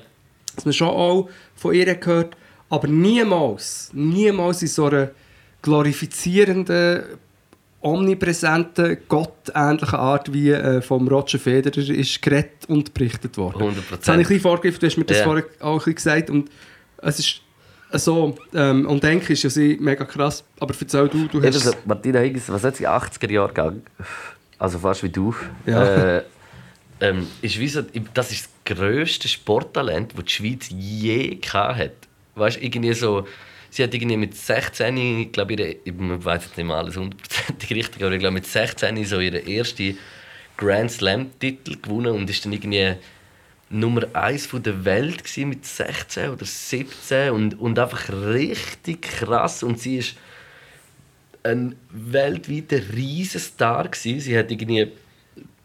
Dass 0.55 0.65
man 0.65 0.73
schon 0.73 0.87
auch 0.87 1.29
von 1.55 1.73
ihr 1.73 1.93
gehört, 1.95 2.35
aber 2.69 2.87
niemals, 2.87 3.89
niemals 3.93 4.61
in 4.61 4.67
so 4.67 4.85
einer 4.85 5.11
glorifizierenden, 5.61 7.03
omnipräsenten, 7.81 8.97
gottähnlichen 9.07 9.99
Art 9.99 10.33
wie 10.33 10.51
äh, 10.51 10.81
vom 10.81 11.07
Roger 11.07 11.39
Federer 11.39 11.77
ist 11.89 12.21
geredet 12.21 12.65
und 12.67 12.93
berichtet 12.93 13.37
worden. 13.37 13.61
100%. 13.61 13.73
Das 13.99 14.07
habe 14.07 14.21
ich 14.21 14.27
ein 14.27 14.29
bisschen 14.29 14.39
vorgegriffen, 14.41 14.79
du 14.79 14.85
hast 14.87 14.97
mir 14.97 15.05
das 15.05 15.17
Ja. 15.19 15.23
vorher 15.23 15.45
auch 15.61 15.73
ein 15.73 15.77
bisschen 15.77 15.95
gesagt 15.95 16.29
und 16.29 16.49
es 16.97 17.19
ist 17.19 17.41
so, 17.91 18.35
ähm, 18.53 18.85
und 18.85 19.01
denke 19.03 19.33
ist 19.33 19.43
ja 19.43 19.49
sie 19.49 19.77
mega 19.79 20.05
krass, 20.05 20.43
aber 20.59 20.75
erzähl 20.79 21.07
du, 21.07 21.27
du 21.27 21.41
hast... 21.41 21.59
so, 21.59 21.71
Martina 21.85 22.19
Higgins, 22.19 22.49
was 22.49 22.63
hat 22.63 22.75
sie 22.75 22.87
80er 22.87 23.31
Jahre 23.31 23.47
gegangen? 23.47 23.81
Also 24.59 24.77
fast 24.77 25.01
wie 25.03 25.09
du. 25.09 25.33
Ja. 25.65 26.17
Äh, 26.17 26.23
ähm, 27.01 27.27
ist 27.41 27.57
wie 27.59 27.67
so, 27.67 27.81
das 28.13 28.31
ist 28.31 28.49
das 28.65 28.75
grösste 28.77 29.27
Sporttalent, 29.27 30.13
das 30.17 30.25
die 30.25 30.31
Schweiz 30.31 30.69
je 30.69 31.35
gehabt 31.35 31.77
hat. 31.79 31.91
Weißt 32.35 32.57
du, 32.57 32.61
irgendwie 32.63 32.93
so. 32.93 33.25
Sie 33.71 33.83
hat 33.83 33.93
irgendwie 33.93 34.17
mit 34.17 34.35
16, 34.35 35.31
glaube 35.31 35.53
ich, 35.53 35.59
ihre- 35.59 35.75
ich 35.83 35.93
weiß 35.95 36.45
jetzt 36.45 36.57
nicht 36.57 36.65
mal 36.65 36.79
alles 36.79 36.97
hundertprozentig 36.97 37.69
richtig, 37.75 38.03
aber 38.03 38.11
ich 38.13 38.19
glaube 38.19 38.33
mit 38.33 38.45
16 38.47 39.05
so 39.05 39.19
ihren 39.19 39.45
ersten 39.47 39.97
Grand 40.57 40.91
Slam-Titel 40.91 41.77
gewonnen 41.81 42.13
und 42.15 42.29
ist 42.29 42.45
dann 42.45 42.53
irgendwie 42.53 42.95
Nummer 43.69 44.03
1 44.13 44.49
der 44.53 44.83
Welt 44.83 45.23
mit 45.37 45.65
16 45.65 46.31
oder 46.31 46.45
17 46.45 47.31
und, 47.31 47.59
und 47.59 47.77
einfach 47.77 48.09
richtig 48.09 49.03
krass 49.03 49.61
und 49.63 49.79
sie 49.79 49.97
ist 49.97 50.15
ein 51.43 51.75
weltweiter 51.91 52.81
Riesenstar 52.93 53.87
gewesen. 53.87 54.19
Sie 54.19 54.37
hat 54.37 54.51
irgendwie 54.51 54.91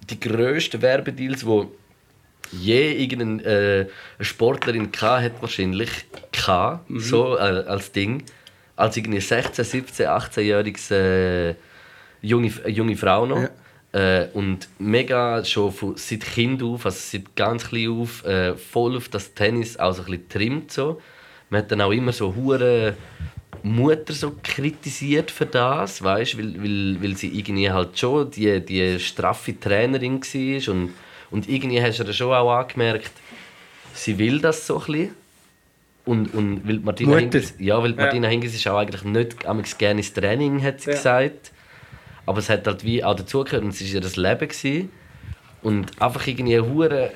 die 0.09 0.21
grössten 0.21 0.83
Werbedeals, 0.83 1.45
wo 1.47 1.73
je 2.53 2.92
irgendeine 2.92 3.42
äh, 3.45 3.86
Sportlerin 4.20 4.92
gehabt 4.92 5.24
hat 5.24 5.32
wahrscheinlich 5.40 5.90
gehabt, 6.32 6.86
so 6.97 7.36
äh, 7.36 7.64
als 7.66 7.92
Ding 7.92 8.22
als 8.76 8.97
irgendwie 8.97 9.20
16, 9.20 9.64
17, 9.64 10.07
18-jähriges 10.07 10.90
äh, 10.90 11.55
junge, 12.22 12.51
junge 12.66 12.97
Frau 12.97 13.26
noch. 13.26 13.49
Äh, 13.92 14.26
und 14.32 14.68
mega 14.78 15.45
schon 15.45 15.70
von, 15.70 15.97
seit 15.97 16.22
Kind 16.22 16.62
auf, 16.62 16.84
also 16.84 16.99
seit 16.99 17.36
ganz 17.36 17.68
klein 17.68 17.90
auf, 17.90 18.24
äh, 18.24 18.57
voll 18.57 18.97
auf 18.97 19.09
das 19.09 19.34
Tennis 19.34 19.76
auch 19.76 19.92
so 19.92 20.03
ein 20.03 20.07
bisschen 20.07 20.28
trimmt. 20.28 20.72
So. 20.72 21.01
Man 21.51 21.62
hat 21.62 21.70
dann 21.70 21.80
auch 21.80 21.92
immer 21.92 22.12
so 22.12 22.34
hure 22.34 22.97
Mutter 23.62 24.12
so 24.12 24.34
kritisiert 24.42 25.30
für 25.30 25.47
das, 25.47 26.03
weißt, 26.03 26.36
weil, 26.36 26.61
weil, 26.61 27.03
weil 27.03 27.16
sie 27.16 27.38
irgendwie 27.38 27.70
halt 27.70 27.97
schon 27.97 28.30
die, 28.32 28.61
die 28.61 28.99
straffe 28.99 29.59
Trainerin 29.59 30.20
war 30.20 30.74
und, 30.74 30.90
und 31.35 31.49
irgendwie 31.49 31.82
hast 31.82 31.99
du 31.99 32.12
schon 32.14 32.32
auch 32.32 32.49
angemerkt, 32.49 33.11
sie 33.93 34.16
will 34.18 34.41
das 34.41 34.66
so 34.68 34.78
ein 34.78 34.87
bisschen. 34.87 35.11
Und, 36.05 36.32
und 36.32 36.68
weil 36.68 36.78
Martina 36.78 37.09
Mutter. 37.11 37.20
Hingis, 37.22 37.55
ja, 37.59 37.82
weil 37.82 37.95
Martina 37.95 38.28
Hingis 38.28 38.55
ist 38.55 38.68
auch 38.68 38.78
eigentlich 38.78 39.03
nicht 39.03 39.45
amigs 39.45 39.76
gerne 39.76 39.99
ins 40.01 40.12
Training, 40.12 40.62
hat 40.62 40.80
sie 40.80 40.91
Ja. 40.91 40.97
gesagt. 40.97 41.51
Aber 42.24 42.39
es 42.39 42.49
hat 42.49 42.66
halt 42.68 42.85
wie 42.85 43.03
auch 43.03 43.16
dazugehört 43.16 43.64
und 43.64 43.70
es 43.70 43.80
war 43.80 43.89
ihr 43.89 44.01
das 44.01 44.14
Leben. 44.16 44.49
Gewesen. 44.49 44.91
Und 45.62 46.01
einfach 46.01 46.24
irgendwie 46.26 46.61
hure 46.61 47.11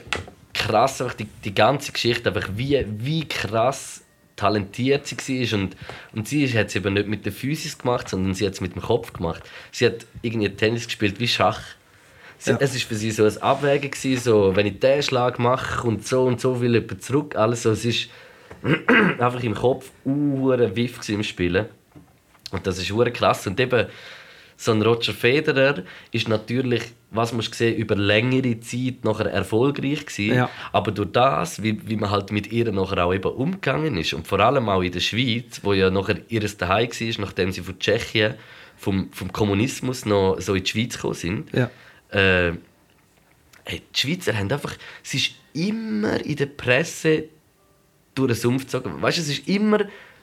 krass, 0.53 1.01
einfach 1.01 1.15
die, 1.15 1.29
die 1.45 1.55
ganze 1.55 1.93
Geschichte, 1.93 2.29
einfach 2.35 2.49
wie, 2.57 2.85
wie 2.89 3.25
krass 3.29 4.03
talentiert 4.35 5.07
sie 5.07 5.17
war. 5.53 5.59
Und, 5.61 5.77
und 6.13 6.27
sie 6.27 6.49
hat 6.59 6.67
es 6.69 6.75
eben 6.77 6.95
nicht 6.95 7.07
mit 7.09 7.25
der 7.25 7.33
Physis 7.33 7.79
gemacht, 7.79 8.09
sondern 8.09 8.35
sie 8.35 8.47
hat 8.47 8.55
es 8.55 8.61
mit 8.61 8.75
dem 8.75 8.83
Kopf 8.83 9.13
gemacht. 9.13 9.43
Sie 9.71 9.87
hat 9.87 10.07
irgendwie 10.23 10.49
Tennis 10.51 10.87
gespielt 10.87 11.21
wie 11.21 11.29
Schach. 11.29 11.61
Ja. 12.45 12.57
Es 12.61 12.75
war 12.75 12.81
für 12.81 12.95
sie 12.95 13.11
so 13.11 13.25
ein 13.25 13.43
Abwägen, 13.43 13.91
gewesen, 13.91 14.23
so, 14.23 14.55
wenn 14.55 14.67
ich 14.67 14.79
diesen 14.79 15.03
Schlag 15.03 15.39
mache 15.39 15.87
und 15.87 16.07
so 16.07 16.25
und 16.25 16.41
so 16.41 16.61
will 16.61 16.75
jemand 16.75 17.03
zurück. 17.03 17.37
Alles 17.37 17.65
so, 17.65 17.71
es 17.73 17.85
ist 17.85 18.09
einfach 19.19 19.43
im 19.43 19.55
Kopf 19.55 19.91
uhren 20.05 20.75
Wiff 20.77 21.09
im 21.09 21.23
Spielen. 21.23 21.67
Und 22.51 22.67
das 22.67 22.79
ist 22.79 22.91
hure 22.91 23.11
krass. 23.11 23.47
Und 23.47 23.59
eben, 23.61 23.87
so 24.61 24.73
ein 24.73 24.83
Roger 24.83 25.13
Federer 25.13 25.85
ist 26.11 26.29
natürlich, 26.29 26.83
was 27.13 27.33
man 27.33 27.43
sehen, 27.43 27.77
über 27.77 27.95
längere 27.95 28.59
Zeit 28.59 29.05
nachher 29.05 29.31
erfolgreich 29.31 30.05
gewesen. 30.05 30.35
Ja. 30.35 30.51
Aber 30.73 30.91
durch 30.91 31.13
das, 31.13 31.63
wie, 31.63 31.89
wie 31.89 31.95
man 31.95 32.11
halt 32.11 32.33
mit 32.33 32.51
ihr 32.53 32.71
nachher 32.73 33.05
auch 33.05 33.15
eben 33.15 33.31
umgegangen 33.31 33.97
ist 33.97 34.15
und 34.15 34.27
vor 34.27 34.41
allem 34.41 34.69
auch 34.69 34.83
in 34.83 34.91
der 34.91 35.01
Schweiz, 35.01 35.61
wo 35.63 35.75
ja 35.75 35.91
nachher 35.91 36.19
ihres 36.29 36.57
Daheim 36.57 36.89
war, 36.89 37.21
nachdem 37.25 37.53
sie 37.53 37.61
von 37.61 37.79
Tschechien 37.79 38.35
vom, 38.77 39.13
vom 39.13 39.33
Kommunismus 39.33 40.05
noch 40.05 40.41
so 40.41 40.55
in 40.55 40.65
die 40.65 40.71
Schweiz 40.71 40.95
gekommen 40.95 41.15
sind. 41.15 41.53
Ja. 41.55 41.71
Äh, 42.11 42.53
hey, 43.65 43.83
die 43.95 43.99
Schweizer 44.01 44.37
haben 44.37 44.51
einfach, 44.51 44.75
es 45.05 45.15
ist 45.15 45.33
immer 45.53 46.25
in 46.25 46.37
der 46.37 46.47
Presse 46.47 47.25
durch 48.15 48.33
den 48.33 48.37
Sumpf 48.37 48.63
gezogen. 48.65 49.01
Weißt 49.03 49.19
du, 49.19 49.23
es 49.23 49.29
ist 49.29 49.49
immer 49.49 49.81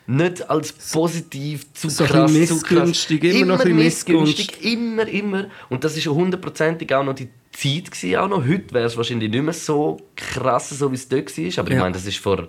nicht 0.07 0.47
als 0.49 0.71
positiv 0.73 1.71
zu 1.73 1.89
So 1.89 2.03
krass, 2.05 2.31
zu 2.31 2.61
krass. 2.61 2.87
missgünstig, 2.87 3.23
immer 3.23 3.45
noch 3.57 3.65
ein 3.65 3.75
missgünstig, 3.75 4.63
immer, 4.63 5.07
immer. 5.07 5.47
Und 5.69 5.83
das 5.83 5.97
ist 5.97 6.05
ja 6.05 6.11
hundertprozentig 6.11 6.93
auch 6.93 7.03
noch 7.03 7.15
die 7.15 7.29
Zeit 7.51 7.89
gewesen, 7.91 8.15
auch 8.17 8.27
noch. 8.27 8.45
Heute 8.45 8.73
wäre 8.73 8.85
es 8.85 8.97
wahrscheinlich 8.97 9.31
nicht 9.31 9.43
mehr 9.43 9.53
so 9.53 9.97
krass, 10.15 10.69
so 10.69 10.91
wie 10.91 10.95
es 10.95 11.07
dort 11.07 11.35
war. 11.37 11.59
Aber 11.59 11.69
ich 11.69 11.75
Ja. 11.75 11.81
meine, 11.81 11.93
das 11.93 12.05
ist 12.05 12.17
vor, 12.17 12.47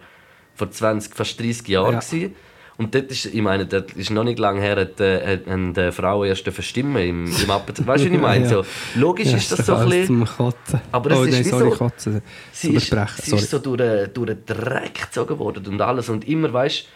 vor 0.55 0.71
20, 0.71 1.15
fast 1.15 1.39
30 1.41 1.67
Jahren. 1.69 1.95
Ja. 1.95 2.01
gewesen. 2.01 2.35
Und 2.79 2.95
dort 2.95 3.11
ist, 3.11 3.27
ich 3.27 3.41
meine, 3.41 3.65
das 3.67 3.85
ist 3.95 4.11
noch 4.11 4.25
nicht 4.25 4.39
lange 4.39 4.61
her, 4.61 4.77
hat, 4.77 5.01
äh, 5.01 5.41
haben 5.49 5.73
die 5.73 5.93
Frauen 5.93 6.29
erst 6.29 6.45
dürfen 6.45 6.63
stimmen 6.63 6.97
im, 6.97 7.27
im 7.27 7.51
Appenzell. 7.51 7.87
Weißt 7.87 8.05
du, 8.05 8.09
was 8.09 8.15
ich 8.15 8.21
meine? 8.21 8.45
Ja. 8.45 8.51
So, 8.51 8.65
logisch 8.97 9.33
ist 9.33 9.51
das 9.51 9.65
so 9.65 9.77
ein 9.77 9.89
bisschen... 9.89 10.25
Kotzen. 10.27 10.81
Aber 10.93 11.11
es 11.11 11.19
oh, 11.19 11.23
ist 11.25 11.33
nein, 11.33 11.45
wie 11.45 11.49
sorry, 11.49 11.71
so- 11.71 11.77
Kotzen. 11.77 12.23
Sie 12.53 12.75
ist, 12.75 12.95
sie 13.23 13.35
ist 13.35 13.51
so 13.51 13.59
durch, 13.61 13.79
den- 13.79 14.13
durch 14.13 14.27
den 14.27 14.45
Dreck 14.45 15.07
gezogen 15.07 15.39
worden 15.39 15.67
und 15.67 15.81
alles. 15.81 16.09
Und 16.11 16.29
immer, 16.29 16.53
weißt 16.53 16.87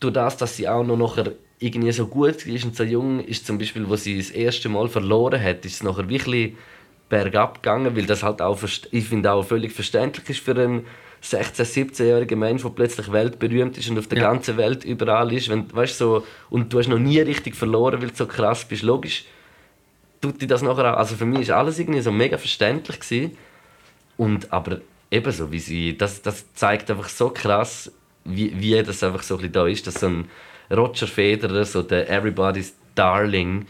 durch 0.00 0.14
das, 0.14 0.36
dass 0.38 0.56
sie 0.56 0.68
auch 0.68 0.82
noch 0.82 0.96
nachher 0.96 1.32
irgendwie 1.58 1.92
so 1.92 2.06
gut 2.06 2.46
ist 2.46 2.64
und 2.64 2.74
so 2.74 2.82
jung 2.84 3.20
ist, 3.20 3.46
zum 3.46 3.58
Beispiel, 3.58 3.88
wo 3.88 3.94
sie 3.94 4.16
das 4.16 4.30
erste 4.30 4.68
Mal 4.68 4.88
verloren 4.88 5.40
hat, 5.40 5.64
ist 5.64 5.74
es 5.74 5.82
nachher 5.82 6.08
wirklich 6.08 6.54
bergab 7.10 7.62
gegangen, 7.62 7.94
weil 7.94 8.06
das 8.06 8.22
halt 8.22 8.40
auch, 8.40 8.58
ich 8.90 9.04
finde 9.04 9.32
auch 9.32 9.42
völlig 9.44 9.72
verständlich 9.72 10.28
ist 10.30 10.40
für 10.40 10.52
einen 10.58 10.86
16-, 11.22 11.64
17-jährigen 11.64 12.38
Mensch, 12.38 12.62
der 12.62 12.70
plötzlich 12.70 13.12
weltberühmt 13.12 13.76
ist 13.78 13.88
und 13.90 13.98
auf 13.98 14.06
der 14.06 14.18
Ja. 14.18 14.30
ganzen 14.32 14.56
Welt 14.56 14.84
überall 14.84 15.32
ist. 15.32 15.48
Wenn, 15.48 15.72
weißt, 15.72 15.98
so, 15.98 16.26
und 16.48 16.72
du 16.72 16.78
hast 16.78 16.88
noch 16.88 16.98
nie 16.98 17.20
richtig 17.20 17.54
verloren, 17.56 18.00
weil 18.00 18.08
du 18.08 18.16
so 18.16 18.26
krass 18.26 18.64
bist. 18.64 18.82
Logisch 18.82 19.24
tut 20.20 20.40
dir 20.40 20.48
das 20.48 20.62
nachher 20.62 20.94
auch. 20.94 20.98
Also 20.98 21.16
für 21.16 21.26
mich 21.26 21.40
ist 21.42 21.50
alles 21.50 21.78
irgendwie 21.78 22.00
so 22.00 22.12
mega 22.12 22.38
verständlich 22.38 23.00
gewesen. 23.00 23.36
Und 24.16 24.52
aber 24.52 24.80
ebenso, 25.10 25.50
wie 25.50 25.58
sie, 25.58 25.96
das, 25.96 26.22
das 26.22 26.52
zeigt 26.54 26.90
einfach 26.90 27.08
so 27.08 27.30
krass, 27.30 27.90
wie, 28.24 28.52
wie 28.60 28.82
das 28.82 29.02
einfach 29.02 29.22
so 29.22 29.34
ein 29.34 29.38
bisschen 29.38 29.52
da 29.52 29.66
ist, 29.66 29.86
dass 29.86 29.94
so 29.94 30.06
ein 30.08 30.28
Roger 30.70 31.06
Federer, 31.06 31.64
so 31.64 31.82
der 31.82 32.08
Everybody's 32.10 32.74
Darling, 32.94 33.66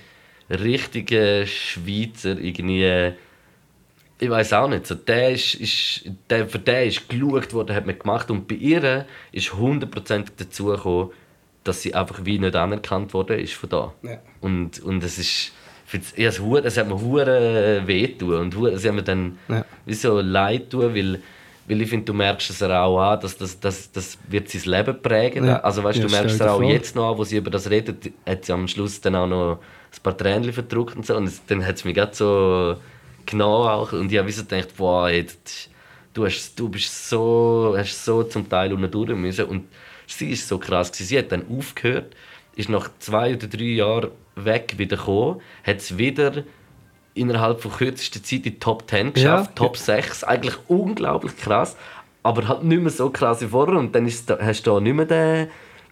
richtiger 0.51 1.47
Schweizer, 1.47 2.39
irgendwie, 2.39 3.13
ich 4.21 4.29
weiß 4.29 4.53
auch 4.53 4.68
nicht, 4.68 4.87
so 4.87 4.95
der 4.95 5.31
ist, 5.31 5.55
ist, 5.55 6.03
der, 6.29 6.47
für 6.47 6.59
den 6.59 6.89
ist 6.89 7.09
geschaut 7.09 7.53
worden, 7.55 7.75
hat 7.75 7.87
man 7.87 7.99
gemacht 7.99 8.31
und 8.31 8.47
bei 8.47 8.55
ihr 8.57 9.07
ist 9.33 9.55
hundertprozentig 9.55 10.35
dazu 10.37 10.66
gekommen, 10.66 11.11
dass 11.64 11.83
sie 11.83 11.95
einfach 11.95 12.25
wie 12.25 12.39
nicht 12.39 12.55
anerkannt 12.55 13.14
worden 13.14 13.39
ist 13.39 13.55
von 13.55 13.71
da. 13.71 13.93
Ja. 14.03 14.18
Und, 14.41 14.81
und 14.81 15.03
es 15.03 15.18
ist, 15.18 15.53
es, 16.16 16.39
hat 16.39 16.89
mir 16.89 17.01
hure 17.01 17.83
wehtun 17.87 18.53
und 18.53 18.55
es 18.66 18.85
hat 18.85 18.95
mir 18.95 19.03
dann 19.03 19.39
Ja. 19.49 19.64
wie 19.87 19.95
so 19.95 20.21
leid 20.21 20.71
tun, 20.71 20.95
weil, 20.95 21.21
weil 21.66 21.81
ich 21.81 21.89
finde, 21.89 22.05
du 22.05 22.12
merkst 22.12 22.51
es 22.51 22.62
auch 22.62 22.99
an, 22.99 23.21
dass 23.21 23.39
das, 23.39 23.59
das, 23.59 23.91
das 23.91 24.18
wird 24.29 24.51
sein 24.51 24.62
Leben 24.71 25.01
prägen. 25.01 25.47
Ja. 25.47 25.61
Also 25.61 25.83
weißt, 25.83 26.03
du 26.03 26.09
merkst 26.09 26.35
es 26.35 26.43
auch 26.43 26.61
vor. 26.61 26.64
jetzt 26.64 26.95
noch 26.95 27.12
an, 27.12 27.18
wo 27.18 27.25
sie 27.25 27.39
über 27.39 27.51
das 27.51 27.71
redet, 27.71 28.12
hat 28.27 28.45
sie 28.45 28.53
am 28.53 28.68
Schluss 28.68 29.01
dann 29.01 29.14
auch 29.14 29.27
noch 29.27 29.59
ein 29.93 30.03
paar 30.03 30.16
Tränchen 30.16 30.53
verdruckt 30.53 30.97
und 30.97 31.07
so 31.07 31.16
und 31.16 31.25
es, 31.25 31.45
dann 31.47 31.66
hat 31.66 31.77
es 31.77 31.85
mich 31.85 31.95
gerade 31.95 32.14
so 32.14 32.77
genau 33.27 33.66
auch. 33.68 33.93
Und 33.93 34.11
ich 34.12 34.18
habe 34.18 34.31
so 34.33 34.43
gedacht, 34.45 34.77
boah, 34.77 35.11
das- 35.11 35.68
du, 36.14 36.25
hast, 36.27 36.59
du 36.59 36.68
bist 36.68 37.09
so, 37.09 37.75
hast 37.77 38.05
so 38.05 38.23
zum 38.25 38.49
Teil 38.49 38.73
unten 38.73 38.91
durch 38.91 39.11
müssen. 39.16 39.45
Und 39.47 39.68
sie 40.07 40.31
ist 40.31 40.47
so 40.49 40.59
krass 40.59 40.91
gewesen. 40.93 41.07
Sie 41.09 41.18
hat 41.18 41.33
dann 41.33 41.45
aufgehört, 41.57 42.14
ist 42.57 42.68
nach 42.68 42.91
zwei 42.99 43.35
oder 43.35 43.47
drei 43.47 43.62
Jahren 43.64 44.11
weg 44.37 44.75
wieder 44.77 44.97
gekommen, 44.97 45.41
hat 45.64 45.77
es 45.79 45.97
wieder 45.99 46.45
innerhalb 47.14 47.61
von 47.61 47.73
kürzester 47.73 48.23
Zeit 48.23 48.39
in 48.39 48.43
die 48.43 48.59
Top 48.59 48.89
10 48.89 49.12
geschafft, 49.12 49.51
Ja. 49.51 49.55
Top 49.55 49.77
6, 49.77 50.25
eigentlich 50.25 50.57
unglaublich 50.68 51.37
krass, 51.37 51.77
aber 52.23 52.47
halt 52.49 52.62
nicht 52.64 52.81
mehr 52.81 52.91
so 52.91 53.11
krass 53.11 53.41
wie 53.41 53.47
vorher. 53.47 53.79
Und 53.79 53.95
dann 53.95 54.07
ist, 54.07 54.31
da- 54.31 54.39
hast 54.41 54.62
du 54.66 54.73
da 54.73 54.81
nicht 54.81 54.95
mehr 54.95 55.07
den, 55.07 55.49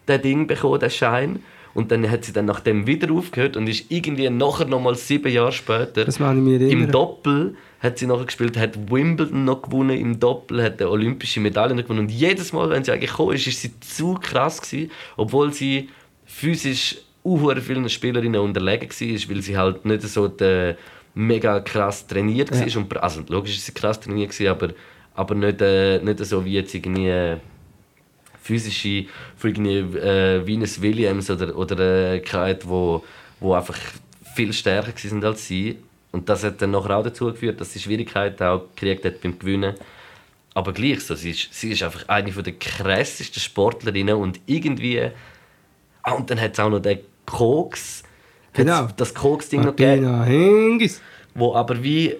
den 0.07 0.21
Ding 0.21 0.47
bekommen, 0.47 0.79
den 0.79 0.89
Schein 0.89 1.43
und 1.73 1.91
dann 1.91 2.09
hat 2.09 2.25
sie 2.25 2.33
dann 2.33 2.45
nach 2.45 2.59
dem 2.59 2.87
wieder 2.87 3.11
aufgehört 3.11 3.55
und 3.57 3.67
ist 3.67 3.85
irgendwie 3.89 4.29
nachher 4.29 4.65
nochmal 4.65 4.95
sieben 4.95 5.31
Jahre 5.31 5.51
später 5.51 6.05
im 6.71 6.91
Doppel 6.91 7.55
hat 7.79 7.97
sie 7.97 8.07
nachher 8.07 8.25
gespielt, 8.25 8.57
hat 8.57 8.91
Wimbledon 8.91 9.45
noch 9.45 9.61
gewonnen 9.61 9.97
im 9.97 10.19
Doppel, 10.19 10.61
hat 10.61 10.81
eine 10.81 10.89
olympische 10.89 11.39
Medaille 11.39 11.73
noch 11.73 11.83
gewonnen. 11.83 11.99
Und 11.99 12.11
jedes 12.11 12.51
Mal, 12.51 12.69
wenn 12.69 12.83
sie 12.83 12.91
eigentlich 12.91 13.11
gekommen 13.11 13.35
ist, 13.35 13.47
ist 13.47 13.61
sie 13.61 13.79
zu 13.79 14.15
krass 14.15 14.61
gewesen, 14.61 14.91
obwohl 15.15 15.53
sie 15.53 15.89
physisch 16.25 16.97
unhuere 17.23 17.61
vielen 17.61 17.87
Spielerinnen 17.89 18.41
unterlegen 18.41 18.89
war, 18.89 19.29
weil 19.35 19.41
sie 19.41 19.57
halt 19.57 19.85
nicht 19.85 20.01
so 20.03 20.27
der 20.27 20.77
mega 21.15 21.59
krass 21.61 22.05
trainiert 22.07 22.51
Ja. 22.53 22.59
war. 22.59 22.77
Und, 22.81 22.97
also 22.97 23.21
logisch 23.29 23.55
ist 23.57 23.65
sie 23.65 23.73
krass 23.73 23.99
trainiert, 23.99 24.31
gewesen, 24.31 24.49
aber, 24.49 24.69
aber 25.15 25.35
nicht, 25.35 25.61
äh, 25.61 25.99
nicht 26.03 26.23
so 26.25 26.43
wie 26.43 26.53
jetzt 26.53 26.73
irgendwie 26.73 27.37
physische, 28.49 29.05
äh, 29.43 30.47
Venus 30.47 30.81
Williams 30.81 31.29
oder, 31.29 31.55
oder 31.55 32.13
äh, 32.13 32.19
Kite, 32.19 32.61
wo, 32.63 33.03
wo 33.39 33.53
einfach 33.53 33.77
viel 34.35 34.51
stärker 34.53 34.93
waren 35.11 35.23
als 35.23 35.47
sie. 35.47 35.77
Und 36.11 36.27
das 36.27 36.43
hat 36.43 36.59
dann 36.61 36.71
nachher 36.71 36.97
auch 36.97 37.03
dazu 37.03 37.25
geführt, 37.25 37.61
dass 37.61 37.73
sie 37.73 37.79
Schwierigkeiten 37.79 38.43
auch 38.43 38.63
gekriegt 38.75 39.05
hat 39.05 39.21
beim 39.21 39.37
Gewinnen. 39.37 39.75
Aber 40.55 40.73
gleich 40.73 41.01
so, 41.01 41.13
sie 41.13 41.31
ist, 41.31 41.53
sie 41.53 41.71
ist 41.71 41.83
einfach 41.83 42.09
eine 42.09 42.31
der 42.31 42.53
krassesten 42.53 43.39
Sportlerinnen 43.41 44.15
und 44.15 44.39
irgendwie... 44.47 45.11
Ah, 46.01 46.13
und 46.13 46.29
dann 46.31 46.41
hat 46.41 46.53
es 46.53 46.59
auch 46.59 46.69
noch 46.69 46.79
den 46.79 46.99
Koks, 47.27 48.03
Genau. 48.53 48.87
das 48.97 49.13
Koks-Ding 49.13 49.61
noch 49.61 49.75
gegeben, 49.75 50.23
Hingis. 50.23 51.01
wo 51.35 51.53
aber 51.53 51.83
wie... 51.83 52.15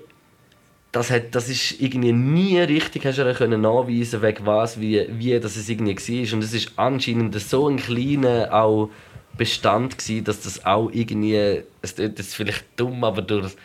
Das, 0.92 1.12
hat, 1.12 1.36
das 1.36 1.50
ist 1.50 1.80
irgendwie 1.80 2.12
nie 2.12 2.60
richtig 2.60 3.06
hast 3.06 3.20
du 3.20 3.34
können 3.34 3.62
nachweisen 3.62 4.22
wegen 4.24 4.46
was, 4.46 4.80
wie, 4.80 5.06
wie 5.12 5.40
das 5.40 5.56
es 5.56 5.70
irgendwie 5.70 5.96
war. 5.96 6.34
Und 6.36 6.44
es 6.44 6.54
ist 6.54 6.72
anscheinend 6.78 7.40
so 7.40 7.68
ein 7.68 7.78
kleiner 7.78 8.52
auch 8.52 8.90
Bestand 9.38 9.98
gewesen, 9.98 10.24
dass 10.24 10.42
das 10.42 10.66
auch 10.66 10.90
irgendwie... 10.92 11.64
Es 11.82 11.96
jetzt 11.98 12.36
vielleicht 12.36 12.66
dumm, 12.76 13.04
aber 13.04 13.22
durch 13.22 13.56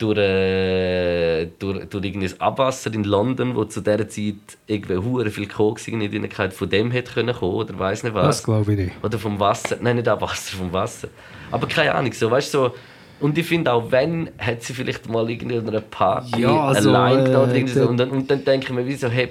durch, 0.00 0.18
äh, 0.18 1.46
durch, 1.58 1.84
durch 1.88 2.04
irgendwie 2.04 2.28
das 2.28 2.40
Abwasser 2.40 2.92
in 2.92 3.04
London, 3.04 3.54
wo 3.54 3.64
zu 3.64 3.80
dieser 3.80 4.08
Zeit 4.08 4.34
irgendwie 4.66 4.96
hure 4.96 5.30
viel 5.30 5.46
Koks 5.46 5.84
drin 5.84 6.28
hatte, 6.32 6.50
von 6.52 6.70
dem 6.70 6.90
hätte 6.90 7.12
können 7.12 7.34
kommen 7.34 7.54
oder 7.54 7.78
weiß 7.78 8.04
nicht 8.04 8.14
was. 8.14 8.38
Das 8.38 8.44
glaube 8.44 8.72
ich 8.72 8.78
nicht. 8.78 8.92
Oder 9.04 9.18
vom 9.18 9.38
Wasser. 9.38 9.76
Nein, 9.80 9.96
nicht 9.96 10.08
Abwasser, 10.08 10.56
vom 10.56 10.72
Wasser. 10.72 11.08
Aber 11.50 11.66
keine 11.66 11.94
Ahnung, 11.94 12.12
so, 12.12 12.30
weißt 12.30 12.54
du, 12.54 12.58
so. 12.58 12.74
Und 13.20 13.36
ich 13.36 13.46
finde 13.46 13.72
auch, 13.72 13.90
wenn, 13.92 14.30
hat 14.38 14.62
sie 14.62 14.72
vielleicht 14.72 15.08
mal 15.08 15.28
irgendwie 15.28 15.58
an 15.58 15.68
einer 15.68 15.80
Party 15.82 16.40
Ja, 16.40 16.66
also, 16.68 16.88
allein 16.90 17.20
oder 17.28 17.52
äh, 17.52 17.56
irgendwie 17.58 17.74
so. 17.74 17.86
Und 17.88 17.96
dann, 17.98 18.10
und 18.10 18.30
dann 18.30 18.44
denke 18.44 18.66
ich 18.68 18.72
mir, 18.72 18.86
wieso, 18.86 19.08
hey, 19.08 19.28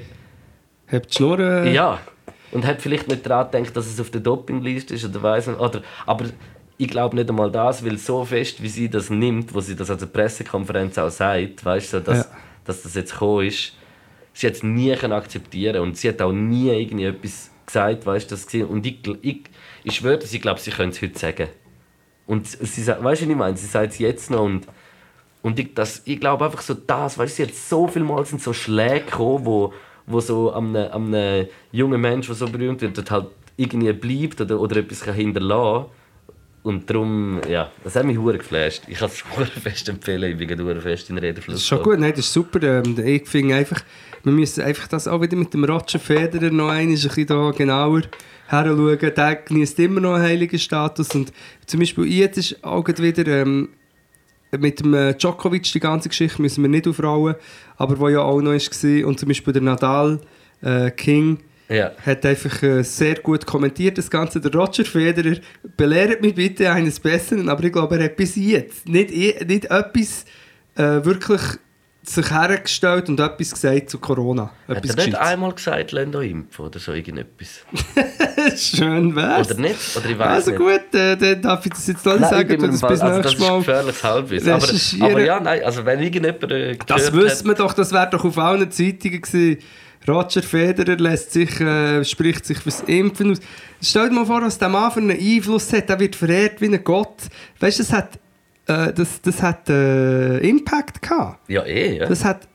Habt 0.92 1.12
die 1.12 1.16
Schnur? 1.18 1.40
äh, 1.40 1.74
ja. 1.74 2.00
Und 2.52 2.66
hat 2.66 2.82
vielleicht 2.82 3.08
nicht 3.08 3.26
daran 3.28 3.52
gedacht, 3.52 3.76
dass 3.78 3.86
es 3.88 4.00
auf 4.00 4.10
der 4.10 4.22
Dopingliste 4.22 4.94
ist 4.96 5.06
oder 5.06 5.22
weiß 5.22 5.48
nicht. 5.48 5.60
Oder, 5.60 5.82
aber 6.06 6.26
ich 6.78 6.88
glaube 6.88 7.16
nicht 7.16 7.30
einmal 7.30 7.52
das, 7.52 7.84
weil 7.86 7.98
so 7.98 8.26
fest, 8.26 8.62
wie 8.64 8.70
sie 8.70 8.90
das 8.90 9.10
nimmt, 9.10 9.54
wo 9.54 9.60
sie 9.60 9.76
das 9.76 9.90
an 9.92 10.00
der 10.00 10.08
Pressekonferenz 10.08 10.98
auch 10.98 11.10
sagt, 11.10 11.64
weißt 11.64 11.94
du, 11.94 12.00
dass, 12.02 12.18
Ja. 12.20 12.26
dass 12.66 12.84
das 12.84 12.96
jetzt 12.96 13.12
gekommen 13.12 13.46
ist, 13.48 13.74
sie 14.34 14.48
hat 14.48 14.54
es 14.54 14.64
nie 14.64 14.96
können 14.96 15.14
akzeptieren 15.14 15.82
und 15.82 15.98
sie 15.98 16.10
hat 16.10 16.22
auch 16.22 16.32
nie 16.32 16.70
irgendwie 16.70 17.06
etwas 17.06 17.52
gesagt, 17.66 18.06
weißt 18.06 18.32
du, 18.32 18.36
das 18.36 18.46
gesehen. 18.46 18.68
Und 18.68 18.86
ich, 18.86 18.98
ich, 19.22 19.42
ich 19.84 19.96
schwöre, 19.96 20.22
sie 20.22 20.40
glaubt, 20.40 20.60
sie 20.62 20.72
können 20.72 20.92
es 20.92 21.02
heute 21.02 21.20
sagen. 21.20 21.48
Und 22.30 22.46
sie 22.46 22.84
sagt, 22.84 23.04
weißt 23.04 23.24
du, 23.24 23.26
was 23.26 23.32
ich 23.32 23.36
meine? 23.36 23.58
Sie 23.58 23.66
sagt 23.66 23.94
es 23.94 23.98
jetzt 23.98 24.30
noch 24.30 24.44
und 24.44 24.68
und 25.42 25.58
ich, 25.58 25.74
das, 25.74 26.04
ich 26.06 26.20
glaube 26.20 26.46
einfach 26.46 26.62
so 26.62 26.76
das, 26.76 27.18
weißt 27.18 27.40
du, 27.40 27.44
sie 27.44 27.50
hat 27.50 27.56
so 27.56 27.88
viel 27.88 28.04
Mal 28.04 28.24
sind 28.26 28.42
so 28.42 28.54
Schläge 28.54 29.06
gekommen, 29.06 29.46
wo, 29.46 29.74
wo 30.06 30.20
so 30.20 30.54
am 30.54 30.76
einem, 30.76 30.92
am 30.92 31.14
einem 31.14 31.48
jungen 31.72 32.00
Mensch, 32.00 32.28
der 32.28 32.36
so 32.36 32.46
berühmt 32.46 32.82
wird, 32.82 32.98
dort 32.98 33.10
halt 33.10 33.28
irgendwie 33.58 33.92
bleibt 33.94 34.42
oder, 34.42 34.60
oder 34.60 34.76
etwas 34.78 35.02
kann 35.02 35.16
hinterlassen 35.16 35.86
Und 36.62 36.88
darum, 36.88 37.42
ja, 37.50 37.72
das 37.84 37.96
hat 37.96 38.06
mich 38.06 38.18
hure 38.18 38.38
geflasht. 38.38 38.84
Ich 38.88 39.00
kann 39.00 39.10
es 39.10 39.22
fest 39.64 39.90
empfehlen, 39.90 40.38
ich 40.38 40.38
bin 40.48 40.82
fest 40.82 41.10
in 41.10 41.18
Redefluss. 41.18 41.56
Das 41.56 41.62
ist 41.62 41.68
schon 41.68 41.82
gut, 41.82 42.00
nein, 42.00 42.12
das 42.12 42.20
ist 42.20 42.34
super. 42.34 42.62
Ähm, 42.62 42.96
ich 43.04 43.28
finde 43.28 43.56
einfach, 43.56 43.82
wir 44.24 44.34
müssen 44.34 44.64
einfach 44.64 44.88
das 44.88 45.08
auch 45.08 45.22
wieder 45.22 45.38
mit 45.38 45.54
dem 45.54 45.64
Roger 45.64 46.00
Federer 46.00 46.52
noch 46.52 46.70
ein 46.70 46.90
bisschen 46.90 47.26
da 47.28 47.52
genauer 47.52 48.02
heranschauen. 48.48 48.98
Der 49.16 49.36
genießt 49.36 49.80
immer 49.80 50.02
noch 50.02 50.14
einen 50.16 50.24
heiligen 50.24 50.60
Status. 50.60 51.10
Und 51.16 51.32
zum 51.66 51.80
Beispiel 51.80 52.06
jetzt 52.06 52.38
ist 52.38 52.64
auch 52.64 52.88
wieder 52.88 53.28
ähm, 53.28 53.70
mit 54.58 54.80
dem 54.80 54.94
äh, 54.94 55.14
Djokovic 55.14 55.64
die 55.72 55.80
ganze 55.80 56.10
Geschichte 56.10 56.42
müssen 56.42 56.64
wir 56.64 56.70
nicht 56.70 56.88
aufrollen, 56.88 57.36
aber 57.78 58.00
wo 58.00 58.10
ja 58.10 58.20
auch 58.22 58.42
noch 58.42 58.52
war. 58.52 59.08
Und 59.08 59.20
zum 59.20 59.28
Beispiel 59.28 59.54
der 59.54 59.62
Nadal 59.62 60.20
äh, 60.62 60.90
King 60.92 61.38
Ja. 61.70 61.92
hat 62.04 62.26
einfach 62.26 62.64
äh, 62.64 62.82
sehr 62.84 63.16
gut 63.20 63.46
kommentiert 63.46 63.98
das 64.00 64.10
Ganze. 64.10 64.42
Der 64.42 64.52
Roger 64.52 64.84
Federer 64.86 65.38
belehrt 65.78 66.22
mich 66.22 66.34
bitte 66.34 66.72
eines 66.72 67.00
Besseren, 67.00 67.48
aber 67.48 67.64
ich 67.64 67.72
glaube, 67.72 67.98
er 67.98 68.06
hat 68.06 68.16
bis 68.16 68.36
jetzt 68.36 68.90
nicht, 68.90 69.12
eh- 69.12 69.46
nicht 69.46 69.66
etwas 69.66 70.26
äh, 70.76 71.06
wirklich 71.06 71.42
sich 72.16 72.32
hergestellt 72.32 73.10
und 73.10 73.20
etwas 73.20 73.52
gesagt 73.52 73.90
zu 73.90 73.98
Corona. 74.00 74.44
Hat 74.44 74.52
er 74.68 74.78
Etwas 74.78 74.96
nicht 75.06 75.16
einmal 75.18 75.54
gesagt, 75.54 75.92
lasst 75.92 76.16
euch 76.16 76.32
impfen 76.32 76.66
oder 76.66 76.80
so 76.80 76.94
irgendetwas? 76.94 77.66
Schön 78.56 79.16
wär's. 79.16 79.50
Oder 79.52 79.60
nicht? 79.60 79.98
Oder 79.98 80.06
ich 80.10 80.18
weiß 80.18 80.28
Also 80.28 80.52
nicht. 80.52 80.60
gut, 80.60 81.00
äh, 81.00 81.16
dann 81.18 81.42
darf 81.42 81.66
ich 81.66 81.72
das 81.74 81.88
jetzt 81.88 82.06
nicht 82.06 82.20
Nein, 82.20 82.30
sagen, 82.30 82.50
du 82.50 82.66
mir 82.66 82.72
das 82.72 82.82
bis 82.82 83.02
also 83.02 83.06
das 83.06 83.16
nächstes 83.18 83.34
ist 83.34 83.40
Mal. 83.40 83.58
gefährliches 83.60 84.04
Halbwissen. 84.04 84.52
Aber, 84.52 85.12
aber 85.12 85.24
ja, 85.26 85.40
nein, 85.40 85.64
also 85.64 85.86
wenn 85.86 86.00
irgendjemand 86.02 86.52
äh, 86.52 86.78
Das 86.88 87.12
wüsste 87.14 87.48
man 87.48 87.56
doch, 87.56 87.74
das 87.74 87.92
wäre 87.92 88.10
doch 88.10 88.24
auf 88.26 88.38
allen 88.38 88.70
Zeitungen 88.72 89.22
gewesen. 89.22 89.58
Roger 90.08 90.42
Federer 90.42 90.96
lässt 90.96 91.34
sich, 91.34 91.60
äh, 91.60 92.04
spricht 92.06 92.46
sich 92.46 92.58
fürs 92.60 92.82
Impfen 92.82 93.32
aus. 93.32 93.40
Stell 93.82 94.10
dir 94.10 94.16
mal 94.16 94.26
vor, 94.26 94.42
was 94.42 94.58
der 94.58 94.70
Mann 94.70 94.92
für 94.92 95.00
einen 95.02 95.12
Einfluss 95.12 95.72
hat. 95.74 95.90
Der 95.90 96.00
wird 96.00 96.16
verehrt 96.16 96.62
wie 96.62 96.66
ein 96.74 96.84
Gott. 96.84 97.16
Weißt 97.60 97.80
du, 97.80 97.84
das 97.84 97.94
hat, 97.94 98.18
äh, 98.70 98.94
das, 98.94 99.22
das 99.22 99.42
hat 99.42 99.70
äh, 99.70 100.38
Impact 100.38 101.02
gehabt. 101.02 101.50
Ja, 101.50 101.64
eh, 101.64 101.98
ja. 101.98 102.06
Das 102.08 102.24
hat. 102.24 102.48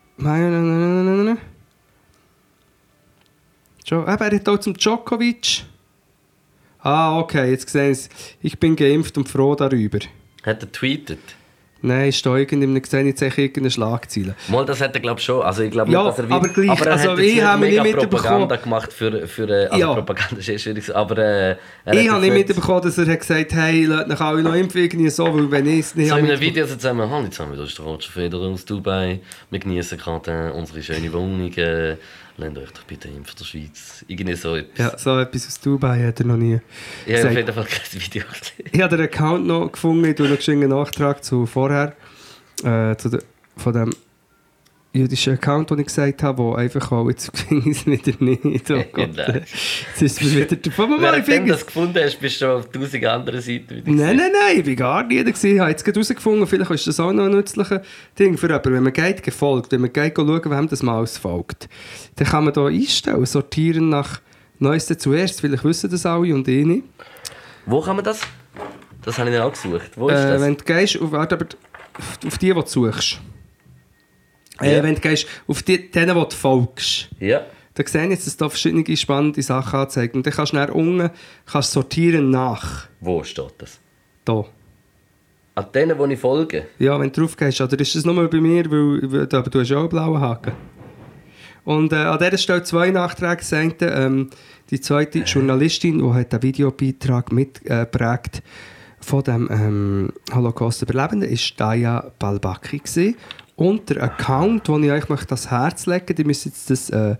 Jo, 3.86 4.02
eben, 4.02 4.06
er 4.06 4.34
hat 4.34 4.48
auch 4.48 4.58
zum 4.58 4.74
Djokovic. 4.74 5.64
Ah, 6.78 7.18
okay, 7.18 7.50
jetzt 7.50 7.68
sehen 7.68 7.94
Sie 7.94 8.08
Ich 8.40 8.58
bin 8.58 8.76
geimpft 8.76 9.16
und 9.18 9.28
froh 9.28 9.54
darüber. 9.54 9.98
Hat 10.44 10.62
er 10.62 10.70
tweetet. 10.70 11.18
Nein, 11.86 12.08
ist 12.08 12.24
da 12.24 12.34
irgendeinem 12.34 12.82
sehe 12.82 13.12
ich 13.12 13.38
irgendeine 13.38 13.70
Schlagzeile. 13.70 14.34
Mal, 14.48 14.64
das 14.64 14.80
hat 14.80 14.94
er 14.94 15.00
glaube 15.00 15.20
schon. 15.20 15.42
Also 15.42 15.62
ich 15.62 15.70
glaube 15.70 15.92
Ja, 15.92 16.04
nicht, 16.04 16.18
dass 16.18 16.26
er 16.30 16.34
aber 16.34 16.48
gleich, 16.48 16.70
aber 16.70 16.86
er 16.86 16.92
also 16.92 17.16
ich 17.18 17.42
habe 17.42 17.66
nicht 17.66 17.82
mitbekommen- 17.82 18.08
Propaganda 18.08 18.56
gemacht 18.56 18.90
für, 18.92 19.26
für 19.28 19.48
äh, 19.50 19.66
also 19.66 19.78
Ja. 19.78 19.92
Propaganda 19.92 20.36
ist 20.38 20.48
eh 20.48 20.58
schwierig, 20.58 20.96
aber 20.96 21.18
äh, 21.18 21.56
Ich 21.92 22.08
habe 22.08 22.22
nicht 22.22 22.32
mitbekommen, 22.32 22.80
dass 22.82 22.96
er 22.96 23.06
hat 23.06 23.20
gesagt 23.20 23.52
hat, 23.52 23.60
hey, 23.60 23.84
lasst 23.84 24.10
euch 24.10 24.20
alle 24.20 24.42
noch 24.42 24.54
impfen, 24.54 24.80
irgendwie 24.82 25.10
so, 25.10 25.24
weil 25.26 25.50
wenn 25.50 25.66
ich 25.66 25.80
es 25.80 25.94
nicht 25.94 26.08
So 26.08 26.16
in 26.16 26.24
einem 26.24 26.40
Video 26.40 26.66
zusammen, 26.66 27.10
hallo 27.10 27.28
zusammen, 27.28 27.58
das 27.58 27.68
ist 27.68 27.78
der 27.78 27.84
Roger 27.84 28.10
Federer 28.10 28.48
aus 28.48 28.64
Dubai. 28.64 29.20
Wir 29.50 29.58
genießen 29.58 29.98
gerade 29.98 30.50
äh, 30.54 30.58
unsere 30.58 30.82
schöne 30.82 31.12
Wohnung. 31.12 31.52
Äh, 31.52 31.96
lasst 32.36 32.58
euch 32.58 32.70
doch 32.70 32.84
bitte 32.84 33.08
impfen 33.08 33.36
der 33.38 33.44
Schweiz. 33.44 34.04
Irgendwie 34.08 34.34
so 34.34 34.56
etwas. 34.56 34.78
Ja, 34.78 34.98
so 34.98 35.18
etwas 35.18 35.46
aus 35.46 35.60
Dubai 35.60 36.04
hat 36.06 36.20
er 36.20 36.26
noch 36.26 36.36
nie 36.36 36.60
Ich 37.06 37.16
habe 37.16 37.28
auf 37.28 37.36
jeden 37.36 37.54
Fall 37.54 37.64
kein 37.64 38.00
Video 38.00 38.22
gesehen. 38.22 38.70
Ich 38.72 38.80
habe 38.80 38.96
den 38.96 39.06
Account 39.06 39.46
noch 39.46 39.72
gefunden, 39.72 40.04
ich 40.04 40.16
tue 40.16 40.28
noch 40.28 40.48
einen 40.48 40.68
Nachtrag 40.68 41.24
zu 41.24 41.46
vorher, 41.46 41.94
äh, 42.62 42.96
zu 42.96 43.08
der, 43.08 43.22
von 43.56 43.72
dem 43.72 43.90
jüdischen 44.94 45.34
Account, 45.34 45.70
den 45.70 45.80
ich 45.80 45.86
gesagt 45.86 46.22
habe, 46.22 46.38
wo 46.38 46.54
einfach 46.54 46.92
auch, 46.92 47.08
jetzt 47.10 47.36
finde 47.36 47.68
ich 47.70 47.78
es 47.78 47.86
wieder 47.86 48.12
nicht. 48.20 48.70
Oh 48.70 48.82
Gott. 48.92 49.10
Nein. 49.16 49.42
Jetzt 49.44 50.02
ist 50.02 50.22
es 50.22 50.34
wieder 50.36 50.56
davon. 50.56 50.88
Mal, 51.00 51.26
Während 51.26 51.48
du 51.48 51.52
das 51.52 51.66
gefunden 51.66 51.98
hast, 52.02 52.20
bist 52.20 52.40
du 52.40 52.44
schon 52.46 52.56
auf 52.58 52.70
tausend 52.70 53.04
anderen 53.04 53.40
Seiten 53.40 53.70
wieder 53.70 53.90
Nein, 53.90 54.16
nein, 54.16 54.30
nein, 54.32 54.58
ich 54.58 54.64
bin 54.64 54.76
gar 54.76 55.02
nie 55.04 55.16
da. 55.16 55.24
gewesen. 55.24 55.54
Ich 55.54 55.58
habe 55.60 55.70
jetzt 55.70 55.84
gerade 55.84 55.96
herausgefunden, 55.98 56.46
vielleicht 56.46 56.70
ist 56.70 56.86
das 56.86 57.00
auch 57.00 57.12
noch 57.12 57.24
ein 57.24 57.32
nützliches 57.32 57.80
Ding 58.18 58.38
für 58.38 58.46
jemanden. 58.46 58.72
Wenn 58.72 58.82
man 58.84 58.92
geht, 58.92 59.22
gefolgt, 59.22 59.72
wenn 59.72 59.80
man 59.80 59.92
geht, 59.92 60.16
schauen, 60.16 60.50
wem 60.50 60.68
das 60.68 60.82
Maus 60.82 61.18
folgt, 61.18 61.68
dann 62.16 62.28
kann 62.28 62.44
man 62.44 62.52
da 62.54 62.66
einstellen, 62.66 63.26
sortieren 63.26 63.88
nach 63.88 64.20
Neuesten 64.60 64.98
zuerst. 64.98 65.40
Vielleicht 65.40 65.64
wissen 65.64 65.90
das 65.90 66.06
alle 66.06 66.32
und 66.34 66.46
ich 66.46 66.64
nicht. 66.64 66.84
Wo 67.66 67.80
kann 67.80 67.96
man 67.96 68.04
das? 68.04 68.20
Das 69.02 69.18
habe 69.18 69.28
ich 69.28 69.34
nicht 69.34 69.42
auch 69.44 69.52
gesucht. 69.52 69.90
Wo 69.96 70.08
ist 70.08 70.14
Äh, 70.18 70.28
das? 70.32 70.40
wenn 70.42 70.56
du 70.56 70.64
gehst, 70.64 71.00
auf, 71.00 71.10
warte, 71.12 71.34
aber 71.34 71.46
auf 72.26 72.38
die, 72.38 72.46
die 72.46 72.52
du 72.54 72.62
suchst. 72.64 73.20
Äh. 74.60 74.82
Wenn 74.82 74.94
du 74.94 75.00
gehst, 75.00 75.26
auf 75.46 75.62
die, 75.62 75.90
denen, 75.90 76.16
die 76.16 76.22
du 76.22 76.36
folgst. 76.36 77.08
Ja. 77.20 77.42
Da 77.74 77.82
sehen 77.84 78.12
jetzt, 78.12 78.26
dass 78.26 78.36
da 78.36 78.48
verschiedene 78.48 78.96
spannende 78.96 79.42
Sachen 79.42 79.80
anzeigen. 79.80 80.18
Und 80.18 80.26
dann 80.26 80.32
kannst 80.32 80.52
du 80.52 80.56
dann 80.56 80.70
unten 80.70 81.10
kannst 81.44 81.72
sortieren 81.72 82.30
nach. 82.30 82.86
Wo 83.00 83.24
steht 83.24 83.54
das? 83.58 83.80
Da. 84.24 84.44
An 85.56 85.66
denen, 85.74 85.98
die 85.98 86.14
ich 86.14 86.20
folge? 86.20 86.66
Ja, 86.78 86.98
wenn 87.00 87.10
du 87.10 87.20
drauf 87.20 87.36
gehst. 87.36 87.60
Oder 87.60 87.78
ist 87.78 87.94
das 87.94 88.04
nur 88.04 88.28
bei 88.28 88.40
mir, 88.40 88.70
weil, 88.70 89.12
weil 89.12 89.22
aber 89.22 89.50
du 89.50 89.60
hast 89.60 89.72
auch 89.72 89.80
einen 89.80 89.88
blauen 89.88 90.20
Haken. 90.20 90.52
Und 91.64 91.92
äh, 91.92 91.96
an 91.96 92.18
dieser 92.18 92.38
Stelle 92.38 92.62
zwei 92.62 92.90
Nachträge. 92.90 93.36
Das 93.36 93.52
eine, 93.52 93.74
ähm, 93.80 94.30
die 94.70 94.80
zweite 94.80 95.20
Journalistin, 95.20 95.98
die 95.98 96.12
hat 96.12 96.32
einen 96.32 96.42
Videobeitrag 96.42 97.32
mitgeprägt 97.32 98.42
von 99.00 99.22
dem 99.22 99.48
ähm, 99.50 100.12
Holocaust-Überlebenden, 100.32 101.28
ist 101.28 101.58
Daya 101.58 102.12
Balbaki. 102.18 102.78
Gewesen. 102.78 103.16
Und 103.56 103.88
der 103.90 104.02
Account, 104.02 104.68
den 104.68 104.84
ich 104.84 104.90
euch 104.90 105.08
möchte 105.08 105.30
ans 105.30 105.50
Herz 105.50 105.86
legen 105.86 106.14
die 106.16 106.24
müssen 106.24 106.48
jetzt 106.48 106.70
das 106.70 106.90
äh, 106.90 107.16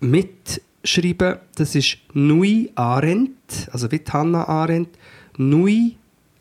mitschreiben, 0.00 1.38
das 1.56 1.74
ist 1.74 1.98
Nui 2.12 2.70
Arendt, 2.74 3.68
also 3.72 3.90
wie 3.90 4.02
Hannah 4.06 4.46
Arendt, 4.46 4.90
Nui, 5.36 5.96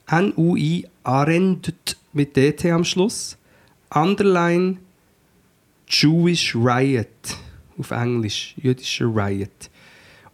N-U-I, 0.09 0.85
Arendt 1.03 1.97
mit 2.11 2.35
DT 2.35 2.65
am 2.65 2.83
Schluss, 2.83 3.37
Underline 3.93 4.77
Jewish 5.87 6.55
Riot, 6.55 7.07
auf 7.77 7.91
Englisch, 7.91 8.55
jüdischer 8.57 9.05
Riot. 9.05 9.69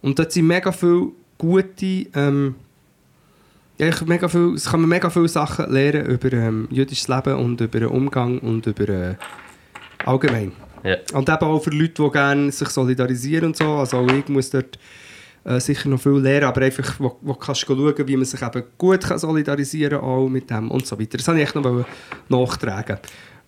Und 0.02 0.18
dort 0.18 0.32
sind 0.32 0.46
mega 0.46 0.72
viele 0.72 1.08
gute 1.38 2.06
ähm, 2.14 2.54
ich 3.88 4.06
mega 4.06 4.28
viel, 4.28 4.54
es 4.54 4.66
kann 4.66 4.80
man 4.80 4.90
mega 4.90 5.10
viele 5.10 5.28
Sachen 5.28 5.70
lernen 5.72 6.06
über 6.06 6.32
ähm, 6.32 6.68
jüdisches 6.70 7.08
Leben 7.08 7.34
und 7.34 7.60
über 7.60 7.80
den 7.80 7.88
Umgang 7.88 8.38
und 8.38 8.66
über 8.66 8.88
äh, 8.88 9.14
allgemein. 10.04 10.52
Ja. 10.84 10.96
Und 11.12 11.28
eben 11.28 11.44
auch 11.44 11.62
für 11.62 11.70
Leute, 11.70 12.02
die 12.02 12.10
gerne 12.10 12.52
sich 12.52 12.68
solidarisieren 12.68 13.46
und 13.46 13.56
so. 13.56 13.74
Also 13.74 13.98
auch 13.98 14.08
ich 14.10 14.28
muss 14.28 14.50
dort 14.50 14.78
äh, 15.44 15.60
sicher 15.60 15.88
noch 15.88 16.00
viel 16.00 16.12
lernen, 16.12 16.46
aber 16.46 16.62
einfach, 16.62 16.98
wo, 16.98 17.16
wo 17.20 17.34
kannst 17.34 17.68
du 17.68 17.74
schauen, 17.74 18.08
wie 18.08 18.16
man 18.16 18.24
sich 18.24 18.42
eben 18.42 18.62
gut 18.78 19.02
kann 19.02 19.18
solidarisieren 19.18 20.00
kann, 20.00 20.08
auch 20.08 20.28
mit 20.28 20.50
dem 20.50 20.70
und 20.70 20.86
so 20.86 20.98
weiter. 20.98 21.18
Das 21.18 21.26
wollte 21.28 21.40
ich 21.40 21.46
echt 21.46 21.54
noch 21.54 21.84
nachtragen. 22.28 22.98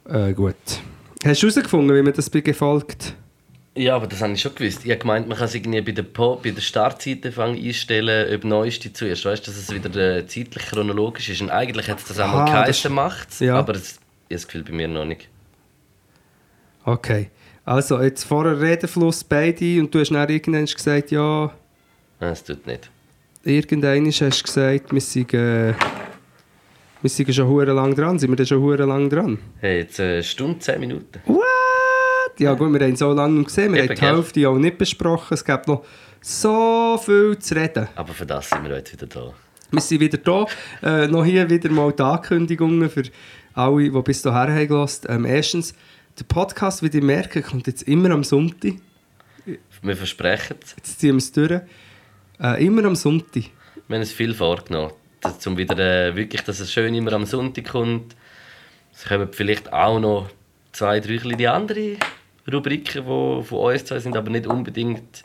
Äh, 0.09 0.33
gut. 0.33 0.55
Hast 1.25 1.43
du 1.43 1.47
herausgefunden, 1.47 1.97
wie 1.97 2.03
man 2.03 2.13
das 2.13 2.29
bei 2.29 2.41
gefolgt? 2.41 3.15
Ja, 3.75 3.97
aber 3.97 4.07
das 4.07 4.21
habe 4.21 4.35
ich 4.35 4.41
schon 4.43 4.55
gewusst. 4.55 4.85
Ich 4.85 4.91
habe 4.91 5.01
gemeint, 5.01 5.29
man 5.29 5.39
kann 5.39 5.47
es 5.47 5.55
irgendwie 5.55 5.81
bei 5.81 5.93
der, 5.93 6.03
po 6.03 6.37
bei 6.37 6.51
der 6.51 6.61
Startseite 6.61 7.33
einstellen, 7.43 8.35
ob 8.35 8.45
Neueste 8.45 8.93
zuerst. 8.93 9.25
Weißt 9.25 9.47
du, 9.47 9.51
dass 9.51 9.59
es 9.61 9.73
wieder 9.73 10.17
äh, 10.19 10.27
zeitlich 10.27 10.67
chronologisch 10.67 11.31
ist. 11.31 11.41
Und 11.41 11.49
eigentlich 11.51 11.89
hat 11.89 11.99
es 11.99 12.05
das 12.05 12.19
einmal 12.19 12.43
Ah, 12.43 12.45
das- 12.45 12.53
geheißen, 12.83 12.93
macht 12.93 13.41
ja. 13.41 13.55
aber 13.57 13.75
es, 13.75 13.93
ich 13.93 13.97
habe 13.97 14.01
das 14.29 14.47
Gefühl 14.47 14.63
bei 14.65 14.73
mir 14.73 14.89
noch 14.89 15.07
nicht. 15.07 15.27
Okay. 16.85 17.31
Also, 17.65 18.01
jetzt 18.03 18.25
vorher 18.25 18.61
Redefluss 18.61 19.23
beide 19.25 19.81
und 19.81 19.95
du 19.95 20.01
hast 20.01 20.11
dann 20.11 20.29
irgendwann 20.29 20.67
gesagt, 20.67 21.11
ja, 21.13 21.51
Nein, 22.21 22.33
es 22.33 22.43
tut 22.45 22.67
nicht. 22.67 22.91
irgendwann 23.45 24.07
hast 24.07 24.21
du 24.21 24.43
gesagt, 24.43 24.93
wir 24.93 25.01
sind, 25.01 25.33
äh, 25.33 25.73
wir 27.01 27.11
sind 27.11 27.35
schon 27.35 27.49
hure 27.49 27.73
lang 27.73 27.95
dran. 27.95 28.19
Sind 28.19 28.31
wir 28.31 28.37
denn 28.37 28.47
schon 28.47 28.61
hure 28.61 28.85
lang 28.85 29.09
dran? 29.09 29.39
Hey, 29.61 29.79
jetzt 29.79 29.99
eine 30.01 30.17
äh, 30.17 30.23
Stunde, 30.23 30.59
zehn 30.59 30.81
Minuten. 30.81 31.21
What? 31.27 31.43
Ja 32.39 32.55
gut, 32.55 32.73
wir 32.73 32.81
haben 32.87 32.97
so 32.97 33.13
lange 33.13 33.35
nicht 33.39 33.47
gesehen. 33.49 33.73
Wir 33.73 33.85
Eben, 33.85 33.89
haben 33.91 33.95
die 33.97 34.01
gell? 34.01 34.15
Hälfte 34.17 34.49
auch 34.49 34.57
nicht 34.59 34.79
besprochen. 34.79 35.35
Es 35.35 35.45
gibt 35.45 35.69
noch 35.69 35.85
so 36.21 36.99
viel 37.05 37.39
zu 37.39 37.55
reden. 37.55 37.89
Aber 37.95 38.13
für 38.13 38.27
das 38.27 38.49
sind 38.51 38.65
wir 38.69 38.75
heute 38.77 38.93
wieder 38.93 39.07
da. 39.07 39.33
Wir 39.71 39.81
sind 39.81 40.01
wieder 40.01 40.19
da. 40.19 40.47
Äh, 40.83 41.09
noch 41.09 41.25
hier 41.25 41.49
wieder 41.49 41.71
mal 41.71 41.93
die 41.93 42.03
Ankündigungen 42.03 42.89
für 42.91 43.05
alle, 43.55 43.91
die 43.91 44.03
bis 44.03 44.23
dahin 44.23 44.55
haben 44.55 44.69
gehört. 44.69 45.01
Ähm, 45.09 45.25
erstens, 45.25 45.75
der 46.19 46.25
Podcast, 46.25 46.83
wie 46.83 46.89
ihr 46.97 47.03
merkt, 47.05 47.43
kommt 47.45 47.67
jetzt 47.67 47.83
immer 47.83 48.11
am 48.11 48.25
Sonntag. 48.25 48.75
Wir 49.83 49.97
versprechen 49.97 50.57
es. 50.63 50.75
Jetzt 50.77 51.01
ziehen 51.01 51.13
wir 51.15 51.19
es 51.19 51.33
durch. 51.33 51.61
Äh, 52.41 52.65
immer 52.67 52.85
am 52.85 52.95
Sonntag. 52.97 53.45
Wir 53.89 53.97
haben 53.97 54.01
uns 54.03 54.13
viel 54.13 54.35
vorgenommen. 54.35 54.93
dass- 55.21 55.47
Um 55.47 55.57
wieder 55.57 55.79
äh, 55.79 56.15
wirklich, 56.17 56.43
dass 56.43 56.61
es 56.61 56.73
schön 56.73 56.95
immer 56.95 57.13
am 57.13 57.27
Sonntag 57.27 57.69
kommt. 57.69 58.15
Es 58.95 59.05
kommen 59.07 59.29
vielleicht 59.33 59.73
auch 59.73 59.99
noch 60.01 60.29
zwei, 60.73 61.01
drei 61.01 61.17
kleine 61.19 61.51
andere 61.51 61.97
Rubriken, 62.51 63.03
die 63.05 63.43
von 63.45 63.59
uns 63.59 63.85
zwei 63.85 63.99
sind, 63.99 64.17
aber 64.17 64.31
nicht 64.31 64.47
unbedingt 64.47 65.23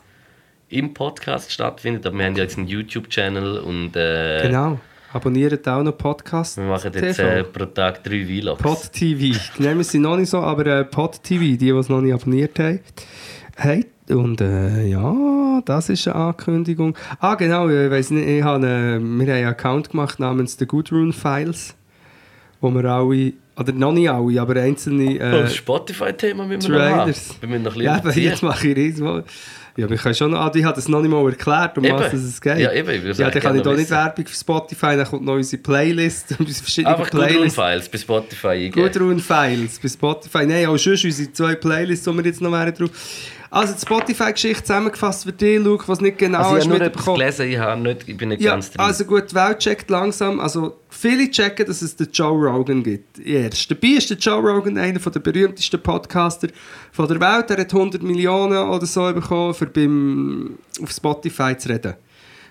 im 0.69 0.94
Podcast 0.94 1.52
stattfinden. 1.52 2.06
Aber 2.06 2.18
wir 2.18 2.26
haben 2.26 2.35
ja 2.35 2.44
jetzt 2.44 2.57
einen 2.57 2.68
YouTube-Channel 2.68 3.60
und 3.60 3.95
äh, 3.95 4.41
Genau. 4.44 4.80
Abonniert 5.14 5.65
auch 5.69 5.81
noch 5.84 5.98
Podcast. 5.98 6.57
wir 6.57 6.65
machen 6.65 6.91
jetzt 6.94 7.19
äh, 7.19 7.44
pro 7.44 7.65
Tag 7.65 8.03
drei 8.03 8.26
Vlogs. 8.26 8.61
Pod 8.61 8.91
TV. 8.91 9.39
Nehmen 9.57 9.84
sie 9.84 9.99
noch 9.99 10.18
nicht 10.18 10.30
so, 10.30 10.39
aber 10.39 10.65
äh, 10.65 10.84
Pod 10.84 11.23
TV, 11.23 11.41
die, 11.41 11.57
die 11.57 11.69
es 11.69 11.88
noch 11.89 12.02
nicht 12.02 12.14
abonniert 12.14 12.60
haben. 12.60 12.81
Hey, 13.56 13.85
und 14.10 14.41
äh, 14.41 14.85
ja, 14.85 15.61
das 15.65 15.89
ist 15.89 16.07
eine 16.10 16.15
Ankündigung. 16.18 16.95
Ah, 17.19 17.35
genau, 17.35 17.69
ich 17.69 17.89
weiss 17.89 18.11
nicht, 18.11 18.27
ich 18.27 18.44
habe, 18.44 18.65
äh, 18.68 18.69
wir 18.69 18.99
haben 18.99 19.22
einen 19.22 19.48
Account 19.48 19.89
gemacht 19.91 20.19
namens 20.19 20.57
The 20.60 20.68
Good 20.68 20.91
Rune 20.91 21.14
Files, 21.14 21.76
wo 22.60 22.69
wir 22.69 22.84
alle, 22.85 23.34
oder 23.57 23.73
noch 23.73 23.91
nicht 23.91 24.09
alle, 24.09 24.41
aber 24.41 24.55
einzelne 24.61 25.15
Oh, 25.15 25.41
das 25.41 25.51
äh, 25.51 25.55
Spotify-Thema 25.55 26.45
müssen 26.45 26.71
wir 26.71 26.79
noch 26.79 26.85
haben. 26.85 26.97
Trailers. 26.99 27.35
Wir 27.39 27.49
müssen 27.49 27.63
noch 27.63 27.75
ein 27.75 27.81
Ja, 27.81 27.93
bisschen 27.99 28.09
aber 28.11 28.19
jetzt 28.19 28.43
mache 28.43 28.67
ich 28.67 28.97
mal. 28.97 29.23
Ja, 29.75 29.88
wir 29.88 29.97
können 29.97 30.15
schon 30.15 30.31
noch, 30.31 30.39
ah, 30.39 30.49
die 30.49 30.65
hat 30.65 30.75
es 30.79 30.88
noch 30.88 31.01
nicht 31.01 31.11
mal 31.11 31.23
erklärt, 31.29 31.77
um 31.77 31.84
Eben. 31.85 31.99
was 31.99 32.11
es 32.11 32.41
geht. 32.41 32.57
Ja, 32.57 32.73
eben, 32.73 32.89
ich 32.89 33.17
ja, 33.17 33.29
dann 33.29 33.41
kann 33.41 33.55
ich 33.55 33.61
da 33.61 33.73
nicht. 33.73 33.91
Werbung 33.91 34.25
für 34.25 34.35
Spotify, 34.35 34.95
dann 34.97 35.05
kommt 35.05 35.23
noch 35.23 35.34
unsere 35.35 35.61
Playlist, 35.61 36.35
unsere 36.39 36.63
verschiedenen 36.63 36.95
Einfach 36.95 37.11
Playlists. 37.11 37.59
Files 37.59 37.89
bei 37.89 37.97
Spotify 37.99 38.47
eingeben. 38.47 38.81
Good 38.91 38.99
Rune 38.99 39.19
Files 39.19 39.77
bei 39.79 39.88
Spotify. 39.88 40.45
Nein, 40.47 40.65
auch 40.65 40.77
schon 40.79 40.93
unsere 40.93 41.31
zwei 41.31 41.53
Playlists, 41.53 42.05
die 42.05 42.17
wir 42.17 42.25
jetzt 42.25 42.41
noch 42.41 42.51
wären 42.51 42.73
drauf. 42.73 42.89
Also 43.49 43.74
die 43.74 43.80
Spotify-Geschichte 43.82 44.64
zusammengefasst 44.64 45.24
für 45.24 45.32
dich, 45.32 45.60
Luke, 45.60 45.88
was 45.88 46.02
nicht 46.02 46.18
genau 46.18 46.40
Also 46.40 46.57
ich 46.57 46.65
hast 46.65 46.69
habe 46.74 46.84
mitbekommen. 46.84 47.19
gelesen, 47.19 47.49
ich, 47.49 47.57
habe 47.57 47.82
nicht, 47.82 48.10
ich 48.10 48.18
bin 48.18 48.30
nicht 48.30 48.41
Ja, 48.41 48.52
ganz 48.52 48.72
drin. 48.72 48.82
also 48.82 49.06
gut, 49.06 49.32
die 49.32 49.36
Welt 49.36 49.60
checkt 49.60 49.90
langsam. 49.90 50.40
Also 50.40 50.80
viele 50.90 51.30
checken, 51.32 51.65
dass 51.65 51.82
es 51.82 51.95
den 51.95 52.10
Joe 52.11 52.32
Rogan 52.49 52.84
gibt. 52.84 53.19
Erst. 53.19 53.72
Dabei 53.72 53.88
ist 53.88 54.10
der 54.10 54.18
Joe 54.18 54.40
Rogan 54.41 54.78
einer 54.78 54.99
der 54.99 55.19
berühmtesten 55.19 55.82
Podcaster 55.82 56.49
von 56.91 57.07
der 57.07 57.19
Welt. 57.22 57.49
Er 57.49 57.57
hat 57.61 57.74
100 57.74 58.03
Millionen 58.03 58.57
oder 58.69 58.86
so 58.86 59.11
bekommen, 59.14 59.53
für 59.53 59.68
beim, 59.68 60.57
auf 60.82 60.91
Spotify 60.91 61.56
zu 61.57 61.69
reden. 61.69 61.94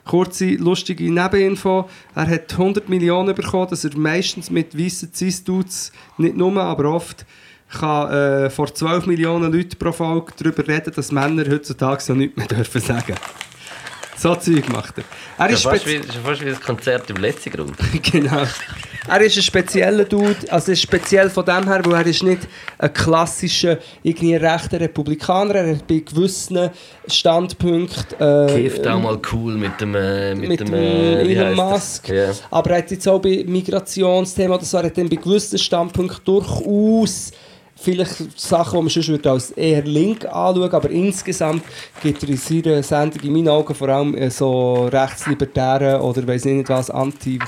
Kurze, 0.07 0.51
lustige 0.55 1.13
Nebeninfo. 1.13 1.89
Er 2.15 2.27
hat 2.29 2.53
100 2.53 2.89
Millionen 2.89 3.35
bekommen, 3.35 3.69
dass 3.69 3.85
er 3.85 3.97
meistens 3.99 4.51
mit 4.51 4.79
weißen 4.79 5.13
Cis-Dudes, 5.13 5.91
nicht 6.17 6.37
nur, 6.37 6.57
aber 6.63 6.93
oft, 6.95 7.27
kann 7.69 8.11
äh, 8.11 8.51
vor 8.51 8.73
12 8.73 9.07
Millionen 9.07 9.53
Leuten 9.53 9.77
pro 9.79 9.93
Folge 9.93 10.33
darüber 10.39 10.67
reden, 10.67 10.93
dass 10.95 11.13
Männer 11.13 11.45
heutzutage 11.51 12.03
so 12.03 12.15
nichts 12.15 12.37
mehr 12.37 12.47
dürfen 12.47 12.81
sagen. 12.81 13.15
So 14.19 14.35
Zeug 14.35 14.69
macht 14.73 14.99
er. 14.99 15.05
Er 15.37 15.51
ist 15.51 15.59
ist 15.59 15.63
fast, 15.65 15.87
wie, 15.87 15.99
fast 15.99 16.41
wie 16.41 16.49
das 16.49 16.61
Konzert 16.61 17.11
im 17.11 17.17
letzten 17.17 17.51
Grund. 17.51 17.77
genau. 18.03 18.45
Er 19.09 19.21
ist 19.21 19.37
ein 19.37 19.43
spezieller 19.43 20.05
Dude, 20.05 20.37
also 20.49 20.69
er 20.69 20.73
ist 20.73 20.83
speziell 20.83 21.29
von 21.29 21.45
dem 21.45 21.65
her, 21.69 21.81
weil 21.85 22.01
er 22.01 22.07
ist 22.07 22.23
nicht 22.23 22.49
ein 22.79 22.93
klassischer, 22.93 23.79
irgendwie 24.03 24.35
rechter 24.35 24.81
Republikaner, 24.81 25.55
er 25.57 25.77
hat 25.77 25.87
bei 25.87 25.99
gewissen 25.99 26.71
Standpunkten... 27.07 28.19
Äh, 28.19 28.63
Kifft 28.63 28.87
auch 28.87 29.01
mal 29.01 29.19
cool 29.33 29.55
mit 29.55 29.81
dem, 29.81 29.95
äh, 29.95 30.35
mit, 30.35 30.49
mit 30.49 30.61
dem, 30.61 30.75
äh, 30.75 31.29
wie 31.29 31.35
Elon 31.35 31.47
heisst 31.49 31.57
Musk. 31.57 32.07
das? 32.09 32.39
Ja. 32.41 32.47
Aber 32.51 32.71
er 32.71 32.79
hat 32.79 32.91
jetzt 32.91 33.07
auch 33.07 33.21
bei 33.21 33.45
Migrationsthemen 33.47 34.53
oder 34.53 34.65
so, 34.65 34.79
er 34.79 34.85
hat 34.85 34.99
dann 34.99 35.09
bei 35.09 35.17
gewissen 35.17 35.59
Standpunkten 35.59 36.25
durchaus 36.25 37.33
vielleicht 37.77 38.41
Sachen, 38.41 38.79
die 38.79 38.83
man 38.83 38.89
sonst 38.89 39.09
würde 39.09 39.31
als 39.31 39.51
eher 39.53 39.83
link 39.83 40.25
anschauen 40.25 40.71
aber 40.71 40.91
insgesamt 40.91 41.63
gibt 42.03 42.23
er 42.23 42.29
in 42.31 42.37
seiner 42.37 42.83
Sendung 42.83 43.23
in 43.23 43.33
meinen 43.33 43.49
Augen 43.49 43.75
vor 43.75 43.89
allem 43.89 44.15
äh, 44.15 44.31
so 44.31 44.87
rechtslibertäre 44.87 46.01
oder 46.01 46.27
weiß 46.27 46.47
nicht 46.47 46.69
was, 46.69 46.91
anti 46.91 47.39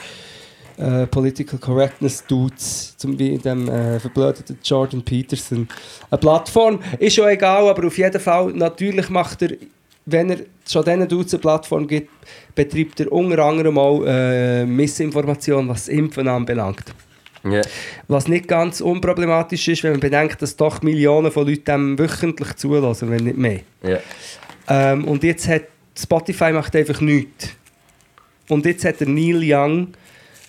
äh, 0.78 1.06
Political 1.06 1.58
Correctness 1.58 2.24
Dudes, 2.26 2.96
zum 2.96 3.18
wie 3.18 3.34
in 3.34 3.42
dem 3.42 3.68
äh, 3.68 3.98
verblödeten 3.98 4.58
Jordan 4.62 5.02
Peterson. 5.02 5.68
Eine 6.10 6.18
Plattform 6.18 6.78
ist 6.98 7.16
schon 7.16 7.28
egal, 7.28 7.68
aber 7.68 7.86
auf 7.86 7.98
jeden 7.98 8.20
Fall, 8.20 8.52
natürlich 8.52 9.08
macht 9.10 9.42
er, 9.42 9.56
wenn 10.06 10.30
er 10.30 10.38
schon 10.66 10.84
diesen 10.84 11.08
Dudes 11.08 11.34
eine 11.34 11.40
Plattform 11.40 11.86
gibt, 11.86 12.10
betreibt 12.54 13.00
er 13.00 13.10
unter 13.10 13.44
anderem 13.44 13.76
auch 13.76 14.04
äh, 14.04 14.64
Missinformation, 14.64 15.68
was 15.68 15.86
das 15.86 15.88
Impfen 15.88 16.28
anbelangt. 16.28 16.94
Ja. 17.44 17.62
Was 18.08 18.28
nicht 18.28 18.48
ganz 18.48 18.80
unproblematisch 18.80 19.68
ist, 19.68 19.82
wenn 19.84 19.92
man 19.92 20.00
bedenkt, 20.00 20.42
dass 20.42 20.56
doch 20.56 20.82
Millionen 20.82 21.30
von 21.30 21.46
Leuten 21.46 21.64
dem 21.64 21.98
wöchentlich 21.98 22.56
zulassen, 22.56 23.10
wenn 23.10 23.24
nicht 23.24 23.38
mehr. 23.38 23.60
Ja. 23.82 23.98
Ähm, 24.68 25.04
und 25.04 25.22
jetzt 25.22 25.48
hat 25.48 25.62
Spotify 25.98 26.52
macht 26.52 26.74
einfach 26.76 27.00
nichts. 27.00 27.50
Und 28.48 28.64
jetzt 28.66 28.84
hat 28.84 29.00
der 29.00 29.08
Neil 29.08 29.40
Young, 29.42 29.88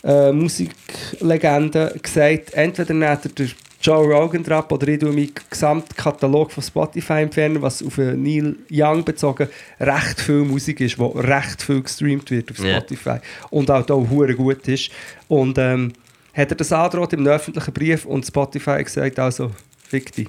äh, 0.03 0.31
Musiklegende, 0.31 1.95
gesagt, 2.01 2.53
entweder 2.53 2.93
nimmt 2.93 3.25
er 3.25 3.31
den 3.31 3.51
Joe 3.81 4.05
Rogan 4.05 4.43
drauf 4.43 4.69
oder 4.71 4.87
ich 4.89 4.99
tue 4.99 5.11
meinen 5.11 5.31
gesamten 5.49 5.95
Katalog 5.95 6.51
von 6.51 6.61
Spotify 6.61 7.21
entfernen, 7.21 7.61
was 7.61 7.81
auf 7.81 7.97
Neil 7.97 8.57
Young 8.69 9.05
bezogen 9.05 9.47
recht 9.79 10.19
viel 10.19 10.43
Musik 10.43 10.81
ist, 10.81 10.99
wo 10.99 11.07
recht 11.07 11.61
viel 11.61 11.81
gestreamt 11.81 12.29
wird 12.29 12.51
auf. 12.51 12.57
Spotify. 12.57 13.17
Und 13.49 13.71
auch 13.71 13.85
da 13.85 13.93
hure 13.93 14.35
gut 14.35 14.67
ist. 14.67 14.91
Und 15.29 15.57
ähm, 15.57 15.93
hat 16.39 16.51
er 16.51 16.57
das 16.57 16.71
angedroht 16.71 17.13
im 17.13 17.27
öffentlichen 17.27 17.73
Brief 17.73 18.05
und 18.05 18.25
Spotify 18.25 18.83
gesagt, 18.83 19.19
also 19.19 19.51
fick 19.87 20.11
dich. 20.13 20.27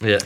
Ja. 0.00 0.18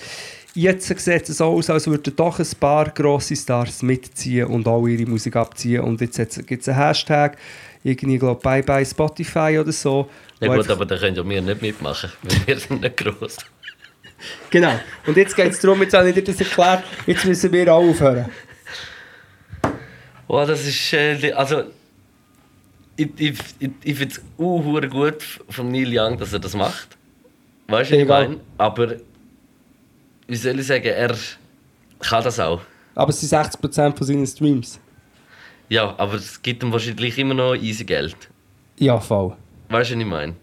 Jetzt 0.55 0.87
sieht 0.87 1.29
es 1.29 1.37
so 1.37 1.45
aus, 1.45 1.69
als 1.69 1.87
würden 1.87 2.17
doch 2.17 2.39
ein 2.39 2.47
paar 2.59 2.89
grosse 2.89 3.37
Stars 3.37 3.83
mitziehen 3.83 4.47
und 4.47 4.67
auch 4.67 4.87
ihre 4.87 5.09
Musik 5.09 5.37
abziehen. 5.37 5.83
Und 5.83 6.01
jetzt 6.01 6.47
gibt 6.47 6.63
es 6.63 6.69
einen 6.69 6.79
Hashtag, 6.79 7.37
irgendwie, 7.85 8.19
glaube 8.19 8.41
Bye 8.41 8.63
Bye 8.63 8.87
Spotify 8.87 9.59
oder 9.61 9.73
so. 9.73 10.09
Ja 10.41 10.55
gut, 10.55 10.71
aber 10.71 10.87
da 10.87 10.97
können 10.97 11.15
ja 11.15 11.29
wir 11.29 11.43
nicht 11.43 11.61
mitmachen, 11.61 12.11
weil 12.23 12.47
wir 12.47 12.59
sind 12.59 12.81
nicht 12.81 12.97
gross. 12.97 13.37
Genau. 14.49 14.81
Und 15.07 15.17
jetzt 15.17 15.37
geht 15.37 15.53
es 15.53 15.61
darum, 15.61 15.83
jetzt 15.83 15.93
habe 15.93 16.09
ich 16.09 16.15
dir 16.15 16.25
das 16.25 16.41
erklärt, 16.41 16.85
jetzt 17.07 17.25
müssen 17.27 17.53
wir 17.53 17.75
auch 17.75 17.87
aufhören. 17.87 18.27
Oh, 20.29 20.45
das 20.47 20.67
ist... 20.67 20.93
Äh, 20.95 21.33
also... 21.33 21.65
Ich, 22.97 23.09
ich, 23.17 23.39
ich, 23.59 23.71
ich 23.83 23.97
finde 23.97 24.15
es 24.15 24.23
uh, 24.39 24.81
gut 24.89 25.23
von 25.51 25.71
Neil 25.71 25.89
Young, 25.93 26.19
dass 26.19 26.33
er 26.33 26.39
das 26.39 26.55
macht. 26.55 26.97
Weißt 27.69 27.91
du, 27.91 27.97
was 27.97 28.03
ich 28.03 28.09
meine? 28.09 28.41
Aber... 28.59 28.97
Wie 30.29 30.37
soll 30.37 30.59
ich 30.59 30.67
sagen, 30.67 30.87
er 30.87 31.15
kann 32.01 32.25
das 32.25 32.41
auch. 32.41 32.61
Aber 32.95 33.11
es 33.11 33.21
sind 33.21 33.33
60% 33.33 33.97
von 33.97 34.07
seinen 34.07 34.27
Streams. 34.27 34.81
Ja, 35.69 35.95
aber 35.99 36.15
es 36.15 36.41
gibt 36.43 36.63
ihm 36.63 36.73
wahrscheinlich 36.73 37.19
immer 37.19 37.35
noch 37.35 37.55
easy 37.55 37.85
Geld. 37.85 38.17
Ja, 38.79 38.99
voll. 38.99 39.37
Weißt 39.69 39.91
du, 39.91 39.95
was 39.95 40.01
ich 40.01 40.07
meine? 40.07 40.35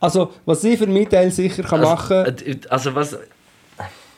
Also, 0.00 0.32
was 0.44 0.64
ich 0.64 0.78
für 0.78 0.86
meinen 0.86 1.08
Teil 1.08 1.30
sicher 1.30 1.62
kann 1.62 1.80
machen 1.80 2.16
Also, 2.16 2.44
äh, 2.44 2.58
also 2.68 2.94
was... 2.94 3.16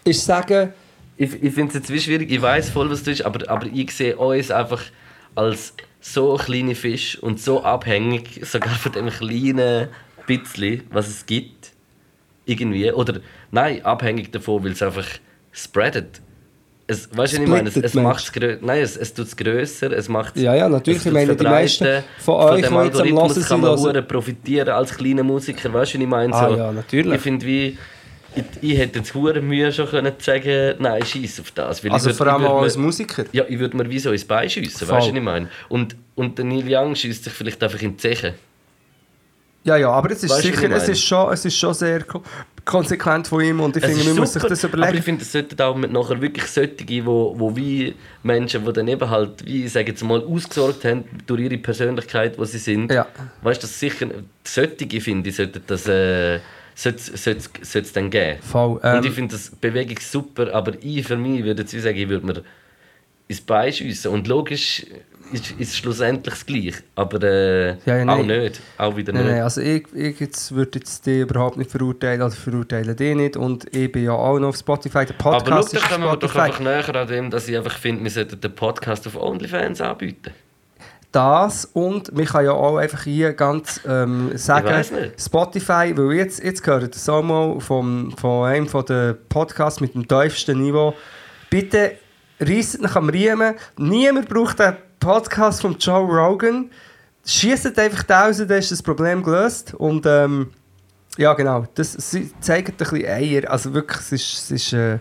ist 0.04 0.24
sagen, 0.24 0.72
Ich, 1.16 1.32
ich 1.42 1.54
finde 1.54 1.68
es 1.68 1.74
jetzt 1.74 1.92
wie 1.92 2.00
schwierig, 2.00 2.30
ich 2.30 2.42
weiß 2.42 2.70
voll, 2.70 2.90
was 2.90 3.02
du 3.02 3.12
ist, 3.12 3.22
aber, 3.22 3.48
aber 3.48 3.66
ich 3.66 3.90
sehe 3.92 4.16
uns 4.16 4.50
einfach 4.50 4.82
als 5.34 5.74
so 6.04 6.34
kleine 6.36 6.74
Fisch 6.74 7.18
und 7.18 7.40
so 7.40 7.62
abhängig 7.62 8.40
sogar 8.44 8.74
von 8.74 8.92
dem 8.92 9.08
kleinen 9.08 9.88
bisschen, 10.26 10.82
was 10.90 11.08
es 11.08 11.24
gibt. 11.24 11.72
Irgendwie. 12.44 12.92
Oder 12.92 13.20
nein, 13.50 13.82
abhängig 13.84 14.30
davon, 14.30 14.64
weil 14.64 14.72
es 14.72 14.82
einfach 14.82 15.06
spreadet. 15.50 16.20
Es, 16.86 17.08
weißt 17.16 17.32
du, 17.32 17.36
was 17.38 17.42
ich 17.44 17.48
meine? 17.48 17.68
Es, 17.70 17.76
es 17.76 17.94
macht's 17.94 18.30
grö 18.30 18.58
Nein, 18.60 18.82
es, 18.82 18.98
es 18.98 19.14
tut 19.14 19.28
es 19.28 19.34
grösser, 19.34 19.90
es 19.92 20.10
macht 20.10 20.36
Ja, 20.36 20.54
ja, 20.54 20.68
natürlich. 20.68 20.98
es 20.98 21.06
Ich 21.06 21.12
meine, 21.12 21.34
die 21.34 21.44
meisten 21.44 22.04
von 22.18 22.34
euch, 22.34 22.50
dem 22.50 22.58
jetzt 22.60 22.70
am 22.70 22.76
Algorithmus 22.76 23.36
Hören 23.36 23.44
kann 23.44 23.60
man 23.62 23.78
hure 23.78 24.02
profitieren 24.02 24.68
als 24.68 24.94
kleiner 24.94 25.22
Musiker, 25.22 25.72
weißt 25.72 25.94
du, 25.94 25.98
was 25.98 26.02
ich 26.02 26.06
meine? 26.06 26.34
Ah, 26.34 26.50
so, 26.50 26.56
ja, 26.56 26.72
natürlich. 26.72 27.14
Ich 27.14 27.20
finde, 27.22 27.46
wie... 27.46 27.78
Ich, 28.36 28.44
ich 28.72 28.78
hätte 28.78 28.98
jetzt 28.98 29.14
hure 29.14 29.40
Mühe 29.40 29.72
schon 29.72 29.88
können 29.88 30.12
zu 30.18 30.24
sagen, 30.24 30.74
nein, 30.80 31.04
scheiß 31.04 31.40
auf 31.40 31.50
das. 31.52 31.84
Also 31.84 32.10
würd- 32.10 32.14
vor 32.14 32.26
allem 32.26 32.44
auch 32.46 32.62
als 32.62 32.76
Musiker. 32.76 33.24
ja, 33.32 33.44
ich 33.48 33.58
würde 33.58 33.76
mir 33.76 33.88
wie 33.88 33.98
so 33.98 34.10
ins 34.10 34.24
Bein 34.24 34.50
schiessen, 34.50 34.80
weißt 34.88 34.90
du, 34.90 34.94
was 35.10 35.16
ich 35.16 35.22
meine? 35.22 35.48
Und, 35.68 35.94
und 36.14 36.36
der 36.38 36.44
Neil 36.44 36.64
Young 36.66 36.94
schießt 36.94 37.24
sich 37.24 37.32
vielleicht 37.32 37.62
einfach 37.62 37.80
in 37.82 37.92
die 37.92 37.96
Zeche. 37.98 38.34
Ja, 39.62 39.78
ja, 39.78 39.88
aber 39.90 40.10
es 40.10 40.22
ist 40.22 40.30
Weißt 40.30 40.42
sicher, 40.42 40.64
ich 40.64 40.72
es 40.76 40.88
ist, 40.90 41.02
schon, 41.02 41.32
es 41.32 41.42
ist 41.44 41.56
schon 41.56 41.72
sehr 41.72 42.02
ko 42.02 42.22
konsequent 42.66 43.26
von 43.28 43.40
ihm 43.42 43.60
und 43.60 43.76
ich 43.76 43.82
Es 43.82 43.90
finde, 43.92 44.04
man 44.10 44.16
muss 44.20 44.32
sich 44.34 44.42
das 44.42 44.62
Aber 44.64 44.74
überlegen. 44.76 44.98
ich 44.98 45.04
finde, 45.04 45.22
es 45.22 45.32
sollten 45.32 45.60
auch 45.62 45.74
mit 45.76 45.90
nachher 45.92 46.20
wirklich 46.20 46.46
solche, 46.46 47.06
wo, 47.06 47.34
wo 47.38 47.54
wie 47.56 47.94
Menschen, 48.22 48.64
die 48.64 48.72
dann 48.74 48.88
eben 48.88 49.08
halt, 49.08 49.44
wie 49.46 49.64
ich 49.64 49.72
sage 49.72 49.90
jetzt 49.92 50.02
mal, 50.04 50.22
ausgesorgt 50.22 50.84
haben 50.84 51.04
durch 51.26 51.40
ihre 51.42 51.56
Persönlichkeit, 51.58 52.38
wo 52.38 52.44
sie 52.44 52.58
sind. 52.58 52.90
Ja. 52.92 53.06
Weißt 53.42 53.62
du, 53.62 53.66
das 53.66 53.78
sicher, 53.80 54.06
solche 54.44 55.00
finde 55.00 55.30
ich, 55.30 55.36
sollten 55.36 55.62
das, 55.66 55.86
äh, 55.88 56.40
sollte 56.74 57.38
es 57.62 57.92
dann 57.92 58.10
geben. 58.10 58.38
Voll. 58.42 58.78
Und 58.78 59.00
ich 59.00 59.06
Ähm, 59.06 59.12
finde 59.12 59.34
das 59.34 59.50
Bewegung 59.50 59.98
super, 60.00 60.52
aber 60.52 60.72
ich 60.82 61.06
für 61.06 61.16
mich 61.16 61.44
würde 61.44 61.62
jetzt 61.62 61.72
sagen, 61.72 61.96
ich 61.96 62.08
würde 62.08 62.26
mir 62.26 62.42
ins 63.28 63.40
Bein 63.40 63.72
schiessen. 63.72 64.10
Und 64.12 64.26
logisch 64.28 64.84
ist, 65.32 65.52
ist 65.52 65.70
es 65.70 65.76
schlussendlich 65.78 66.34
das 66.34 66.44
Gleiche, 66.44 66.82
aber 66.94 67.22
äh, 67.22 67.68
Ja, 67.86 67.96
ja, 67.96 68.08
auch 68.08 68.22
nicht. 68.22 68.60
Auch 68.76 68.94
wieder 68.94 69.12
Nein, 69.14 69.22
nicht. 69.24 69.32
nein, 69.32 69.42
also 69.42 69.60
ich, 69.62 69.86
ich 69.94 70.20
jetzt 70.20 70.54
würde 70.54 70.78
jetzt 70.78 71.06
die 71.06 71.20
überhaupt 71.20 71.56
nicht 71.56 71.70
verurteilen 71.70 72.20
oder 72.20 72.30
verurteile 72.32 72.94
die 72.94 73.14
nicht 73.14 73.36
und 73.38 73.64
ich 73.74 73.90
bin 73.90 74.04
ja 74.04 74.12
auch 74.12 74.38
noch 74.38 74.48
auf 74.48 74.56
Spotify, 74.56 75.06
der 75.06 75.14
Aber 75.20 75.38
Podcast 75.38 75.70
schau, 75.74 75.80
da 75.80 75.88
kommen 75.88 76.04
wir 76.04 76.16
doch 76.18 76.34
einfach 76.36 76.60
näher 76.60 76.94
an 76.94 77.08
dem, 77.08 77.30
dass 77.30 77.48
ich 77.48 77.56
einfach 77.56 77.78
finde, 77.78 78.04
wir 78.04 78.10
sollten 78.10 78.38
den 78.38 78.54
Podcast 78.54 79.06
auf 79.06 79.16
OnlyFans 79.16 79.80
anbieten. 79.80 80.32
Das 81.14 81.64
und 81.64 82.12
man 82.12 82.24
kann 82.24 82.44
ja 82.44 82.50
auch 82.50 82.76
einfach 82.76 83.04
hier 83.04 83.34
ganz 83.34 83.80
ähm, 83.86 84.36
sagen. 84.36 84.84
Spotify, 85.16 85.92
weil 85.96 86.14
jetzt, 86.14 86.42
jetzt 86.42 86.60
gehört 86.60 86.92
das 86.92 87.08
auch 87.08 87.22
mal 87.22 87.60
vom, 87.60 88.10
von 88.18 88.48
einem 88.48 88.66
von 88.66 88.84
den 88.84 89.16
Podcasts 89.28 89.80
mit 89.80 89.94
dem 89.94 90.08
tiefsten 90.08 90.60
Niveau. 90.60 90.92
Bitte 91.50 91.92
reisset 92.40 92.82
nach 92.82 92.96
am 92.96 93.08
Riemen. 93.08 93.54
Niemand 93.76 94.28
braucht 94.28 94.58
den 94.58 94.74
Podcast 94.98 95.60
von 95.60 95.78
Joe 95.78 96.02
Rogan. 96.02 96.68
Schießt 97.24 97.78
einfach 97.78 98.02
da 98.02 98.26
raus, 98.26 98.38
dann 98.38 98.58
ist 98.58 98.72
das 98.72 98.82
Problem 98.82 99.22
gelöst. 99.22 99.72
Und 99.72 100.04
ähm, 100.06 100.50
ja, 101.16 101.32
genau, 101.34 101.64
das 101.76 101.92
sie 101.92 102.32
zeigt 102.40 102.70
ein 102.70 102.76
bisschen 102.76 103.06
Eier. 103.06 103.48
Also 103.48 103.72
wirklich, 103.72 104.00
es 104.00 104.10
ist... 104.10 104.32
Es 104.32 104.50
ist 104.50 104.72
äh, 104.72 104.98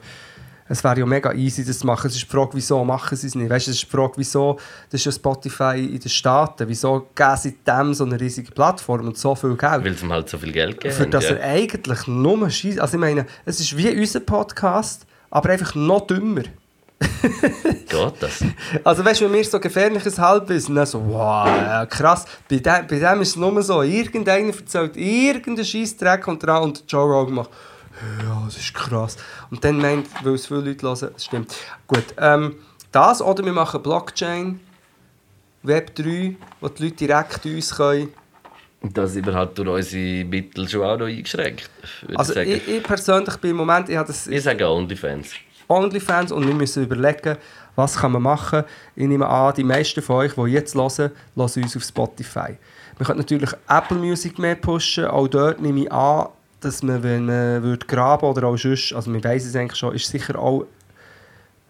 es 0.68 0.84
wäre 0.84 1.00
ja 1.00 1.06
mega 1.06 1.34
easy, 1.34 1.66
das 1.66 1.80
zu 1.80 1.88
machen. 1.88 2.08
Es 2.08 2.16
ist 2.16 2.24
die 2.24 2.28
Frage, 2.28 2.52
wieso 2.54 2.84
machen 2.84 3.18
sie 3.18 3.28
es 3.28 3.36
nicht. 3.36 3.50
Weißt, 3.50 3.68
es 3.68 3.76
ist 3.76 3.84
die 3.84 3.90
Frage, 3.90 4.14
wieso, 4.16 4.58
das 4.90 5.02
ist 5.02 5.06
ja 5.06 5.12
Spotify 5.12 5.78
in 5.78 6.00
den 6.00 6.10
Staaten, 6.10 6.68
wieso 6.68 7.08
geben 7.14 7.38
sie 7.38 7.58
dem 7.66 7.94
so 7.94 8.06
eine 8.06 8.20
riesige 8.20 8.52
Plattform 8.52 9.08
und 9.08 9.18
so 9.18 9.36
viel 9.36 9.56
Geld? 9.56 9.84
Weil 9.84 9.94
es 9.94 10.04
ihm 10.04 10.12
halt 10.12 10.30
so 10.30 10.38
viel 10.38 10.52
Geld 10.52 10.80
geben. 10.80 10.94
Für 10.94 11.08
das 11.08 11.30
ja. 11.30 11.36
er 11.36 11.52
eigentlich 11.52 12.08
nur 12.08 12.50
scheiße. 12.50 12.82
Also 12.82 12.96
ich 12.96 13.02
meine, 13.02 13.26
es 13.46 13.60
ist 13.60 13.76
wie 13.78 13.90
unser 13.90 14.22
Podcast, 14.22 15.06
aber 15.30 15.50
einfach 15.50 15.76
noch 15.76 16.08
dümmer. 16.08 16.44
Geht 17.22 18.14
das? 18.22 18.44
Also 18.84 19.04
weißt 19.04 19.22
du, 19.22 19.26
wenn 19.26 19.34
wir 19.34 19.44
so 19.44 19.60
gefährliches 19.60 20.18
Halbwissen, 20.18 20.76
dann 20.76 20.86
so, 20.86 21.04
wow, 21.06 21.88
krass. 21.90 22.26
Bei 22.50 22.58
dem, 22.58 22.88
bei 22.88 23.00
dem 23.00 23.22
ist 23.22 23.30
es 23.30 23.36
nur 23.36 23.62
so, 23.62 23.82
irgendeiner 23.82 24.54
erzählt 24.54 24.96
irgendeinen 24.96 25.66
Scheissdreck 25.66 26.28
und 26.28 26.42
dran 26.42 26.64
und 26.64 26.84
Joe 26.88 27.04
Rogan 27.04 27.36
macht, 27.36 27.50
ja, 28.24 28.42
das 28.46 28.58
ist 28.58 28.74
krass. 28.74 29.18
Und 29.50 29.64
dann 29.64 29.78
meint, 29.78 30.08
weil 30.24 30.34
es 30.34 30.48
viele 30.48 30.62
Leute 30.62 30.88
hören, 30.88 31.10
das 31.14 31.26
stimmt. 31.26 31.56
Gut, 31.88 32.06
ähm, 32.18 32.56
das 32.92 33.22
oder 33.22 33.44
wir 33.44 33.54
machen 33.54 33.82
Blockchain, 33.82 34.60
Web 35.64 35.96
3, 35.96 36.36
wo 36.60 36.68
die 36.70 36.84
Leute 36.84 36.96
direkt 36.96 37.46
uns 37.46 37.76
können. 37.76 38.10
Und 38.82 38.98
da 38.98 39.08
sind 39.08 39.26
wir 39.26 39.34
halt 39.34 39.58
durch 39.58 39.70
unsere 39.70 40.26
Mittel 40.26 40.68
schon 40.68 40.82
auch 40.82 40.98
noch 40.98 41.06
eingeschränkt. 41.06 41.70
Also 42.16 42.36
ich, 42.36 42.50
ich, 42.50 42.68
ich 42.68 42.84
persönlich 42.84 43.38
bin 43.38 43.52
im 43.52 43.58
Moment, 43.58 43.88
ich 43.88 43.96
habe 43.96 44.08
das 44.08 44.28
ich 44.28 44.44
sage 44.44 44.68
OnlyFans. 44.68 45.30
OnlyFans 45.70 46.34
und 46.34 46.46
wir 46.46 46.54
müssen 46.54 46.84
überlegen, 46.84 47.38
was 47.76 47.96
kann 47.96 48.12
man 48.12 48.22
machen. 48.22 48.64
Ich 48.96 49.08
nehme 49.08 49.28
an, 49.28 49.54
die 49.56 49.64
meisten 49.64 50.02
von 50.02 50.18
euch, 50.18 50.34
die 50.34 50.42
jetzt 50.52 50.76
hören, 50.76 51.12
hören 51.36 51.64
uns 51.64 51.78
auf 51.78 51.84
Spotify. 51.84 52.58
Man 53.00 53.08
könnte 53.08 53.22
natürlich 53.22 53.50
Apple 53.70 53.98
Music 53.98 54.38
mehr 54.38 54.56
pushen. 54.56 55.06
Auch 55.06 55.28
dort 55.28 55.62
nehme 55.62 55.84
ich 55.84 55.92
an, 55.92 56.28
dass 56.64 56.84
man, 56.84 57.04
wenn 57.04 57.26
man 57.26 57.64
würde 57.64 57.86
graben 57.86 58.26
oder 58.26 58.48
auch 58.48 58.58
sonst, 58.58 58.94
also 58.94 59.10
man 59.10 59.24
weiß 59.24 59.46
es 59.46 59.56
eigentlich 59.56 59.78
schon, 59.78 59.94
ist 59.94 60.08
sicher 60.08 60.38
auch, 60.38 60.66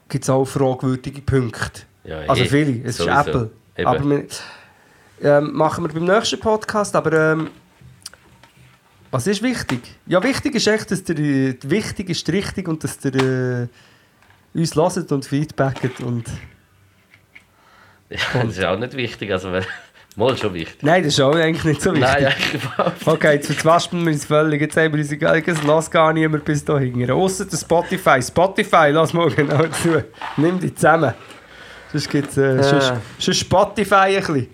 gibt 0.10 0.24
es 0.24 0.30
auch 0.30 0.46
fragwürdige 0.46 1.22
Punkte. 1.22 1.82
Ja, 2.04 2.20
also 2.20 2.44
eh, 2.44 2.48
viele, 2.48 2.88
es 2.88 2.98
sowieso. 2.98 3.12
ist 3.12 3.28
Apple. 3.28 3.52
Eben. 3.78 3.88
Aber 3.88 4.10
wir, 4.10 4.28
ähm, 5.22 5.54
machen 5.54 5.86
wir 5.86 5.94
beim 5.94 6.06
nächsten 6.06 6.40
Podcast, 6.40 6.96
aber 6.96 7.32
ähm, 7.32 7.50
was 9.12 9.28
ist 9.28 9.42
wichtig? 9.42 9.82
Ja, 10.06 10.22
wichtig 10.24 10.56
ist 10.56 10.68
echt, 10.68 10.92
dass 10.92 11.04
der, 11.04 11.18
äh, 11.18 11.56
wichtig 11.64 12.10
ist 12.10 12.28
richtig 12.30 12.68
und 12.68 12.84
dass 12.84 12.98
der 12.98 13.16
äh, 13.16 13.68
uns 14.54 14.76
hört 14.76 15.12
und 15.12 15.26
feedbacket 15.26 16.00
und... 16.02 16.26
Ja, 18.10 18.44
das 18.44 18.58
ist 18.58 18.64
auch 18.64 18.78
nicht 18.78 18.94
wichtig. 18.94 19.32
Also, 19.32 19.52
mal 20.16 20.38
schon 20.38 20.54
wichtig. 20.54 20.78
Nein, 20.82 21.04
das 21.04 21.14
ist 21.14 21.20
auch 21.22 21.36
eigentlich 21.36 21.64
nicht 21.64 21.82
so 21.82 21.92
wichtig. 21.94 22.08
Nein, 22.08 22.26
eigentlich 22.26 22.54
überhaupt 22.64 23.08
Okay, 23.08 23.34
jetzt 23.36 23.48
verzwaspeln 23.48 24.06
wir 24.06 24.14
uns 24.14 24.26
völlig. 24.26 24.62
Jetzt 24.62 24.78
haben 24.78 24.94
wir 24.94 25.00
uns 25.00 25.12
egal, 25.12 25.44
es 25.46 25.64
lässt 25.64 25.92
gar 25.92 26.14
niemand 26.14 26.46
bis 26.46 26.64
da 26.66 26.78
hinten. 26.80 27.10
Ausser 27.12 27.46
der 27.46 27.58
Spotify. 27.58 28.22
Spotify, 28.22 28.90
lass 28.92 29.14
mal 29.14 29.30
genau 29.32 29.64
zu. 29.68 30.04
Nimm 30.38 30.60
die 30.60 30.74
zusammen. 30.74 31.14
Sonst 31.92 32.10
gibt 32.10 32.30
es 32.32 32.38
äh, 32.38 32.56
Ja. 32.58 32.64
sonst, 32.64 32.94
sonst 33.20 33.40
Spotify 33.40 33.96
ein 33.96 34.16
bisschen. 34.18 34.48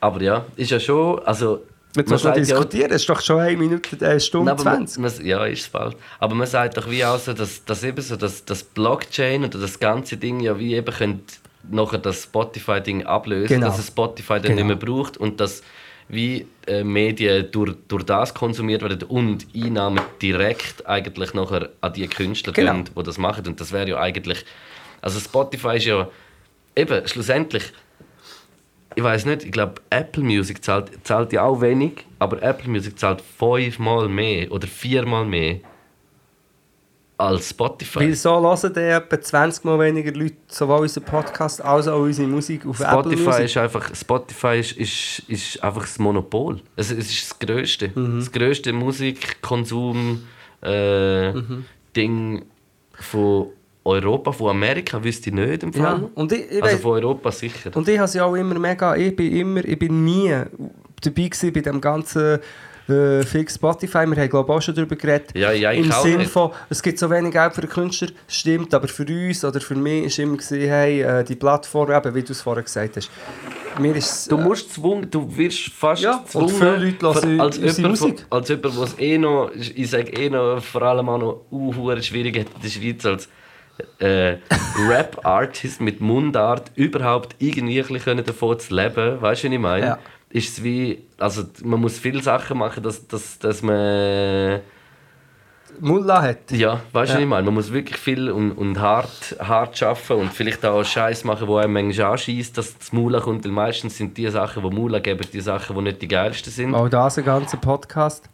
Aber 0.00 0.20
ja, 0.20 0.44
ist 0.56 0.70
ja 0.70 0.80
schon. 0.80 1.18
Also, 1.24 1.62
Jetzt 1.96 2.08
man 2.08 2.14
musst 2.14 2.24
du 2.24 2.32
diskutieren. 2.32 2.90
Es 2.90 3.02
ist 3.02 3.08
doch 3.08 3.20
schon 3.20 3.38
eine 3.38 3.56
Minute, 3.56 4.04
äh, 4.04 4.18
Stunde 4.18 4.50
Nein, 4.50 4.60
aber 4.60 4.64
man- 4.78 4.86
20. 4.88 4.98
man- 5.18 5.26
ja, 5.26 5.44
ist 5.46 5.60
es 5.60 5.68
bald. 5.68 5.96
Aber 6.18 6.34
man 6.34 6.46
sagt 6.48 6.76
doch 6.76 6.90
wie 6.90 7.04
auch 7.04 7.18
so, 7.20 7.32
dass, 7.32 7.64
dass 7.64 7.84
eben 7.84 8.02
so 8.02 8.16
dass 8.16 8.44
das 8.44 8.64
Blockchain 8.64 9.44
oder 9.44 9.60
das 9.60 9.78
ganze 9.78 10.16
Ding 10.16 10.40
ja 10.40 10.58
wie 10.58 10.74
eben 10.74 10.92
könnte 10.92 11.34
nachher 11.70 11.98
das 11.98 12.24
Spotify-Ding 12.24 13.04
ablösen, 13.04 13.48
Genau. 13.56 13.66
dass 13.66 13.78
es 13.78 13.88
Spotify 13.88 14.34
dann 14.34 14.42
Genau. 14.42 14.54
nicht 14.56 14.66
mehr 14.66 14.76
braucht 14.76 15.16
und 15.16 15.40
dass 15.40 15.62
wie 16.08 16.46
äh, 16.66 16.84
Medien 16.84 17.50
durch, 17.50 17.74
durch 17.88 18.04
das 18.04 18.34
konsumiert 18.34 18.82
werden 18.82 19.02
und 19.08 19.46
Einnahmen 19.54 20.00
direkt 20.20 20.86
eigentlich 20.86 21.32
nachher 21.32 21.70
an 21.80 21.92
die 21.94 22.06
Künstler 22.08 22.52
Genau. 22.52 22.72
gehen, 22.74 22.84
die 22.96 23.02
das 23.02 23.16
machen. 23.18 23.46
Und 23.46 23.60
das 23.60 23.72
wäre 23.72 23.88
ja 23.88 23.98
eigentlich... 24.00 24.44
Also 25.00 25.18
Spotify 25.20 25.76
ist 25.76 25.86
ja 25.86 26.08
eben 26.76 27.06
schlussendlich 27.08 27.72
ich 28.96 29.02
weiß 29.02 29.26
nicht, 29.26 29.44
ich 29.44 29.50
glaube, 29.50 29.82
Apple 29.90 30.22
Music 30.22 30.62
zahlt, 30.64 30.90
zahlt 31.04 31.32
ja 31.32 31.42
auch 31.42 31.60
wenig, 31.60 32.06
aber 32.20 32.40
Apple 32.42 32.70
Music 32.70 32.96
zahlt 32.98 33.20
fünfmal 33.20 34.08
mehr 34.08 34.52
oder 34.52 34.68
viermal 34.68 35.24
mehr 35.24 35.58
als 37.16 37.50
Spotify. 37.50 38.00
Weil 38.00 38.14
so 38.14 38.30
hören 38.40 38.72
dann 38.74 38.84
etwa 38.84 39.20
20 39.20 39.64
Mal 39.64 39.78
weniger 39.78 40.12
Leute 40.12 40.34
sowohl 40.48 40.80
unseren 40.80 41.04
Podcast 41.04 41.62
als 41.64 41.86
auch 41.86 42.00
unsere 42.00 42.26
Musik 42.28 42.66
auf 42.66 42.80
Apple 42.80 42.92
Spotify 43.02 43.24
Music. 43.28 43.44
ist 43.44 43.56
einfach, 43.56 43.94
Spotify 43.94 44.58
ist, 44.60 44.72
ist, 44.72 45.18
ist 45.28 45.62
einfach 45.62 45.82
das 45.82 45.98
Monopol. 45.98 46.60
Es, 46.76 46.90
es 46.90 47.10
ist 47.10 47.30
das 47.30 47.38
größte, 47.38 47.88
das 47.90 48.32
größte 48.32 48.72
Musikkonsum 48.72 50.22
äh, 50.60 51.32
Ding 51.96 52.44
von 52.94 53.46
Europa, 53.84 54.32
von 54.32 54.50
Amerika 54.50 55.02
wüsste 55.02 55.28
ich 55.30 55.36
nicht 55.36 55.62
im 55.62 55.70
Ja, 55.72 55.82
Fall. 55.98 56.10
und 56.14 56.32
ich, 56.32 56.50
ich 56.50 56.62
also 56.62 56.78
von 56.78 56.92
Europa 56.92 57.30
sicher. 57.30 57.70
Und 57.74 57.86
ich 57.88 57.98
habe 57.98 58.08
sie 58.08 58.20
auch 58.20 58.34
immer 58.34 58.58
mega, 58.58 58.96
ich 58.96 59.14
bin 59.14 59.30
immer, 59.36 59.64
ich 59.64 59.78
bin 59.78 60.04
nie 60.04 60.30
dabei 60.30 61.22
gewesen 61.28 61.52
bei 61.52 61.60
dem 61.60 61.80
ganzen 61.80 62.38
äh, 62.88 63.22
fix 63.22 63.54
Spotify. 63.54 64.06
Wir 64.06 64.16
haben 64.16 64.28
glaube 64.28 64.52
ich 64.52 64.56
auch 64.56 64.62
schon 64.62 64.74
darüber 64.74 64.96
geredet. 64.96 65.30
Ja, 65.34 65.52
ja, 65.52 65.72
ich 65.72 65.84
Im 65.86 65.92
auch 65.92 66.02
Sinn 66.02 66.18
nicht. 66.18 66.30
von, 66.30 66.50
es 66.68 66.82
gibt 66.82 66.98
so 66.98 67.08
wenig 67.10 67.32
Geld 67.32 67.54
für 67.54 67.62
den 67.62 67.70
Künstler, 67.70 68.08
stimmt, 68.28 68.72
aber 68.74 68.88
für 68.88 69.04
uns 69.06 69.44
oder 69.44 69.60
für 69.60 69.74
mich 69.74 70.04
ist 70.04 70.18
immer 70.18 70.36
gewesen, 70.36 70.60
hey, 70.60 71.02
äh, 71.02 71.24
die 71.24 71.34
Plattform, 71.36 71.90
eben, 71.92 72.14
wie 72.14 72.22
du 72.22 72.32
es 72.32 72.42
vorher 72.42 72.62
gesagt 72.62 72.96
hast, 72.96 73.10
mir 73.78 73.96
ist 73.96 74.30
Du 74.30 74.36
äh, 74.36 74.40
musst 74.40 74.72
zwungen, 74.74 75.10
du 75.10 75.36
wirst 75.36 75.70
fast 75.72 76.02
Ja, 76.02 76.16
und 76.16 76.24
gezwungen, 76.24 76.48
viele 76.50 76.76
Leute 76.76 77.02
hören 77.06 77.36
für- 77.38 77.42
als 77.42 77.58
unsere 77.58 77.76
jemand, 77.76 78.00
Musik. 78.00 78.18
von- 78.28 78.38
als 78.38 78.48
jemand, 78.48 78.80
was 78.80 78.98
eh 78.98 79.18
noch, 79.18 79.50
ich 79.54 79.90
sage 79.90 80.12
eh 80.12 80.30
noch, 80.30 80.62
vor 80.62 80.82
allem 80.82 81.08
auch 81.08 81.18
noch 81.18 81.40
uh, 81.50 81.96
schwierig 82.02 82.38
hat 82.38 82.46
in 82.54 82.62
der 82.62 82.68
Schweiz 82.68 83.04
als 83.06 83.28
äh, 83.98 84.36
Rap-Artist 84.88 85.80
mit 85.80 86.00
Mundart 86.00 86.70
überhaupt 86.76 87.34
irgendwie 87.40 87.82
davon 88.24 88.58
zu 88.60 88.72
leben, 88.74 89.20
weißt 89.20 89.42
du, 89.44 89.48
was 89.48 89.52
ich 89.54 89.58
meine? 89.58 89.86
Ja. 89.86 89.98
Ist 90.34 90.58
es 90.58 90.64
wie, 90.64 91.04
also 91.18 91.44
man 91.62 91.80
muss 91.80 91.96
viele 91.98 92.20
Sachen 92.20 92.58
machen, 92.58 92.82
dass, 92.82 93.06
dass, 93.06 93.38
dass 93.38 93.62
man 93.62 94.60
Mullah 95.80 96.22
hat. 96.22 96.50
Ja, 96.50 96.80
weißt 96.92 97.12
du, 97.12 97.14
Ja. 97.14 97.14
was 97.14 97.20
ich 97.20 97.26
meine? 97.26 97.44
Man 97.44 97.54
muss 97.54 97.72
wirklich 97.72 97.96
viel 97.96 98.30
und, 98.30 98.50
und 98.52 98.80
hart, 98.80 99.36
hart 99.38 99.80
arbeiten 99.82 100.12
und 100.14 100.32
vielleicht 100.32 100.64
auch 100.66 100.82
Scheiß 100.84 101.22
machen, 101.22 101.46
wo 101.46 101.56
einem 101.58 101.72
manchmal 101.72 102.12
anschießt, 102.12 102.58
dass 102.58 102.76
das 102.76 102.92
Mula 102.92 103.20
kommt. 103.20 103.44
Weil 103.44 103.52
meistens 103.52 103.96
sind 103.96 104.16
die 104.18 104.28
Sachen, 104.28 104.62
die 104.68 104.74
Mula 104.74 104.98
geben, 104.98 105.24
die 105.32 105.40
Sachen, 105.40 105.76
die 105.76 105.82
nicht 105.82 106.02
die 106.02 106.08
geilsten 106.08 106.52
sind. 106.52 106.74
Auch 106.74 106.88
das 106.88 107.16
ein 107.16 107.24
ganzer 107.24 107.56
Podcast. 107.58 108.28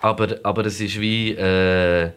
Aber, 0.00 0.28
aber 0.42 0.64
es 0.66 0.80
ist 0.80 0.98
wie. 1.00 1.32
Äh, 1.32 2.12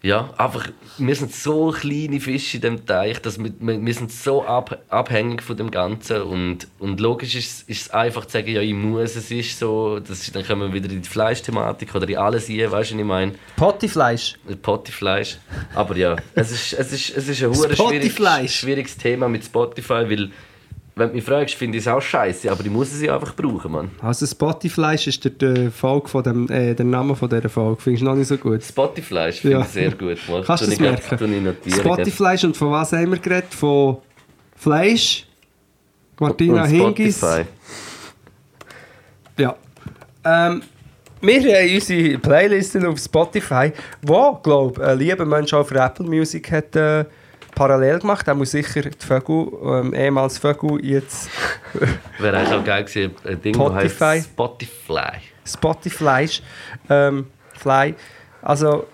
ja, 0.00 0.32
einfach, 0.36 0.68
wir 0.98 1.14
sind 1.16 1.34
so 1.34 1.72
kleine 1.72 2.20
Fische 2.20 2.58
in 2.58 2.60
dem 2.60 2.86
Teich, 2.86 3.20
dass 3.20 3.36
wir, 3.42 3.52
wir, 3.58 3.94
sind 3.94 4.12
so 4.12 4.44
ab, 4.44 4.80
abhängig 4.88 5.42
von 5.42 5.56
dem 5.56 5.72
Ganzen. 5.72 6.22
Und, 6.22 6.68
und 6.78 7.00
logisch 7.00 7.34
ist, 7.34 7.68
ist 7.68 7.82
es 7.82 7.90
einfach 7.90 8.24
zu 8.24 8.38
sagen, 8.38 8.48
ja, 8.48 8.60
ich 8.60 8.74
muss, 8.74 9.16
es 9.16 9.28
ist 9.32 9.58
so. 9.58 9.98
Das 9.98 10.20
ist, 10.20 10.36
dann 10.36 10.46
kommen 10.46 10.72
wir 10.72 10.72
wieder 10.72 10.94
in 10.94 11.02
die 11.02 11.08
Fleischthematik 11.08 11.96
oder 11.96 12.08
in 12.08 12.16
alles 12.16 12.46
hier, 12.46 12.70
weißt 12.70 12.92
du, 12.92 12.94
was 12.94 13.00
ich 13.00 13.06
meine? 13.06 13.32
Pottifleisch. 13.56 14.36
Pottyfleisch. 14.62 15.38
Aber 15.74 15.96
ja, 15.96 16.14
es 16.32 16.52
ist, 16.52 16.74
es 16.74 16.92
ist, 16.92 17.16
es 17.16 17.28
ist 17.28 17.42
ein 17.42 17.54
schwieriges, 17.54 18.54
schwieriges 18.54 18.96
Thema 18.96 19.28
mit 19.28 19.44
Spotify, 19.44 20.08
weil, 20.08 20.30
wenn 20.98 21.08
du 21.10 21.14
mich 21.14 21.24
fragst, 21.24 21.54
finde 21.54 21.78
ich 21.78 21.84
es 21.84 21.88
auch 21.88 22.00
scheiße, 22.00 22.50
aber 22.50 22.64
ich 22.64 22.70
muss 22.70 22.92
es 22.92 23.00
ja 23.02 23.14
einfach 23.14 23.34
brauchen, 23.34 23.72
Mann. 23.72 23.90
Also 24.02 24.26
Spotifleisch 24.26 25.06
ist 25.06 25.24
der, 25.24 25.30
der, 25.32 25.70
Folge 25.70 26.08
von 26.08 26.22
dem, 26.22 26.50
äh, 26.50 26.74
der 26.74 26.84
Name 26.84 27.14
von 27.14 27.28
dieser 27.28 27.48
Folge. 27.48 27.80
Findest 27.80 28.02
du 28.02 28.06
noch 28.06 28.14
nicht 28.16 28.28
so 28.28 28.36
gut? 28.36 28.62
Spotifleisch 28.62 29.40
finde 29.40 29.58
Ja. 29.58 29.62
ich 29.62 29.68
sehr 29.68 29.90
gut. 29.92 30.18
Mal. 30.28 30.42
Kannst 30.42 30.66
du 30.66 30.70
das 30.70 30.78
merken? 30.80 31.54
Spotifleisch 31.70 32.44
und 32.44 32.56
von 32.56 32.70
was 32.70 32.92
haben 32.92 33.10
wir 33.10 33.18
geredet? 33.18 33.54
Von 33.54 33.98
Fleisch? 34.56 35.26
Martina 36.18 36.62
Und 36.64 36.68
Hingis? 36.68 37.18
Spotify. 37.18 37.44
Ja. 39.38 39.54
Ähm, 40.24 40.62
wir 41.20 41.40
haben 41.40 41.74
unsere 41.74 42.18
Playlisten 42.18 42.86
auf 42.86 42.98
Spotify, 42.98 43.72
wo, 44.02 44.34
glaube 44.42 44.80
ich, 44.80 44.86
ein 44.88 44.98
lieber 44.98 45.24
Mensch 45.24 45.52
auch 45.52 45.66
für 45.66 45.76
Apple 45.78 46.06
Music 46.06 46.50
hat 46.50 46.76
äh, 46.76 47.04
parallel 47.54 47.98
gemacht. 48.00 48.26
Er 48.28 48.34
muss 48.34 48.50
sicher 48.50 48.82
die 48.82 49.06
Vögel, 49.06 49.48
ähm, 49.62 49.94
ehemals 49.94 50.38
Vögel, 50.38 50.84
jetzt 50.84 51.30
Wäre 52.18 52.36
eigentlich 52.36 52.54
auch 52.54 52.64
geil 52.64 52.84
gewesen, 52.84 53.14
ein 53.24 53.42
Ding, 53.42 53.54
Spotify. 53.54 54.22
Spotify. 54.22 55.12
Spotify. 55.44 56.28
Ähm, 56.88 57.26
Fly. 57.54 57.94
Also, 58.42 58.86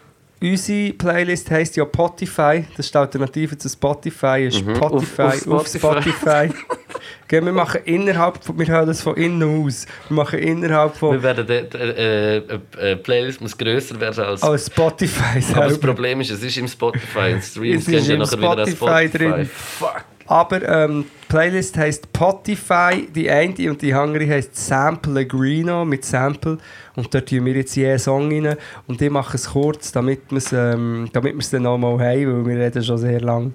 unsere 0.50 0.92
Playlist 0.92 1.50
heisst 1.50 1.76
ja 1.76 1.84
Spotify. 1.84 2.64
Das 2.76 2.86
ist 2.86 2.94
die 2.94 2.98
Alternative 2.98 3.56
zu 3.58 3.68
Spotify. 3.68 4.46
Ist 4.46 4.64
Mhm. 4.64 4.76
Spotify 4.76 5.22
Auf- 5.22 5.46
auf, 5.48 5.52
auf 5.60 5.66
Spotify. 5.68 6.48
Spotify. 6.48 6.50
Gell, 7.28 7.44
wir 7.44 7.52
machen 7.52 7.80
innerhalb, 7.84 8.44
von- 8.44 8.58
wir 8.58 8.66
hören 8.66 8.86
das 8.86 9.00
von 9.02 9.16
innen 9.16 9.64
aus. 9.66 9.86
Wir 10.08 10.14
machen 10.16 10.38
innerhalb 10.38 10.94
von 10.96 11.12
Wir 11.12 11.22
werden, 11.22 11.46
de, 11.46 11.68
de, 11.68 11.80
äh, 11.80 12.36
äh, 12.36 12.92
äh, 12.92 12.96
Playlist 12.96 13.40
muss 13.40 13.56
grösser 13.56 13.98
werden 13.98 14.24
als... 14.24 14.42
als 14.42 14.66
Spotify 14.66 15.22
aber 15.22 15.40
das 15.40 15.48
selber. 15.72 15.86
Problem 15.88 16.20
ist, 16.20 16.30
es 16.30 16.42
ist 16.42 16.56
im 16.58 16.68
Spotify 16.68 17.32
und 17.34 17.42
Streams 17.42 17.88
Es 17.88 17.94
ist 17.94 18.06
gehen 18.06 18.06
ja 18.06 18.14
im 18.14 18.20
nachher 18.20 18.38
wieder 18.38 18.58
als 18.58 18.70
Spotify 18.70 19.08
Spotify. 19.08 19.18
drin. 19.18 19.50
Fuck. 19.52 20.04
Aber 20.26 20.66
ähm, 20.66 21.04
die 21.04 21.26
Playlist 21.28 21.76
heisst 21.76 22.06
Spotify, 22.06 23.06
die 23.14 23.30
eine 23.30 23.70
und 23.70 23.82
die 23.82 23.92
andere 23.92 24.26
heisst 24.28 24.56
Sample 24.56 25.26
Greeno 25.26 25.84
mit 25.84 26.04
Sample. 26.04 26.58
Und 26.96 27.12
dort 27.12 27.28
tun 27.28 27.44
wir 27.44 27.54
jetzt 27.54 27.74
jeden 27.76 27.98
Song 27.98 28.30
rein. 28.30 28.56
Und 28.86 29.02
ich 29.02 29.10
mache 29.10 29.36
es 29.36 29.50
kurz, 29.50 29.92
damit 29.92 30.30
wir 30.30 30.38
es 30.38 30.52
ähm, 30.52 31.08
damit 31.12 31.34
wir's 31.34 31.50
dann 31.50 31.62
nochmal 31.62 31.98
haben, 31.98 32.00
weil 32.00 32.46
wir 32.46 32.64
reden 32.64 32.82
schon 32.82 32.98
sehr 32.98 33.20
lang. 33.20 33.54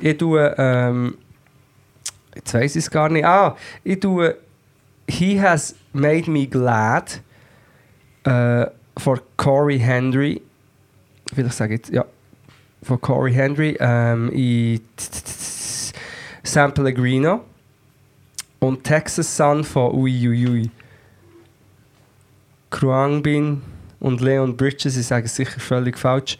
Ich 0.00 0.16
tue, 0.16 0.54
ähm, 0.56 1.18
jetzt 2.34 2.54
weiss 2.54 2.76
ich 2.76 2.84
es 2.84 2.90
gar 2.90 3.08
nicht. 3.08 3.24
Ah, 3.24 3.56
ich 3.82 4.00
tue 4.00 4.36
He 5.08 5.40
Has 5.40 5.74
Made 5.92 6.30
Me 6.30 6.46
Glad 6.46 7.20
äh, 8.24 8.66
Corey 9.36 9.78
Henry. 9.78 10.40
Will 11.34 11.46
ich 11.46 11.52
sagen 11.52 11.72
jetzt, 11.72 11.90
ja. 11.90 12.04
Von 12.82 13.00
Corey 13.00 13.32
Henry 13.32 13.76
ähm, 13.80 14.30
in 14.30 14.80
San 16.44 16.72
Pellegrino 16.72 17.40
und 18.60 18.84
Texas 18.84 19.36
Sun 19.36 19.64
von 19.64 19.92
Uiuiui. 19.92 20.70
Kruang 22.70 23.22
Bin 23.22 23.62
und 24.00 24.20
Leon 24.20 24.56
Bridges, 24.56 24.96
ich 24.96 25.06
sage 25.06 25.26
es 25.26 25.34
sicher 25.34 25.60
völlig 25.60 25.98
falsch, 25.98 26.38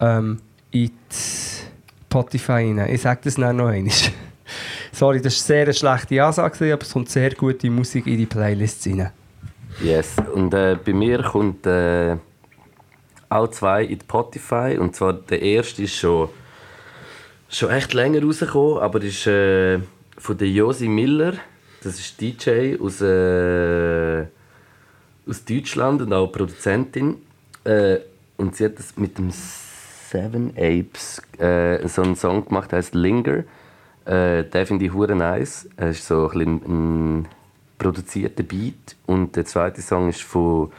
ähm, 0.00 0.40
in 0.70 0.90
Spotify 1.10 2.52
rein. 2.52 2.88
Ich 2.90 3.02
sage 3.02 3.20
das 3.24 3.36
dann 3.36 3.56
noch 3.56 3.68
einmal. 3.68 3.92
Sorry, 4.92 5.20
das 5.20 5.34
war 5.34 5.46
sehr 5.46 5.62
eine 5.62 5.74
schlechte 5.74 6.22
Ansage, 6.22 6.72
aber 6.72 6.82
es 6.82 6.92
kommt 6.92 7.08
sehr 7.08 7.30
gute 7.34 7.70
Musik 7.70 8.06
in 8.06 8.18
die 8.18 8.26
Playlist 8.26 8.86
rein. 8.86 9.10
Yes, 9.82 10.16
und 10.32 10.54
äh, 10.54 10.76
bei 10.84 10.92
mir 10.92 11.22
kommt 11.22 11.66
äh, 11.66 12.16
auch 13.28 13.48
zwei 13.48 13.84
in 13.84 14.00
Spotify. 14.00 14.76
Und 14.78 14.94
zwar 14.94 15.12
der 15.12 15.42
erste 15.42 15.82
ist 15.82 15.96
schon, 15.96 16.28
schon 17.54 17.70
echt 17.70 17.94
länger 17.94 18.22
rausgekommen, 18.22 18.78
aber 18.78 19.02
ist 19.02 19.26
äh, 19.26 19.78
von 20.18 20.36
der 20.36 20.48
Josi 20.48 20.88
Miller. 20.88 21.34
Das 21.82 21.98
ist 21.98 22.20
DJ 22.20 22.76
aus, 22.80 23.00
äh, 23.00 24.24
aus 25.28 25.44
Deutschland 25.44 26.02
und 26.02 26.12
auch 26.12 26.28
Produzentin. 26.28 27.16
Äh, 27.64 27.98
und 28.36 28.56
sie 28.56 28.64
hat 28.64 28.78
das 28.78 28.96
mit 28.96 29.18
dem 29.18 29.30
Seven 29.30 30.50
Apes 30.56 31.22
äh, 31.38 31.86
so 31.86 32.02
einen 32.02 32.16
Song 32.16 32.46
gemacht, 32.46 32.72
der 32.72 32.78
heißt 32.78 32.94
Linger. 32.94 33.44
Äh, 34.04 34.44
den 34.44 34.66
finde 34.66 34.86
ich 34.86 34.92
hure 34.92 35.14
nice. 35.14 35.68
Es 35.76 35.98
ist 35.98 36.08
so 36.08 36.28
ein, 36.30 36.40
ein 36.40 37.28
produzierter 37.78 38.42
Beat. 38.42 38.96
Und 39.06 39.36
der 39.36 39.44
zweite 39.44 39.80
Song 39.80 40.08
ist 40.08 40.22
von, 40.22 40.72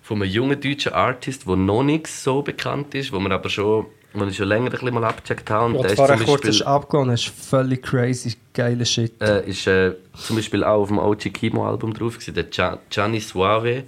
von 0.00 0.22
einem 0.22 0.30
jungen 0.30 0.60
deutschen 0.60 0.92
Artist, 0.92 1.46
der 1.46 1.56
noch 1.56 1.82
nicht 1.82 2.06
so 2.06 2.42
bekannt 2.42 2.94
ist, 2.94 3.12
wo 3.12 3.20
man 3.20 3.32
aber 3.32 3.50
schon, 3.50 3.86
wo 4.20 4.24
ich 4.24 4.36
schon 4.36 4.48
länger 4.48 4.66
ein 4.66 4.72
bisschen 4.72 4.94
mal 4.94 5.04
abgecheckt 5.04 5.48
habe. 5.50 5.66
Und 5.76 5.82
der 5.82 5.92
ist 5.92 5.96
zum 5.96 6.24
kurz 6.26 6.60
abgelassen, 6.62 7.10
das 7.10 7.20
ist 7.20 7.28
völlig 7.48 7.82
crazy, 7.82 8.36
geiler 8.54 8.84
Shit. 8.84 9.20
äh, 9.20 9.48
ist 9.48 9.66
äh, 9.66 9.94
zum 10.16 10.36
Beispiel 10.36 10.64
auch 10.64 10.82
auf 10.82 10.88
dem 10.88 10.98
OG 10.98 11.30
Kimo 11.32 11.66
Album 11.68 11.92
drauf 11.94 12.14
gewesen, 12.14 12.34
der 12.34 12.44
Gia- 12.50 12.78
Gianni 12.90 13.20
Suave. 13.20 13.84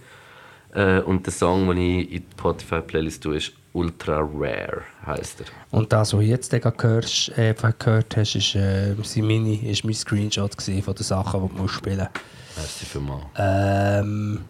Äh, 0.73 1.01
und 1.01 1.27
der 1.27 1.33
Song, 1.33 1.67
den 1.69 1.79
ich 1.79 2.13
in 2.13 2.21
die 2.21 2.27
Spotify 2.39 2.81
Playlist 2.81 3.23
tue, 3.25 3.37
ist 3.39 3.53
Ultra 3.73 4.19
Rare, 4.19 4.83
heißt 5.07 5.41
er. 5.41 5.47
Und 5.77 5.93
das, 5.93 6.13
was 6.13 6.21
du 6.21 6.25
jetzt 6.27 6.51
gerade 6.51 6.77
gehört, 6.77 7.33
äh, 7.37 7.55
gehört 7.79 8.17
hast, 8.17 8.35
ist, 8.37 8.55
äh, 8.55 8.95
Mini, 9.23 9.57
ist 9.57 9.85
mein 9.85 9.95
Screenshot 9.95 10.55
von 10.61 10.95
den 10.95 11.03
Sachen, 11.05 11.43
die 11.43 11.57
du 11.57 11.63
musst 11.63 11.75
spielen 11.75 12.09
Merci 12.57 12.85
vielmals. 12.85 13.23
ähm, 13.37 14.41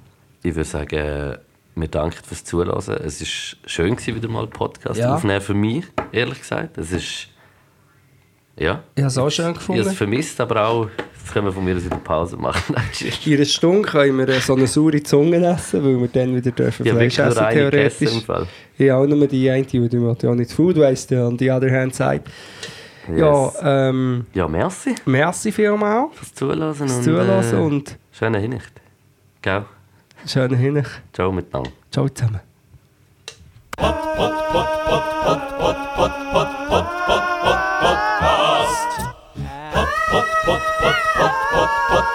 Ich 0.43 0.55
würde 0.55 0.69
sagen, 0.69 1.37
wir 1.75 1.89
danken 1.89 2.19
fürs 2.25 2.45
Zuhören. 2.45 2.77
Es 2.79 2.89
war 2.89 3.59
schön, 3.67 3.97
gewesen, 3.97 4.15
wieder 4.17 4.29
mal 4.29 4.47
Podcast 4.47 4.99
Ja. 5.01 5.15
aufnehmen 5.15 5.41
für 5.41 5.55
mich, 5.55 5.85
ehrlich 6.13 6.41
gesagt. 6.41 6.77
Es 6.79 6.93
ist. 6.93 7.29
Ja. 8.57 8.83
Ich 8.95 9.03
habe 9.03 9.09
es 9.09 9.17
auch 9.19 9.31
schön 9.31 9.45
Ich 9.45 9.49
habe 9.51 9.59
gefunden. 9.59 9.83
es 9.89 9.95
vermisst, 9.97 10.41
aber 10.41 10.67
auch. 10.67 10.89
Jetzt 11.23 11.33
können 11.35 11.47
wir 11.47 11.53
von 11.53 11.65
mir 11.65 11.77
aus 11.77 11.85
wieder 11.85 11.97
Pause 11.99 12.37
machen. 12.37 12.75
In 13.27 13.35
einer 13.35 13.45
Stunde 13.45 13.83
können 13.89 14.19
wir 14.19 14.29
äh, 14.29 14.41
so 14.41 14.55
eine 14.55 14.67
saure 14.67 15.03
Zunge 15.03 15.37
essen, 15.47 15.85
weil 15.85 16.01
wir 16.01 16.09
dann 16.09 16.35
wieder 16.35 16.51
dürfen 16.51 16.85
Ich 16.85 16.91
habe 16.93 17.09
Fleisch 17.11 17.19
essen, 17.19 17.49
gegessen 17.49 18.05
im 18.05 18.11
theoretisch. 18.11 18.25
Fall. 18.25 18.47
Ja, 18.79 18.97
auch 18.97 19.07
nur 19.07 19.27
die 19.27 19.49
eine, 19.51 19.65
die 19.65 19.79
ja 19.79 20.35
nicht 20.35 20.53
Food 20.53 20.77
waste, 20.77 21.23
on 21.25 21.39
the 21.39 21.51
other 21.51 21.71
hand 21.71 21.95
side. 21.95 22.23
Ja, 23.17 23.45
Yes. 23.47 23.55
ähm, 23.63 24.27
Ja, 24.35 24.47
merci 24.49 24.95
merci 25.05 25.53
vielmals 25.53 26.15
fürs 26.17 26.35
Zuhören. 26.35 26.75
fürs 26.75 26.93
und, 26.97 27.03
Zuhören 27.05 27.45
äh, 27.53 27.57
und 27.57 27.99
Schöne 28.13 28.39
Hinsicht. 28.39 28.73
Ciao. 29.43 29.65
Schönen 30.27 30.59
Hinnig. 30.59 30.87
Ciao 31.13 31.33
miteinander. 31.33 31.73
Ciao 31.91 32.09
zusammen. 32.09 32.41